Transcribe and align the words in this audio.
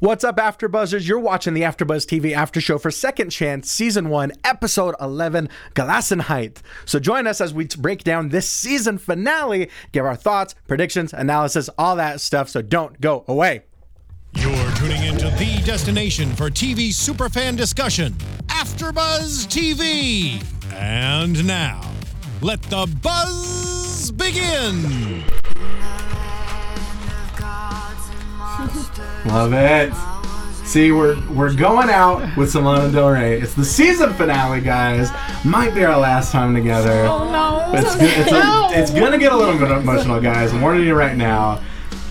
What's 0.00 0.24
up, 0.24 0.38
AfterBuzzers? 0.38 1.06
You're 1.06 1.18
watching 1.18 1.52
the 1.52 1.60
AfterBuzz 1.60 2.06
TV 2.06 2.32
After 2.32 2.58
Show 2.58 2.78
for 2.78 2.90
Second 2.90 3.28
Chance, 3.28 3.70
Season 3.70 4.08
1, 4.08 4.32
Episode 4.44 4.94
11, 4.98 5.50
Gelassenheit. 5.74 6.62
So 6.86 6.98
join 6.98 7.26
us 7.26 7.38
as 7.38 7.52
we 7.52 7.66
break 7.66 8.02
down 8.02 8.30
this 8.30 8.48
season 8.48 8.96
finale, 8.96 9.68
give 9.92 10.06
our 10.06 10.16
thoughts, 10.16 10.54
predictions, 10.66 11.12
analysis, 11.12 11.68
all 11.76 11.96
that 11.96 12.22
stuff, 12.22 12.48
so 12.48 12.62
don't 12.62 12.98
go 13.02 13.26
away. 13.28 13.64
You're 14.32 14.70
tuning 14.76 15.02
into 15.02 15.28
the 15.38 15.60
destination 15.66 16.34
for 16.34 16.48
TV 16.48 16.88
superfan 16.88 17.58
discussion, 17.58 18.14
AfterBuzz 18.46 19.48
TV. 19.48 20.42
And 20.72 21.46
now, 21.46 21.82
let 22.40 22.62
the 22.62 22.86
buzz 23.02 24.10
begin. 24.12 25.24
Love 29.26 29.52
it. 29.52 29.92
See, 30.66 30.92
we're 30.92 31.20
we're 31.30 31.52
going 31.54 31.90
out 31.90 32.20
with 32.36 32.52
Solana 32.52 32.92
Del 32.92 33.10
Rey. 33.10 33.40
It's 33.40 33.54
the 33.54 33.64
season 33.64 34.12
finale, 34.14 34.60
guys. 34.60 35.10
Might 35.44 35.74
be 35.74 35.84
our 35.84 35.98
last 35.98 36.30
time 36.30 36.54
together. 36.54 37.06
Oh 37.08 37.30
no. 37.30 37.72
It's, 37.76 37.96
it's, 37.98 38.32
a- 38.32 38.68
it's 38.78 38.90
gonna 38.92 39.18
get 39.18 39.32
a 39.32 39.36
little 39.36 39.58
bit 39.58 39.70
emotional, 39.70 40.20
guys. 40.20 40.52
I'm 40.52 40.60
warning 40.60 40.84
you 40.86 40.94
right 40.94 41.16
now. 41.16 41.60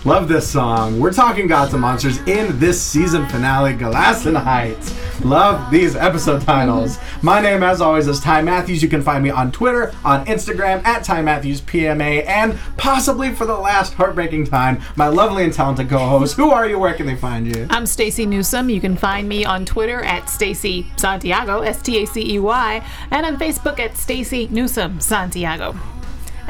Love 0.06 0.28
this 0.28 0.50
song. 0.50 0.98
We're 0.98 1.12
talking 1.12 1.46
Gods 1.46 1.74
and 1.74 1.82
Monsters 1.82 2.20
in 2.20 2.58
this 2.58 2.80
season 2.80 3.28
finale, 3.28 3.74
Gelassenheit. 3.74 5.22
Love 5.22 5.70
these 5.70 5.94
episode 5.94 6.40
titles. 6.40 6.98
My 7.20 7.38
name, 7.38 7.62
as 7.62 7.82
always, 7.82 8.08
is 8.08 8.18
Ty 8.18 8.40
Matthews. 8.40 8.82
You 8.82 8.88
can 8.88 9.02
find 9.02 9.22
me 9.22 9.28
on 9.28 9.52
Twitter, 9.52 9.92
on 10.02 10.24
Instagram, 10.24 10.82
at 10.86 11.04
Ty 11.04 11.20
Matthews 11.20 11.60
PMA, 11.60 12.26
and 12.26 12.58
possibly 12.78 13.34
for 13.34 13.44
the 13.44 13.54
last 13.54 13.92
heartbreaking 13.92 14.46
time, 14.46 14.80
my 14.96 15.08
lovely 15.08 15.44
and 15.44 15.52
talented 15.52 15.90
co-host. 15.90 16.34
Who 16.34 16.50
are 16.50 16.66
you? 16.66 16.78
Where 16.78 16.94
can 16.94 17.04
they 17.04 17.16
find 17.16 17.46
you? 17.46 17.66
I'm 17.68 17.84
Stacey 17.84 18.24
Newsom. 18.24 18.70
You 18.70 18.80
can 18.80 18.96
find 18.96 19.28
me 19.28 19.44
on 19.44 19.66
Twitter 19.66 20.00
at 20.00 20.30
Stacey 20.30 20.90
Santiago, 20.96 21.60
S 21.60 21.82
T 21.82 22.02
A 22.02 22.06
C 22.06 22.36
E 22.36 22.38
Y, 22.38 22.82
and 23.10 23.26
on 23.26 23.36
Facebook 23.36 23.78
at 23.78 23.98
Stacey 23.98 24.48
Newsom 24.50 24.98
Santiago. 24.98 25.76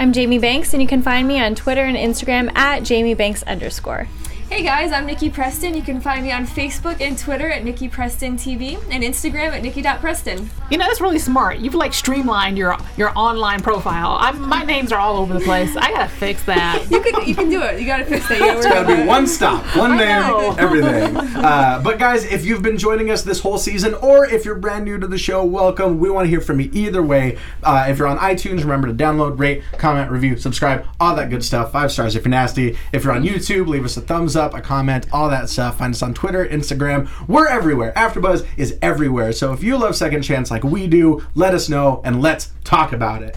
I'm 0.01 0.15
Jamie 0.15 0.39
Banks, 0.39 0.73
and 0.73 0.81
you 0.81 0.89
can 0.89 1.03
find 1.03 1.29
me 1.29 1.39
on 1.39 1.55
Twitter 1.55 1.83
and 1.83 1.95
Instagram 1.95 2.51
at 2.57 2.85
Jamie 2.85 3.13
Banks 3.13 3.43
underscore. 3.43 4.09
Hey 4.51 4.65
guys, 4.65 4.91
I'm 4.91 5.07
Nikki 5.07 5.31
Preston. 5.31 5.75
You 5.75 5.83
can 5.83 6.01
find 6.01 6.25
me 6.25 6.33
on 6.33 6.45
Facebook 6.45 7.01
and 7.01 7.17
Twitter 7.17 7.49
at 7.49 7.63
Nikki 7.63 7.89
Preston 7.89 8.37
TV 8.37 8.83
and 8.91 9.05
Instagram 9.05 9.53
at 9.53 9.63
Nikki.Preston. 9.63 10.51
You 10.73 10.77
know, 10.77 10.87
that's 10.87 11.01
really 11.01 11.21
smart. 11.21 11.59
You've 11.61 11.77
like 11.77 11.95
streamlined 11.95 12.59
your 12.59 12.77
your 12.97 13.17
online 13.17 13.61
profile. 13.61 14.17
I'm, 14.19 14.49
my 14.49 14.65
names 14.65 14.91
are 14.91 14.99
all 14.99 15.19
over 15.19 15.35
the 15.35 15.41
place. 15.41 15.77
I 15.77 15.93
gotta 15.93 16.09
fix 16.09 16.43
that. 16.47 16.85
You 16.91 17.01
can 17.01 17.29
you 17.29 17.35
can 17.37 17.49
do 17.49 17.63
it. 17.63 17.81
You 17.81 17.87
gotta 17.87 18.05
fix 18.05 18.29
that. 18.29 18.41
You 18.41 18.47
gotta 18.47 18.57
work 18.57 18.87
gotta 18.87 18.97
be 19.03 19.07
one 19.07 19.29
stop, 19.29 19.65
one 19.77 19.97
name, 19.97 20.55
everything. 20.59 21.17
Uh, 21.17 21.81
but 21.85 22.01
guys, 22.01 22.25
if 22.25 22.45
you've 22.45 22.63
been 22.63 22.77
joining 22.77 23.11
us 23.13 23.23
this 23.23 23.39
whole 23.39 23.57
season, 23.57 23.95
or 23.95 24.27
if 24.27 24.45
you're 24.45 24.57
brand 24.57 24.85
new 24.85 24.99
to 24.99 25.07
the 25.07 25.17
show, 25.17 25.45
welcome. 25.45 26.01
We 26.01 26.11
want 26.11 26.27
to 26.27 26.29
hear 26.29 26.41
from 26.41 26.59
you 26.59 26.69
either 26.73 27.03
way. 27.03 27.39
Uh, 27.63 27.87
if 27.89 27.99
you're 27.99 28.09
on 28.09 28.19
iTunes, 28.19 28.63
remember 28.63 28.89
to 28.89 28.95
download, 28.95 29.39
rate, 29.39 29.63
comment, 29.79 30.11
review, 30.11 30.37
subscribe, 30.37 30.85
all 30.99 31.15
that 31.15 31.31
good 31.31 31.45
stuff. 31.45 31.71
Five 31.71 31.93
stars 31.93 32.17
if 32.17 32.25
you're 32.25 32.31
nasty. 32.31 32.77
If 32.93 33.05
you're 33.05 33.13
on 33.13 33.23
YouTube, 33.23 33.69
leave 33.69 33.85
us 33.85 33.97
a 33.97 34.01
thumbs 34.01 34.35
up, 34.35 34.40
a 34.41 34.61
comment, 34.61 35.07
all 35.13 35.29
that 35.29 35.49
stuff. 35.49 35.79
Find 35.79 35.95
us 35.95 36.03
on 36.03 36.15
Twitter, 36.15 36.47
Instagram. 36.47 37.09
We're 37.29 37.47
everywhere. 37.47 37.93
AfterBuzz 37.95 38.47
is 38.57 38.77
everywhere. 38.83 39.33
So 39.33 39.53
if 39.53 39.63
you 39.63 39.77
love 39.77 39.95
Second 39.95 40.23
Chance 40.23 40.51
like 40.51 40.65
we 40.65 40.87
do, 40.87 41.25
let 41.35 41.55
us 41.55 41.69
know 41.69 42.01
and 42.05 42.21
let's 42.21 42.51
talk 42.65 42.93
about 42.93 43.23
it. 43.23 43.37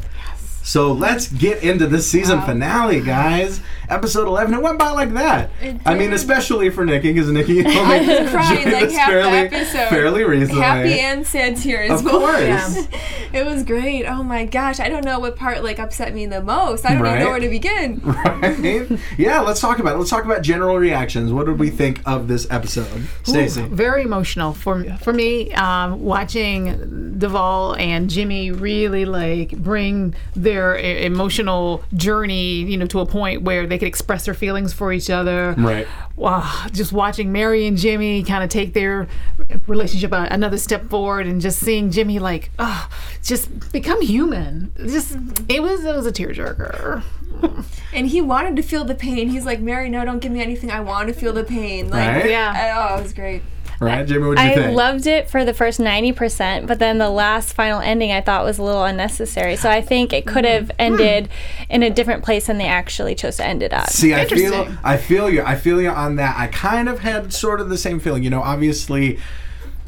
So 0.63 0.93
let's 0.93 1.27
get 1.27 1.61
into 1.61 1.87
this 1.87 2.09
season 2.09 2.41
finale, 2.41 3.01
guys. 3.01 3.59
Episode 3.89 4.27
11. 4.27 4.53
It 4.53 4.61
went 4.61 4.79
by 4.79 4.91
like 4.91 5.13
that. 5.13 5.49
I 5.85 5.93
mean, 5.93 6.13
especially 6.13 6.69
for 6.69 6.85
Nikki, 6.85 7.11
because 7.11 7.29
Nikki 7.29 7.59
only 7.59 7.69
I 7.77 7.99
was 7.99 8.31
joined 8.31 8.71
like 8.71 8.83
us 8.85 8.95
fairly, 8.95 9.49
fairly 9.89 10.23
recently. 10.23 10.61
Happy 10.61 10.99
and 11.01 11.27
sad 11.27 11.57
tears. 11.57 11.91
Of 11.91 12.03
both. 12.05 12.11
course. 12.21 12.39
Yeah. 12.89 12.99
It 13.33 13.47
was 13.47 13.63
great. 13.63 14.05
Oh 14.05 14.21
my 14.21 14.45
gosh. 14.45 14.79
I 14.79 14.89
don't 14.89 15.03
know 15.03 15.17
what 15.17 15.35
part 15.35 15.63
like 15.63 15.79
upset 15.79 16.13
me 16.13 16.27
the 16.27 16.39
most. 16.43 16.85
I 16.85 16.93
don't 16.93 17.01
Right? 17.01 17.13
even 17.15 17.23
know 17.23 17.31
where 17.31 17.39
to 17.39 17.49
begin. 17.49 17.99
Right? 18.43 18.99
yeah, 19.17 19.39
let's 19.39 19.59
talk 19.59 19.79
about 19.79 19.95
it. 19.95 19.97
Let's 19.97 20.11
talk 20.11 20.23
about 20.23 20.43
general 20.43 20.77
reactions. 20.77 21.33
What 21.33 21.47
did 21.47 21.57
we 21.57 21.71
think 21.71 21.99
of 22.05 22.27
this 22.27 22.45
episode? 22.51 23.07
Stacey. 23.23 23.61
Ooh, 23.63 23.67
very 23.69 24.03
emotional 24.03 24.53
for 24.53 24.83
for 24.97 25.11
me. 25.13 25.51
Um, 25.53 26.03
watching 26.03 27.15
Duval 27.17 27.73
and 27.77 28.07
Jimmy 28.07 28.51
really 28.51 29.05
like 29.05 29.49
bring 29.57 30.13
their 30.35 30.52
e- 30.77 31.05
emotional 31.05 31.83
journey, 31.95 32.61
you 32.63 32.77
know, 32.77 32.85
to 32.87 32.99
a 32.99 33.05
point 33.05 33.41
where 33.43 33.65
they 33.67 33.77
could 33.77 33.87
express 33.87 34.25
their 34.25 34.33
feelings 34.33 34.73
for 34.73 34.91
each 34.93 35.09
other. 35.09 35.55
Right. 35.57 35.87
Wow, 36.15 36.67
just 36.71 36.91
watching 36.93 37.31
Mary 37.31 37.65
and 37.65 37.75
Jimmy 37.77 38.23
kind 38.23 38.43
of 38.43 38.49
take 38.49 38.73
their 38.73 39.07
relationship 39.67 40.11
another 40.13 40.57
step 40.57 40.89
forward, 40.89 41.25
and 41.25 41.41
just 41.41 41.59
seeing 41.59 41.89
Jimmy 41.91 42.19
like, 42.19 42.51
oh, 42.59 42.87
just 43.23 43.71
become 43.71 43.99
human. 44.01 44.71
Just 44.77 45.17
it 45.49 45.61
was 45.63 45.83
it 45.83 45.95
was 45.95 46.05
a 46.05 46.11
tearjerker. 46.11 47.03
And 47.93 48.07
he 48.07 48.21
wanted 48.21 48.55
to 48.55 48.61
feel 48.63 48.85
the 48.85 48.95
pain. 48.95 49.27
He's 49.29 49.45
like, 49.45 49.59
Mary, 49.59 49.89
no, 49.89 50.03
don't 50.05 50.19
give 50.19 50.31
me 50.31 50.41
anything. 50.41 50.71
I 50.71 50.79
want 50.79 51.09
to 51.09 51.13
feel 51.13 51.33
the 51.33 51.43
pain. 51.43 51.89
Like, 51.89 52.07
Right? 52.23 52.29
Yeah. 52.29 52.53
I- 52.55 52.93
oh, 52.93 52.99
it 52.99 53.03
was 53.03 53.13
great. 53.13 53.41
Right, 53.85 54.07
Jimmy, 54.07 54.27
what 54.27 54.37
did 54.37 54.43
you 54.43 54.51
I 54.51 54.55
think? 54.55 54.77
loved 54.77 55.07
it 55.07 55.29
for 55.29 55.45
the 55.45 55.53
first 55.53 55.79
90%, 55.79 56.67
but 56.67 56.79
then 56.79 56.97
the 56.97 57.09
last 57.09 57.53
final 57.53 57.79
ending 57.81 58.11
I 58.11 58.21
thought 58.21 58.43
was 58.43 58.57
a 58.57 58.63
little 58.63 58.83
unnecessary. 58.83 59.55
So 59.55 59.69
I 59.69 59.81
think 59.81 60.13
it 60.13 60.25
could 60.25 60.45
have 60.45 60.67
hmm. 60.67 60.75
ended 60.79 61.29
in 61.69 61.83
a 61.83 61.89
different 61.89 62.23
place 62.23 62.47
than 62.47 62.57
they 62.57 62.67
actually 62.67 63.15
chose 63.15 63.37
to 63.37 63.45
end 63.45 63.63
it 63.63 63.73
at. 63.73 63.89
See, 63.91 64.13
I 64.13 64.25
feel, 64.25 64.67
I 64.83 64.97
feel 64.97 65.29
you. 65.29 65.43
I 65.43 65.55
feel 65.55 65.81
you 65.81 65.89
on 65.89 66.15
that. 66.17 66.37
I 66.37 66.47
kind 66.47 66.89
of 66.89 66.99
had 66.99 67.33
sort 67.33 67.61
of 67.61 67.69
the 67.69 67.77
same 67.77 67.99
feeling. 67.99 68.23
You 68.23 68.29
know, 68.29 68.41
obviously, 68.41 69.19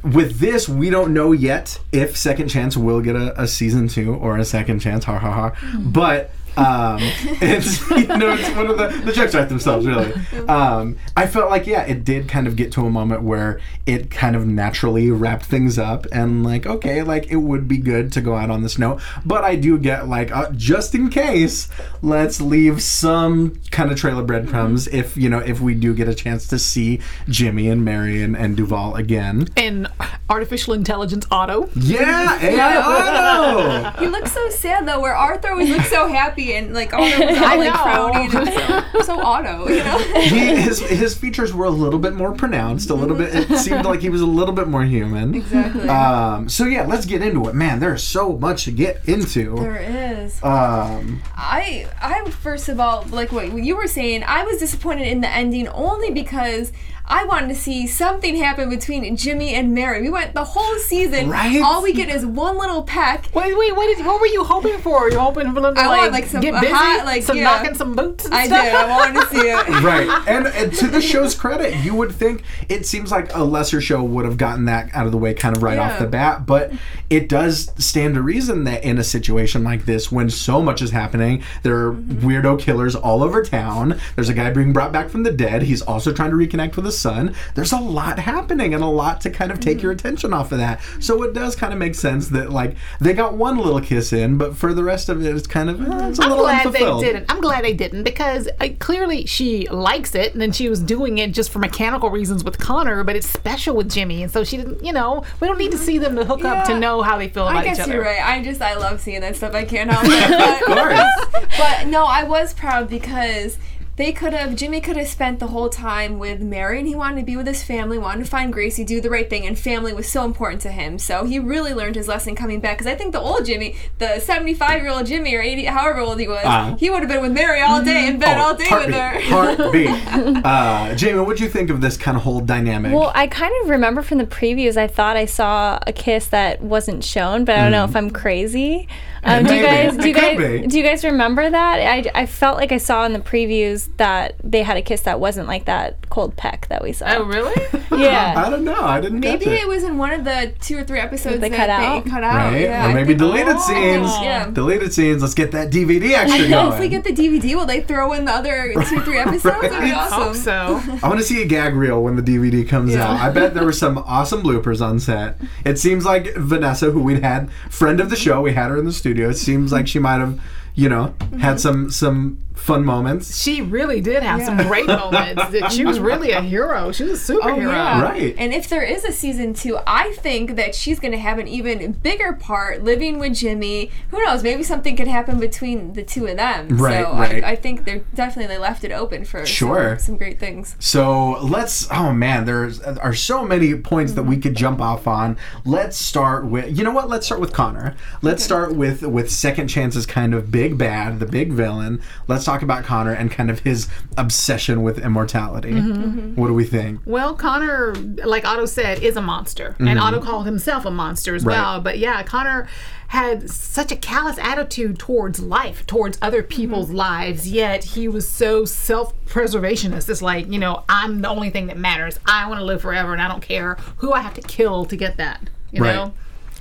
with 0.03 0.39
this, 0.39 0.69
we 0.69 0.89
don't 0.89 1.13
know 1.13 1.31
yet 1.31 1.79
if 1.91 2.15
Second 2.15 2.49
Chance 2.49 2.77
will 2.77 3.01
get 3.01 3.15
a, 3.15 3.41
a 3.41 3.47
season 3.47 3.87
two 3.87 4.13
or 4.15 4.37
a 4.37 4.45
second 4.45 4.79
chance. 4.79 5.05
Ha 5.05 5.17
ha 5.17 5.31
ha. 5.31 5.49
Mm-hmm. 5.51 5.91
But. 5.91 6.31
Um, 6.57 6.97
it's 7.41 7.89
you 7.89 8.07
know 8.07 8.33
it's 8.33 8.49
one 8.55 8.67
of 8.67 8.77
the 8.77 8.87
the 9.05 9.11
jokes 9.11 9.35
write 9.35 9.49
themselves 9.49 9.85
really. 9.85 10.13
Um, 10.47 10.97
I 11.15 11.27
felt 11.27 11.49
like 11.49 11.67
yeah, 11.67 11.83
it 11.83 12.03
did 12.03 12.27
kind 12.27 12.47
of 12.47 12.55
get 12.55 12.71
to 12.73 12.85
a 12.85 12.89
moment 12.89 13.23
where 13.23 13.59
it 13.85 14.09
kind 14.09 14.35
of 14.35 14.45
naturally 14.45 15.11
wrapped 15.11 15.45
things 15.45 15.77
up 15.77 16.05
and 16.11 16.43
like 16.43 16.65
okay, 16.65 17.03
like 17.03 17.27
it 17.31 17.37
would 17.37 17.67
be 17.67 17.77
good 17.77 18.11
to 18.13 18.21
go 18.21 18.35
out 18.35 18.49
on 18.49 18.63
this 18.63 18.77
note, 18.77 19.01
but 19.25 19.43
I 19.43 19.55
do 19.55 19.77
get 19.77 20.07
like 20.07 20.31
uh, 20.31 20.51
just 20.51 20.95
in 20.95 21.09
case, 21.09 21.67
let's 22.01 22.39
leave 22.41 22.81
some 22.81 23.61
kind 23.71 23.91
of 23.91 23.97
trail 23.97 24.19
of 24.19 24.27
breadcrumbs 24.27 24.87
if 24.87 25.17
you 25.17 25.29
know 25.29 25.39
if 25.39 25.59
we 25.59 25.73
do 25.75 25.93
get 25.93 26.07
a 26.07 26.15
chance 26.15 26.47
to 26.47 26.59
see 26.59 26.99
Jimmy 27.27 27.69
and 27.69 27.83
Mary 27.83 28.21
and, 28.21 28.35
and 28.35 28.55
Duval 28.55 28.95
again. 28.95 29.47
in 29.55 29.87
artificial 30.29 30.73
intelligence 30.73 31.25
Otto. 31.31 31.69
Yeah, 31.75 32.39
AI 32.41 32.77
Otto. 32.77 33.99
He 34.05 34.07
looks 34.07 34.31
so 34.31 34.49
sad 34.49 34.87
though, 34.87 34.99
where 34.99 35.15
Arthur 35.15 35.49
always 35.51 35.69
looks 35.69 35.89
so 35.89 36.07
happy 36.07 36.44
and 36.53 36.73
like 36.73 36.93
Otto 36.93 37.25
was 37.25 37.37
all 37.41 37.57
like 37.57 37.73
know. 37.73 37.79
frowny 37.79 38.35
and 38.35 38.47
it 38.47 38.85
so, 39.05 39.15
so 39.15 39.21
Otto, 39.21 39.67
you 39.67 39.83
know? 39.83 39.97
he, 40.21 40.55
his 40.55 40.79
his 40.79 41.15
features 41.15 41.53
were 41.53 41.65
a 41.65 41.69
little 41.69 41.99
bit 41.99 42.13
more 42.13 42.33
pronounced. 42.33 42.89
A 42.89 42.93
little 42.93 43.15
bit. 43.15 43.33
It 43.33 43.57
seemed 43.57 43.85
like 43.85 44.01
he 44.01 44.09
was 44.09 44.21
a 44.21 44.25
little 44.25 44.53
bit 44.53 44.67
more 44.67 44.83
human. 44.83 45.35
Exactly. 45.35 45.87
Um, 45.89 46.49
so 46.49 46.65
yeah, 46.65 46.85
let's 46.85 47.05
get 47.05 47.21
into 47.21 47.47
it. 47.47 47.55
Man, 47.55 47.79
there's 47.79 48.03
so 48.03 48.37
much 48.37 48.65
to 48.65 48.71
get 48.71 49.07
into. 49.07 49.55
there 49.55 49.77
is. 49.77 50.43
Um, 50.43 51.21
I 51.35 51.87
I 52.01 52.29
first 52.29 52.69
of 52.69 52.79
all 52.79 53.03
like 53.09 53.31
what 53.31 53.51
you 53.53 53.75
were 53.75 53.87
saying. 53.87 54.23
I 54.23 54.43
was 54.43 54.57
disappointed 54.57 55.07
in 55.07 55.21
the 55.21 55.29
ending 55.29 55.67
only 55.69 56.11
because 56.11 56.71
I 57.07 57.25
wanted 57.25 57.49
to 57.49 57.55
see 57.55 57.85
something 57.85 58.35
happen 58.35 58.69
between 58.69 59.15
Jimmy 59.15 59.53
and 59.53 59.73
Mary. 59.75 60.01
We 60.01 60.09
went 60.09 60.33
the 60.33 60.43
whole 60.43 60.77
season. 60.79 61.29
Right? 61.29 61.61
All 61.61 61.83
we 61.83 61.93
get 61.93 62.09
is 62.09 62.25
one 62.25 62.57
little 62.57 62.81
peck. 62.81 63.29
Wait, 63.35 63.55
wait, 63.55 63.75
what, 63.75 63.95
did, 63.95 64.05
what 64.05 64.19
were 64.19 64.27
you 64.27 64.43
hoping 64.43 64.79
for? 64.79 65.09
You 65.11 65.19
hoping 65.19 65.53
for 65.53 65.61
them 65.61 65.75
to 65.75 65.81
I 65.81 65.87
like, 65.87 65.99
want, 66.01 66.13
like, 66.13 66.25
some 66.35 66.41
get 66.41 66.61
busy, 66.61 66.73
hot, 66.73 67.05
like, 67.05 67.23
some 67.23 67.37
yeah. 67.37 67.43
knocking 67.43 67.75
some 67.75 67.95
boots 67.95 68.25
and 68.25 68.33
I 68.33 68.47
stuff? 68.47 68.63
did. 68.63 68.75
I 68.75 68.87
wanted 68.89 69.21
to 69.21 69.27
see 69.27 69.47
it. 69.47 69.67
right, 69.83 70.27
and, 70.27 70.47
and 70.55 70.73
to 70.73 70.87
the 70.87 71.01
show's 71.01 71.35
credit, 71.35 71.75
you 71.83 71.95
would 71.95 72.11
think 72.11 72.43
it 72.69 72.85
seems 72.85 73.11
like 73.11 73.33
a 73.35 73.43
lesser 73.43 73.81
show 73.81 74.03
would 74.03 74.25
have 74.25 74.37
gotten 74.37 74.65
that 74.65 74.93
out 74.93 75.05
of 75.05 75.11
the 75.11 75.17
way 75.17 75.33
kind 75.33 75.55
of 75.55 75.63
right 75.63 75.79
off 75.79 75.99
the 75.99 76.07
bat, 76.07 76.45
but 76.45 76.71
it 77.09 77.29
does 77.29 77.71
stand 77.77 78.15
to 78.15 78.21
reason 78.21 78.63
that 78.63 78.83
in 78.83 78.97
a 78.97 79.03
situation 79.03 79.63
like 79.63 79.85
this, 79.85 80.11
when 80.11 80.29
so 80.29 80.61
much 80.61 80.81
is 80.81 80.91
happening, 80.91 81.43
there 81.63 81.77
are 81.77 81.93
weirdo 81.93 82.59
killers 82.59 82.95
all 82.95 83.23
over 83.23 83.43
town. 83.43 83.99
There's 84.15 84.29
a 84.29 84.33
guy 84.33 84.51
being 84.51 84.73
brought 84.73 84.91
back 84.91 85.09
from 85.09 85.23
the 85.23 85.31
dead. 85.31 85.63
He's 85.63 85.81
also 85.81 86.11
trying 86.11 86.31
to 86.31 86.35
reconnect 86.35 86.75
with 86.75 86.85
his 86.85 86.97
son. 86.97 87.35
There's 87.53 87.71
a 87.71 87.79
lot 87.79 88.19
happening 88.19 88.73
and 88.73 88.83
a 88.83 88.87
lot 88.87 89.21
to 89.21 89.29
kind 89.29 89.51
of 89.51 89.59
take 89.59 89.81
your 89.81 89.91
attention 89.91 90.33
off 90.33 90.51
of 90.51 90.57
that. 90.57 90.81
So 90.99 91.21
it 91.23 91.33
does 91.33 91.55
kind 91.55 91.73
of 91.73 91.79
make 91.79 91.95
sense 91.95 92.29
that 92.29 92.49
like 92.49 92.75
they 92.99 93.13
got 93.13 93.35
one 93.35 93.57
little 93.57 93.81
kiss 93.81 94.11
in, 94.11 94.37
but 94.37 94.55
for 94.55 94.73
the 94.73 94.83
rest 94.83 95.09
of 95.09 95.23
it, 95.23 95.35
it's 95.35 95.47
kind 95.47 95.69
of 95.69 95.81
eh, 95.81 96.09
it's 96.09 96.19
a 96.19 96.24
I'm 96.25 96.29
little 96.31 96.45
glad 96.45 96.65
unfulfilled. 96.67 97.01
they 97.01 97.05
didn't. 97.13 97.31
I'm 97.31 97.41
glad 97.41 97.63
they 97.63 97.73
didn't 97.73 98.03
because 98.03 98.49
uh, 98.59 98.69
clearly 98.79 99.25
she 99.25 99.67
likes 99.69 100.13
it, 100.15 100.33
and 100.33 100.41
then 100.41 100.51
she 100.51 100.69
was 100.69 100.79
doing 100.81 101.17
it 101.17 101.31
just 101.31 101.49
for 101.51 101.59
mechanical 101.59 102.09
reasons 102.09 102.43
with 102.43 102.57
Connor. 102.59 103.03
But 103.03 103.15
it's 103.15 103.27
special 103.29 103.75
with 103.75 103.91
Jimmy, 103.91 104.23
and 104.23 104.31
so 104.31 104.43
she 104.43 104.57
didn't. 104.57 104.83
You 104.83 104.93
know, 104.93 105.23
we 105.39 105.47
don't 105.47 105.57
need 105.57 105.71
to 105.71 105.77
see 105.77 105.97
them 105.97 106.15
to 106.15 106.25
hook 106.25 106.43
up 106.43 106.65
to 106.67 106.77
know 106.79 107.01
how 107.01 107.17
they 107.17 107.27
feel 107.27 107.47
about 107.47 107.57
I 107.61 107.63
guess 107.63 107.77
each 107.77 107.83
other. 107.83 107.93
you're 107.95 108.03
right. 108.03 108.21
I 108.21 108.43
just 108.43 108.61
I 108.61 108.75
love 108.75 108.99
seeing 109.01 109.21
that 109.21 109.35
stuff. 109.35 109.53
I 109.53 109.65
can't 109.65 109.89
help 109.89 110.03
it. 110.07 110.65
But, 110.67 110.69
Of 110.69 111.41
course. 111.41 111.57
but 111.57 111.87
no, 111.87 112.05
I 112.05 112.23
was 112.23 112.53
proud 112.53 112.89
because 112.89 113.57
they 113.97 114.11
could 114.11 114.33
have 114.33 114.55
Jimmy 114.55 114.81
could 114.81 114.97
have 114.97 115.07
spent 115.07 115.39
the 115.39 115.47
whole 115.47 115.69
time 115.69 116.19
with 116.19 116.41
Mary 116.41 116.79
and 116.79 116.87
he 116.87 116.93
wanted 116.95 117.21
to 117.21 117.25
be 117.25 117.37
with 117.37 117.47
his 117.47 117.63
family, 117.63 117.97
wanted 117.97 118.25
to 118.25 118.29
find 118.29 118.51
Gracie, 118.51 118.83
do 118.83 118.99
the 118.99 119.09
right 119.09 119.29
thing, 119.29 119.45
and 119.47 119.57
family 119.57 119.93
was 119.93 120.07
so 120.09 120.25
important 120.25 120.61
to 120.63 120.69
him. 120.71 120.99
So 120.99 121.23
he 121.23 121.39
really 121.39 121.73
learned 121.73 121.95
his 121.95 122.07
lesson 122.07 122.35
coming 122.35 122.59
back. 122.59 122.77
Because 122.77 122.91
I 122.91 122.95
think 122.95 123.13
the 123.13 123.21
old 123.21 123.45
Jimmy, 123.45 123.77
the 123.99 124.19
75 124.19 124.81
year 124.81 124.91
old 124.91 125.05
Jimmy 125.05 125.33
or 125.35 125.41
80, 125.41 125.65
however 125.65 125.99
old 125.99 126.19
he 126.19 126.27
was, 126.27 126.43
Uh-huh. 126.43 126.75
he 126.75 126.89
would 126.89 126.99
have 126.99 127.09
been 127.09 127.21
with 127.21 127.31
Mary 127.31 127.61
all 127.61 127.81
day 127.81 128.07
in 128.07 128.19
bed 128.19 128.37
Oh, 128.37 128.41
all 128.47 128.55
day 128.55 128.67
with 128.69 128.93
her. 128.93 129.21
heartbeat. 129.21 129.87
heartbeat. 129.89 130.45
Uh, 130.45 130.93
Jamie, 130.95 131.19
what 131.21 131.37
do 131.37 131.43
you 131.43 131.49
think 131.49 131.69
of 131.69 131.79
this 131.79 131.95
kind 131.95 132.17
of 132.17 132.23
whole 132.23 132.41
dynamic? 132.41 132.91
Well, 132.93 133.13
I 133.15 133.27
kind 133.27 133.53
of 133.63 133.69
remember 133.69 134.01
from 134.01 134.17
the 134.17 134.25
previews, 134.25 134.75
I 134.75 134.87
thought 134.87 135.15
I 135.15 135.25
saw 135.25 135.79
a 135.87 135.93
kiss 135.93 136.27
that 136.27 136.61
wasn't 136.61 137.03
shown, 137.05 137.45
but 137.45 137.55
I 137.57 137.61
don't 137.61 137.71
know 137.71 137.85
if 137.85 137.95
I'm 137.95 138.09
crazy. 138.09 138.89
Um, 139.25 139.43
do 139.43 139.55
you 139.55 139.63
guys 139.63 139.97
do 139.97 140.07
you 140.07 140.13
guys 140.13 140.67
do 140.71 140.77
you 140.77 140.83
guys 140.83 141.03
remember 141.03 141.49
that? 141.49 141.79
I, 141.79 142.11
I 142.13 142.25
felt 142.27 142.57
like 142.57 142.71
I 142.71 142.77
saw 142.77 143.05
in 143.05 143.13
the 143.13 143.19
previews 143.19 143.89
that 143.97 144.35
they 144.43 144.61
had 144.61 144.77
a 144.77 144.81
kiss 144.83 145.01
that 145.01 145.19
wasn't 145.19 145.47
like 145.47 145.65
that 145.65 146.09
cold 146.09 146.35
peck 146.37 146.67
that 146.69 146.83
we 146.83 146.93
saw. 146.93 147.05
Oh, 147.17 147.23
really? 147.23 147.53
yeah. 148.03 148.33
I 148.45 148.49
don't 148.51 148.63
know. 148.63 148.79
I 148.79 149.01
didn't 149.01 149.21
Maybe 149.21 149.45
catch 149.45 149.61
it 149.61 149.67
was 149.67 149.83
in 149.83 149.97
one 149.97 150.11
of 150.13 150.23
the 150.25 150.53
two 150.61 150.77
or 150.77 150.83
three 150.83 150.99
episodes 150.99 151.39
They 151.41 151.49
that 151.49 151.57
cut 151.57 151.69
out? 151.71 152.03
they 152.03 152.09
cut 152.11 152.23
out. 152.23 152.51
Right? 152.53 152.61
Yeah, 152.61 152.89
or 152.89 152.93
maybe 152.93 153.07
think- 153.09 153.19
deleted 153.19 153.55
Oh, 153.57 153.67
scenes. 153.67 154.09
Yeah. 154.21 154.49
Deleted 154.51 154.93
scenes. 154.93 155.21
Let's 155.23 155.33
get 155.33 155.51
that 155.53 155.71
DVD 155.71 156.11
extra 156.11 156.35
I 156.35 156.37
going. 156.37 156.51
know 156.51 156.71
if 156.73 156.79
we 156.79 156.87
get 156.87 157.03
the 157.03 157.11
DVD, 157.13 157.55
will 157.55 157.65
they 157.65 157.81
throw 157.81 158.13
in 158.13 158.25
the 158.25 158.31
other 158.31 158.73
two, 158.87 159.01
three 159.01 159.17
episodes? 159.17 159.43
That'd 159.61 159.71
be 159.71 159.91
Right. 159.91 159.93
awesome. 159.95 160.21
Hope 160.21 160.35
so. 160.35 160.99
I 161.03 161.07
want 161.07 161.19
to 161.19 161.25
see 161.25 161.41
a 161.41 161.45
gag 161.45 161.73
reel 161.75 162.03
when 162.03 162.15
the 162.15 162.21
DVD 162.21 162.67
comes 162.67 162.93
Yeah. 162.93 163.07
out. 163.11 163.19
I 163.19 163.29
bet 163.31 163.53
there 163.55 163.65
were 163.65 163.71
some 163.73 163.97
awesome 163.97 164.43
bloopers 164.43 164.85
on 164.85 164.99
set. 164.99 165.37
It 165.65 165.79
seems 165.79 166.05
like 166.05 166.35
Vanessa, 166.35 166.91
who 166.91 167.01
we'd 167.01 167.23
had, 167.23 167.51
friend 167.71 167.99
of 167.99 168.09
the 168.11 168.15
show, 168.15 168.41
we 168.41 168.53
had 168.53 168.69
her 168.69 168.77
in 168.77 168.85
the 168.85 168.93
studio. 168.93 169.14
It 169.23 169.37
seems 169.37 169.71
like 169.71 169.87
she 169.87 169.99
might 169.99 170.19
have, 170.19 170.39
you 170.75 170.89
know, 170.89 171.13
Mm-hmm. 171.19 171.39
had 171.39 171.59
some 171.59 171.89
some 171.91 172.37
fun 172.53 172.85
moments. 172.85 173.37
She 173.41 173.61
really 173.61 173.99
did 173.99 174.23
have 174.23 174.41
some 174.43 174.55
great 174.57 174.87
moments. 174.87 175.43
That 175.51 175.71
She 175.73 175.83
was 175.85 175.99
really 175.99 176.31
a 176.31 176.41
hero. 176.41 176.91
She 176.93 177.03
was 177.03 177.29
a 177.29 177.33
Oh 177.33 177.39
superhero. 177.39 177.71
yeah, 177.71 178.01
Right. 178.01 178.33
And 178.37 178.53
if 178.53 178.69
there 178.69 178.81
is 178.81 179.03
a 179.03 179.11
season 179.11 179.53
two, 179.53 179.77
I 179.85 180.13
think 180.13 180.55
that 180.55 180.73
she's 180.73 180.99
going 180.99 181.11
to 181.11 181.17
have 181.17 181.37
an 181.37 181.47
even 181.49 181.91
bigger 181.91 182.31
part 182.33 182.81
living 182.83 183.19
with 183.19 183.35
Jimmy. 183.35 183.91
Who 184.11 184.23
knows? 184.23 184.41
Maybe 184.41 184.63
something 184.63 184.95
could 184.95 185.07
happen 185.09 185.37
between 185.39 185.93
the 185.93 186.01
two 186.03 186.27
of 186.27 186.37
them. 186.37 186.69
Right, 186.77 187.03
So 187.05 187.11
right. 187.11 187.43
I, 187.43 187.51
I 187.51 187.55
think 187.57 187.83
they're 187.83 188.03
definitely 188.13 188.47
they 188.55 188.57
left 188.59 188.83
it 188.85 188.91
open 188.93 189.25
for 189.25 189.45
Sure. 189.45 189.97
some, 189.99 190.05
some 190.05 190.17
great 190.17 190.39
things. 190.39 190.75
So 190.79 191.31
let's. 191.43 191.87
Oh 191.91 192.13
man, 192.13 192.45
there's 192.45 192.79
are 192.79 193.13
so 193.13 193.43
many 193.45 193.75
points 193.75 194.13
that 194.13 194.23
we 194.23 194.37
could 194.37 194.55
jump 194.55 194.79
off 194.79 195.07
on. 195.07 195.37
Let's 195.65 195.97
start 195.97 196.45
with. 196.45 196.75
You 196.75 196.85
know 196.85 196.91
what? 196.91 197.09
Let's 197.09 197.25
start 197.25 197.41
with 197.41 197.51
Connor. 197.51 197.95
Let's 198.21 198.43
start 198.43 198.73
with 198.75 199.03
with 199.03 199.29
second 199.29 199.67
chance's 199.67 200.05
kind 200.05 200.33
of 200.33 200.49
big 200.51 200.64
bad, 200.73 201.19
the 201.19 201.25
big 201.25 201.53
villain. 201.53 202.01
Let's 202.27 202.43
talk 202.43 202.61
about 202.61 202.83
Connor 202.83 203.13
and 203.13 203.31
kind 203.31 203.49
of 203.49 203.59
his 203.59 203.87
obsession 204.17 204.83
with 204.83 204.99
immortality. 204.99 205.71
Mm-hmm. 205.71 205.91
mm-hmm. 205.91 206.35
What 206.35 206.47
do 206.47 206.53
we 206.53 206.65
think? 206.65 207.01
Well, 207.05 207.35
Connor, 207.35 207.93
like 207.93 208.45
Otto 208.45 208.65
said, 208.65 209.03
is 209.03 209.15
a 209.15 209.21
monster. 209.21 209.75
And 209.79 209.87
mm-hmm. 209.87 209.99
Otto 209.99 210.21
called 210.21 210.45
himself 210.45 210.85
a 210.85 210.91
monster 210.91 211.35
as 211.35 211.45
Right. 211.45 211.57
well. 211.57 211.81
But 211.81 211.99
yeah, 211.99 212.23
Connor 212.23 212.67
had 213.07 213.49
such 213.49 213.91
a 213.91 213.95
callous 213.95 214.37
attitude 214.39 214.97
towards 214.99 215.39
life, 215.39 215.85
towards 215.85 216.17
other 216.21 216.41
mm-hmm. 216.41 216.49
people's 216.49 216.89
lives, 216.89 217.47
yet 217.49 217.83
he 217.83 218.07
was 218.07 218.27
so 218.27 218.65
self 218.65 219.13
preservationist. 219.25 220.09
It's 220.09 220.21
like, 220.21 220.51
you 220.51 220.59
know, 220.59 220.83
I'm 220.89 221.21
the 221.21 221.29
only 221.29 221.49
thing 221.49 221.67
that 221.67 221.77
matters. 221.77 222.19
I 222.25 222.47
want 222.47 222.59
to 222.59 222.65
live 222.65 222.81
forever 222.81 223.13
and 223.13 223.21
I 223.21 223.27
don't 223.27 223.41
care 223.41 223.77
who 223.97 224.11
I 224.13 224.21
have 224.21 224.33
to 224.35 224.41
kill 224.41 224.85
to 224.85 224.95
get 224.95 225.17
that. 225.17 225.49
You 225.71 225.83
Right. 225.83 225.95
know? 225.95 226.13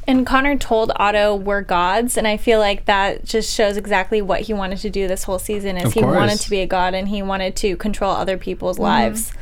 And 0.07 0.27
Connor 0.27 0.57
told 0.59 0.93
Otto 0.97 1.35
we're 1.35 1.63
gods, 1.63 2.17
and 2.19 2.27
I 2.29 2.37
feel 2.37 2.59
like 2.59 2.85
that 2.85 3.25
just 3.25 3.55
shows 3.55 3.77
exactly 3.77 4.21
what 4.21 4.43
he 4.43 4.53
wanted 4.53 4.79
to 4.81 4.91
do 4.91 5.09
this 5.09 5.25
whole 5.25 5.39
season. 5.39 5.77
Is 5.79 5.85
Of 5.87 5.93
he 5.95 6.03
wanted 6.03 6.41
to 6.41 6.51
be 6.51 6.61
a 6.61 6.67
god, 6.67 6.95
and 6.95 7.09
he 7.09 7.23
wanted 7.23 7.57
to 7.57 7.77
control 7.77 8.11
other 8.11 8.37
people's 8.37 8.77
Mm-hmm. 8.77 8.83
lives. 8.85 9.33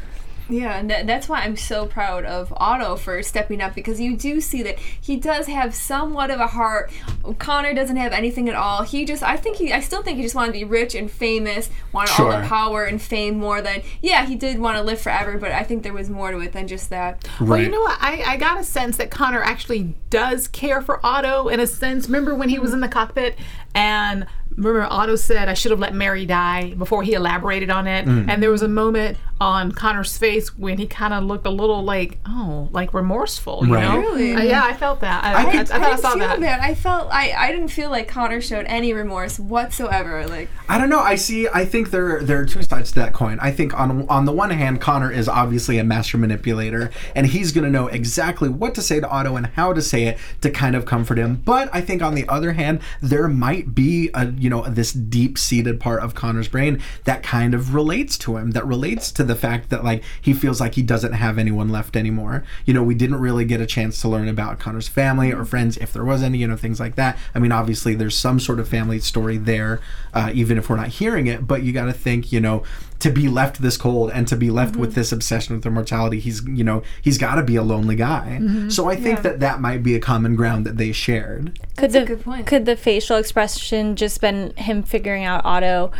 Yeah, 0.52 0.78
and 0.78 0.90
that, 0.90 1.06
that's 1.06 1.30
why 1.30 1.40
I'm 1.40 1.56
so 1.56 1.86
proud 1.86 2.26
of 2.26 2.52
Otto 2.54 2.96
for 2.96 3.22
stepping 3.22 3.62
up 3.62 3.74
because 3.74 4.00
you 4.00 4.16
do 4.16 4.38
see 4.42 4.62
that 4.62 4.78
he 4.78 5.16
does 5.16 5.46
have 5.46 5.74
somewhat 5.74 6.30
of 6.30 6.40
a 6.40 6.48
heart. 6.48 6.92
Connor 7.38 7.72
doesn't 7.72 7.96
have 7.96 8.12
anything 8.12 8.50
at 8.50 8.54
all. 8.54 8.82
He 8.82 9.06
just, 9.06 9.22
I 9.22 9.38
think 9.38 9.56
he, 9.56 9.72
I 9.72 9.80
still 9.80 10.02
think 10.02 10.18
he 10.18 10.22
just 10.22 10.34
wanted 10.34 10.48
to 10.48 10.58
be 10.58 10.64
rich 10.64 10.94
and 10.94 11.10
famous, 11.10 11.70
wanted 11.92 12.20
all 12.20 12.30
the 12.30 12.46
power 12.46 12.84
and 12.84 13.00
fame 13.00 13.38
more 13.38 13.62
than, 13.62 13.82
yeah, 14.02 14.26
he 14.26 14.36
did 14.36 14.58
want 14.58 14.76
to 14.76 14.82
live 14.82 15.00
forever, 15.00 15.38
but 15.38 15.52
I 15.52 15.62
think 15.62 15.84
there 15.84 15.94
was 15.94 16.10
more 16.10 16.30
to 16.30 16.38
it 16.40 16.52
than 16.52 16.68
just 16.68 16.90
that. 16.90 17.26
Well, 17.40 17.58
you 17.58 17.70
know 17.70 17.80
what? 17.80 17.96
I, 17.98 18.22
I 18.26 18.36
got 18.36 18.60
a 18.60 18.64
sense 18.64 18.98
that 18.98 19.10
Connor 19.10 19.42
actually 19.42 19.94
does 20.10 20.48
care 20.48 20.82
for 20.82 21.00
Otto 21.04 21.48
in 21.48 21.60
a 21.60 21.66
sense. 21.66 22.08
Remember 22.08 22.34
when 22.34 22.50
he 22.50 22.58
was 22.58 22.74
in 22.74 22.80
the 22.80 22.88
cockpit 22.88 23.38
and 23.74 24.26
remember 24.56 24.86
Otto 24.90 25.16
said, 25.16 25.48
I 25.48 25.54
should 25.54 25.70
have 25.70 25.80
let 25.80 25.94
Mary 25.94 26.26
die 26.26 26.74
before 26.74 27.02
he 27.02 27.14
elaborated 27.14 27.70
on 27.70 27.86
it. 27.86 28.06
Mm. 28.06 28.28
And 28.28 28.42
there 28.42 28.50
was 28.50 28.62
a 28.62 28.68
moment 28.68 29.18
on 29.40 29.72
Connor's 29.72 30.16
face 30.16 30.56
when 30.56 30.78
he 30.78 30.86
kind 30.86 31.12
of 31.12 31.24
looked 31.24 31.46
a 31.46 31.50
little 31.50 31.82
like, 31.82 32.18
oh, 32.28 32.68
like 32.70 32.94
remorseful, 32.94 33.66
you 33.66 33.74
Right. 33.74 33.82
know? 33.82 33.98
Really? 33.98 34.34
Uh, 34.34 34.42
yeah, 34.42 34.62
I 34.64 34.72
felt 34.74 35.00
that. 35.00 35.24
I, 35.24 35.32
I 35.32 35.36
I, 35.40 35.44
could- 35.50 35.60
I, 35.60 35.64
thought 35.64 35.80
I, 35.82 35.86
didn't 35.88 36.00
saw 36.00 36.10
feel 36.12 36.40
that. 36.40 36.60
I 36.60 36.74
felt 36.74 37.08
I, 37.12 37.32
I 37.32 37.50
didn't 37.52 37.68
feel 37.68 37.90
like 37.90 38.06
Connor 38.08 38.40
showed 38.40 38.66
any 38.66 38.92
remorse 38.92 39.38
whatsoever. 39.40 40.26
Like 40.26 40.48
I 40.68 40.78
don't 40.78 40.88
know. 40.90 41.00
I 41.00 41.16
see. 41.16 41.48
I 41.48 41.64
think 41.64 41.90
there 41.90 42.22
there 42.22 42.38
are 42.40 42.46
two 42.46 42.62
sides 42.62 42.90
to 42.92 43.00
that 43.00 43.12
coin. 43.14 43.38
I 43.40 43.50
think 43.50 43.78
on 43.78 44.08
on 44.08 44.24
the 44.26 44.32
one 44.32 44.50
hand, 44.50 44.80
Connor 44.80 45.10
is 45.10 45.28
obviously 45.28 45.78
a 45.78 45.84
master 45.84 46.18
manipulator, 46.18 46.90
and 47.16 47.26
he's 47.26 47.52
going 47.52 47.64
to 47.64 47.70
know 47.70 47.88
exactly 47.88 48.48
what 48.48 48.74
to 48.76 48.82
say 48.82 49.00
to 49.00 49.08
Otto 49.08 49.36
and 49.36 49.46
how 49.46 49.72
to 49.72 49.82
say 49.82 50.04
it 50.04 50.18
to 50.42 50.50
kind 50.50 50.76
of 50.76 50.84
comfort 50.86 51.18
him. 51.18 51.42
But 51.44 51.68
I 51.72 51.80
think 51.80 52.00
on 52.02 52.14
the 52.14 52.28
other 52.28 52.52
hand, 52.52 52.80
there 53.00 53.28
might 53.28 53.74
be 53.74 54.10
a 54.14 54.26
you 54.42 54.50
know 54.50 54.62
this 54.68 54.92
deep 54.92 55.38
seated 55.38 55.78
part 55.78 56.02
of 56.02 56.14
Connor's 56.14 56.48
brain 56.48 56.82
that 57.04 57.22
kind 57.22 57.54
of 57.54 57.74
relates 57.74 58.18
to 58.18 58.36
him, 58.36 58.50
that 58.50 58.66
relates 58.66 59.12
to 59.12 59.22
the 59.22 59.36
fact 59.36 59.70
that 59.70 59.84
like 59.84 60.02
he 60.20 60.32
feels 60.32 60.60
like 60.60 60.74
he 60.74 60.82
doesn't 60.82 61.12
have 61.12 61.38
anyone 61.38 61.68
left 61.68 61.96
anymore. 61.96 62.42
You 62.66 62.74
know, 62.74 62.82
we 62.82 62.96
didn't 62.96 63.20
really 63.20 63.44
get 63.44 63.60
a 63.60 63.66
chance 63.66 64.00
to 64.00 64.08
learn 64.08 64.28
about 64.28 64.58
Connor's 64.58 64.88
family 64.88 65.32
or 65.32 65.44
friends, 65.44 65.76
if 65.76 65.92
there 65.92 66.04
was 66.04 66.22
any, 66.22 66.38
you 66.38 66.48
know, 66.48 66.56
things 66.56 66.80
like 66.80 66.96
that. 66.96 67.16
I 67.34 67.38
mean, 67.38 67.52
obviously 67.52 67.94
there's 67.94 68.16
some 68.16 68.40
sort 68.40 68.58
of 68.58 68.68
family 68.68 68.98
story 68.98 69.38
there, 69.38 69.80
uh, 70.12 70.32
even 70.34 70.58
if 70.58 70.68
we're 70.68 70.76
not 70.76 70.88
hearing 70.88 71.28
it. 71.28 71.46
But 71.46 71.62
you 71.62 71.72
got 71.72 71.84
to 71.84 71.92
think, 71.92 72.32
you 72.32 72.40
know, 72.40 72.64
to 73.02 73.10
be 73.10 73.28
left 73.28 73.60
this 73.62 73.76
cold 73.76 74.10
and 74.12 74.26
to 74.28 74.36
be 74.36 74.50
left 74.50 74.76
with 74.76 74.94
this 74.94 75.12
obsession 75.12 75.54
with 75.56 75.66
immortality, 75.66 76.18
he's, 76.20 76.42
you 76.46 76.64
know, 76.64 76.82
he's 77.02 77.18
got 77.18 77.34
to 77.34 77.42
be 77.42 77.56
a 77.56 77.62
lonely 77.62 77.96
guy. 77.96 78.40
So 78.68 78.88
I 78.88 78.96
think 78.96 79.18
Yeah. 79.18 79.22
that 79.22 79.40
that 79.40 79.60
might 79.60 79.82
be 79.82 79.94
a 79.94 80.00
common 80.00 80.36
ground 80.36 80.64
that 80.66 80.76
they 80.76 80.92
shared. 80.92 81.58
Could 81.76 81.90
That's 81.90 81.94
a 81.96 82.00
the 82.00 82.06
good 82.06 82.24
point. 82.24 82.46
could 82.46 82.64
the 82.64 82.76
facial 82.76 83.16
expression 83.16 83.96
just 83.96 84.20
been 84.20 84.52
him 84.56 84.82
figuring 84.82 85.24
out 85.24 85.44
Otto? 85.44 85.90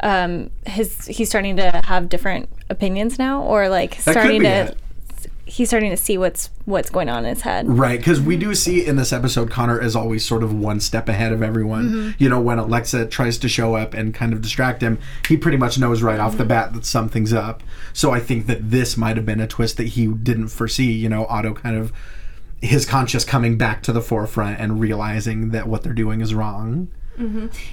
Um, 0.00 0.50
his 0.66 1.06
he's 1.06 1.28
starting 1.28 1.56
to 1.58 1.70
have 1.84 2.08
different 2.08 2.48
opinions 2.70 3.18
now, 3.20 3.42
or 3.42 3.68
like 3.68 3.92
could 3.92 4.00
starting 4.12 4.42
to 4.42 4.48
it. 4.48 4.78
He's 5.52 5.68
starting 5.68 5.90
to 5.90 5.96
see 5.98 6.16
what's 6.16 6.48
what's 6.64 6.88
going 6.88 7.10
on 7.10 7.24
in 7.26 7.34
his 7.34 7.42
head. 7.42 7.68
Right, 7.68 7.98
because 7.98 8.20
we 8.20 8.36
do 8.38 8.46
mm-hmm. 8.46 8.54
see 8.54 8.86
in 8.86 8.96
this 8.96 9.12
episode 9.12 9.50
Connor 9.50 9.78
is 9.78 9.94
always 9.94 10.24
sort 10.24 10.42
of 10.42 10.54
one 10.54 10.80
step 10.80 11.10
ahead 11.10 11.30
of 11.30 11.42
everyone. 11.42 11.90
Mm-hmm. 11.90 12.22
You 12.22 12.30
know, 12.30 12.40
when 12.40 12.58
Alexa 12.58 13.06
tries 13.06 13.36
to 13.38 13.48
show 13.48 13.76
up 13.76 13.92
and 13.92 14.14
kind 14.14 14.32
of 14.32 14.40
distract 14.40 14.82
him, 14.82 14.98
he 15.28 15.36
pretty 15.36 15.58
much 15.58 15.78
knows 15.78 16.00
right 16.02 16.18
off 16.18 16.32
the 16.32 16.44
mm-hmm. 16.44 16.48
bat 16.48 16.72
that 16.72 16.86
something's 16.86 17.34
up. 17.34 17.62
So 17.92 18.12
I 18.12 18.20
think 18.20 18.46
that 18.46 18.70
this 18.70 18.96
might 18.96 19.16
have 19.16 19.26
been 19.26 19.40
a 19.40 19.46
twist 19.46 19.76
that 19.76 19.88
he 19.88 20.06
didn't 20.06 20.48
foresee. 20.48 20.90
You 20.90 21.10
know, 21.10 21.26
Otto 21.26 21.52
kind 21.52 21.76
of 21.76 21.92
his 22.62 22.86
conscious 22.86 23.24
coming 23.24 23.58
back 23.58 23.82
to 23.82 23.92
the 23.92 24.00
forefront 24.00 24.58
and 24.58 24.80
realizing 24.80 25.50
that 25.50 25.68
what 25.68 25.82
they're 25.82 25.92
doing 25.92 26.22
is 26.22 26.32
wrong. 26.32 26.88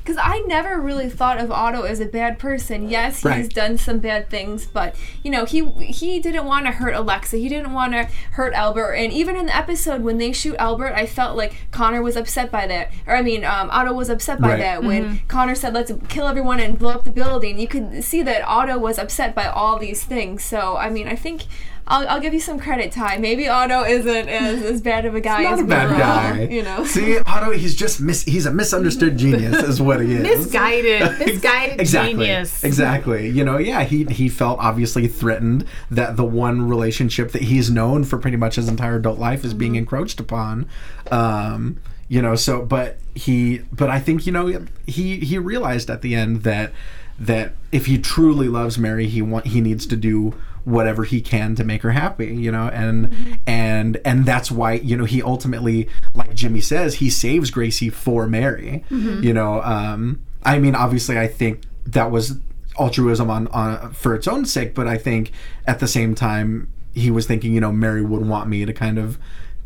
Because 0.04 0.18
I 0.22 0.40
never 0.48 0.80
really 0.80 1.10
thought 1.10 1.40
of 1.40 1.52
Otto 1.52 1.84
as 1.84 2.00
a 2.00 2.06
bad 2.06 2.40
person. 2.40 2.90
Yes, 2.90 3.18
he's 3.18 3.26
Right. 3.26 3.50
done 3.50 3.78
some 3.78 4.00
bad 4.00 4.30
things, 4.30 4.66
but 4.66 4.96
you 5.24 5.32
know, 5.32 5.46
he 5.46 5.70
he 5.84 6.20
didn't 6.20 6.46
want 6.46 6.66
to 6.66 6.72
hurt 6.72 6.94
Alexa. 6.96 7.38
He 7.38 7.50
didn't 7.50 7.74
want 7.74 7.94
to 7.94 8.08
hurt 8.32 8.54
Albert. 8.54 8.94
And 8.94 9.12
even 9.14 9.36
in 9.36 9.46
the 9.48 9.56
episode 9.56 10.02
when 10.02 10.18
they 10.18 10.32
shoot 10.32 10.56
Albert, 10.58 10.94
I 10.96 11.06
felt 11.06 11.36
like 11.38 11.54
Connor 11.72 12.02
was 12.02 12.16
upset 12.16 12.52
by 12.52 12.68
that. 12.68 12.92
Or 13.08 13.16
I 13.16 13.22
mean, 13.22 13.44
um, 13.46 13.70
Otto 13.72 13.94
was 13.94 14.10
upset 14.10 14.40
by 14.40 14.50
Right. 14.50 14.60
that 14.60 14.84
when 14.84 15.22
Connor 15.28 15.56
said, 15.56 15.74
"Let's 15.74 15.92
kill 16.08 16.28
everyone 16.28 16.60
and 16.60 16.78
blow 16.78 16.92
up 16.92 17.04
the 17.06 17.12
building." 17.12 17.60
You 17.60 17.68
could 17.68 18.04
see 18.04 18.22
that 18.24 18.42
Otto 18.48 18.78
was 18.78 18.98
upset 19.00 19.34
by 19.36 19.46
all 19.46 19.80
these 19.80 20.04
things. 20.04 20.44
So 20.44 20.78
I 20.78 20.90
mean, 20.90 21.08
I 21.08 21.16
think. 21.16 21.44
I'll, 21.90 22.08
I'll 22.08 22.22
give 22.22 22.34
you 22.34 22.40
some 22.40 22.60
credit, 22.60 22.92
Ty. 22.92 23.18
Maybe 23.18 23.48
Otto 23.48 23.84
isn't 23.84 24.30
as, 24.30 24.62
as 24.72 24.82
bad 24.82 25.06
of 25.06 25.16
a 25.16 25.22
guy 25.22 25.44
Not 25.44 25.54
as 25.54 25.60
a 25.62 25.64
bad 25.64 25.90
we're 25.90 25.98
guy. 25.98 26.40
You 26.50 26.64
know. 26.64 26.84
See, 26.86 27.20
Otto, 27.20 27.52
he's 27.52 27.76
just 27.76 28.00
mis- 28.00 28.24
he's 28.24 28.46
a 28.46 28.52
misunderstood 28.52 29.18
genius, 29.18 29.58
is 29.64 29.82
what 29.82 30.02
he 30.02 30.14
is. 30.14 30.24
Misguided, 30.24 31.20
misguided 31.20 31.80
exactly. 31.80 32.14
genius. 32.14 32.64
Exactly. 32.64 33.30
You 33.30 33.44
know, 33.44 33.58
yeah, 33.58 33.84
he 33.84 34.04
he 34.06 34.30
felt 34.30 34.60
obviously 34.60 35.08
threatened 35.08 35.66
that 35.90 36.16
the 36.18 36.26
one 36.26 36.68
relationship 36.68 37.32
that 37.32 37.44
he's 37.44 37.72
known 37.72 38.04
for 38.04 38.18
pretty 38.18 38.38
much 38.38 38.56
his 38.56 38.68
entire 38.68 38.98
adult 38.98 39.20
life 39.20 39.44
is 39.44 39.54
being 39.54 39.76
encroached 39.76 40.20
upon. 40.20 40.68
Um, 41.12 41.80
you 42.08 42.22
know, 42.22 42.36
so 42.36 42.64
but 42.64 42.98
he 43.16 43.60
but 43.72 43.90
I 43.90 44.00
think, 44.00 44.26
you 44.26 44.32
know, 44.32 44.66
he 44.86 45.20
he 45.20 45.38
realized 45.38 45.90
at 45.90 46.02
the 46.02 46.16
end 46.16 46.44
that 46.44 46.72
that 47.20 47.54
if 47.72 47.86
he 47.86 47.98
truly 47.98 48.48
loves 48.48 48.78
Mary, 48.78 49.08
he 49.08 49.22
want 49.22 49.48
he 49.48 49.62
needs 49.62 49.86
to 49.88 49.96
do 49.96 50.34
whatever 50.70 51.04
he 51.04 51.22
can 51.22 51.56
to 51.56 51.64
make 51.64 51.82
her 51.82 51.92
happy, 51.92 52.36
you 52.36 52.52
know, 52.52 52.70
and 52.70 53.40
and 53.48 54.00
and 54.06 54.26
that's 54.26 54.52
why, 54.52 54.74
you 54.74 54.96
know, 54.96 55.06
he 55.06 55.22
ultimately 55.22 55.90
like 56.14 56.34
Jimmy 56.34 56.62
says, 56.62 56.96
he 56.96 57.10
saves 57.10 57.52
Gracie 57.52 57.90
for 57.90 58.28
Mary. 58.28 58.84
You 59.24 59.34
know, 59.34 59.62
um 59.64 60.22
I 60.44 60.60
mean, 60.60 60.76
obviously 60.76 61.18
I 61.18 61.28
think 61.28 61.64
that 61.86 62.12
was 62.12 62.40
altruism 62.78 63.30
on, 63.30 63.48
on 63.48 63.92
for 63.94 64.16
its 64.16 64.28
own 64.28 64.46
sake, 64.46 64.74
but 64.74 64.88
I 64.88 64.98
think 64.98 65.32
at 65.66 65.80
the 65.80 65.88
same 65.88 66.16
time 66.16 66.72
he 66.94 67.12
was 67.12 67.26
thinking, 67.26 67.54
you 67.54 67.62
know, 67.62 67.72
Mary 67.72 68.04
would 68.04 68.26
want 68.26 68.50
me 68.50 68.66
to 68.66 68.74
kind 68.74 68.98
of 68.98 69.18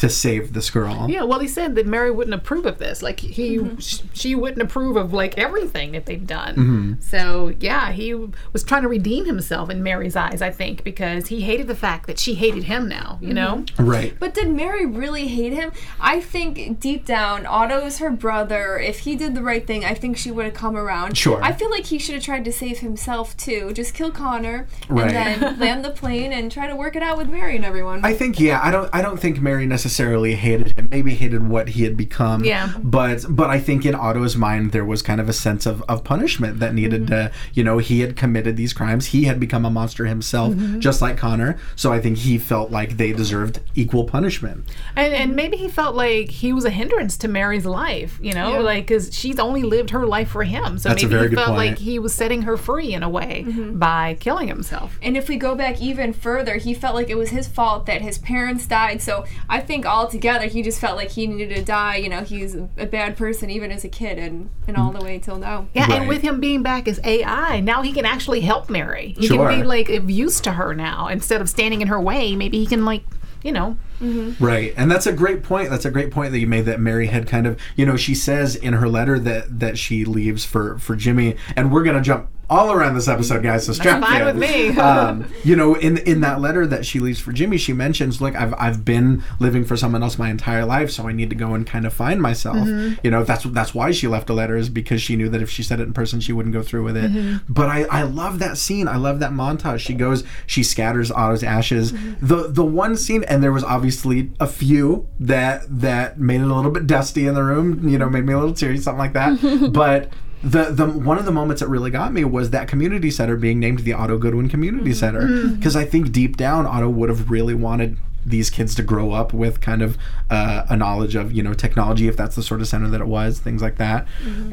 to 0.04 0.10
save 0.10 0.52
this 0.52 0.70
girl. 0.70 1.08
Yeah, 1.10 1.24
well, 1.24 1.40
he 1.40 1.48
said 1.48 1.76
that 1.76 1.88
Mary 1.88 2.12
wouldn't 2.12 2.34
approve 2.34 2.66
of 2.66 2.78
this. 2.78 3.02
Like 3.02 3.22
he, 3.22 3.58
mm-hmm. 3.58 3.78
sh- 3.78 4.02
she 4.12 4.36
wouldn't 4.36 4.62
approve 4.62 4.98
of 4.98 5.14
like 5.14 5.38
everything 5.38 5.94
that 5.94 6.06
they've 6.06 6.28
done. 6.28 6.56
Mm-hmm. 6.56 6.94
So 7.00 7.54
yeah, 7.62 7.94
he 7.94 8.14
was 8.14 8.66
trying 8.66 8.82
to 8.82 8.90
redeem 8.90 9.24
himself 9.24 9.70
in 9.70 9.82
Mary's 9.82 10.18
eyes, 10.18 10.42
I 10.42 10.52
think, 10.52 10.84
because 10.84 11.28
he 11.28 11.40
hated 11.40 11.68
the 11.68 11.76
fact 11.76 12.08
that 12.08 12.20
she 12.20 12.34
hated 12.34 12.66
him 12.66 12.90
now. 12.90 13.18
You 13.22 13.30
mm-hmm. 13.30 13.36
know, 13.36 13.66
Right. 13.80 14.14
But 14.20 14.34
did 14.34 14.50
Mary 14.50 14.86
really 14.86 15.30
hate 15.30 15.54
him? 15.54 15.72
I 16.02 16.20
think 16.20 16.82
deep 16.82 17.06
down, 17.06 17.46
Otto 17.46 17.86
is 17.86 18.00
her 18.00 18.12
brother. 18.12 18.78
If 18.78 19.00
he 19.00 19.16
did 19.16 19.36
the 19.36 19.42
right 19.42 19.66
thing, 19.66 19.86
I 19.86 19.94
think 19.94 20.18
she 20.18 20.32
would 20.32 20.44
have 20.44 20.54
come 20.54 20.76
around. 20.76 21.18
Sure. 21.18 21.42
I 21.42 21.54
feel 21.54 21.72
like 21.72 21.86
he 21.86 21.98
should 21.98 22.16
have 22.16 22.24
tried 22.26 22.44
to 22.44 22.52
save 22.52 22.80
himself 22.80 23.38
too. 23.38 23.72
Just 23.72 23.94
kill 23.94 24.12
Connor 24.12 24.68
Right. 24.90 25.14
and 25.14 25.42
then 25.42 25.60
land 25.60 25.86
the 25.86 25.92
plane 25.92 26.34
and 26.34 26.52
try 26.52 26.68
to 26.68 26.76
work 26.76 26.98
it 26.98 27.04
out 27.04 27.18
with 27.18 27.30
Mary 27.30 27.56
and 27.56 27.64
everyone. 27.64 28.04
I 28.04 28.14
think 28.14 28.38
yeah, 28.38 28.60
I 28.62 28.70
don't 28.70 28.90
I 28.92 29.02
don't 29.02 29.18
think 29.18 29.40
Mary 29.40 29.66
necessarily 29.66 29.93
hated 30.02 30.72
him. 30.72 30.88
Maybe 30.92 31.16
hated 31.16 31.48
what 31.48 31.70
he 31.70 31.84
had 31.84 31.98
become. 31.98 32.44
Yeah. 32.44 32.74
But 32.82 33.26
but 33.30 33.50
I 33.50 33.60
think 33.60 33.86
in 33.86 33.96
Otto's 33.96 34.36
mind 34.36 34.72
there 34.72 34.86
was 34.86 35.02
kind 35.02 35.20
of 35.22 35.30
a 35.30 35.34
sense 35.34 35.66
of, 35.66 35.82
of 35.84 36.04
punishment 36.04 36.60
that 36.60 36.74
needed 36.74 37.04
mm-hmm. 37.04 37.28
to 37.28 37.32
you 37.54 37.64
know, 37.64 37.78
he 37.78 38.02
had 38.02 38.16
committed 38.16 38.58
these 38.58 38.74
crimes. 38.74 39.08
He 39.08 39.26
had 39.26 39.40
become 39.40 39.66
a 39.66 39.70
monster 39.70 40.06
himself, 40.06 40.54
mm-hmm. 40.54 40.80
just 40.80 41.02
like 41.02 41.18
Connor. 41.18 41.58
So 41.76 41.92
I 41.92 42.00
think 42.00 42.18
he 42.20 42.38
felt 42.38 42.72
like 42.72 42.98
they 42.98 43.14
deserved 43.14 43.60
equal 43.76 44.06
punishment. 44.06 44.66
and 44.96 45.14
and 45.14 45.36
maybe 45.36 45.58
he 45.58 45.68
felt 45.68 45.96
like 45.96 46.30
he 46.30 46.54
was 46.54 46.66
a 46.66 46.70
hindrance 46.70 47.18
to 47.18 47.28
Mary's 47.28 47.66
life. 47.66 48.20
You 48.22 48.34
know, 48.34 48.54
Yeah. 48.54 48.60
like 48.60 48.88
because 48.88 49.14
she's 49.14 49.40
only 49.40 49.64
lived 49.64 49.92
her 49.92 50.06
life 50.06 50.30
for 50.30 50.44
him. 50.44 50.78
So 50.78 50.90
That's 50.90 51.04
a 51.04 51.06
maybe 51.06 51.16
very 51.16 51.30
he 51.30 51.36
good 51.36 51.44
felt 51.44 51.56
point. 51.58 51.72
like 51.72 51.78
he 51.80 52.00
was 52.00 52.14
setting 52.14 52.44
her 52.44 52.58
free 52.58 52.94
in 52.94 53.04
a 53.04 53.10
way 53.10 53.46
mm-hmm. 53.48 53.80
by 53.80 54.18
killing 54.20 54.48
himself. 54.48 54.98
And 55.02 55.16
if 55.18 55.30
we 55.30 55.38
go 55.38 55.56
back 55.56 55.82
even 55.82 56.14
further, 56.14 56.56
he 56.56 56.74
felt 56.74 56.96
like 56.96 57.10
it 57.10 57.18
was 57.18 57.30
his 57.30 57.48
fault 57.48 57.86
that 57.86 58.02
his 58.02 58.18
parents 58.18 58.66
died. 58.66 59.02
So 59.02 59.26
I 59.50 59.60
think 59.60 59.83
altogether, 59.86 60.46
he 60.48 60.62
just 60.62 60.80
felt 60.80 60.96
like 60.98 61.12
he 61.12 61.28
needed 61.28 61.56
to 61.56 61.64
die. 61.64 61.98
You 61.98 62.10
know, 62.10 62.22
he's 62.22 62.56
a 62.56 62.86
bad 62.86 63.18
person 63.18 63.50
even 63.50 63.72
as 63.72 63.84
a 63.84 63.90
kid 63.90 64.18
and, 64.18 64.50
and 64.68 64.78
all 64.78 64.92
the 64.92 65.04
way 65.04 65.20
till 65.20 65.38
now. 65.38 65.68
Yeah, 65.74 65.84
Right. 65.84 66.00
and 66.02 66.08
with 66.08 66.22
him 66.22 66.40
being 66.40 66.64
back 66.64 66.88
as 66.88 67.00
AI, 67.04 67.60
now 67.60 67.82
he 67.82 67.92
can 67.94 68.06
actually 68.06 68.42
help 68.42 68.70
Mary. 68.70 69.16
He 69.18 69.28
Sure. 69.28 69.50
can 69.50 69.60
be 69.62 69.66
like 69.66 69.90
of 69.90 70.10
use 70.10 70.40
to 70.42 70.54
her 70.54 70.74
now 70.74 71.08
instead 71.08 71.42
of 71.42 71.50
standing 71.50 71.82
in 71.82 71.88
her 71.88 72.00
way. 72.00 72.36
Maybe 72.36 72.58
he 72.60 72.66
can 72.66 72.86
like, 72.86 73.04
you 73.44 73.52
know, 73.52 73.78
mm-hmm. 74.02 74.42
Right, 74.44 74.74
and 74.78 74.90
that's 74.90 75.06
a 75.06 75.12
great 75.12 75.44
point. 75.44 75.70
That's 75.70 75.84
a 75.86 75.92
great 75.92 76.12
point 76.12 76.32
that 76.32 76.40
you 76.40 76.48
made. 76.48 76.66
That 76.66 76.80
Mary 76.80 77.08
had 77.08 77.28
kind 77.28 77.46
of, 77.46 77.60
you 77.76 77.86
know, 77.86 77.98
she 77.98 78.16
says 78.16 78.56
in 78.56 78.74
her 78.74 78.88
letter 78.88 79.20
that 79.20 79.60
that 79.60 79.78
she 79.78 80.06
leaves 80.06 80.46
for 80.46 80.78
for 80.78 80.96
Jimmy, 80.96 81.36
and 81.56 81.72
we're 81.72 81.84
gonna 81.84 82.02
jump 82.02 82.30
all 82.54 82.72
around 82.72 82.94
this 82.94 83.08
episode, 83.08 83.42
guys. 83.42 83.66
So 83.66 83.74
strap 83.74 84.02
fine 84.02 84.22
in. 84.22 84.26
with 84.28 84.36
me. 84.38 84.70
um, 84.78 85.28
you 85.44 85.56
know, 85.56 85.74
in 85.74 85.98
in 85.98 86.22
that 86.22 86.40
letter 86.40 86.68
that 86.68 86.86
she 86.86 87.00
leaves 87.00 87.20
for 87.20 87.32
Jimmy, 87.32 87.58
she 87.58 87.74
mentions, 87.74 88.22
look, 88.22 88.36
I've 88.36 88.54
I've 88.54 88.86
been 88.86 89.24
living 89.40 89.66
for 89.66 89.76
someone 89.76 90.04
else 90.04 90.20
my 90.20 90.30
entire 90.30 90.64
life, 90.64 90.92
so 90.92 91.08
I 91.08 91.14
need 91.14 91.32
to 91.32 91.36
go 91.36 91.56
and 91.56 91.66
kind 91.66 91.88
of 91.88 91.94
find 91.94 92.22
myself. 92.22 92.58
Mm-hmm. 92.58 93.00
You 93.04 93.12
know, 93.12 93.24
that's 93.24 93.44
that's 93.46 93.74
why 93.74 93.92
she 93.92 94.08
left 94.08 94.30
a 94.30 94.34
letter 94.34 94.56
is 94.56 94.70
because 94.70 95.02
she 95.02 95.16
knew 95.16 95.30
that 95.30 95.42
if 95.42 95.50
she 95.50 95.64
said 95.64 95.80
it 95.80 95.84
in 95.84 95.94
person, 95.94 96.20
she 96.20 96.32
wouldn't 96.32 96.54
go 96.54 96.62
through 96.62 96.84
with 96.84 96.96
it. 96.96 97.12
Mm-hmm. 97.12 97.52
But 97.52 97.70
I 97.70 97.84
I 97.86 98.04
love 98.04 98.38
that 98.40 98.58
scene. 98.58 98.88
I 98.88 98.98
love 98.98 99.20
that 99.20 99.32
montage. 99.32 99.80
She 99.80 99.96
goes, 99.96 100.24
she 100.46 100.62
scatters 100.62 101.12
Otto's 101.12 101.44
ashes. 101.44 101.92
Mm-hmm. 101.92 102.26
The 102.26 102.48
the 102.50 102.66
one 102.66 102.96
scene, 102.96 103.24
and 103.24 103.42
there 103.42 103.52
was 103.52 103.64
obviously 103.64 104.32
a 104.40 104.48
few 104.48 105.08
that 105.20 105.64
that 105.70 106.20
made 106.20 106.42
it 106.42 106.50
a 106.50 106.54
little 106.54 106.72
bit 106.72 106.86
dusty 106.86 107.26
in 107.26 107.34
the 107.34 107.44
room. 107.44 107.90
You 107.90 107.98
know, 107.98 108.10
made 108.10 108.26
me 108.26 108.34
a 108.34 108.40
little 108.40 108.54
teary, 108.54 108.78
something 108.78 109.00
like 109.00 109.14
that. 109.14 109.72
but 109.74 110.12
the 110.44 110.66
the 110.66 110.86
one 110.86 111.18
of 111.18 111.26
the 111.26 111.32
moments 111.32 111.62
that 111.62 111.68
really 111.70 111.90
got 111.90 112.12
me 112.12 112.24
was 112.26 112.50
that 112.50 112.68
community 112.68 113.10
center 113.10 113.38
being 113.38 113.60
named 113.60 113.80
the 113.80 113.94
Otto 113.94 114.18
Goodwin 114.18 114.50
Community 114.50 114.92
Mm-hmm. 114.92 114.94
Center 114.94 115.48
because 115.56 115.76
I 115.76 115.86
think 115.86 116.12
deep 116.12 116.36
down 116.38 116.66
Otto 116.68 116.90
would 116.90 117.10
have 117.10 117.32
really 117.32 117.54
wanted 117.54 117.98
these 118.26 118.50
kids 118.50 118.74
to 118.76 118.84
grow 118.84 119.12
up 119.12 119.34
with 119.34 119.60
kind 119.62 119.82
of 119.82 119.98
uh, 120.30 120.66
a 120.70 120.78
knowledge 120.78 121.16
of 121.16 121.32
you 121.34 121.44
know 121.44 121.54
technology 121.54 122.08
if 122.08 122.16
that's 122.18 122.36
the 122.36 122.44
sort 122.44 122.62
of 122.62 122.68
center 122.68 122.90
that 122.90 123.02
it 123.02 123.08
was 123.08 123.40
things 123.40 123.62
like 123.62 123.76
that 123.78 124.08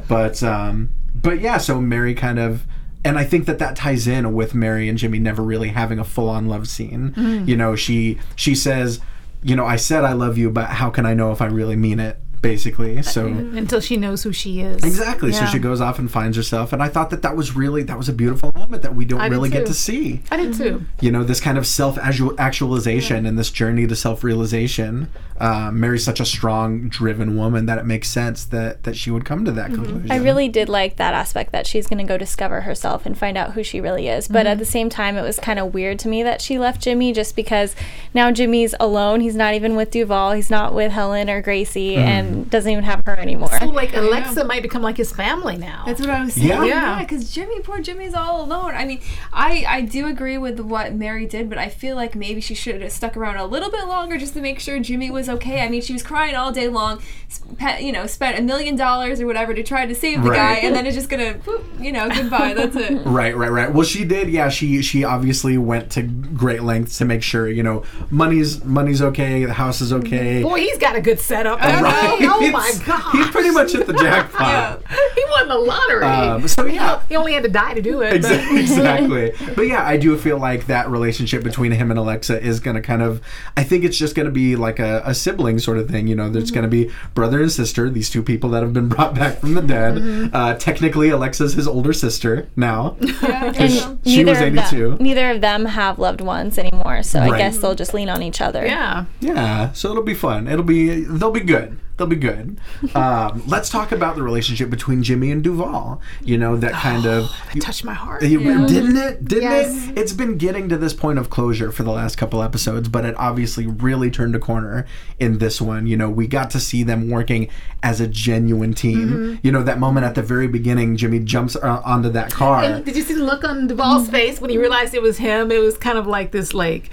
but 0.08 0.42
um 0.42 0.90
but 1.14 1.40
yeah 1.40 1.56
so 1.56 1.80
Mary 1.80 2.14
kind 2.14 2.38
of 2.38 2.64
and 3.04 3.18
I 3.18 3.24
think 3.24 3.46
that 3.46 3.58
that 3.60 3.76
ties 3.76 4.06
in 4.06 4.34
with 4.34 4.54
Mary 4.54 4.88
and 4.88 4.98
Jimmy 4.98 5.18
never 5.18 5.42
really 5.42 5.68
having 5.68 5.98
a 5.98 6.04
full-on 6.04 6.48
love 6.48 6.68
scene. 6.68 7.14
You 7.46 7.56
know, 7.56 7.74
she 7.74 8.18
she 8.36 8.54
says, 8.54 9.00
you 9.42 9.56
know, 9.56 9.64
I 9.64 9.76
said 9.76 10.04
I 10.04 10.12
love 10.12 10.36
you, 10.36 10.50
but 10.50 10.66
how 10.68 10.90
can 10.90 11.06
I 11.06 11.14
know 11.14 11.32
if 11.32 11.40
I 11.40 11.46
really 11.46 11.76
mean 11.76 11.98
it? 11.98 12.18
Basically, 12.42 12.98
uh, 12.98 13.02
so 13.02 13.26
until 13.26 13.80
she 13.80 13.98
knows 13.98 14.22
who 14.22 14.32
she 14.32 14.60
is. 14.60 14.82
exactly. 14.82 15.30
So 15.30 15.44
she 15.44 15.58
goes 15.58 15.82
off 15.82 15.98
and 15.98 16.10
finds 16.10 16.38
herself, 16.38 16.72
and 16.72 16.82
I 16.82 16.88
thought 16.88 17.10
that 17.10 17.20
that 17.20 17.36
was 17.36 17.54
really 17.54 17.82
that 17.82 17.98
was 17.98 18.08
a 18.08 18.14
beautiful 18.14 18.50
moment 18.54 18.82
that 18.82 18.94
we 18.94 19.04
don't 19.04 19.20
I 19.20 19.28
did 19.28 19.34
really 19.34 19.50
get 19.50 19.66
to 19.66 19.74
see. 19.74 20.22
I 20.30 20.38
did 20.38 20.54
too. 20.54 20.76
Mm-hmm. 20.76 21.04
You 21.04 21.10
know, 21.12 21.22
this 21.22 21.38
kind 21.38 21.58
of 21.58 21.66
self 21.66 21.98
actualization 21.98 23.26
and 23.26 23.38
this 23.38 23.50
journey 23.50 23.86
to 23.86 23.94
self 23.94 24.24
realization. 24.24 25.08
Uh, 25.38 25.70
Mary's 25.70 26.04
such 26.04 26.20
a 26.20 26.24
strong, 26.24 26.88
driven 26.88 27.36
woman 27.36 27.64
that 27.66 27.78
it 27.78 27.86
makes 27.86 28.08
sense 28.08 28.44
that 28.46 28.84
that 28.84 28.96
she 28.96 29.10
would 29.10 29.26
come 29.26 29.44
to 29.44 29.52
that 29.52 29.70
mm-hmm. 29.70 29.84
conclusion. 29.84 30.10
I 30.10 30.16
really 30.16 30.48
did 30.48 30.70
like 30.70 30.96
that 30.96 31.12
aspect 31.12 31.52
that 31.52 31.66
she's 31.66 31.86
going 31.86 31.98
to 31.98 32.04
go 32.04 32.16
discover 32.16 32.62
herself 32.62 33.04
and 33.04 33.18
find 33.18 33.36
out 33.36 33.52
who 33.52 33.62
she 33.62 33.82
really 33.82 34.08
is. 34.08 34.28
But 34.28 34.46
at 34.46 34.52
mm-hmm. 34.52 34.58
the 34.60 34.64
same 34.66 34.88
time, 34.88 35.18
it 35.18 35.22
was 35.22 35.38
kind 35.38 35.58
of 35.58 35.74
weird 35.74 35.98
to 36.00 36.08
me 36.08 36.22
that 36.22 36.40
she 36.40 36.58
left 36.58 36.80
Jimmy 36.80 37.12
just 37.12 37.36
because 37.36 37.76
now 38.14 38.30
Jimmy's 38.30 38.74
alone. 38.80 39.20
He's 39.20 39.36
not 39.36 39.52
even 39.52 39.76
with 39.76 39.90
Duval. 39.90 40.32
He's 40.32 40.50
not 40.50 40.74
with 40.74 40.90
Helen 40.90 41.28
or 41.28 41.42
Gracie 41.42 41.96
and 41.96 42.29
doesn't 42.48 42.70
even 42.70 42.84
have 42.84 43.02
her 43.06 43.16
anymore. 43.16 43.50
So 43.58 43.66
like 43.66 43.94
Alexa 43.94 44.44
might 44.44 44.62
become 44.62 44.82
like 44.82 44.96
his 44.96 45.12
family 45.12 45.56
now. 45.56 45.84
That's 45.86 46.00
what 46.00 46.10
I 46.10 46.24
was 46.24 46.34
saying. 46.34 46.48
Yeah. 46.48 46.64
Yeah, 46.64 46.98
because 47.02 47.32
Jimmy, 47.32 47.60
poor 47.60 47.80
Jimmy's 47.80 48.14
all 48.14 48.44
alone. 48.44 48.72
I 48.74 48.84
mean, 48.84 49.00
I 49.32 49.64
I 49.66 49.80
do 49.82 50.06
agree 50.06 50.38
with 50.38 50.60
what 50.60 50.94
Mary 50.94 51.26
did, 51.26 51.48
but 51.48 51.58
I 51.58 51.68
feel 51.68 51.96
like 51.96 52.14
maybe 52.14 52.40
she 52.40 52.54
should 52.54 52.80
have 52.82 52.92
stuck 52.92 53.16
around 53.16 53.36
a 53.36 53.44
little 53.46 53.70
bit 53.70 53.86
longer 53.86 54.16
just 54.18 54.34
to 54.34 54.40
make 54.40 54.60
sure 54.60 54.78
Jimmy 54.80 55.10
was 55.10 55.28
okay. 55.28 55.60
I 55.62 55.68
mean, 55.68 55.82
she 55.82 55.92
was 55.92 56.02
crying 56.02 56.34
all 56.34 56.52
day 56.52 56.68
long, 56.68 57.00
spe- 57.28 57.80
you 57.80 57.92
know, 57.92 58.06
spent 58.06 58.38
a 58.38 58.42
million 58.42 58.76
dollars 58.76 59.20
or 59.20 59.26
whatever 59.26 59.54
to 59.54 59.62
try 59.62 59.86
to 59.86 59.94
save 59.94 60.22
the 60.22 60.30
Right. 60.30 60.36
guy, 60.36 60.54
and 60.66 60.74
then 60.74 60.86
it's 60.86 60.96
just 60.96 61.08
gonna, 61.08 61.34
whoop, 61.44 61.64
you 61.78 61.92
know, 61.92 62.08
goodbye. 62.08 62.54
That's 62.54 62.76
it. 62.76 63.00
Right, 63.10 63.36
right, 63.36 63.50
right. 63.50 63.72
Well, 63.72 63.84
she 63.84 64.04
did. 64.04 64.28
Yeah, 64.28 64.48
she 64.48 64.82
she 64.82 65.04
obviously 65.04 65.58
went 65.58 65.90
to 65.92 66.02
great 66.02 66.62
lengths 66.62 66.98
to 66.98 67.04
make 67.04 67.22
sure 67.22 67.48
you 67.48 67.62
know 67.62 67.82
money's 68.10 68.64
money's 68.64 69.02
okay, 69.02 69.44
the 69.44 69.52
house 69.54 69.80
is 69.80 69.92
okay. 69.92 70.42
Boy, 70.42 70.60
he's 70.60 70.78
got 70.78 70.96
a 70.96 71.00
good 71.00 71.18
setup. 71.20 71.60
Right? 71.60 72.19
Oh 72.40 72.50
my 72.52 72.72
god. 72.86 73.12
He 73.12 73.24
pretty 73.30 73.50
much 73.50 73.72
hit 73.72 73.86
the 73.86 73.92
jackpot. 73.94 74.82
he 75.14 75.24
won 75.30 75.48
the 75.48 75.58
lottery. 75.58 76.04
Um, 76.04 76.48
so 76.48 76.64
yeah, 76.66 77.02
he 77.08 77.16
only 77.16 77.32
had 77.34 77.42
to 77.42 77.48
die 77.48 77.74
to 77.74 77.82
do 77.82 78.00
it. 78.02 78.22
but- 78.22 78.30
exactly. 78.52 79.32
But 79.54 79.62
yeah, 79.66 79.86
I 79.86 79.96
do 79.96 80.16
feel 80.16 80.38
like 80.38 80.66
that 80.66 80.88
relationship 80.90 81.42
between 81.42 81.72
him 81.72 81.90
and 81.90 81.98
Alexa 81.98 82.40
is 82.42 82.60
going 82.60 82.76
to 82.76 82.82
kind 82.82 83.02
of. 83.02 83.20
I 83.56 83.62
think 83.64 83.84
it's 83.84 83.96
just 83.98 84.14
going 84.14 84.26
to 84.26 84.32
be 84.32 84.56
like 84.56 84.78
a, 84.78 85.02
a 85.04 85.14
sibling 85.14 85.58
sort 85.58 85.78
of 85.78 85.88
thing. 85.88 86.06
You 86.06 86.14
know, 86.14 86.28
there's 86.28 86.50
going 86.50 86.62
to 86.64 86.68
be 86.68 86.90
brother 87.14 87.40
and 87.40 87.50
sister, 87.52 87.90
these 87.90 88.10
two 88.10 88.22
people 88.22 88.50
that 88.50 88.62
have 88.62 88.72
been 88.72 88.88
brought 88.88 89.14
back 89.14 89.38
from 89.40 89.54
the 89.54 89.62
dead. 89.62 89.94
Mm-hmm. 89.94 90.34
Uh, 90.34 90.54
technically, 90.54 91.10
Alexa's 91.10 91.54
his 91.54 91.66
older 91.68 91.92
sister 91.92 92.48
now. 92.56 92.96
Yeah, 93.00 93.44
I 93.44 93.50
guess 93.52 93.80
so. 93.82 93.90
And 93.90 94.00
She 94.06 94.16
neither 94.22 94.30
was 94.32 94.40
of 94.40 94.46
82. 94.70 94.90
them, 94.90 94.98
neither 95.00 95.30
of 95.30 95.40
them 95.40 95.64
have 95.66 95.98
loved 95.98 96.20
ones 96.20 96.58
anymore, 96.58 97.02
so 97.02 97.20
Right. 97.20 97.32
I 97.32 97.38
guess 97.38 97.58
they'll 97.58 97.74
just 97.74 97.92
lean 97.94 98.08
on 98.08 98.22
each 98.22 98.40
other. 98.40 98.64
yeah. 98.64 99.04
Yeah, 99.20 99.72
so 99.72 99.90
it'll 99.90 100.02
be 100.02 100.14
fun. 100.14 100.48
It'll 100.48 100.64
be 100.64 101.00
they'll 101.04 101.30
be 101.30 101.40
good. 101.40 101.78
They'll 102.00 102.06
be 102.08 102.16
good. 102.16 102.58
Um, 102.94 103.42
let's 103.46 103.68
talk 103.68 103.92
about 103.92 104.16
the 104.16 104.22
relationship 104.22 104.70
between 104.70 105.02
Jimmy 105.02 105.30
and 105.30 105.44
Duval. 105.44 106.00
You 106.24 106.38
know 106.38 106.56
that 106.56 106.72
kind 106.72 107.04
of 107.04 107.30
Touched 107.60 107.84
my 107.84 107.92
heart. 107.92 108.22
You- 108.22 108.38
Didn't 108.66 108.96
it? 108.96 109.22
Didn't 109.22 109.42
Yes. 109.42 109.88
it? 109.90 109.98
It's 109.98 110.14
been 110.14 110.38
getting 110.38 110.70
to 110.70 110.78
this 110.78 110.94
point 110.94 111.18
of 111.18 111.28
closure 111.28 111.70
for 111.70 111.82
the 111.82 111.90
last 111.90 112.16
couple 112.16 112.42
episodes, 112.42 112.88
but 112.88 113.04
it 113.04 113.14
obviously 113.18 113.66
really 113.66 114.10
turned 114.10 114.34
a 114.34 114.38
corner 114.38 114.86
in 115.18 115.36
this 115.40 115.60
one. 115.60 115.86
You 115.86 115.98
know, 115.98 116.08
we 116.08 116.26
got 116.26 116.48
to 116.52 116.58
see 116.60 116.82
them 116.84 117.10
working 117.10 117.50
as 117.82 118.00
a 118.00 118.06
genuine 118.08 118.72
team. 118.72 119.08
Mm-hmm. 119.10 119.34
You 119.46 119.52
know, 119.52 119.62
that 119.62 119.78
moment 119.78 120.06
at 120.06 120.14
the 120.14 120.22
very 120.22 120.48
beginning, 120.48 120.96
Jimmy 120.96 121.18
jumps 121.18 121.54
uh, 121.54 121.82
onto 121.84 122.08
that 122.10 122.32
car. 122.32 122.62
And 122.64 122.82
did 122.82 122.96
you 122.96 123.02
see 123.02 123.12
the 123.14 123.24
look 123.24 123.44
on 123.44 123.66
Duval's 123.66 124.08
face 124.08 124.40
when 124.40 124.48
he 124.48 124.56
realized 124.56 124.94
it 124.94 125.02
was 125.02 125.18
him? 125.18 125.52
It 125.52 125.60
was 125.60 125.76
kind 125.76 125.98
of 125.98 126.06
like 126.06 126.32
this, 126.32 126.54
like, 126.54 126.88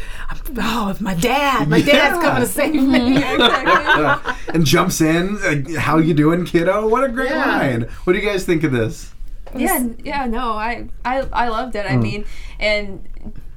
oh, 0.57 0.89
it's 0.89 0.99
my 0.99 1.13
dad. 1.13 1.69
My 1.69 1.79
dad's 1.93 2.21
coming 2.21 2.41
to 2.41 2.45
save 2.47 2.73
me. 2.75 3.23
Exactly. 3.37 4.33
and 4.53 4.65
jumps 4.65 4.96
in. 5.01 5.37
uh, 5.75 5.79
How 5.79 5.97
you 5.97 6.13
doing, 6.13 6.45
kiddo? 6.45 6.87
What 6.87 7.03
a 7.03 7.09
great 7.09 7.29
Yeah. 7.31 7.45
line. 7.57 7.81
What 8.03 8.13
do 8.13 8.19
you 8.19 8.25
guys 8.25 8.45
think 8.45 8.63
of 8.63 8.71
this? 8.71 9.13
yeah, 9.55 9.85
yeah, 10.03 10.25
no, 10.25 10.51
I, 10.53 10.89
I, 11.05 11.19
I 11.31 11.47
loved 11.47 11.75
it. 11.75 11.85
I 11.85 11.95
Mm. 11.95 12.01
mean, 12.03 12.25
and 12.59 13.07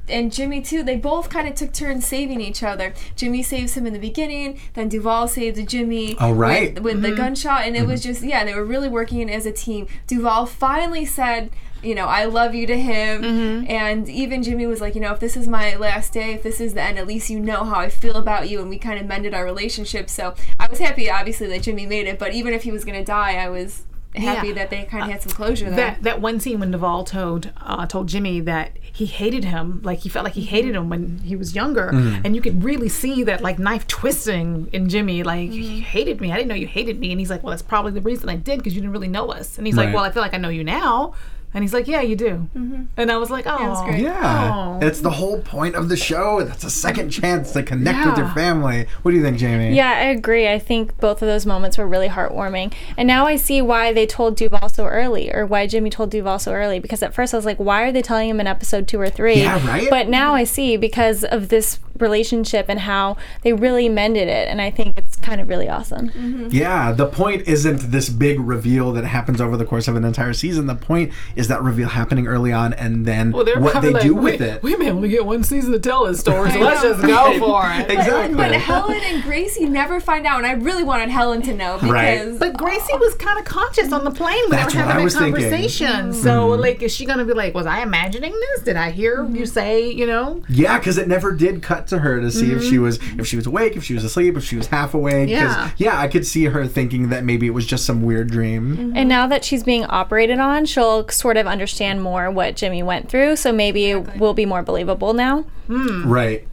and 0.08 0.32
Jimmy 0.32 0.60
too. 0.60 0.82
They 0.82 0.96
both 0.96 1.28
kind 1.30 1.46
of 1.46 1.54
took 1.54 1.72
turns 1.72 2.04
saving 2.06 2.40
each 2.40 2.62
other. 2.64 2.92
Jimmy 3.14 3.42
saves 3.44 3.74
him 3.76 3.86
in 3.86 3.92
the 3.92 3.98
beginning, 3.98 4.58
then 4.74 4.88
Duval 4.88 5.28
saves 5.28 5.62
Jimmy. 5.64 6.16
Oh, 6.18 6.32
right. 6.32 6.74
With, 6.74 6.82
with 6.94 7.02
the 7.02 7.12
gunshot, 7.12 7.62
and 7.64 7.76
it 7.76 7.86
was 7.86 8.02
just 8.02 8.22
yeah, 8.22 8.44
they 8.44 8.54
were 8.54 8.64
really 8.64 8.88
working 8.88 9.30
as 9.30 9.46
a 9.46 9.52
team. 9.52 9.86
Duval 10.06 10.46
finally 10.46 11.04
said. 11.04 11.50
You 11.82 11.94
know, 11.94 12.06
I 12.06 12.24
love 12.26 12.54
you 12.54 12.66
to 12.66 12.78
him. 12.78 13.24
And 13.68 14.08
even 14.08 14.42
Jimmy 14.42 14.66
was 14.66 14.80
like, 14.80 14.94
you 14.94 15.00
know, 15.00 15.12
if 15.12 15.20
this 15.20 15.36
is 15.36 15.48
my 15.48 15.76
last 15.76 16.12
day, 16.12 16.34
if 16.34 16.42
this 16.42 16.60
is 16.60 16.74
the 16.74 16.82
end, 16.82 16.98
at 16.98 17.06
least 17.06 17.30
you 17.30 17.40
know 17.40 17.64
how 17.64 17.80
I 17.80 17.88
feel 17.88 18.16
about 18.16 18.48
you. 18.50 18.60
And 18.60 18.68
we 18.68 18.78
kind 18.78 18.98
of 19.00 19.06
mended 19.06 19.34
our 19.34 19.44
relationship. 19.44 20.10
So 20.10 20.34
I 20.58 20.68
was 20.68 20.78
happy, 20.78 21.10
obviously, 21.10 21.46
that 21.48 21.62
Jimmy 21.62 21.86
made 21.86 22.06
it. 22.06 22.18
But 22.18 22.34
even 22.34 22.52
if 22.52 22.62
he 22.64 22.70
was 22.72 22.84
going 22.84 22.98
to 22.98 23.04
die, 23.04 23.36
I 23.36 23.48
was 23.48 23.84
happy 24.14 24.48
Yeah. 24.48 24.54
that 24.54 24.70
they 24.70 24.82
kind 24.84 25.04
of 25.04 25.10
had 25.10 25.22
some 25.22 25.30
closure 25.32 25.66
there. 25.66 25.76
that 25.76 26.02
that 26.02 26.20
one 26.20 26.40
scene 26.40 26.58
when 26.58 26.72
Duval 26.72 27.04
told 27.04 27.52
uh, 27.60 27.86
told 27.86 28.08
Jimmy 28.08 28.40
that 28.40 28.72
he 28.82 29.06
hated 29.06 29.44
him, 29.44 29.80
like 29.84 30.00
he 30.00 30.08
felt 30.08 30.24
like 30.24 30.32
he 30.34 30.42
hated 30.42 30.74
him 30.74 30.88
when 30.90 31.18
he 31.24 31.36
was 31.36 31.54
younger, 31.54 31.90
Mm-hmm. 31.92 32.22
and 32.26 32.34
you 32.34 32.42
could 32.42 32.64
really 32.64 32.88
see 32.88 33.22
that 33.22 33.40
like 33.40 33.60
knife 33.60 33.86
twisting 33.86 34.68
in 34.72 34.88
Jimmy, 34.88 35.22
like 35.22 35.52
you 35.52 35.80
hated 35.82 36.20
me. 36.20 36.32
I 36.32 36.36
didn't 36.36 36.48
know 36.48 36.56
you 36.56 36.66
hated 36.66 36.98
me, 36.98 37.12
and 37.12 37.20
he's 37.20 37.30
like, 37.30 37.44
well, 37.44 37.50
that's 37.52 37.62
probably 37.62 37.92
the 37.92 38.00
reason 38.00 38.28
I 38.28 38.34
did 38.36 38.58
because 38.58 38.74
you 38.74 38.80
didn't 38.80 38.92
really 38.92 39.06
know 39.08 39.28
us. 39.30 39.56
And 39.58 39.66
he's 39.66 39.76
Right. 39.76 39.86
like, 39.86 39.94
well, 39.94 40.02
I 40.02 40.10
feel 40.10 40.22
like 40.22 40.34
I 40.34 40.38
know 40.38 40.48
you 40.48 40.64
now, 40.64 41.14
and 41.54 41.64
he's 41.64 41.72
like, 41.72 41.88
yeah, 41.88 42.00
you 42.00 42.16
do. 42.16 42.48
Mm-hmm. 42.56 42.84
And 42.96 43.10
I 43.10 43.16
was 43.16 43.30
like, 43.30 43.46
oh, 43.46 43.58
that's 43.58 43.82
great. 43.82 44.00
Yeah, 44.00 44.78
Oh. 44.80 44.86
it's 44.86 45.00
the 45.00 45.10
whole 45.10 45.40
point 45.42 45.74
of 45.74 45.88
the 45.88 45.96
show. 45.96 46.42
That's 46.44 46.64
a 46.64 46.70
second 46.70 47.10
chance 47.10 47.52
to 47.52 47.62
connect 47.62 48.06
with 48.06 48.18
your 48.18 48.28
family. 48.28 48.86
What 49.02 49.10
do 49.10 49.16
you 49.16 49.22
think, 49.22 49.38
Jamie? 49.38 49.74
Yeah, 49.74 49.90
I 49.90 50.04
agree. 50.04 50.48
I 50.48 50.58
think 50.58 50.96
both 50.98 51.22
of 51.22 51.28
those 51.28 51.46
moments 51.46 51.76
were 51.78 51.86
really 51.88 52.08
heartwarming. 52.08 52.72
And 52.96 53.06
now 53.06 53.26
I 53.26 53.36
see 53.36 53.60
why 53.62 53.92
they 53.92 54.06
told 54.06 54.36
Duval 54.36 54.68
so 54.68 54.86
early, 54.86 55.32
or 55.32 55.44
why 55.46 55.66
Jimmy 55.66 55.90
told 55.90 56.10
Duval 56.10 56.38
so 56.38 56.52
early. 56.52 56.78
Because 56.78 57.02
at 57.02 57.14
first 57.14 57.34
I 57.34 57.36
was 57.36 57.46
like, 57.46 57.58
why 57.58 57.82
are 57.82 57.92
they 57.92 58.02
telling 58.02 58.28
him 58.28 58.40
in 58.40 58.46
episode 58.46 58.86
two 58.86 59.00
or 59.00 59.10
three? 59.10 59.40
Yeah, 59.40 59.66
right? 59.66 59.88
But 59.90 60.08
now 60.08 60.34
I 60.34 60.44
see 60.44 60.76
because 60.76 61.24
of 61.24 61.48
this 61.48 61.78
relationship 61.98 62.66
and 62.68 62.80
how 62.80 63.16
they 63.42 63.52
really 63.52 63.88
mended 63.88 64.26
it. 64.28 64.48
And 64.48 64.60
I 64.60 64.70
think 64.70 64.96
it's 64.96 65.16
kind 65.16 65.40
of 65.40 65.48
really 65.48 65.68
awesome. 65.68 66.48
Yeah, 66.50 66.92
the 66.92 67.06
point 67.06 67.46
isn't 67.46 67.90
this 67.90 68.08
big 68.08 68.40
reveal 68.40 68.92
that 68.92 69.04
happens 69.04 69.40
over 69.40 69.56
the 69.56 69.64
course 69.66 69.86
of 69.86 69.96
an 69.96 70.04
entire 70.04 70.32
season. 70.32 70.66
The 70.66 70.74
point 70.74 71.12
is 71.40 71.48
that 71.48 71.62
reveal 71.62 71.88
happening 71.88 72.26
early 72.26 72.52
on 72.52 72.74
and 72.74 73.06
then 73.06 73.32
Well, 73.32 73.46
what 73.60 73.72
probably 73.72 73.88
they 73.88 73.94
like, 73.94 74.02
do 74.02 74.14
we, 74.14 74.32
with 74.32 74.40
it. 74.42 74.62
We 74.62 74.76
may 74.76 74.90
only 74.90 75.08
get 75.08 75.24
one 75.24 75.42
season 75.42 75.72
to 75.72 75.80
tell 75.80 76.04
this 76.04 76.20
story, 76.20 76.50
so 76.50 76.60
let's 76.60 76.82
just 76.82 77.02
go 77.02 77.38
for 77.38 77.62
it. 77.64 77.90
Exactly. 78.00 78.36
But 78.36 78.52
Helen 78.52 79.00
and 79.04 79.22
Gracie 79.22 79.66
never 79.66 80.00
find 80.00 80.26
out, 80.26 80.38
and 80.38 80.46
I 80.46 80.52
really 80.52 80.84
wanted 80.84 81.08
Helen 81.08 81.42
to 81.42 81.54
know 81.54 81.74
because 81.74 81.90
Right. 81.90 82.38
But 82.38 82.56
Gracie 82.56 82.96
was 82.98 83.14
kind 83.14 83.38
of 83.38 83.44
conscious 83.44 83.92
on 83.92 84.04
the 84.04 84.10
plane 84.10 84.38
when 84.48 84.50
That's 84.50 84.74
they 84.74 84.80
were 84.80 84.84
I 84.84 84.88
having 84.88 85.04
was 85.04 85.14
that 85.14 85.20
thinking. 85.20 85.42
conversation. 85.42 85.86
Mm-hmm. 85.86 86.22
So, 86.22 86.48
like, 86.48 86.82
is 86.82 86.94
she 86.94 87.04
gonna 87.04 87.24
be 87.24 87.32
like, 87.32 87.54
"Was 87.54 87.66
I 87.66 87.82
imagining 87.82 88.32
this? 88.32 88.62
Did 88.64 88.76
I 88.76 88.90
hear 88.90 89.18
mm-hmm. 89.18 89.36
you 89.36 89.46
say, 89.46 89.90
you 89.90 90.06
know?" 90.06 90.42
Yeah, 90.48 90.78
because 90.78 90.98
it 90.98 91.08
never 91.08 91.32
did 91.32 91.62
cut 91.62 91.86
to 91.88 91.98
her 91.98 92.20
to 92.20 92.30
see 92.30 92.52
if 92.52 92.62
she 92.62 92.72
mm-hmm. 92.74 92.82
was 92.84 92.98
if 93.18 93.26
she 93.26 93.36
was 93.36 93.46
awake, 93.46 93.76
if 93.76 93.84
she 93.84 93.94
was 93.94 94.04
asleep, 94.04 94.36
if 94.36 94.44
she 94.44 94.56
was 94.56 94.68
half 94.68 94.94
awake. 94.94 95.28
Yeah. 95.28 95.70
yeah, 95.76 95.98
I 95.98 96.08
could 96.08 96.26
see 96.26 96.44
her 96.44 96.66
thinking 96.66 97.08
that 97.10 97.24
maybe 97.24 97.46
it 97.46 97.50
was 97.50 97.66
just 97.66 97.84
some 97.84 98.02
weird 98.02 98.30
dream. 98.30 98.92
And 98.94 99.08
now 99.08 99.26
that 99.26 99.44
she's 99.44 99.64
being 99.64 99.84
operated 99.86 100.38
on, 100.38 100.66
she'll 100.66 101.08
sort 101.08 101.29
of 101.36 101.46
understand 101.46 102.02
more 102.02 102.30
what 102.30 102.56
Jimmy 102.56 102.82
went 102.82 103.08
through. 103.08 103.36
So 103.36 103.52
maybe 103.52 103.94
we'll 103.94 104.34
be 104.34 104.46
more 104.46 104.62
believable 104.62 105.14
now. 105.14 105.42
Hmm. 105.66 106.08
Right. 106.10 106.46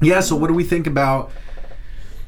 Yeah. 0.00 0.20
So 0.20 0.36
what 0.36 0.48
do 0.48 0.54
we 0.54 0.64
think 0.64 0.86
about? 0.86 1.30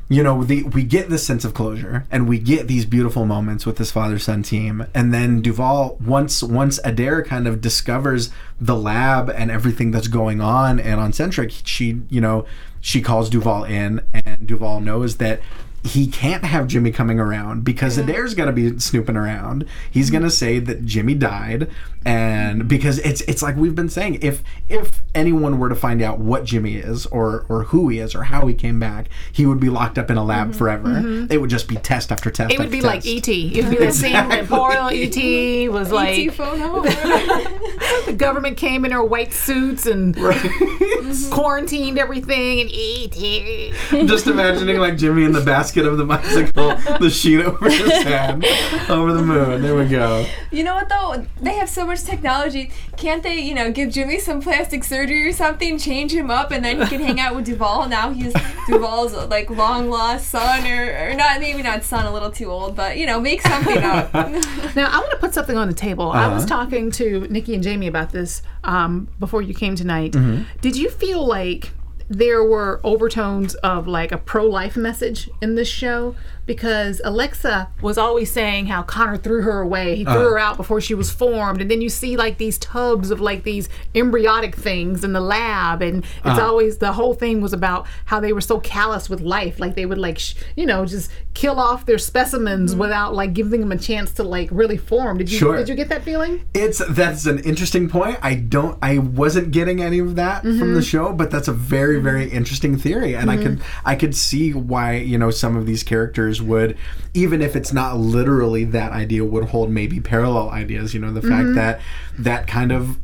You 0.08 0.22
know, 0.22 0.44
the, 0.44 0.64
we 0.64 0.84
get 0.84 1.08
this 1.08 1.26
sense 1.26 1.42
of 1.42 1.54
closure, 1.54 2.06
and 2.10 2.28
we 2.28 2.38
get 2.38 2.68
these 2.68 2.84
beautiful 2.84 3.24
moments 3.24 3.64
with 3.64 3.78
this 3.78 3.90
father-son 3.90 4.42
team, 4.42 4.84
and 4.92 5.14
then 5.14 5.40
Duval 5.40 5.96
once 6.04 6.42
once 6.42 6.78
Adair 6.84 7.24
kind 7.24 7.48
of 7.48 7.62
discovers 7.62 8.28
the 8.60 8.76
lab 8.76 9.30
and 9.30 9.50
everything 9.50 9.90
that's 9.90 10.08
going 10.08 10.42
on, 10.42 10.78
and 10.78 11.00
on 11.00 11.14
Centric, 11.14 11.50
she 11.64 12.02
you 12.10 12.20
know 12.20 12.44
she 12.82 13.00
calls 13.00 13.30
Duval 13.30 13.64
in, 13.64 14.02
and 14.12 14.46
Duval 14.46 14.80
knows 14.80 15.16
that 15.16 15.40
he 15.84 16.06
can't 16.06 16.44
have 16.44 16.68
Jimmy 16.68 16.92
coming 16.92 17.18
around 17.18 17.64
because 17.64 17.98
Adair's 17.98 18.34
got 18.34 18.44
to 18.44 18.52
be 18.52 18.78
snooping 18.78 19.16
around. 19.16 19.64
He's 19.90 20.06
Mm-hmm. 20.06 20.12
going 20.12 20.24
to 20.24 20.30
say 20.30 20.58
that 20.60 20.84
Jimmy 20.84 21.14
died, 21.14 21.68
and 22.04 22.68
because 22.68 22.98
it's 23.00 23.20
it's 23.22 23.42
like 23.42 23.56
we've 23.56 23.74
been 23.74 23.88
saying, 23.88 24.18
if 24.22 24.42
if 24.68 25.02
anyone 25.14 25.58
were 25.58 25.68
to 25.68 25.74
find 25.74 26.00
out 26.02 26.18
what 26.20 26.44
Jimmy 26.44 26.76
is 26.76 27.06
or 27.06 27.46
or 27.48 27.64
who 27.64 27.88
he 27.88 27.98
is 27.98 28.14
or 28.14 28.24
how 28.24 28.46
he 28.46 28.54
came 28.54 28.78
back, 28.78 29.08
he 29.32 29.44
would 29.46 29.58
be 29.60 29.68
locked 29.68 29.98
up 29.98 30.10
in 30.10 30.16
a 30.16 30.24
lab 30.24 30.54
forever. 30.54 31.26
It 31.30 31.40
would 31.40 31.50
just 31.50 31.66
be 31.68 31.76
test 31.76 32.12
after 32.12 32.30
test. 32.30 32.50
Mm-hmm. 32.52 32.62
It 32.62 32.64
would 32.64 32.66
after 32.74 32.76
be 32.76 32.82
like. 32.82 33.06
ET. 33.06 33.28
It 33.28 33.64
would 33.64 33.78
be 33.78 33.84
the 33.86 33.92
same 33.92 34.12
that 34.12 34.26
Exactly. 34.40 34.56
poor 34.56 34.68
little 34.70 34.88
ET 35.66 35.72
was 35.72 35.90
like 35.90 36.18
ET 36.18 36.30
phone 36.34 36.58
home. 36.60 36.84
the 38.06 38.14
government 38.16 38.56
came 38.56 38.84
in 38.84 38.90
their 38.90 39.02
white 39.02 39.32
suits 39.32 39.86
and 39.86 40.14
quarantined 41.30 41.98
everything 41.98 42.60
and 42.60 42.70
ET. 42.72 44.06
just 44.06 44.26
imagining 44.26 44.78
like 44.78 44.96
Jimmy 44.96 45.24
in 45.24 45.32
the 45.32 45.40
basket 45.40 45.71
of 45.80 45.96
the 45.98 46.04
bicycle, 46.04 46.68
the 47.00 47.10
sheet 47.10 47.40
over 47.44 47.68
his 47.70 48.02
head, 48.02 48.44
over 48.88 49.12
the 49.12 49.22
moon. 49.22 49.62
There 49.62 49.74
we 49.76 49.86
go. 49.88 50.24
You 50.50 50.64
know 50.64 50.74
what 50.74 50.88
though? 50.88 51.26
They 51.40 51.54
have 51.54 51.68
so 51.68 51.86
much 51.86 52.02
technology. 52.04 52.70
Can't 52.96 53.22
they, 53.22 53.40
you 53.40 53.54
know, 53.54 53.72
give 53.72 53.90
Jimmy 53.90 54.18
some 54.18 54.40
plastic 54.40 54.84
surgery 54.84 55.26
or 55.28 55.32
something, 55.32 55.78
change 55.78 56.12
him 56.12 56.30
up, 56.30 56.50
and 56.50 56.64
then 56.64 56.80
he 56.82 56.86
can 56.86 57.00
hang 57.00 57.18
out 57.20 57.34
with 57.34 57.46
Duval? 57.46 57.88
Now 57.88 58.10
he's 58.12 58.32
Duval's 58.68 59.14
like 59.28 59.50
long 59.50 59.88
lost 59.90 60.28
son, 60.30 60.66
or, 60.66 61.10
or 61.10 61.14
not 61.14 61.40
maybe 61.40 61.62
not 61.62 61.82
son, 61.84 62.06
a 62.06 62.12
little 62.12 62.30
too 62.30 62.50
old, 62.50 62.76
but 62.76 62.96
you 62.98 63.06
know, 63.06 63.20
make 63.20 63.42
something 63.42 63.78
up. 63.78 64.12
Now, 64.74 64.88
I 64.90 64.98
want 65.00 65.10
to 65.10 65.16
put 65.18 65.34
something 65.34 65.56
on 65.56 65.68
the 65.68 65.74
table. 65.74 66.10
I 66.10 66.28
was 66.28 66.44
Uh-huh. 66.44 66.64
talking 66.64 66.90
to 66.92 67.26
Nikki 67.28 67.54
and 67.54 67.62
Jamie 67.62 67.86
about 67.88 68.10
this 68.10 68.42
um, 68.64 69.08
before 69.18 69.42
you 69.42 69.52
came 69.54 69.76
tonight. 69.76 70.12
Mm-hmm. 70.12 70.44
Did 70.60 70.76
you 70.76 70.88
feel 70.88 71.26
like 71.26 71.70
there 72.12 72.44
were 72.44 72.80
overtones 72.84 73.54
of 73.56 73.88
like 73.88 74.12
a 74.12 74.18
pro 74.18 74.44
life 74.44 74.76
message 74.76 75.30
in 75.40 75.54
this 75.54 75.68
show? 75.68 76.14
Because 76.44 77.00
Alexa 77.04 77.68
was 77.80 77.96
always 77.98 78.32
saying 78.32 78.66
how 78.66 78.82
Connor 78.82 79.16
threw 79.16 79.42
her 79.42 79.60
away. 79.60 79.94
He 79.96 80.04
threw 80.04 80.12
Uh-huh. 80.14 80.22
her 80.30 80.38
out 80.38 80.56
before 80.56 80.80
she 80.80 80.94
was 80.94 81.10
formed. 81.10 81.60
And 81.60 81.70
then 81.70 81.80
you 81.80 81.88
see 81.88 82.16
like 82.16 82.38
these 82.38 82.58
tubs 82.58 83.10
of 83.10 83.20
like 83.20 83.44
these 83.44 83.68
embryotic 83.94 84.54
things 84.54 85.04
in 85.04 85.12
the 85.12 85.20
lab. 85.20 85.82
And 85.82 85.98
it's 86.04 86.08
Uh-huh. 86.24 86.46
always 86.48 86.78
the 86.78 86.92
whole 86.92 87.14
thing 87.14 87.40
was 87.40 87.52
about 87.52 87.86
how 88.06 88.18
they 88.20 88.32
were 88.32 88.40
so 88.40 88.58
callous 88.58 89.08
with 89.08 89.20
life. 89.20 89.60
Like 89.60 89.76
they 89.76 89.86
would 89.86 89.98
like, 89.98 90.18
sh- 90.18 90.34
you 90.56 90.66
know, 90.66 90.84
just 90.84 91.10
kill 91.34 91.60
off 91.60 91.86
their 91.86 91.96
specimens 91.98 92.74
without 92.74 93.14
like 93.14 93.32
giving 93.32 93.60
them 93.60 93.72
a 93.72 93.78
chance 93.78 94.10
to 94.12 94.22
like 94.22 94.48
really 94.50 94.76
form. 94.76 95.18
Did 95.18 95.30
you 95.30 95.38
Sure. 95.38 95.56
did 95.56 95.68
you 95.68 95.74
get 95.74 95.88
that 95.90 96.02
feeling? 96.02 96.42
It's 96.54 96.82
that's 96.90 97.24
an 97.26 97.38
interesting 97.40 97.88
point. 97.88 98.18
I 98.22 98.34
don't 98.34 98.76
I 98.82 98.98
wasn't 98.98 99.50
getting 99.52 99.80
any 99.82 99.98
of 100.00 100.16
that 100.16 100.42
from 100.42 100.74
the 100.74 100.82
show, 100.82 101.12
but 101.12 101.30
that's 101.30 101.48
a 101.48 101.52
very 101.52 102.00
very 102.00 102.28
interesting 102.28 102.76
theory 102.76 103.14
and 103.14 103.30
I 103.30 103.36
could 103.36 103.60
I 103.84 103.94
could 103.94 104.14
see 104.16 104.52
why, 104.52 104.96
you 104.96 105.16
know, 105.18 105.30
some 105.30 105.56
of 105.56 105.66
these 105.66 105.82
characters 105.82 106.31
would 106.40 106.78
even 107.14 107.42
if 107.42 107.56
it's 107.56 107.72
not 107.72 107.98
literally 107.98 108.64
that 108.64 108.92
idea 108.92 109.24
would 109.24 109.44
hold 109.50 109.70
maybe 109.70 110.00
parallel 110.00 110.48
ideas, 110.50 110.94
you 110.94 111.00
know, 111.00 111.12
the 111.12 111.20
fact 111.20 111.32
mm-hmm. 111.46 111.54
that 111.56 111.80
that 112.18 112.46
kind 112.46 112.72
of 112.72 112.98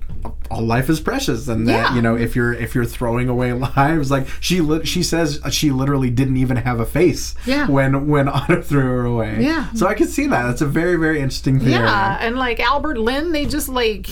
all 0.50 0.62
life 0.62 0.88
is 0.88 0.98
precious 1.00 1.46
and 1.48 1.68
that 1.68 1.90
Yeah. 1.90 1.94
you 1.94 2.02
know 2.02 2.16
if 2.16 2.34
you're 2.34 2.52
if 2.52 2.74
you're 2.74 2.84
throwing 2.84 3.28
away 3.28 3.52
lives 3.76 4.10
like 4.10 4.26
she 4.40 4.60
li- 4.60 4.84
she 4.84 5.02
says 5.02 5.40
she 5.50 5.70
literally 5.70 6.10
didn't 6.10 6.36
even 6.38 6.56
have 6.56 6.80
a 6.80 6.86
face 6.86 7.34
Yeah. 7.46 7.68
when 7.68 8.08
when 8.08 8.28
Otto 8.28 8.62
threw 8.68 8.82
her 8.82 9.04
away 9.04 9.36
Yeah. 9.40 9.70
so 9.74 9.86
I 9.86 9.94
could 9.94 10.08
see 10.08 10.26
that 10.26 10.42
that's 10.46 10.60
a 10.60 10.66
very 10.66 10.96
very 10.96 11.20
interesting 11.20 11.60
theory 11.60 11.72
Yeah, 11.72 12.18
and 12.20 12.36
like 12.36 12.58
Albert 12.60 12.98
Lynn, 12.98 13.30
they 13.32 13.46
just 13.46 13.68
like 13.68 14.08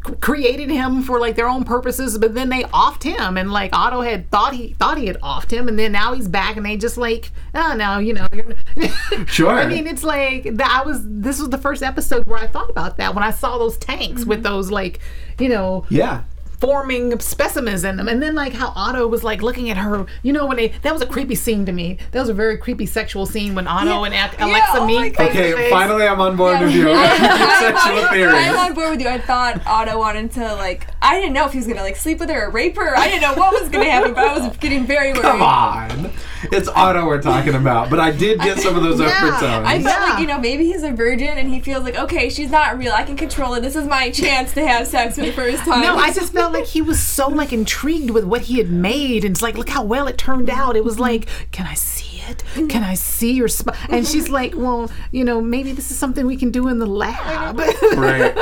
created 0.00 0.70
him 0.70 1.02
for 1.02 1.20
like 1.20 1.36
their 1.36 1.48
own 1.48 1.64
purposes, 1.64 2.16
but 2.18 2.34
then 2.34 2.48
they 2.48 2.62
offed 2.64 3.02
him, 3.02 3.36
and 3.36 3.52
like 3.52 3.70
Otto 3.72 4.00
had 4.00 4.30
thought 4.30 4.54
he 4.54 4.74
thought 4.74 4.98
he 4.98 5.06
had 5.06 5.20
offed 5.20 5.50
him, 5.50 5.68
and 5.68 5.78
then 5.78 5.92
now 5.92 6.14
he's 6.14 6.28
back, 6.28 6.56
and 6.56 6.64
they 6.64 6.76
just 6.76 6.96
like, 6.96 7.30
oh 7.54 7.74
no, 7.76 7.98
you 7.98 8.14
know, 8.14 8.28
you're. 8.32 8.54
Sure. 9.26 9.50
I 9.50 9.66
mean, 9.66 9.86
it's 9.86 10.02
like 10.02 10.44
that. 10.56 10.80
I 10.82 10.86
was. 10.86 11.00
This 11.04 11.38
was 11.38 11.50
the 11.50 11.58
first 11.58 11.82
episode 11.82 12.26
where 12.26 12.38
I 12.38 12.46
thought 12.46 12.70
about 12.70 12.96
that 12.96 13.14
when 13.14 13.22
I 13.22 13.30
saw 13.30 13.58
those 13.58 13.76
tanks 13.76 14.24
with 14.24 14.38
mm-hmm. 14.38 14.54
those 14.54 14.70
like, 14.70 15.00
you 15.38 15.48
know, 15.48 15.84
yeah 15.88 16.22
forming 16.60 17.18
specimens 17.20 17.84
in 17.84 17.96
them. 17.96 18.06
And 18.08 18.22
then 18.22 18.34
like 18.34 18.52
how 18.52 18.72
Otto 18.76 19.06
was 19.06 19.24
like 19.24 19.42
looking 19.42 19.70
at 19.70 19.78
her, 19.78 20.06
you 20.22 20.32
know, 20.32 20.46
when 20.46 20.58
they 20.58 20.68
that 20.82 20.92
was 20.92 21.00
a 21.02 21.06
creepy 21.06 21.34
scene 21.34 21.64
to 21.66 21.72
me. 21.72 21.98
That 22.12 22.20
was 22.20 22.28
a 22.28 22.34
very 22.34 22.58
creepy 22.58 22.86
sexual 22.86 23.26
scene 23.26 23.54
when 23.54 23.66
Otto 23.66 24.04
and 24.04 24.14
Alexa 24.14 24.38
Yeah, 24.38 24.66
oh 24.74 24.86
meet. 24.86 25.16
God. 25.16 25.26
face 25.28 25.32
to 25.34 25.52
Okay, 25.54 25.70
finally 25.70 26.06
I'm 26.06 26.20
on 26.20 26.36
board 26.36 26.60
with 26.60 26.74
you. 26.74 26.84
Sexual 26.94 28.04
I'm 28.12 28.58
on 28.58 28.74
board 28.74 28.90
with 28.90 29.00
you. 29.00 29.08
I 29.08 29.18
thought 29.18 29.60
Otto 29.66 29.98
wanted 29.98 30.30
to 30.32 30.54
like. 30.56 30.86
I 31.02 31.18
didn't 31.18 31.32
know 31.32 31.46
if 31.46 31.52
he 31.52 31.58
was 31.58 31.66
gonna 31.66 31.82
like 31.82 31.96
sleep 31.96 32.18
with 32.20 32.28
her 32.30 32.46
or 32.46 32.50
rape 32.50 32.76
her. 32.76 32.96
I 32.96 33.08
didn't 33.08 33.22
know 33.22 33.34
what 33.34 33.58
was 33.58 33.68
gonna 33.70 33.90
happen, 33.90 34.12
but 34.14 34.24
I 34.26 34.38
was 34.38 34.56
getting 34.58 34.84
very 34.86 35.12
worried. 35.12 35.22
Come 35.22 35.42
on. 35.42 36.12
It's 36.52 36.68
Otto 36.68 37.06
we're 37.06 37.22
talking 37.22 37.54
about, 37.54 37.90
but 37.90 37.98
I 38.00 38.10
did 38.10 38.40
get 38.40 38.58
some 38.58 38.76
of 38.76 38.82
those 38.82 39.00
Yeah, 39.00 39.06
overtones. 39.06 39.66
I 39.66 39.82
felt 39.82 39.98
Yeah. 40.00 40.10
like 40.10 40.20
you 40.20 40.26
know 40.26 40.38
maybe 40.38 40.64
he's 40.66 40.82
a 40.82 40.90
virgin 40.92 41.38
and 41.38 41.48
he 41.52 41.60
feels 41.60 41.84
like 41.84 41.96
okay 41.98 42.28
she's 42.30 42.50
not 42.50 42.76
real. 42.78 42.92
I 42.92 43.02
can 43.04 43.16
control 43.16 43.54
it. 43.54 43.60
This 43.60 43.76
is 43.76 43.86
my 43.86 44.10
chance 44.10 44.52
to 44.54 44.66
have 44.66 44.86
sex 44.86 45.14
for 45.16 45.22
the 45.22 45.32
first 45.32 45.64
time. 45.64 45.80
No, 45.80 45.96
I 45.96 46.12
just 46.12 46.32
felt 46.32 46.52
like 46.52 46.66
he 46.66 46.82
was 46.82 47.00
so 47.00 47.28
like 47.28 47.52
intrigued 47.52 48.10
with 48.10 48.24
what 48.24 48.42
he 48.42 48.58
had 48.58 48.70
made, 48.70 49.24
and 49.24 49.34
it's 49.34 49.42
like, 49.42 49.56
look 49.56 49.68
how 49.70 49.82
well 49.82 50.06
it 50.06 50.18
turned 50.18 50.50
out. 50.50 50.76
It 50.76 50.84
was 50.84 50.98
like, 50.98 51.26
can 51.52 51.66
I 51.66 51.74
see 51.74 52.19
it? 52.30 52.68
Can 52.68 52.82
I 52.82 52.94
see 52.94 53.32
your 53.32 53.48
spot? 53.48 53.76
And 53.88 54.06
she's 54.06 54.28
like, 54.38 54.54
well, 54.56 54.90
you 55.12 55.24
know, 55.24 55.40
maybe 55.40 55.72
this 55.72 55.90
is 55.90 55.98
something 55.98 56.26
we 56.26 56.36
can 56.36 56.50
do 56.50 56.68
in 56.68 56.78
the 56.78 56.86
lab. 56.86 57.58
right. 57.96 58.36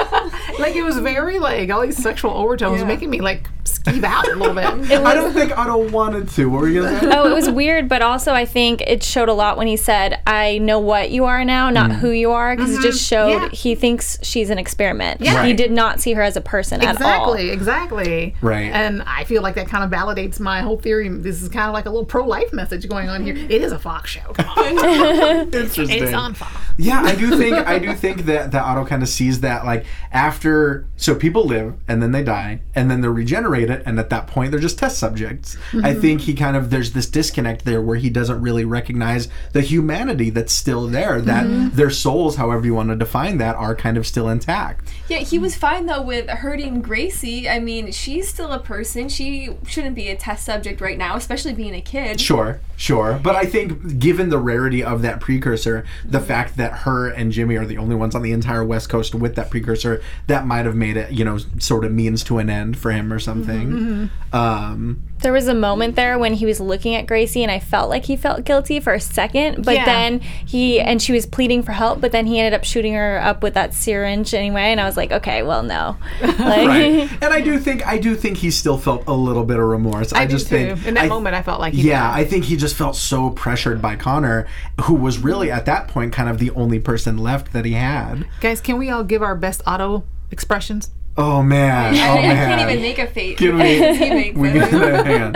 like 0.58 0.74
it 0.76 0.82
was 0.84 0.98
very 0.98 1.38
like 1.38 1.70
all 1.70 1.80
these 1.82 1.96
sexual 1.96 2.32
overtones 2.32 2.80
Yeah. 2.80 2.86
making 2.86 3.10
me 3.10 3.20
like 3.20 3.48
skeeve 3.64 4.02
out 4.04 4.26
a 4.28 4.34
little 4.34 4.54
bit. 4.54 4.64
I 5.04 5.14
don't 5.14 5.32
think 5.32 5.56
I 5.56 5.66
don't 5.66 5.92
wanted 5.92 6.28
to. 6.30 6.46
What 6.50 6.62
were 6.62 6.68
you 6.68 6.82
gonna 6.82 7.00
say? 7.00 7.10
oh, 7.12 7.30
it 7.30 7.34
was 7.34 7.50
weird, 7.50 7.88
but 7.88 8.00
also 8.02 8.32
I 8.32 8.44
think 8.46 8.80
it 8.82 9.02
showed 9.02 9.28
a 9.28 9.32
lot 9.34 9.56
when 9.58 9.66
he 9.66 9.76
said, 9.76 10.20
"I 10.26 10.58
know 10.58 10.78
what 10.78 11.10
you 11.10 11.24
are 11.26 11.44
now, 11.44 11.68
not 11.70 11.92
who 11.92 12.10
you 12.10 12.30
are," 12.32 12.56
because 12.56 12.74
it 12.76 12.82
just 12.82 13.06
showed 13.06 13.28
Mm-hmm. 13.28 13.44
Yeah. 13.44 13.48
he 13.50 13.74
thinks 13.74 14.18
she's 14.22 14.48
an 14.50 14.58
experiment. 14.58 15.20
Yeah. 15.20 15.44
He 15.44 15.52
did 15.52 15.70
not 15.70 16.00
see 16.00 16.12
her 16.14 16.22
as 16.22 16.36
a 16.36 16.40
person 16.40 16.80
at 16.80 16.86
all. 17.02 17.34
Exactly, 17.34 17.50
exactly. 17.50 18.34
Right. 18.40 18.70
And 18.72 19.02
I 19.02 19.24
feel 19.24 19.42
like 19.42 19.54
that 19.56 19.68
kind 19.68 19.84
of 19.84 19.90
validates 19.90 20.40
my 20.40 20.60
whole 20.60 20.78
theory. 20.78 21.08
This 21.08 21.42
is 21.42 21.48
kind 21.48 21.66
of 21.68 21.74
like 21.74 21.84
a 21.86 21.90
little 21.90 22.06
pro-life 22.06 22.52
message 22.52 22.88
going 22.88 23.08
on 23.08 23.22
here. 23.22 23.36
It 23.36 23.50
is 23.62 23.72
a 23.78 23.80
Fox 23.82 24.10
show. 24.10 24.32
Come 24.32 24.48
on. 24.48 25.54
Interesting. 25.54 25.90
it's 25.90 26.12
on 26.12 26.34
Fox. 26.34 26.52
Yeah, 26.76 27.02
I 27.02 27.14
do 27.14 27.36
think 27.36 27.56
I 27.56 27.78
do 27.78 27.94
think 27.94 28.26
that 28.26 28.52
that 28.52 28.62
Otto 28.62 28.84
kind 28.84 29.02
of 29.02 29.08
sees 29.08 29.40
that 29.40 29.64
like 29.64 29.84
after 30.12 30.86
so 30.96 31.14
people 31.14 31.44
live 31.44 31.74
and 31.88 32.02
then 32.02 32.12
they 32.12 32.22
die 32.22 32.60
and 32.74 32.90
then 32.90 33.00
they're 33.00 33.12
regenerated 33.12 33.82
and 33.84 33.98
at 33.98 34.10
that 34.10 34.26
point 34.26 34.50
they're 34.50 34.60
just 34.60 34.78
test 34.78 34.98
subjects. 34.98 35.56
Mm-hmm. 35.72 35.84
I 35.84 35.94
think 35.94 36.22
he 36.22 36.34
kind 36.34 36.56
of 36.56 36.70
there's 36.70 36.92
this 36.92 37.06
disconnect 37.06 37.64
there 37.64 37.80
where 37.80 37.96
he 37.96 38.10
doesn't 38.10 38.40
really 38.40 38.64
recognize 38.64 39.28
the 39.52 39.60
humanity 39.60 40.30
that's 40.30 40.52
still 40.52 40.86
there 40.86 41.20
that 41.20 41.46
mm-hmm. 41.46 41.74
their 41.74 41.90
souls 41.90 42.36
however 42.36 42.64
you 42.66 42.74
want 42.74 42.90
to 42.90 42.96
define 42.96 43.38
that 43.38 43.56
are 43.56 43.74
kind 43.74 43.96
of 43.96 44.06
still 44.06 44.28
intact. 44.28 44.88
Yeah, 45.08 45.18
he 45.18 45.38
was 45.38 45.56
fine 45.56 45.86
though 45.86 46.02
with 46.02 46.28
hurting 46.28 46.82
Gracie. 46.82 47.48
I 47.48 47.58
mean, 47.58 47.92
she's 47.92 48.28
still 48.28 48.52
a 48.52 48.58
person. 48.58 49.08
She 49.08 49.50
shouldn't 49.66 49.94
be 49.94 50.08
a 50.08 50.16
test 50.16 50.44
subject 50.44 50.80
right 50.80 50.98
now, 50.98 51.16
especially 51.16 51.54
being 51.54 51.74
a 51.74 51.80
kid. 51.80 52.20
Sure, 52.20 52.60
sure. 52.76 53.18
But 53.22 53.36
I 53.36 53.44
think, 53.44 53.67
given 53.98 54.28
the 54.28 54.38
rarity 54.38 54.82
of 54.82 55.02
that 55.02 55.20
precursor, 55.20 55.84
the 56.04 56.20
fact 56.20 56.56
that 56.56 56.72
her 56.80 57.08
and 57.08 57.32
Jimmy 57.32 57.56
are 57.56 57.66
the 57.66 57.78
only 57.78 57.94
ones 57.94 58.14
on 58.14 58.22
the 58.22 58.32
entire 58.32 58.64
West 58.64 58.88
Coast 58.88 59.14
with 59.14 59.34
that 59.36 59.50
precursor, 59.50 60.02
that 60.26 60.46
might 60.46 60.66
have 60.66 60.76
made 60.76 60.96
it, 60.96 61.12
you 61.12 61.24
know, 61.24 61.38
sort 61.58 61.84
of 61.84 61.92
means 61.92 62.22
to 62.24 62.38
an 62.38 62.50
end 62.50 62.76
for 62.78 62.90
him 62.90 63.12
or 63.12 63.18
something. 63.18 64.10
Um, 64.32 65.02
There 65.20 65.32
was 65.32 65.48
a 65.48 65.54
moment 65.54 65.96
there 65.96 66.16
when 66.18 66.34
he 66.34 66.46
was 66.46 66.60
looking 66.60 66.94
at 66.94 67.06
Gracie, 67.06 67.42
and 67.42 67.50
I 67.50 67.58
felt 67.58 67.90
like 67.90 68.04
he 68.04 68.16
felt 68.16 68.44
guilty 68.44 68.78
for 68.78 68.92
a 68.92 69.00
second. 69.00 69.64
But 69.64 69.74
Yeah. 69.74 69.84
then 69.84 70.20
he 70.20 70.80
and 70.80 71.02
she 71.02 71.12
was 71.12 71.26
pleading 71.26 71.62
for 71.64 71.72
help, 71.72 72.00
but 72.00 72.12
then 72.12 72.26
he 72.26 72.38
ended 72.38 72.54
up 72.54 72.64
shooting 72.64 72.94
her 72.94 73.20
up 73.20 73.42
with 73.42 73.54
that 73.54 73.74
syringe 73.74 74.32
anyway. 74.32 74.64
And 74.70 74.80
I 74.80 74.84
was 74.84 74.96
like, 74.96 75.10
okay, 75.10 75.42
well, 75.42 75.62
no. 75.64 75.96
Like, 76.22 76.38
right. 76.68 77.08
And 77.22 77.34
I 77.34 77.40
do 77.40 77.58
think, 77.58 77.84
I 77.86 77.98
do 77.98 78.14
think 78.14 78.36
he 78.38 78.50
still 78.52 78.78
felt 78.78 79.04
a 79.08 79.12
little 79.12 79.44
bit 79.44 79.58
of 79.58 79.64
remorse. 79.64 80.12
I, 80.12 80.20
I, 80.22 80.26
do 80.26 80.32
just 80.32 80.48
too. 80.48 80.56
think 80.74 80.86
In 80.86 80.94
that 80.94 81.04
I- 81.04 81.08
moment, 81.08 81.34
I 81.34 81.42
felt 81.42 81.60
like 81.60 81.74
he 81.74 81.88
Yeah, 81.88 82.12
did. 82.16 82.20
I 82.20 82.24
think 82.24 82.44
he 82.44 82.56
just 82.56 82.76
felt 82.76 82.94
so 82.94 83.30
pressured 83.30 83.82
by 83.82 83.96
Connor, 83.96 84.46
who 84.82 84.94
was 84.94 85.18
really 85.18 85.50
at 85.50 85.66
that 85.66 85.88
point 85.88 86.12
kind 86.12 86.28
of 86.28 86.38
the 86.38 86.50
only 86.52 86.78
person 86.78 87.18
left 87.18 87.52
that 87.52 87.64
he 87.64 87.72
had. 87.72 88.24
Guys, 88.40 88.60
can 88.60 88.78
we 88.78 88.88
all 88.88 89.02
give 89.04 89.22
our 89.22 89.34
best 89.34 89.62
Otto 89.66 90.04
expressions? 90.30 90.90
Oh 91.20 91.42
man! 91.42 91.94
Oh 91.94 91.98
I, 91.98 92.18
I 92.18 92.22
man! 92.22 92.48
can't 92.58 92.70
even 92.70 92.80
make 92.82 92.98
a 92.98 93.06
fate. 93.08 93.38
Can 93.38 93.56
we- 93.58 93.96
he 93.96 94.10
makes 94.10 94.36
We 94.38 94.48
it. 94.50 94.70
gotta 94.70 95.02
hang. 95.04 95.34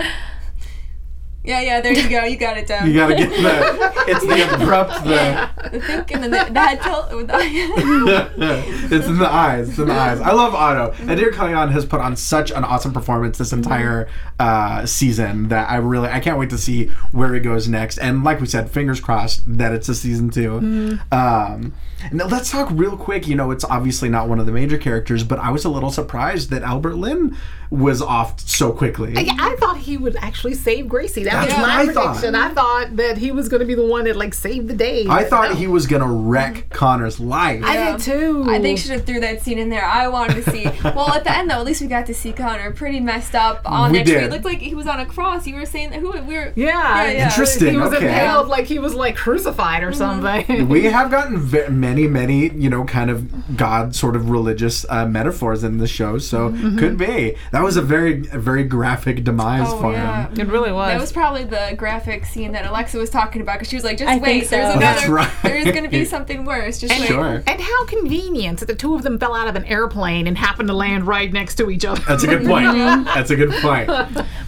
Yeah, 1.44 1.60
yeah. 1.60 1.80
There 1.80 1.92
you 1.92 2.08
go. 2.08 2.22
You 2.22 2.36
got 2.36 2.56
it 2.56 2.68
down. 2.68 2.86
You 2.86 2.94
gotta 2.94 3.16
get 3.16 3.28
the. 3.30 4.04
It's 4.06 4.24
the 4.24 4.54
abrupt. 4.62 5.02
The. 5.02 5.50
the 5.72 5.80
thinking 5.80 6.16
and 6.22 6.32
the, 6.32 6.46
the 6.52 6.60
head 6.60 6.80
tilt 6.82 7.12
with 7.16 7.26
the 7.26 7.36
it's 8.92 9.06
in 9.08 9.18
the 9.18 9.26
eyes. 9.28 9.70
It's 9.70 9.78
in 9.80 9.88
the 9.88 9.92
eyes. 9.94 10.20
I 10.20 10.30
love 10.30 10.54
Otto. 10.54 10.92
Adhir 11.06 11.30
Kalyan 11.32 11.72
has 11.72 11.84
put 11.84 12.00
on 12.00 12.14
such 12.14 12.52
an 12.52 12.62
awesome 12.62 12.92
performance 12.92 13.38
this 13.38 13.52
entire 13.52 14.08
uh, 14.38 14.86
season 14.86 15.48
that 15.48 15.68
I 15.68 15.76
really 15.78 16.08
I 16.10 16.20
can't 16.20 16.38
wait 16.38 16.50
to 16.50 16.58
see 16.58 16.86
where 17.10 17.34
he 17.34 17.40
goes 17.40 17.66
next. 17.68 17.98
And 17.98 18.22
like 18.22 18.40
we 18.40 18.46
said, 18.46 18.70
fingers 18.70 19.00
crossed 19.00 19.42
that 19.58 19.72
it's 19.72 19.88
a 19.88 19.96
season 19.96 20.30
2 20.30 20.98
Um, 21.10 21.74
now 22.10 22.26
let's 22.26 22.50
talk 22.50 22.68
real 22.72 22.96
quick. 22.96 23.28
You 23.28 23.36
know, 23.36 23.50
it's 23.50 23.64
obviously 23.64 24.08
not 24.08 24.28
one 24.28 24.38
of 24.40 24.46
the 24.46 24.52
major 24.52 24.78
characters, 24.78 25.24
but 25.24 25.38
I 25.38 25.50
was 25.50 25.64
a 25.64 25.68
little 25.68 25.90
surprised 25.90 26.50
that 26.50 26.62
Albert 26.62 26.96
Lynn 26.96 27.36
was 27.70 28.02
off 28.02 28.38
so 28.40 28.70
quickly. 28.70 29.14
Yeah, 29.14 29.34
I 29.38 29.56
thought 29.56 29.78
he 29.78 29.96
would 29.96 30.14
actually 30.16 30.52
save 30.54 30.88
Gracie. 30.88 31.24
That 31.24 31.32
That's 31.46 31.54
was 31.54 31.66
my 31.66 31.80
I 31.80 31.86
thought. 31.86 32.04
prediction. 32.16 32.34
I 32.34 32.52
thought 32.52 32.96
that 32.96 33.16
he 33.16 33.32
was 33.32 33.48
going 33.48 33.60
to 33.60 33.66
be 33.66 33.74
the 33.74 33.86
one 33.86 34.04
that 34.04 34.14
like 34.16 34.34
saved 34.34 34.68
the 34.68 34.74
day. 34.74 35.06
I 35.08 35.24
thought 35.24 35.50
no. 35.50 35.56
he 35.56 35.66
was 35.66 35.86
gonna 35.86 36.06
wreck 36.12 36.68
Connor's 36.68 37.18
life. 37.18 37.62
I 37.64 37.74
Yeah. 37.74 37.96
did 37.96 38.00
too. 38.04 38.44
I 38.48 38.60
think 38.60 38.78
should 38.78 38.90
have 38.90 39.06
threw 39.06 39.20
that 39.20 39.40
scene 39.42 39.58
in 39.58 39.70
there. 39.70 39.84
I 39.84 40.08
wanted 40.08 40.44
to 40.44 40.50
see. 40.50 40.62
Well, 40.92 41.08
at 41.10 41.24
the 41.24 41.34
end 41.34 41.48
though, 41.50 41.54
at 41.60 41.64
least 41.64 41.80
we 41.80 41.86
got 41.86 42.06
to 42.06 42.14
see 42.14 42.32
Connor 42.32 42.70
pretty 42.72 43.00
messed 43.00 43.34
up 43.34 43.62
on 43.64 43.92
We 43.92 43.98
that 43.98 44.04
tree. 44.04 44.14
did. 44.14 44.24
It 44.24 44.30
looked 44.30 44.44
like 44.44 44.58
he 44.58 44.74
was 44.74 44.86
on 44.86 45.00
a 45.00 45.06
cross. 45.06 45.46
You 45.46 45.54
were 45.54 45.64
saying 45.64 45.90
that 45.90 46.00
who 46.00 46.10
we 46.12 46.20
were. 46.20 46.52
Yeah, 46.54 47.04
Yeah, 47.04 47.10
yeah. 47.10 47.24
Interesting, 47.28 47.70
He 47.72 47.76
was 47.78 47.94
okay. 47.94 48.06
impaled 48.08 48.48
like 48.48 48.66
he 48.66 48.78
was 48.78 48.94
like 48.94 49.16
crucified 49.16 49.82
or 49.82 49.92
mm-hmm. 49.92 50.22
something. 50.46 50.68
we 50.68 50.84
have 50.84 51.10
gotten 51.10 51.38
ve- 51.38 51.68
many, 51.68 51.91
many, 51.92 52.08
many, 52.08 52.48
you 52.54 52.70
know, 52.70 52.84
kind 52.84 53.10
of 53.10 53.56
God 53.56 53.94
sort 53.94 54.16
of 54.16 54.30
religious 54.30 54.86
uh, 54.88 55.04
metaphors 55.06 55.62
in 55.62 55.78
the 55.78 55.86
show. 55.86 56.18
So 56.18 56.42
Mm-hmm. 56.52 56.78
could 56.78 56.96
be 56.98 57.36
that 57.52 57.62
was 57.62 57.76
a 57.76 57.82
very, 57.82 58.26
a 58.32 58.38
very 58.38 58.64
graphic 58.64 59.24
demise 59.24 59.66
Oh 59.68 59.80
for 59.80 59.92
yeah. 59.92 60.28
him. 60.28 60.40
it 60.40 60.46
really 60.48 60.72
was. 60.72 60.88
That 60.88 61.00
was 61.00 61.12
probably 61.12 61.44
the 61.44 61.74
graphic 61.76 62.24
scene 62.24 62.52
that 62.52 62.64
Alexa 62.66 62.98
was 62.98 63.10
talking 63.10 63.42
about 63.42 63.54
because 63.54 63.68
she 63.68 63.76
was 63.76 63.84
like, 63.84 63.98
"Just 63.98 64.10
I 64.10 64.18
wait, 64.18 64.44
so. 64.46 64.56
there's 64.56 64.74
another. 64.76 64.80
That's 64.80 65.08
right. 65.08 65.30
There's 65.42 65.64
going 65.64 65.84
to 65.84 65.88
be 65.90 66.04
something 66.16 66.44
worse. 66.44 66.80
Just 66.80 66.98
wait." 66.98 67.06
Sure. 67.08 67.42
and 67.46 67.60
how 67.60 67.84
convenient 67.86 68.60
that 68.60 68.66
the 68.66 68.74
two 68.74 68.94
of 68.94 69.02
them 69.02 69.18
fell 69.18 69.34
out 69.34 69.48
of 69.48 69.56
an 69.56 69.64
airplane 69.66 70.26
and 70.26 70.36
happened 70.38 70.68
to 70.68 70.74
land 70.74 71.06
right 71.06 71.32
next 71.32 71.56
to 71.56 71.70
each 71.70 71.84
other. 71.84 72.00
That's 72.08 72.22
a 72.24 72.26
good 72.26 72.46
point. 72.46 72.64
That's 73.04 73.30
a 73.30 73.36
good 73.36 73.52
point. 73.62 73.90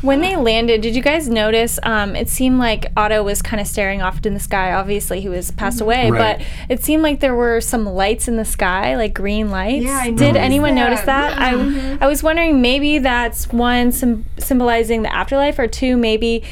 When 0.02 0.20
they 0.20 0.36
landed, 0.36 0.80
did 0.82 0.94
you 0.96 1.02
guys 1.02 1.28
notice? 1.28 1.78
Um, 1.82 2.14
it 2.16 2.28
seemed 2.28 2.58
like 2.58 2.86
Otto 2.96 3.22
was 3.22 3.40
kind 3.42 3.60
of 3.60 3.66
staring 3.66 4.02
off 4.02 4.24
in 4.24 4.34
the 4.34 4.40
sky. 4.40 4.72
Obviously, 4.72 5.20
he 5.20 5.28
was 5.28 5.50
passed 5.52 5.80
away, 5.80 6.10
Right. 6.10 6.38
but 6.38 6.46
it 6.68 6.82
seemed 6.84 7.02
like 7.02 7.20
there 7.20 7.33
were 7.34 7.60
some 7.60 7.84
lights 7.86 8.28
in 8.28 8.36
the 8.36 8.44
sky, 8.44 8.96
like 8.96 9.14
green 9.14 9.50
lights. 9.50 9.84
Yeah, 9.84 9.98
I 9.98 10.10
Did 10.10 10.36
anyone 10.36 10.74
that. 10.74 10.88
notice 10.88 11.04
that? 11.06 11.38
I, 11.38 11.54
mm-hmm. 11.54 12.02
I 12.02 12.06
was 12.06 12.22
wondering 12.22 12.60
maybe 12.60 12.98
that's 12.98 13.48
one 13.48 13.92
sym- 13.92 14.26
symbolizing 14.38 15.02
the 15.02 15.14
afterlife, 15.14 15.58
or 15.58 15.66
two, 15.66 15.96
maybe 15.96 16.42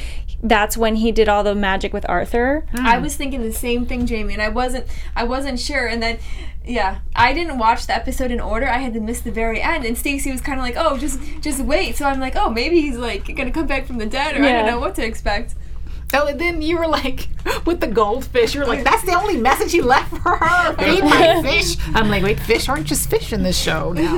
that's 0.43 0.75
when 0.75 0.95
he 0.95 1.11
did 1.11 1.29
all 1.29 1.43
the 1.43 1.55
magic 1.55 1.93
with 1.93 2.05
Arthur. 2.09 2.65
I 2.73 2.97
hmm. 2.97 3.03
was 3.03 3.15
thinking 3.15 3.41
the 3.41 3.53
same 3.53 3.85
thing, 3.85 4.05
Jamie, 4.05 4.33
and 4.33 4.41
I 4.41 4.49
wasn't. 4.49 4.87
I 5.15 5.23
wasn't 5.23 5.59
sure, 5.59 5.87
and 5.87 6.01
then. 6.03 6.19
Yeah, 6.65 6.99
I 7.13 7.33
didn't 7.33 7.57
watch 7.57 7.87
the 7.87 7.93
episode 7.93 8.31
in 8.31 8.39
order. 8.39 8.69
I 8.69 8.77
had 8.77 8.93
to 8.93 9.01
miss 9.01 9.19
the 9.19 9.33
very 9.33 9.61
end, 9.61 9.83
and 9.83 9.97
Stacey 9.97 10.31
was 10.31 10.39
kind 10.39 10.57
of 10.57 10.65
like, 10.65 10.75
"Oh, 10.77 10.97
just, 10.97 11.19
just 11.41 11.59
wait." 11.59 11.97
So 11.97 12.05
I'm 12.05 12.21
like, 12.21 12.37
"Oh, 12.37 12.49
maybe 12.49 12.79
he's 12.79 12.95
like 12.95 13.35
gonna 13.35 13.51
come 13.51 13.67
back 13.67 13.85
from 13.85 13.97
the 13.97 14.05
dead," 14.05 14.37
or 14.37 14.45
I 14.45 14.53
don't 14.53 14.67
know 14.67 14.79
what 14.79 14.95
to 14.95 15.05
expect. 15.05 15.55
And 16.13 16.39
then 16.39 16.61
you 16.61 16.77
were 16.77 16.87
like, 16.87 17.27
with 17.65 17.79
the 17.79 17.87
goldfish, 17.87 18.53
you 18.53 18.61
were 18.61 18.67
like, 18.67 18.83
that's 18.83 19.03
the 19.03 19.13
only 19.13 19.37
message 19.37 19.71
he 19.71 19.81
left 19.81 20.09
for 20.09 20.37
her. 20.37 20.73
Feed 20.75 21.03
my 21.03 21.41
fish. 21.41 21.77
I'm 21.93 22.09
like, 22.09 22.23
wait, 22.23 22.39
fish 22.39 22.69
aren't 22.69 22.87
just 22.87 23.09
fish 23.09 23.33
in 23.33 23.43
this 23.43 23.57
show 23.57 23.93
now. 23.93 24.17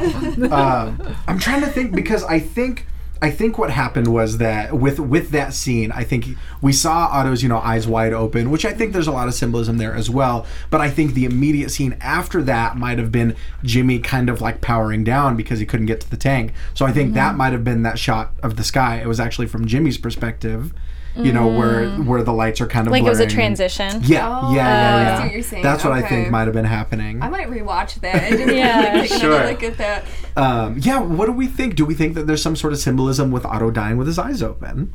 Uh, 0.55 1.15
I'm 1.27 1.39
trying 1.39 1.61
to 1.61 1.67
think 1.67 1.95
because 1.95 2.23
I 2.23 2.39
think. 2.39 2.87
I 3.21 3.31
think 3.31 3.57
what 3.57 3.71
happened 3.71 4.07
was 4.07 4.39
that 4.39 4.73
with 4.77 4.99
with 4.99 5.29
that 5.29 5.53
scene, 5.53 5.89
I 5.93 6.03
think 6.03 6.27
we 6.61 6.73
saw 6.73 7.07
Otto's 7.09 7.41
you 7.41 7.47
know 7.47 7.59
eyes 7.59 7.87
wide 7.87 8.11
open, 8.11 8.51
which 8.51 8.65
I 8.65 8.73
think 8.73 8.91
there's 8.91 9.07
a 9.07 9.11
lot 9.11 9.29
of 9.29 9.33
symbolism 9.33 9.77
there 9.77 9.95
as 9.95 10.09
well. 10.09 10.45
But 10.69 10.81
I 10.81 10.89
think 10.89 11.13
the 11.13 11.23
immediate 11.23 11.71
scene 11.71 11.97
after 12.01 12.43
that 12.43 12.75
might 12.75 12.99
have 12.99 13.13
been 13.13 13.35
Jimmy 13.63 13.99
kind 13.99 14.29
of 14.29 14.41
like 14.41 14.59
powering 14.59 15.05
down 15.05 15.37
because 15.37 15.59
he 15.59 15.65
couldn't 15.65 15.85
get 15.85 16.01
to 16.01 16.09
the 16.09 16.17
tank. 16.17 16.53
So 16.73 16.85
I 16.85 16.91
think 16.91 17.13
that 17.13 17.35
might 17.35 17.53
have 17.53 17.63
been 17.63 17.83
that 17.83 17.97
shot 17.97 18.33
of 18.43 18.57
the 18.57 18.65
sky. 18.65 18.97
It 18.97 19.07
was 19.07 19.19
actually 19.19 19.47
from 19.47 19.65
Jimmy's 19.65 19.97
perspective, 19.97 20.73
you 21.17 21.31
know, 21.31 21.47
where 21.47 21.89
where 21.91 22.23
the 22.23 22.33
lights 22.33 22.59
are 22.61 22.67
kind 22.67 22.87
of 22.87 22.91
Like 22.91 23.03
it 23.03 23.09
was 23.09 23.19
a 23.19 23.27
transition. 23.27 24.01
Yeah, 24.03 24.27
Oh, 24.27 24.53
yeah, 24.53 24.55
yeah, 24.55 24.95
I 24.97 25.01
yeah. 25.01 25.17
see 25.17 25.23
what 25.23 25.33
you're 25.33 25.43
saying. 25.43 25.63
That's 25.63 25.83
what 25.83 25.93
I 25.93 26.01
think 26.01 26.29
might 26.29 26.45
have 26.45 26.53
been 26.53 26.65
happening. 26.65 27.21
I 27.21 27.29
might 27.29 27.47
rewatch 27.47 27.99
that 28.01 28.31
Yeah. 28.55 28.99
like, 28.99 29.09
Sure. 29.09 29.47
look 29.47 29.63
at 29.63 29.77
that. 29.77 30.05
Um, 30.35 30.77
yeah, 30.79 30.99
what 30.99 31.27
do 31.27 31.31
we 31.31 31.47
think? 31.47 31.75
Do 31.75 31.85
we 31.85 31.93
think 31.95 32.15
that 32.15 32.27
there's 32.27 32.41
some 32.41 32.55
sort 32.55 32.73
of 32.73 32.79
symbolism 32.79 33.31
with 33.31 33.45
Otto 33.45 33.71
dying 33.71 33.97
with 33.97 34.07
his 34.07 34.19
eyes 34.19 34.41
open? 34.43 34.93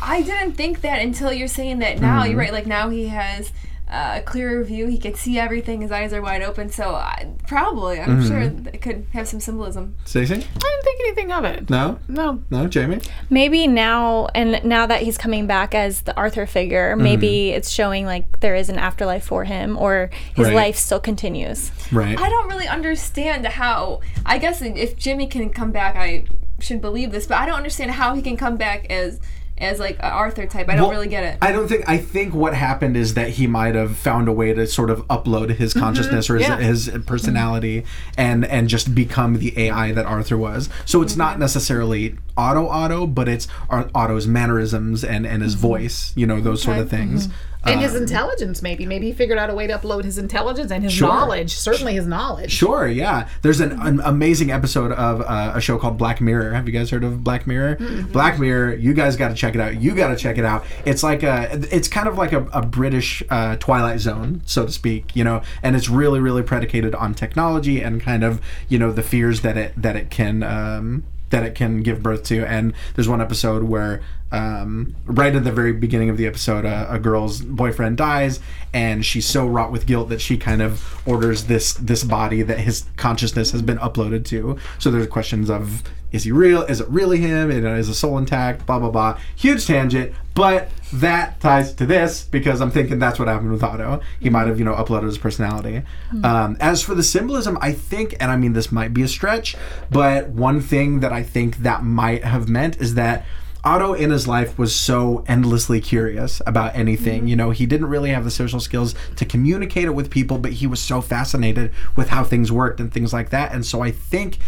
I 0.00 0.22
didn't 0.22 0.52
think 0.52 0.80
that 0.82 1.00
until 1.02 1.32
you're 1.32 1.48
saying 1.48 1.80
that 1.80 2.00
now. 2.00 2.20
Mm-hmm. 2.22 2.30
You're 2.30 2.38
right. 2.40 2.52
Like 2.52 2.66
now 2.66 2.88
he 2.88 3.08
has 3.08 3.50
uh, 3.90 4.14
a 4.18 4.20
clearer 4.22 4.62
view. 4.64 4.86
He 4.86 4.98
can 4.98 5.14
see 5.14 5.38
everything. 5.38 5.80
His 5.80 5.90
eyes 5.90 6.12
are 6.12 6.20
wide 6.20 6.42
open. 6.42 6.68
So 6.70 6.94
I, 6.94 7.28
probably, 7.46 8.00
I'm 8.00 8.20
Mm-hmm. 8.20 8.28
sure 8.28 8.72
it 8.74 8.82
could 8.82 9.06
have 9.12 9.26
some 9.28 9.40
symbolism. 9.40 9.94
Stacey? 10.04 10.34
I 10.34 10.36
didn't 10.38 10.82
think 10.84 11.00
anything 11.00 11.32
of 11.32 11.44
it. 11.44 11.70
No? 11.70 11.98
No. 12.08 12.42
No, 12.50 12.66
Jamie? 12.68 13.00
Maybe 13.30 13.66
now, 13.66 14.26
and 14.34 14.62
now 14.64 14.86
that 14.86 15.02
he's 15.02 15.16
coming 15.16 15.46
back 15.46 15.74
as 15.74 16.02
the 16.02 16.16
Arthur 16.16 16.46
figure, 16.46 16.92
Mm-hmm. 16.92 17.02
maybe 17.02 17.50
it's 17.50 17.70
showing 17.70 18.04
like 18.06 18.40
there 18.40 18.54
is 18.54 18.68
an 18.68 18.78
afterlife 18.78 19.24
for 19.24 19.44
him, 19.44 19.76
or 19.78 20.10
his 20.34 20.46
Right. 20.46 20.54
life 20.54 20.76
still 20.76 21.00
continues. 21.00 21.70
Right. 21.92 22.18
I 22.18 22.28
don't 22.28 22.48
really 22.48 22.68
understand 22.68 23.46
how. 23.46 24.00
I 24.26 24.38
guess 24.38 24.60
if 24.62 24.96
Jimmy 24.96 25.26
can 25.26 25.50
come 25.50 25.72
back, 25.72 25.96
I 25.96 26.24
should 26.60 26.80
believe 26.80 27.12
this. 27.12 27.26
But 27.26 27.38
I 27.38 27.46
don't 27.46 27.56
understand 27.56 27.92
how 27.92 28.14
he 28.14 28.22
can 28.22 28.36
come 28.36 28.56
back 28.56 28.90
as 28.90 29.20
as 29.60 29.78
like 29.78 29.98
a 29.98 30.08
Arthur 30.08 30.46
type. 30.46 30.68
I 30.68 30.74
don't 30.74 30.84
Well, 30.84 30.90
really 30.92 31.08
get 31.08 31.24
it. 31.24 31.38
I 31.42 31.52
don't 31.52 31.68
think. 31.68 31.88
I 31.88 31.98
think 31.98 32.34
what 32.34 32.54
happened 32.54 32.96
is 32.96 33.14
that 33.14 33.30
he 33.30 33.46
might 33.46 33.74
have 33.74 33.96
found 33.96 34.28
a 34.28 34.32
way 34.32 34.52
to 34.54 34.66
sort 34.66 34.90
of 34.90 35.06
upload 35.08 35.50
his 35.56 35.72
mm-hmm. 35.72 35.80
consciousness 35.80 36.30
or 36.30 36.36
his, 36.36 36.48
yeah. 36.48 36.58
his 36.58 36.90
personality 37.06 37.82
mm-hmm. 37.82 38.20
and 38.20 38.44
and 38.44 38.68
just 38.68 38.94
become 38.94 39.38
the 39.38 39.58
AI 39.58 39.92
that 39.92 40.06
Arthur 40.06 40.36
was. 40.36 40.68
So 40.84 41.02
it's 41.02 41.16
not 41.16 41.32
mm-hmm. 41.32 41.40
necessarily 41.40 42.16
Otto 42.36 42.68
Otto, 42.68 43.06
but 43.06 43.28
it's 43.28 43.48
Ar- 43.68 43.90
Otto's 43.94 44.26
mannerisms 44.26 45.04
and 45.04 45.26
and 45.26 45.42
his 45.42 45.54
voice, 45.54 46.12
you 46.16 46.26
know, 46.26 46.40
those 46.40 46.62
sort 46.62 46.78
of 46.78 46.86
Okay. 46.86 46.96
things. 46.96 47.28
And 47.72 47.80
his 47.80 47.94
Um, 47.94 48.02
intelligence, 48.02 48.62
maybe. 48.62 48.86
Maybe 48.86 49.06
he 49.06 49.12
figured 49.12 49.38
out 49.38 49.50
a 49.50 49.54
way 49.54 49.66
to 49.66 49.78
upload 49.78 50.04
his 50.04 50.18
intelligence 50.18 50.70
and 50.70 50.82
his 50.84 50.92
Sure. 50.92 51.08
knowledge. 51.08 51.54
Certainly 51.56 51.94
his 51.94 52.06
knowledge. 52.06 52.50
Sure, 52.50 52.86
yeah. 52.86 53.28
There's 53.42 53.60
an, 53.60 53.72
an 53.80 54.00
amazing 54.04 54.50
episode 54.50 54.92
of 54.92 55.20
uh, 55.22 55.52
a 55.54 55.60
show 55.60 55.78
called 55.78 55.98
Black 55.98 56.20
Mirror. 56.20 56.52
Have 56.54 56.66
you 56.66 56.72
guys 56.72 56.90
heard 56.90 57.04
of 57.04 57.22
Black 57.24 57.46
Mirror? 57.46 57.76
Black 58.12 58.38
Mirror, 58.38 58.74
you 58.76 58.94
guys 58.94 59.16
got 59.16 59.28
to 59.28 59.34
check 59.34 59.54
it 59.54 59.60
out. 59.60 59.80
You 59.80 59.94
got 59.94 60.08
to 60.08 60.16
check 60.16 60.38
it 60.38 60.44
out. 60.44 60.64
It's 60.84 61.02
like 61.02 61.22
a, 61.22 61.48
it's 61.70 61.88
kind 61.88 62.08
of 62.08 62.16
like 62.18 62.32
a, 62.32 62.44
a 62.52 62.62
British 62.64 63.22
uh, 63.30 63.56
Twilight 63.56 64.00
Zone, 64.00 64.42
so 64.46 64.66
to 64.66 64.72
speak. 64.72 65.14
You 65.14 65.24
know, 65.24 65.42
and 65.62 65.76
it's 65.76 65.88
really, 65.88 66.20
really 66.20 66.42
predicated 66.42 66.94
on 66.94 67.14
technology 67.14 67.80
and 67.82 68.00
kind 68.00 68.24
of 68.24 68.40
you 68.68 68.78
know 68.78 68.92
the 68.92 69.02
fears 69.02 69.40
that 69.42 69.56
it 69.56 69.72
that 69.76 69.96
it 69.96 70.10
can. 70.10 70.42
Um, 70.42 71.04
that 71.30 71.42
it 71.42 71.54
can 71.54 71.82
give 71.82 72.02
birth 72.02 72.22
to. 72.22 72.42
And 72.46 72.72
there's 72.94 73.06
one 73.06 73.20
episode 73.20 73.64
where, 73.64 74.00
um, 74.30 74.94
right 75.06 75.34
at 75.34 75.44
the 75.44 75.52
very 75.52 75.72
beginning 75.72 76.10
of 76.10 76.16
the 76.16 76.26
episode, 76.26 76.64
a, 76.64 76.92
a 76.92 76.98
girl's 76.98 77.40
boyfriend 77.40 77.96
dies, 77.96 78.40
and 78.72 79.04
she's 79.04 79.26
so 79.26 79.46
wrought 79.46 79.72
with 79.72 79.86
guilt 79.86 80.08
that 80.10 80.20
she 80.20 80.36
kind 80.36 80.60
of 80.60 81.00
orders 81.06 81.44
this 81.44 81.72
this 81.74 82.04
body 82.04 82.42
that 82.42 82.60
his 82.60 82.84
consciousness 82.96 83.52
has 83.52 83.62
been 83.62 83.78
uploaded 83.78 84.24
to. 84.26 84.58
So 84.78 84.90
there's 84.90 85.06
questions 85.06 85.48
of 85.48 85.82
is 86.10 86.24
he 86.24 86.32
real? 86.32 86.62
Is 86.62 86.80
it 86.80 86.88
really 86.88 87.18
him? 87.18 87.50
You 87.50 87.60
know, 87.60 87.74
is 87.76 87.88
the 87.88 87.94
soul 87.94 88.16
intact? 88.18 88.66
Blah 88.66 88.78
blah 88.78 88.90
blah. 88.90 89.18
Huge 89.36 89.66
tangent, 89.66 90.14
but 90.34 90.70
that 90.94 91.40
ties 91.40 91.74
to 91.74 91.86
this 91.86 92.24
because 92.24 92.60
I'm 92.60 92.70
thinking 92.70 92.98
that's 92.98 93.18
what 93.18 93.28
happened 93.28 93.52
with 93.52 93.62
Otto. 93.62 94.00
He 94.18 94.30
might 94.30 94.46
have 94.46 94.58
you 94.58 94.64
know 94.64 94.74
uploaded 94.74 95.04
his 95.04 95.18
personality. 95.18 95.82
Um, 96.24 96.56
as 96.60 96.82
for 96.82 96.94
the 96.94 97.02
symbolism, 97.02 97.58
I 97.60 97.72
think, 97.72 98.14
and 98.20 98.30
I 98.30 98.36
mean 98.36 98.54
this 98.54 98.72
might 98.72 98.94
be 98.94 99.02
a 99.02 99.08
stretch, 99.08 99.56
but 99.90 100.28
one 100.28 100.60
thing 100.60 101.00
that 101.00 101.12
I 101.12 101.22
think 101.22 101.58
that 101.58 101.82
might 101.82 102.24
have 102.24 102.48
meant 102.48 102.76
is 102.78 102.94
that. 102.94 103.24
Otto 103.68 103.92
in 103.92 104.08
his 104.08 104.26
life 104.26 104.58
was 104.58 104.74
so 104.74 105.22
endlessly 105.28 105.78
curious 105.78 106.40
about 106.46 106.74
anything. 106.74 107.20
Mm-hmm. 107.20 107.28
You 107.28 107.36
know, 107.36 107.50
he 107.50 107.66
didn't 107.66 107.88
really 107.88 108.08
have 108.08 108.24
the 108.24 108.30
social 108.30 108.60
skills 108.60 108.94
to 109.16 109.26
communicate 109.26 109.84
it 109.84 109.90
with 109.90 110.10
people, 110.10 110.38
but 110.38 110.52
he 110.52 110.66
was 110.66 110.80
so 110.80 111.02
fascinated 111.02 111.72
with 111.94 112.08
how 112.08 112.24
things 112.24 112.50
worked 112.50 112.80
and 112.80 112.90
things 112.90 113.12
like 113.12 113.28
that. 113.28 113.52
And 113.52 113.66
so 113.66 113.82
I 113.82 113.90
think 113.90 114.38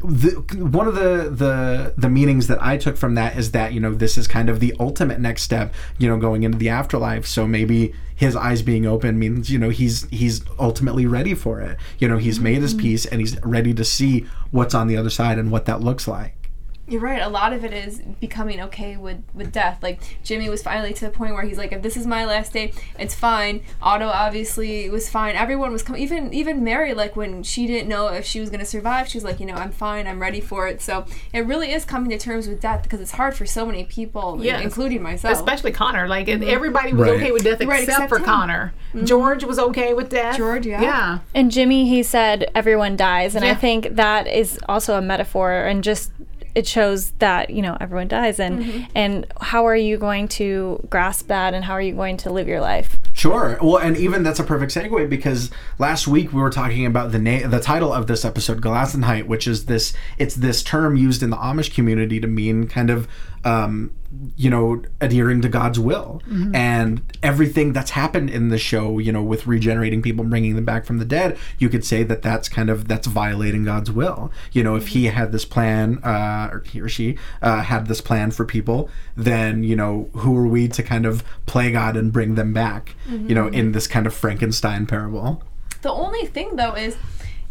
the, 0.00 0.30
one 0.56 0.88
of 0.88 0.94
the, 0.94 1.30
the 1.30 1.94
the 1.98 2.08
meanings 2.08 2.46
that 2.46 2.62
I 2.62 2.78
took 2.78 2.96
from 2.96 3.14
that 3.16 3.36
is 3.36 3.50
that 3.52 3.74
you 3.74 3.80
know 3.80 3.94
this 3.94 4.16
is 4.16 4.26
kind 4.26 4.48
of 4.48 4.60
the 4.60 4.74
ultimate 4.78 5.18
next 5.18 5.42
step 5.42 5.72
you 5.98 6.06
know 6.08 6.18
going 6.18 6.42
into 6.42 6.56
the 6.56 6.70
afterlife. 6.70 7.26
So 7.26 7.46
maybe 7.46 7.94
his 8.14 8.34
eyes 8.34 8.62
being 8.62 8.86
open 8.86 9.18
means 9.18 9.50
you 9.50 9.58
know 9.58 9.70
he's 9.70 10.08
he's 10.10 10.42
ultimately 10.58 11.06
ready 11.06 11.34
for 11.34 11.60
it. 11.60 11.76
You 11.98 12.08
know 12.08 12.16
he's 12.16 12.40
made 12.40 12.62
his 12.62 12.72
mm-hmm. 12.72 12.82
peace 12.82 13.04
and 13.06 13.20
he's 13.20 13.38
ready 13.42 13.74
to 13.74 13.84
see 13.84 14.26
what's 14.50 14.74
on 14.74 14.88
the 14.88 14.96
other 14.96 15.10
side 15.10 15.38
and 15.38 15.50
what 15.50 15.66
that 15.66 15.82
looks 15.82 16.08
like 16.08 16.43
You're 16.86 17.00
right. 17.00 17.22
A 17.22 17.28
lot 17.28 17.52
of 17.54 17.64
it 17.64 17.72
is 17.72 18.02
becoming 18.20 18.60
okay 18.62 18.96
with 18.96 19.22
with 19.32 19.52
death. 19.52 19.82
Like 19.82 20.00
Jimmy 20.22 20.50
was 20.50 20.62
finally 20.62 20.92
to 20.94 21.06
the 21.06 21.10
point 21.10 21.32
where 21.32 21.42
he's 21.42 21.56
like, 21.56 21.72
if 21.72 21.80
this 21.80 21.96
is 21.96 22.06
my 22.06 22.26
last 22.26 22.52
day, 22.52 22.72
it's 22.98 23.14
fine. 23.14 23.62
Otto 23.80 24.06
obviously 24.08 24.90
was 24.90 25.08
fine. 25.08 25.34
Everyone 25.34 25.72
was 25.72 25.82
coming. 25.82 26.02
Even 26.02 26.34
even 26.34 26.62
Mary, 26.62 26.92
like 26.92 27.16
when 27.16 27.42
she 27.42 27.66
didn't 27.66 27.88
know 27.88 28.08
if 28.08 28.26
she 28.26 28.38
was 28.38 28.50
gonna 28.50 28.66
survive, 28.66 29.08
she's 29.08 29.24
like, 29.24 29.40
you 29.40 29.46
know, 29.46 29.54
I'm 29.54 29.72
fine. 29.72 30.06
I'm 30.06 30.20
ready 30.20 30.42
for 30.42 30.68
it. 30.68 30.82
So 30.82 31.06
it 31.32 31.46
really 31.46 31.72
is 31.72 31.86
coming 31.86 32.10
to 32.10 32.18
terms 32.18 32.48
with 32.48 32.60
death 32.60 32.82
because 32.82 33.00
it's 33.00 33.12
hard 33.12 33.34
for 33.34 33.46
so 33.46 33.64
many 33.64 33.84
people, 33.84 34.38
Yes. 34.42 34.62
including 34.62 35.02
myself. 35.02 35.34
Especially 35.38 35.72
Connor. 35.72 36.06
Like 36.06 36.28
and 36.28 36.42
mm-hmm. 36.42 36.50
everybody 36.50 36.92
was 36.92 37.08
Right. 37.08 37.16
okay 37.16 37.32
with 37.32 37.44
death 37.44 37.60
Right, 37.64 37.84
except, 37.84 38.02
except 38.02 38.08
for 38.10 38.18
him. 38.18 38.24
Connor. 38.24 38.74
Mm-hmm. 38.92 39.06
George 39.06 39.44
was 39.44 39.58
okay 39.58 39.94
with 39.94 40.10
death. 40.10 40.36
George, 40.36 40.66
yeah. 40.66 40.82
Yeah. 40.82 41.18
And 41.34 41.50
Jimmy, 41.50 41.88
he 41.88 42.02
said 42.02 42.50
everyone 42.54 42.94
dies, 42.96 43.34
and 43.34 43.42
Yeah. 43.44 43.52
I 43.52 43.54
think 43.54 43.96
that 43.96 44.26
is 44.26 44.60
also 44.68 44.98
a 44.98 45.02
metaphor, 45.02 45.52
and 45.52 45.82
just 45.82 46.12
it 46.54 46.66
shows 46.66 47.10
that 47.18 47.50
you 47.50 47.62
know 47.62 47.76
everyone 47.80 48.08
dies, 48.08 48.38
and 48.40 48.54
Mm-hmm. 48.64 48.84
and 48.94 49.26
how 49.40 49.66
are 49.66 49.76
you 49.76 49.96
going 49.96 50.28
to 50.28 50.80
grasp 50.90 51.26
that, 51.28 51.54
and 51.54 51.64
how 51.64 51.72
are 51.72 51.80
you 51.82 51.94
going 51.94 52.16
to 52.18 52.32
live 52.32 52.46
your 52.48 52.60
life? 52.60 52.98
Sure. 53.12 53.58
Well, 53.62 53.78
and 53.78 53.96
even 53.96 54.22
that's 54.22 54.40
a 54.40 54.44
perfect 54.44 54.72
segue 54.74 55.08
because 55.08 55.50
last 55.78 56.06
week 56.08 56.32
we 56.32 56.40
were 56.40 56.50
talking 56.50 56.84
about 56.86 57.12
the 57.12 57.18
name 57.18 57.50
the 57.50 57.60
title 57.60 57.92
of 57.92 58.06
this 58.06 58.24
episode, 58.24 58.60
Gelassenheit, 58.60 59.26
which 59.26 59.46
is 59.46 59.66
this. 59.66 59.92
It's 60.18 60.34
this 60.34 60.62
term 60.62 60.96
used 60.96 61.22
in 61.22 61.30
the 61.30 61.36
Amish 61.36 61.74
community 61.74 62.20
to 62.20 62.26
mean 62.26 62.66
kind 62.68 62.90
of, 62.90 63.08
um, 63.44 63.90
you 64.36 64.50
know, 64.50 64.82
adhering 65.00 65.42
to 65.42 65.48
God's 65.48 65.78
will, 65.78 66.22
and 66.54 67.00
everything 67.22 67.72
that's 67.72 67.90
happened 67.90 68.30
in 68.30 68.48
the 68.48 68.58
show, 68.58 68.98
you 68.98 69.12
know, 69.12 69.22
with 69.22 69.46
regenerating 69.46 70.02
people, 70.02 70.24
bringing 70.24 70.54
them 70.54 70.64
back 70.64 70.84
from 70.84 70.98
the 70.98 71.04
dead. 71.04 71.36
You 71.58 71.68
could 71.68 71.84
say 71.84 72.02
that 72.04 72.22
that's 72.22 72.48
kind 72.48 72.70
of 72.70 72.88
that's 72.88 73.06
violating 73.06 73.64
God's 73.64 73.90
will. 73.90 74.32
You 74.52 74.62
know, 74.62 74.76
if 74.76 74.88
He 74.88 75.06
had 75.06 75.32
this 75.32 75.44
plan, 75.44 75.98
uh, 76.02 76.48
or 76.52 76.64
he 76.66 76.80
or 76.80 76.88
she 76.88 77.16
uh, 77.42 77.62
had 77.62 77.86
this 77.86 78.00
plan 78.00 78.30
for 78.30 78.44
people, 78.44 78.88
then 79.16 79.62
you 79.62 79.76
know, 79.76 80.08
who 80.14 80.36
are 80.36 80.46
we 80.46 80.68
to 80.68 80.82
kind 80.82 81.06
of 81.06 81.24
play 81.46 81.70
God 81.70 81.96
and 81.96 82.12
bring 82.12 82.34
them 82.34 82.52
back? 82.52 82.94
You 83.08 83.34
know, 83.34 83.48
in 83.48 83.72
this 83.72 83.86
kind 83.86 84.06
of 84.06 84.14
Frankenstein 84.14 84.86
parable. 84.86 85.42
The 85.82 85.92
only 85.92 86.26
thing 86.26 86.56
though 86.56 86.74
is 86.74 86.96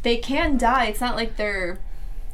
they 0.02 0.17
can 0.17 0.58
die. 0.58 0.86
It's 0.86 1.02
not 1.02 1.15
like 1.15 1.38
they're 1.38 1.80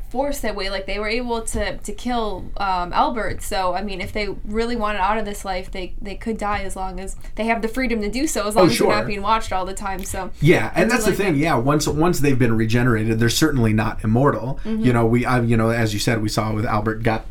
forced 0.10 0.42
that 0.42 0.56
way. 0.56 0.70
Like 0.70 0.86
they 0.86 1.00
were 1.00 1.08
able 1.08 1.42
to 1.42 1.78
to 1.78 1.94
kill 1.94 2.52
um, 2.58 2.94
Albert. 2.94 3.42
So 3.42 3.74
I 3.74 3.82
mean, 3.82 4.02
if 4.02 4.12
they 4.12 4.30
really 4.46 4.76
wanted 4.76 5.00
out 5.00 5.18
of 5.18 5.26
this 5.26 5.46
life, 5.46 5.72
they 5.72 5.94
they 6.02 6.16
could 6.16 6.38
die 6.38 6.64
as 6.64 6.76
long 6.76 7.00
as 7.00 7.16
they 7.36 7.46
have 7.46 7.62
the 7.62 7.68
freedom 7.68 8.02
to 8.02 8.10
do 8.10 8.28
so. 8.28 8.48
As 8.48 8.56
long 8.56 8.68
as 8.68 8.76
sure. 8.76 8.88
they're 8.88 8.98
not 8.98 9.08
being 9.08 9.22
watched 9.22 9.52
all 9.54 9.66
the 9.66 9.74
time. 9.74 10.04
So 10.04 10.32
Yeah, 10.42 10.72
and 10.76 10.90
that's 10.90 11.04
the 11.04 11.12
like 11.12 11.18
thing. 11.18 11.34
that. 11.34 11.40
Yeah, 11.40 11.56
once 11.56 11.88
once 11.88 12.20
they've 12.20 12.40
been 12.40 12.56
regenerated, 12.58 13.20
they're 13.20 13.30
certainly 13.30 13.74
not 13.74 14.04
immortal. 14.04 14.60
You 14.66 14.94
know, 14.94 15.06
we, 15.06 15.26
I, 15.26 15.42
you 15.42 15.58
know, 15.58 15.70
as 15.70 15.94
you 15.94 16.00
said, 16.00 16.22
we 16.22 16.30
saw 16.30 16.54
with 16.54 16.66
Albert 16.66 17.04
got 17.04 17.26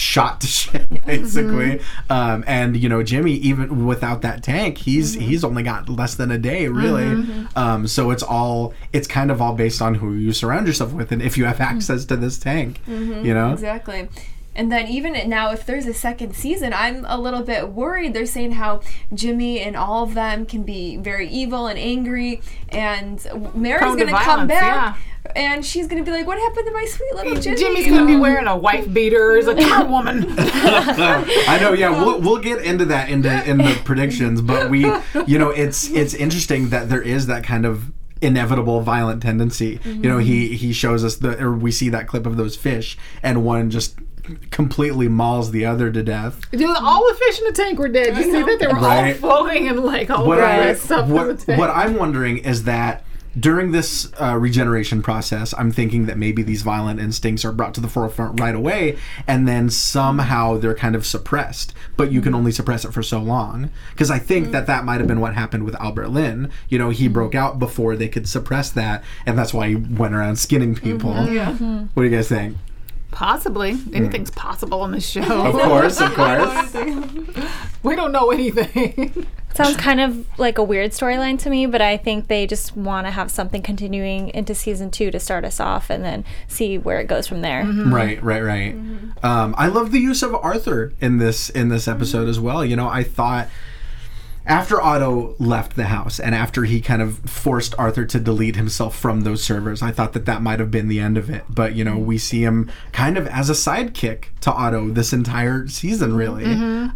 shot 0.00 0.40
to 0.40 0.46
shit 0.60 0.88
basically, 1.06 1.78
mm-hmm. 1.78 2.12
um, 2.12 2.44
and 2.46 2.76
you 2.76 2.88
know, 2.88 3.02
Jimmy 3.02 3.34
even 3.34 3.86
without 3.86 4.22
that 4.22 4.42
tank, 4.42 4.78
he's 4.78 5.16
mm-hmm. 5.16 5.26
he's 5.26 5.44
only 5.44 5.62
got 5.62 5.88
less 5.88 6.14
than 6.14 6.30
a 6.30 6.38
day 6.38 6.68
really. 6.68 7.04
Mm-hmm, 7.04 7.58
um, 7.58 7.86
so 7.86 8.10
it's 8.10 8.22
all 8.22 8.74
it's 8.92 9.06
kind 9.06 9.30
of 9.30 9.40
all 9.40 9.54
based 9.54 9.82
on 9.82 9.96
who 9.96 10.14
you 10.14 10.32
surround 10.32 10.66
yourself 10.66 10.92
with, 10.92 11.12
and 11.12 11.22
if 11.22 11.36
you 11.36 11.44
have 11.44 11.60
access 11.60 12.04
to 12.06 12.16
this 12.16 12.38
tank, 12.38 12.80
you 12.86 13.34
know. 13.34 13.52
Exactly. 13.52 14.08
And 14.60 14.70
then 14.70 14.88
even 14.88 15.14
now, 15.30 15.52
if 15.52 15.64
there's 15.64 15.86
a 15.86 15.94
second 15.94 16.36
season, 16.36 16.74
I'm 16.74 17.06
a 17.06 17.18
little 17.18 17.42
bit 17.42 17.70
worried. 17.70 18.12
They're 18.12 18.26
saying 18.26 18.52
how 18.52 18.82
Jimmy 19.14 19.58
and 19.58 19.74
all 19.74 20.02
of 20.02 20.12
them 20.12 20.44
can 20.44 20.64
be 20.64 20.98
very 20.98 21.30
evil 21.30 21.66
and 21.66 21.78
angry, 21.78 22.42
and 22.68 23.26
Mary's 23.54 23.80
Prone 23.80 23.96
to 23.96 24.04
gonna 24.04 24.18
come 24.18 24.46
violence, 24.46 24.50
back, 24.50 24.98
and 25.34 25.64
she's 25.64 25.86
gonna 25.86 26.02
be 26.02 26.10
like, 26.10 26.26
"What 26.26 26.38
happened 26.38 26.66
to 26.66 26.72
my 26.74 26.84
sweet 26.84 27.14
little 27.14 27.40
Jimmy?" 27.40 27.56
Jimmy's 27.56 27.86
gonna 27.86 28.04
be 28.04 28.16
wearing 28.16 28.46
a 28.46 28.54
wife 28.54 28.92
beater 28.92 29.38
as 29.38 29.46
a 29.46 29.54
car 29.66 29.86
woman. 29.86 30.26
I 30.38 31.58
know, 31.58 31.72
yeah. 31.72 31.88
We'll, 31.88 32.20
we'll 32.20 32.42
get 32.42 32.62
into 32.62 32.84
that 32.84 33.08
into 33.08 33.32
in 33.48 33.56
the 33.56 33.80
predictions, 33.86 34.42
but 34.42 34.68
we, 34.68 34.80
you 35.26 35.38
know, 35.38 35.48
it's 35.48 35.88
it's 35.88 36.12
interesting 36.12 36.68
that 36.68 36.90
there 36.90 37.00
is 37.00 37.28
that 37.28 37.44
kind 37.44 37.64
of 37.64 37.92
inevitable 38.20 38.82
violent 38.82 39.22
tendency. 39.22 39.80
You 39.84 39.94
know, 39.94 40.18
mm-hmm. 40.18 40.26
he 40.26 40.56
he 40.56 40.72
shows 40.74 41.02
us 41.02 41.16
the 41.16 41.42
or 41.42 41.54
we 41.54 41.72
see 41.72 41.88
that 41.88 42.06
clip 42.06 42.26
of 42.26 42.36
those 42.36 42.56
fish, 42.56 42.98
and 43.22 43.42
one 43.42 43.70
just 43.70 43.96
completely 44.50 45.08
mauls 45.08 45.50
the 45.50 45.64
other 45.66 45.90
to 45.90 46.02
death. 46.02 46.40
Dude, 46.50 46.62
all 46.76 47.06
the 47.08 47.14
fish 47.14 47.38
in 47.40 47.44
the 47.46 47.52
tank 47.52 47.78
were 47.78 47.88
dead. 47.88 48.16
You 48.16 48.24
see 48.24 48.42
that 48.42 48.58
they 48.60 48.66
were 48.66 48.74
Right. 48.74 49.12
all 49.22 49.44
floating 49.44 49.68
and 49.68 49.80
like 49.80 50.10
all 50.10 50.26
What, 50.26 50.40
I, 50.40 50.56
dressed 50.56 50.90
up 50.92 51.04
in 51.06 51.08
the 51.10 51.14
what, 51.14 51.38
tank. 51.40 51.58
what 51.58 51.70
I'm 51.70 51.94
wondering 51.96 52.38
is 52.38 52.64
that 52.64 53.04
during 53.38 53.70
this 53.70 54.10
uh, 54.20 54.36
regeneration 54.36 55.02
process, 55.02 55.54
I'm 55.56 55.70
thinking 55.70 56.06
that 56.06 56.18
maybe 56.18 56.42
these 56.42 56.62
violent 56.62 56.98
instincts 56.98 57.44
are 57.44 57.52
brought 57.52 57.74
to 57.74 57.80
the 57.80 57.86
forefront 57.86 58.40
right 58.40 58.56
away, 58.56 58.98
and 59.24 59.46
then 59.46 59.70
somehow 59.70 60.56
they're 60.58 60.74
kind 60.74 60.96
of 60.96 61.06
suppressed. 61.06 61.72
But 61.96 62.10
you 62.10 62.20
can 62.22 62.34
only 62.34 62.50
suppress 62.50 62.84
it 62.84 62.92
for 62.92 63.04
so 63.04 63.20
long. 63.20 63.70
Because 63.92 64.10
I 64.10 64.18
think 64.18 64.50
that 64.50 64.66
that 64.66 64.84
might 64.84 64.98
have 64.98 65.06
been 65.06 65.20
what 65.20 65.34
happened 65.34 65.62
with 65.62 65.76
Albert 65.76 66.08
Lynn. 66.08 66.50
You 66.68 66.80
know, 66.80 66.90
he 66.90 67.06
broke 67.06 67.36
out 67.36 67.60
before 67.60 67.94
they 67.94 68.08
could 68.08 68.26
suppress 68.28 68.68
that, 68.70 69.04
and 69.24 69.38
that's 69.38 69.54
why 69.54 69.68
he 69.68 69.76
went 69.76 70.12
around 70.12 70.34
skinning 70.40 70.74
people. 70.74 71.14
yeah. 71.32 71.52
What 71.94 72.02
do 72.02 72.08
you 72.08 72.16
guys 72.16 72.28
think? 72.28 72.56
Possibly. 73.10 73.70
Anything's 73.92 74.30
mm. 74.30 74.36
possible 74.36 74.80
on 74.82 74.92
this 74.92 75.08
show. 75.08 75.22
Of 75.22 75.54
course, 75.54 76.00
of 76.00 76.14
course. 76.14 76.74
we 77.82 77.96
don't 77.96 78.12
know 78.12 78.30
anything. 78.30 79.26
Sounds 79.54 79.76
kind 79.76 80.00
of 80.00 80.26
like 80.38 80.58
a 80.58 80.62
weird 80.62 80.92
storyline 80.92 81.38
to 81.40 81.50
me, 81.50 81.66
but 81.66 81.82
I 81.82 81.96
think 81.96 82.28
they 82.28 82.46
just 82.46 82.76
want 82.76 83.06
to 83.08 83.10
have 83.10 83.30
something 83.30 83.62
continuing 83.62 84.28
into 84.28 84.54
season 84.54 84.90
two 84.90 85.10
to 85.10 85.18
start 85.18 85.44
us 85.44 85.58
off, 85.58 85.90
and 85.90 86.04
then 86.04 86.24
see 86.46 86.78
where 86.78 87.00
it 87.00 87.08
goes 87.08 87.26
from 87.26 87.40
there. 87.40 87.64
Mm-hmm. 87.64 87.92
Right, 87.92 88.22
right, 88.22 88.42
right. 88.42 88.74
Um, 89.24 89.54
I 89.58 89.66
love 89.66 89.90
the 89.90 89.98
use 89.98 90.22
of 90.22 90.34
Arthur 90.36 90.92
in 91.00 91.18
this 91.18 91.50
in 91.50 91.68
this 91.68 91.88
episode 91.88 92.22
mm-hmm. 92.22 92.30
as 92.30 92.40
well. 92.40 92.64
You 92.64 92.76
know, 92.76 92.88
I 92.88 93.02
thought 93.02 93.48
after 94.50 94.82
Otto 94.82 95.36
left 95.38 95.76
the 95.76 95.84
house 95.84 96.18
and 96.18 96.34
after 96.34 96.64
he 96.64 96.80
kind 96.80 97.00
of 97.00 97.18
forced 97.20 97.72
Arthur 97.78 98.04
to 98.04 98.18
delete 98.18 98.56
himself 98.56 98.98
from 98.98 99.20
those 99.20 99.42
servers, 99.44 99.80
I 99.80 99.92
thought 99.92 100.12
that 100.14 100.26
that 100.26 100.42
might 100.42 100.58
have 100.58 100.72
been 100.72 100.88
the 100.88 100.98
end 100.98 101.16
of 101.16 101.30
it. 101.30 101.44
But 101.48 101.74
you 101.76 101.84
know, 101.84 101.96
we 101.96 102.18
see 102.18 102.42
him 102.42 102.68
kind 102.92 103.16
of 103.16 103.28
as 103.28 103.48
a 103.48 103.52
sidekick 103.52 104.24
to 104.40 104.52
Otto 104.52 104.88
this 104.90 105.12
entire 105.12 105.68
season, 105.68 106.16
really. 106.16 106.44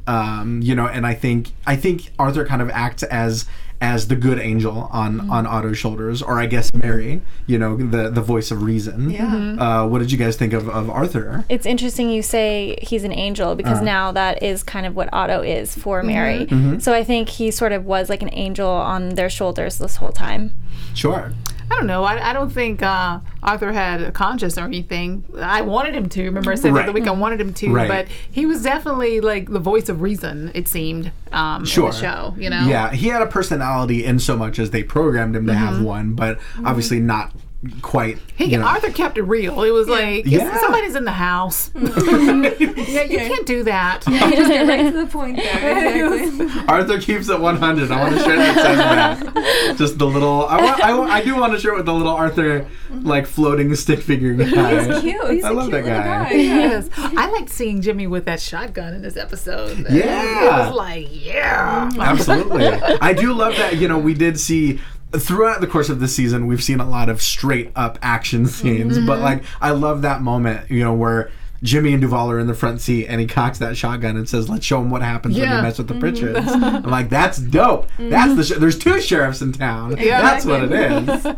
Um, 0.08 0.60
you 0.62 0.74
know, 0.74 0.88
and 0.88 1.06
I 1.06 1.14
think 1.14 1.52
I 1.64 1.76
think 1.76 2.10
Arthur 2.18 2.44
kind 2.44 2.60
of 2.60 2.70
acts 2.70 3.04
as 3.04 3.46
as 3.80 4.08
the 4.08 4.16
good 4.16 4.38
angel 4.38 4.88
on 4.92 5.14
Mm-hmm. 5.18 5.30
on 5.30 5.46
Otto's 5.46 5.76
shoulders, 5.78 6.22
or 6.22 6.38
I 6.40 6.46
guess 6.46 6.72
Mary, 6.74 7.20
you 7.46 7.58
know, 7.58 7.76
the 7.76 8.08
the 8.10 8.20
voice 8.22 8.50
of 8.50 8.62
reason. 8.62 9.10
Yeah. 9.10 9.26
Mhm. 9.26 9.60
Uh, 9.60 9.88
what 9.88 9.98
did 10.00 10.10
you 10.12 10.18
guys 10.18 10.36
think 10.36 10.52
of, 10.52 10.68
of 10.68 10.88
Arthur? 10.90 11.44
It's 11.48 11.66
interesting 11.66 12.10
you 12.10 12.22
say 12.22 12.78
he's 12.82 13.04
an 13.04 13.12
angel 13.12 13.54
because 13.54 13.76
Uh-huh. 13.78 13.84
now 13.84 14.12
that 14.12 14.42
is 14.42 14.62
kind 14.62 14.86
of 14.86 14.96
what 14.96 15.08
Otto 15.12 15.42
is 15.42 15.74
for 15.76 16.02
Mary. 16.02 16.46
Mm-hmm. 16.46 16.78
So 16.78 16.92
I 16.94 17.04
think 17.04 17.28
he 17.28 17.50
sort 17.50 17.72
of 17.72 17.84
was 17.84 18.08
like 18.08 18.22
an 18.22 18.30
angel 18.32 18.68
on 18.68 19.10
their 19.10 19.30
shoulders 19.30 19.78
this 19.78 19.96
whole 19.96 20.12
time. 20.12 20.52
Sure. 20.94 21.32
I 21.70 21.76
don't 21.76 21.86
know. 21.86 22.04
I, 22.04 22.30
I 22.30 22.32
don't 22.34 22.50
think 22.50 22.82
uh, 22.82 23.20
Arthur 23.42 23.72
had 23.72 24.02
a 24.02 24.12
conscience 24.12 24.58
or 24.58 24.64
anything. 24.64 25.24
I 25.40 25.62
wanted 25.62 25.94
him 25.94 26.08
to. 26.10 26.24
Remember, 26.24 26.52
I 26.52 26.56
said 26.56 26.74
the 26.74 26.80
other 26.82 26.92
week 26.92 27.06
I 27.06 27.10
wanted 27.12 27.40
him 27.40 27.54
to, 27.54 27.72
Right. 27.72 27.88
but 27.88 28.06
he 28.30 28.44
was 28.44 28.62
definitely 28.62 29.20
like 29.20 29.50
the 29.50 29.58
voice 29.58 29.88
of 29.88 30.02
reason. 30.02 30.50
It 30.54 30.68
seemed 30.68 31.10
um, 31.34 31.64
Sure. 31.64 31.86
in 31.86 31.90
the 31.92 32.00
show. 32.00 32.34
You 32.38 32.50
know. 32.50 32.66
Yeah, 32.66 32.92
he 32.92 33.08
had 33.08 33.22
a 33.22 33.26
personality 33.26 34.04
in 34.04 34.18
so 34.18 34.36
much 34.36 34.58
as 34.58 34.70
they 34.70 34.82
programmed 34.82 35.34
him 35.36 35.46
to 35.46 35.54
have 35.54 35.74
Mm-hmm. 35.74 35.84
one, 35.84 36.12
but 36.14 36.38
obviously 36.64 37.00
not 37.00 37.32
quite. 37.80 38.18
He, 38.36 38.44
you 38.44 38.58
know. 38.58 38.66
Arthur 38.66 38.90
kept 38.92 39.16
it 39.16 39.22
real. 39.22 39.62
It 39.62 39.70
was 39.70 39.88
like 39.88 40.26
Yeah. 40.26 40.58
somebody's 40.60 40.94
in 40.94 41.04
the 41.06 41.12
house. 41.12 41.70
yeah, 41.74 43.02
you 43.04 43.16
can't 43.18 43.46
do 43.46 43.62
that. 43.64 44.02
Just 44.02 44.50
get 44.50 44.66
right 44.68 44.92
to 44.92 45.00
the 45.00 45.06
point 45.06 45.36
there. 45.36 46.14
Exactly. 46.24 46.64
Arthur 46.68 47.00
keeps 47.00 47.28
it 47.28 47.40
100. 47.40 47.90
I 47.90 48.00
want 48.02 48.16
to 48.16 48.22
share 48.22 48.36
that 48.36 48.54
says 48.56 48.76
that. 48.78 49.76
Just 49.78 49.98
the 49.98 50.06
little. 50.06 50.46
I, 50.46 50.60
want, 50.60 50.80
I, 50.82 50.94
want, 50.98 51.10
I 51.10 51.22
do 51.22 51.36
want 51.36 51.54
a 51.54 51.58
shirt 51.58 51.76
with 51.76 51.86
the 51.86 51.92
little 51.94 52.12
Arthur, 52.12 52.66
like 52.90 53.26
floating 53.26 53.74
stick 53.76 54.00
figure 54.00 54.34
guy. 54.34 54.84
He's 54.92 55.00
cute. 55.02 55.30
He's 55.30 55.44
I 55.44 55.50
a 55.50 55.52
love 55.52 55.70
cute 55.70 55.84
that 55.84 56.04
guy. 56.04 56.30
guy. 56.30 56.36
Yes, 56.36 56.88
I 56.96 57.30
liked 57.30 57.50
seeing 57.50 57.80
Jimmy 57.82 58.06
with 58.06 58.24
that 58.26 58.40
shotgun 58.40 58.92
in 58.94 59.02
this 59.02 59.16
episode. 59.16 59.86
Yeah. 59.90 60.64
it 60.64 60.68
was 60.68 60.74
like 60.76 61.08
yeah. 61.24 61.90
Mm. 61.92 62.02
Absolutely. 62.02 62.66
I 62.66 63.12
do 63.12 63.32
love 63.32 63.56
that. 63.56 63.76
You 63.76 63.88
know, 63.88 63.98
we 63.98 64.14
did 64.14 64.38
see. 64.38 64.80
Throughout 65.12 65.60
the 65.60 65.68
course 65.68 65.90
of 65.90 66.00
this 66.00 66.14
season, 66.14 66.48
we've 66.48 66.62
seen 66.62 66.80
a 66.80 66.88
lot 66.88 67.08
of 67.08 67.22
straight 67.22 67.70
up 67.76 68.00
action 68.02 68.46
scenes, 68.46 68.98
but 68.98 69.14
mm-hmm. 69.14 69.22
like 69.22 69.44
I 69.60 69.70
love 69.70 70.02
that 70.02 70.22
moment, 70.22 70.68
you 70.70 70.82
know, 70.82 70.92
where 70.92 71.30
Jimmy 71.64 71.94
and 71.94 72.02
Duval 72.02 72.30
are 72.30 72.38
in 72.38 72.46
the 72.46 72.54
front 72.54 72.82
seat 72.82 73.06
and 73.06 73.22
he 73.22 73.26
cocks 73.26 73.58
that 73.58 73.74
shotgun 73.74 74.18
and 74.18 74.28
says, 74.28 74.50
"Let's 74.50 74.66
show 74.66 74.80
him 74.82 74.90
what 74.90 75.00
happens 75.00 75.38
when 75.38 75.48
you 75.50 75.62
mess 75.62 75.78
with 75.78 75.88
the 75.88 75.94
mm-hmm. 75.94 76.04
Pritchards." 76.04 76.62
I'm 76.84 76.90
like, 76.90 77.08
"That's 77.08 77.38
dope. 77.38 77.88
That's 77.98 78.34
the. 78.34 78.42
Mm-hmm. 78.42 78.54
Sh- 78.54 78.60
There's 78.60 78.78
two 78.78 79.00
sheriffs 79.00 79.40
in 79.40 79.52
town. 79.52 79.96
Yeah, 79.98 80.20
That's 80.20 80.44
what 80.44 80.62
it 80.62 80.72
is." 80.72 81.26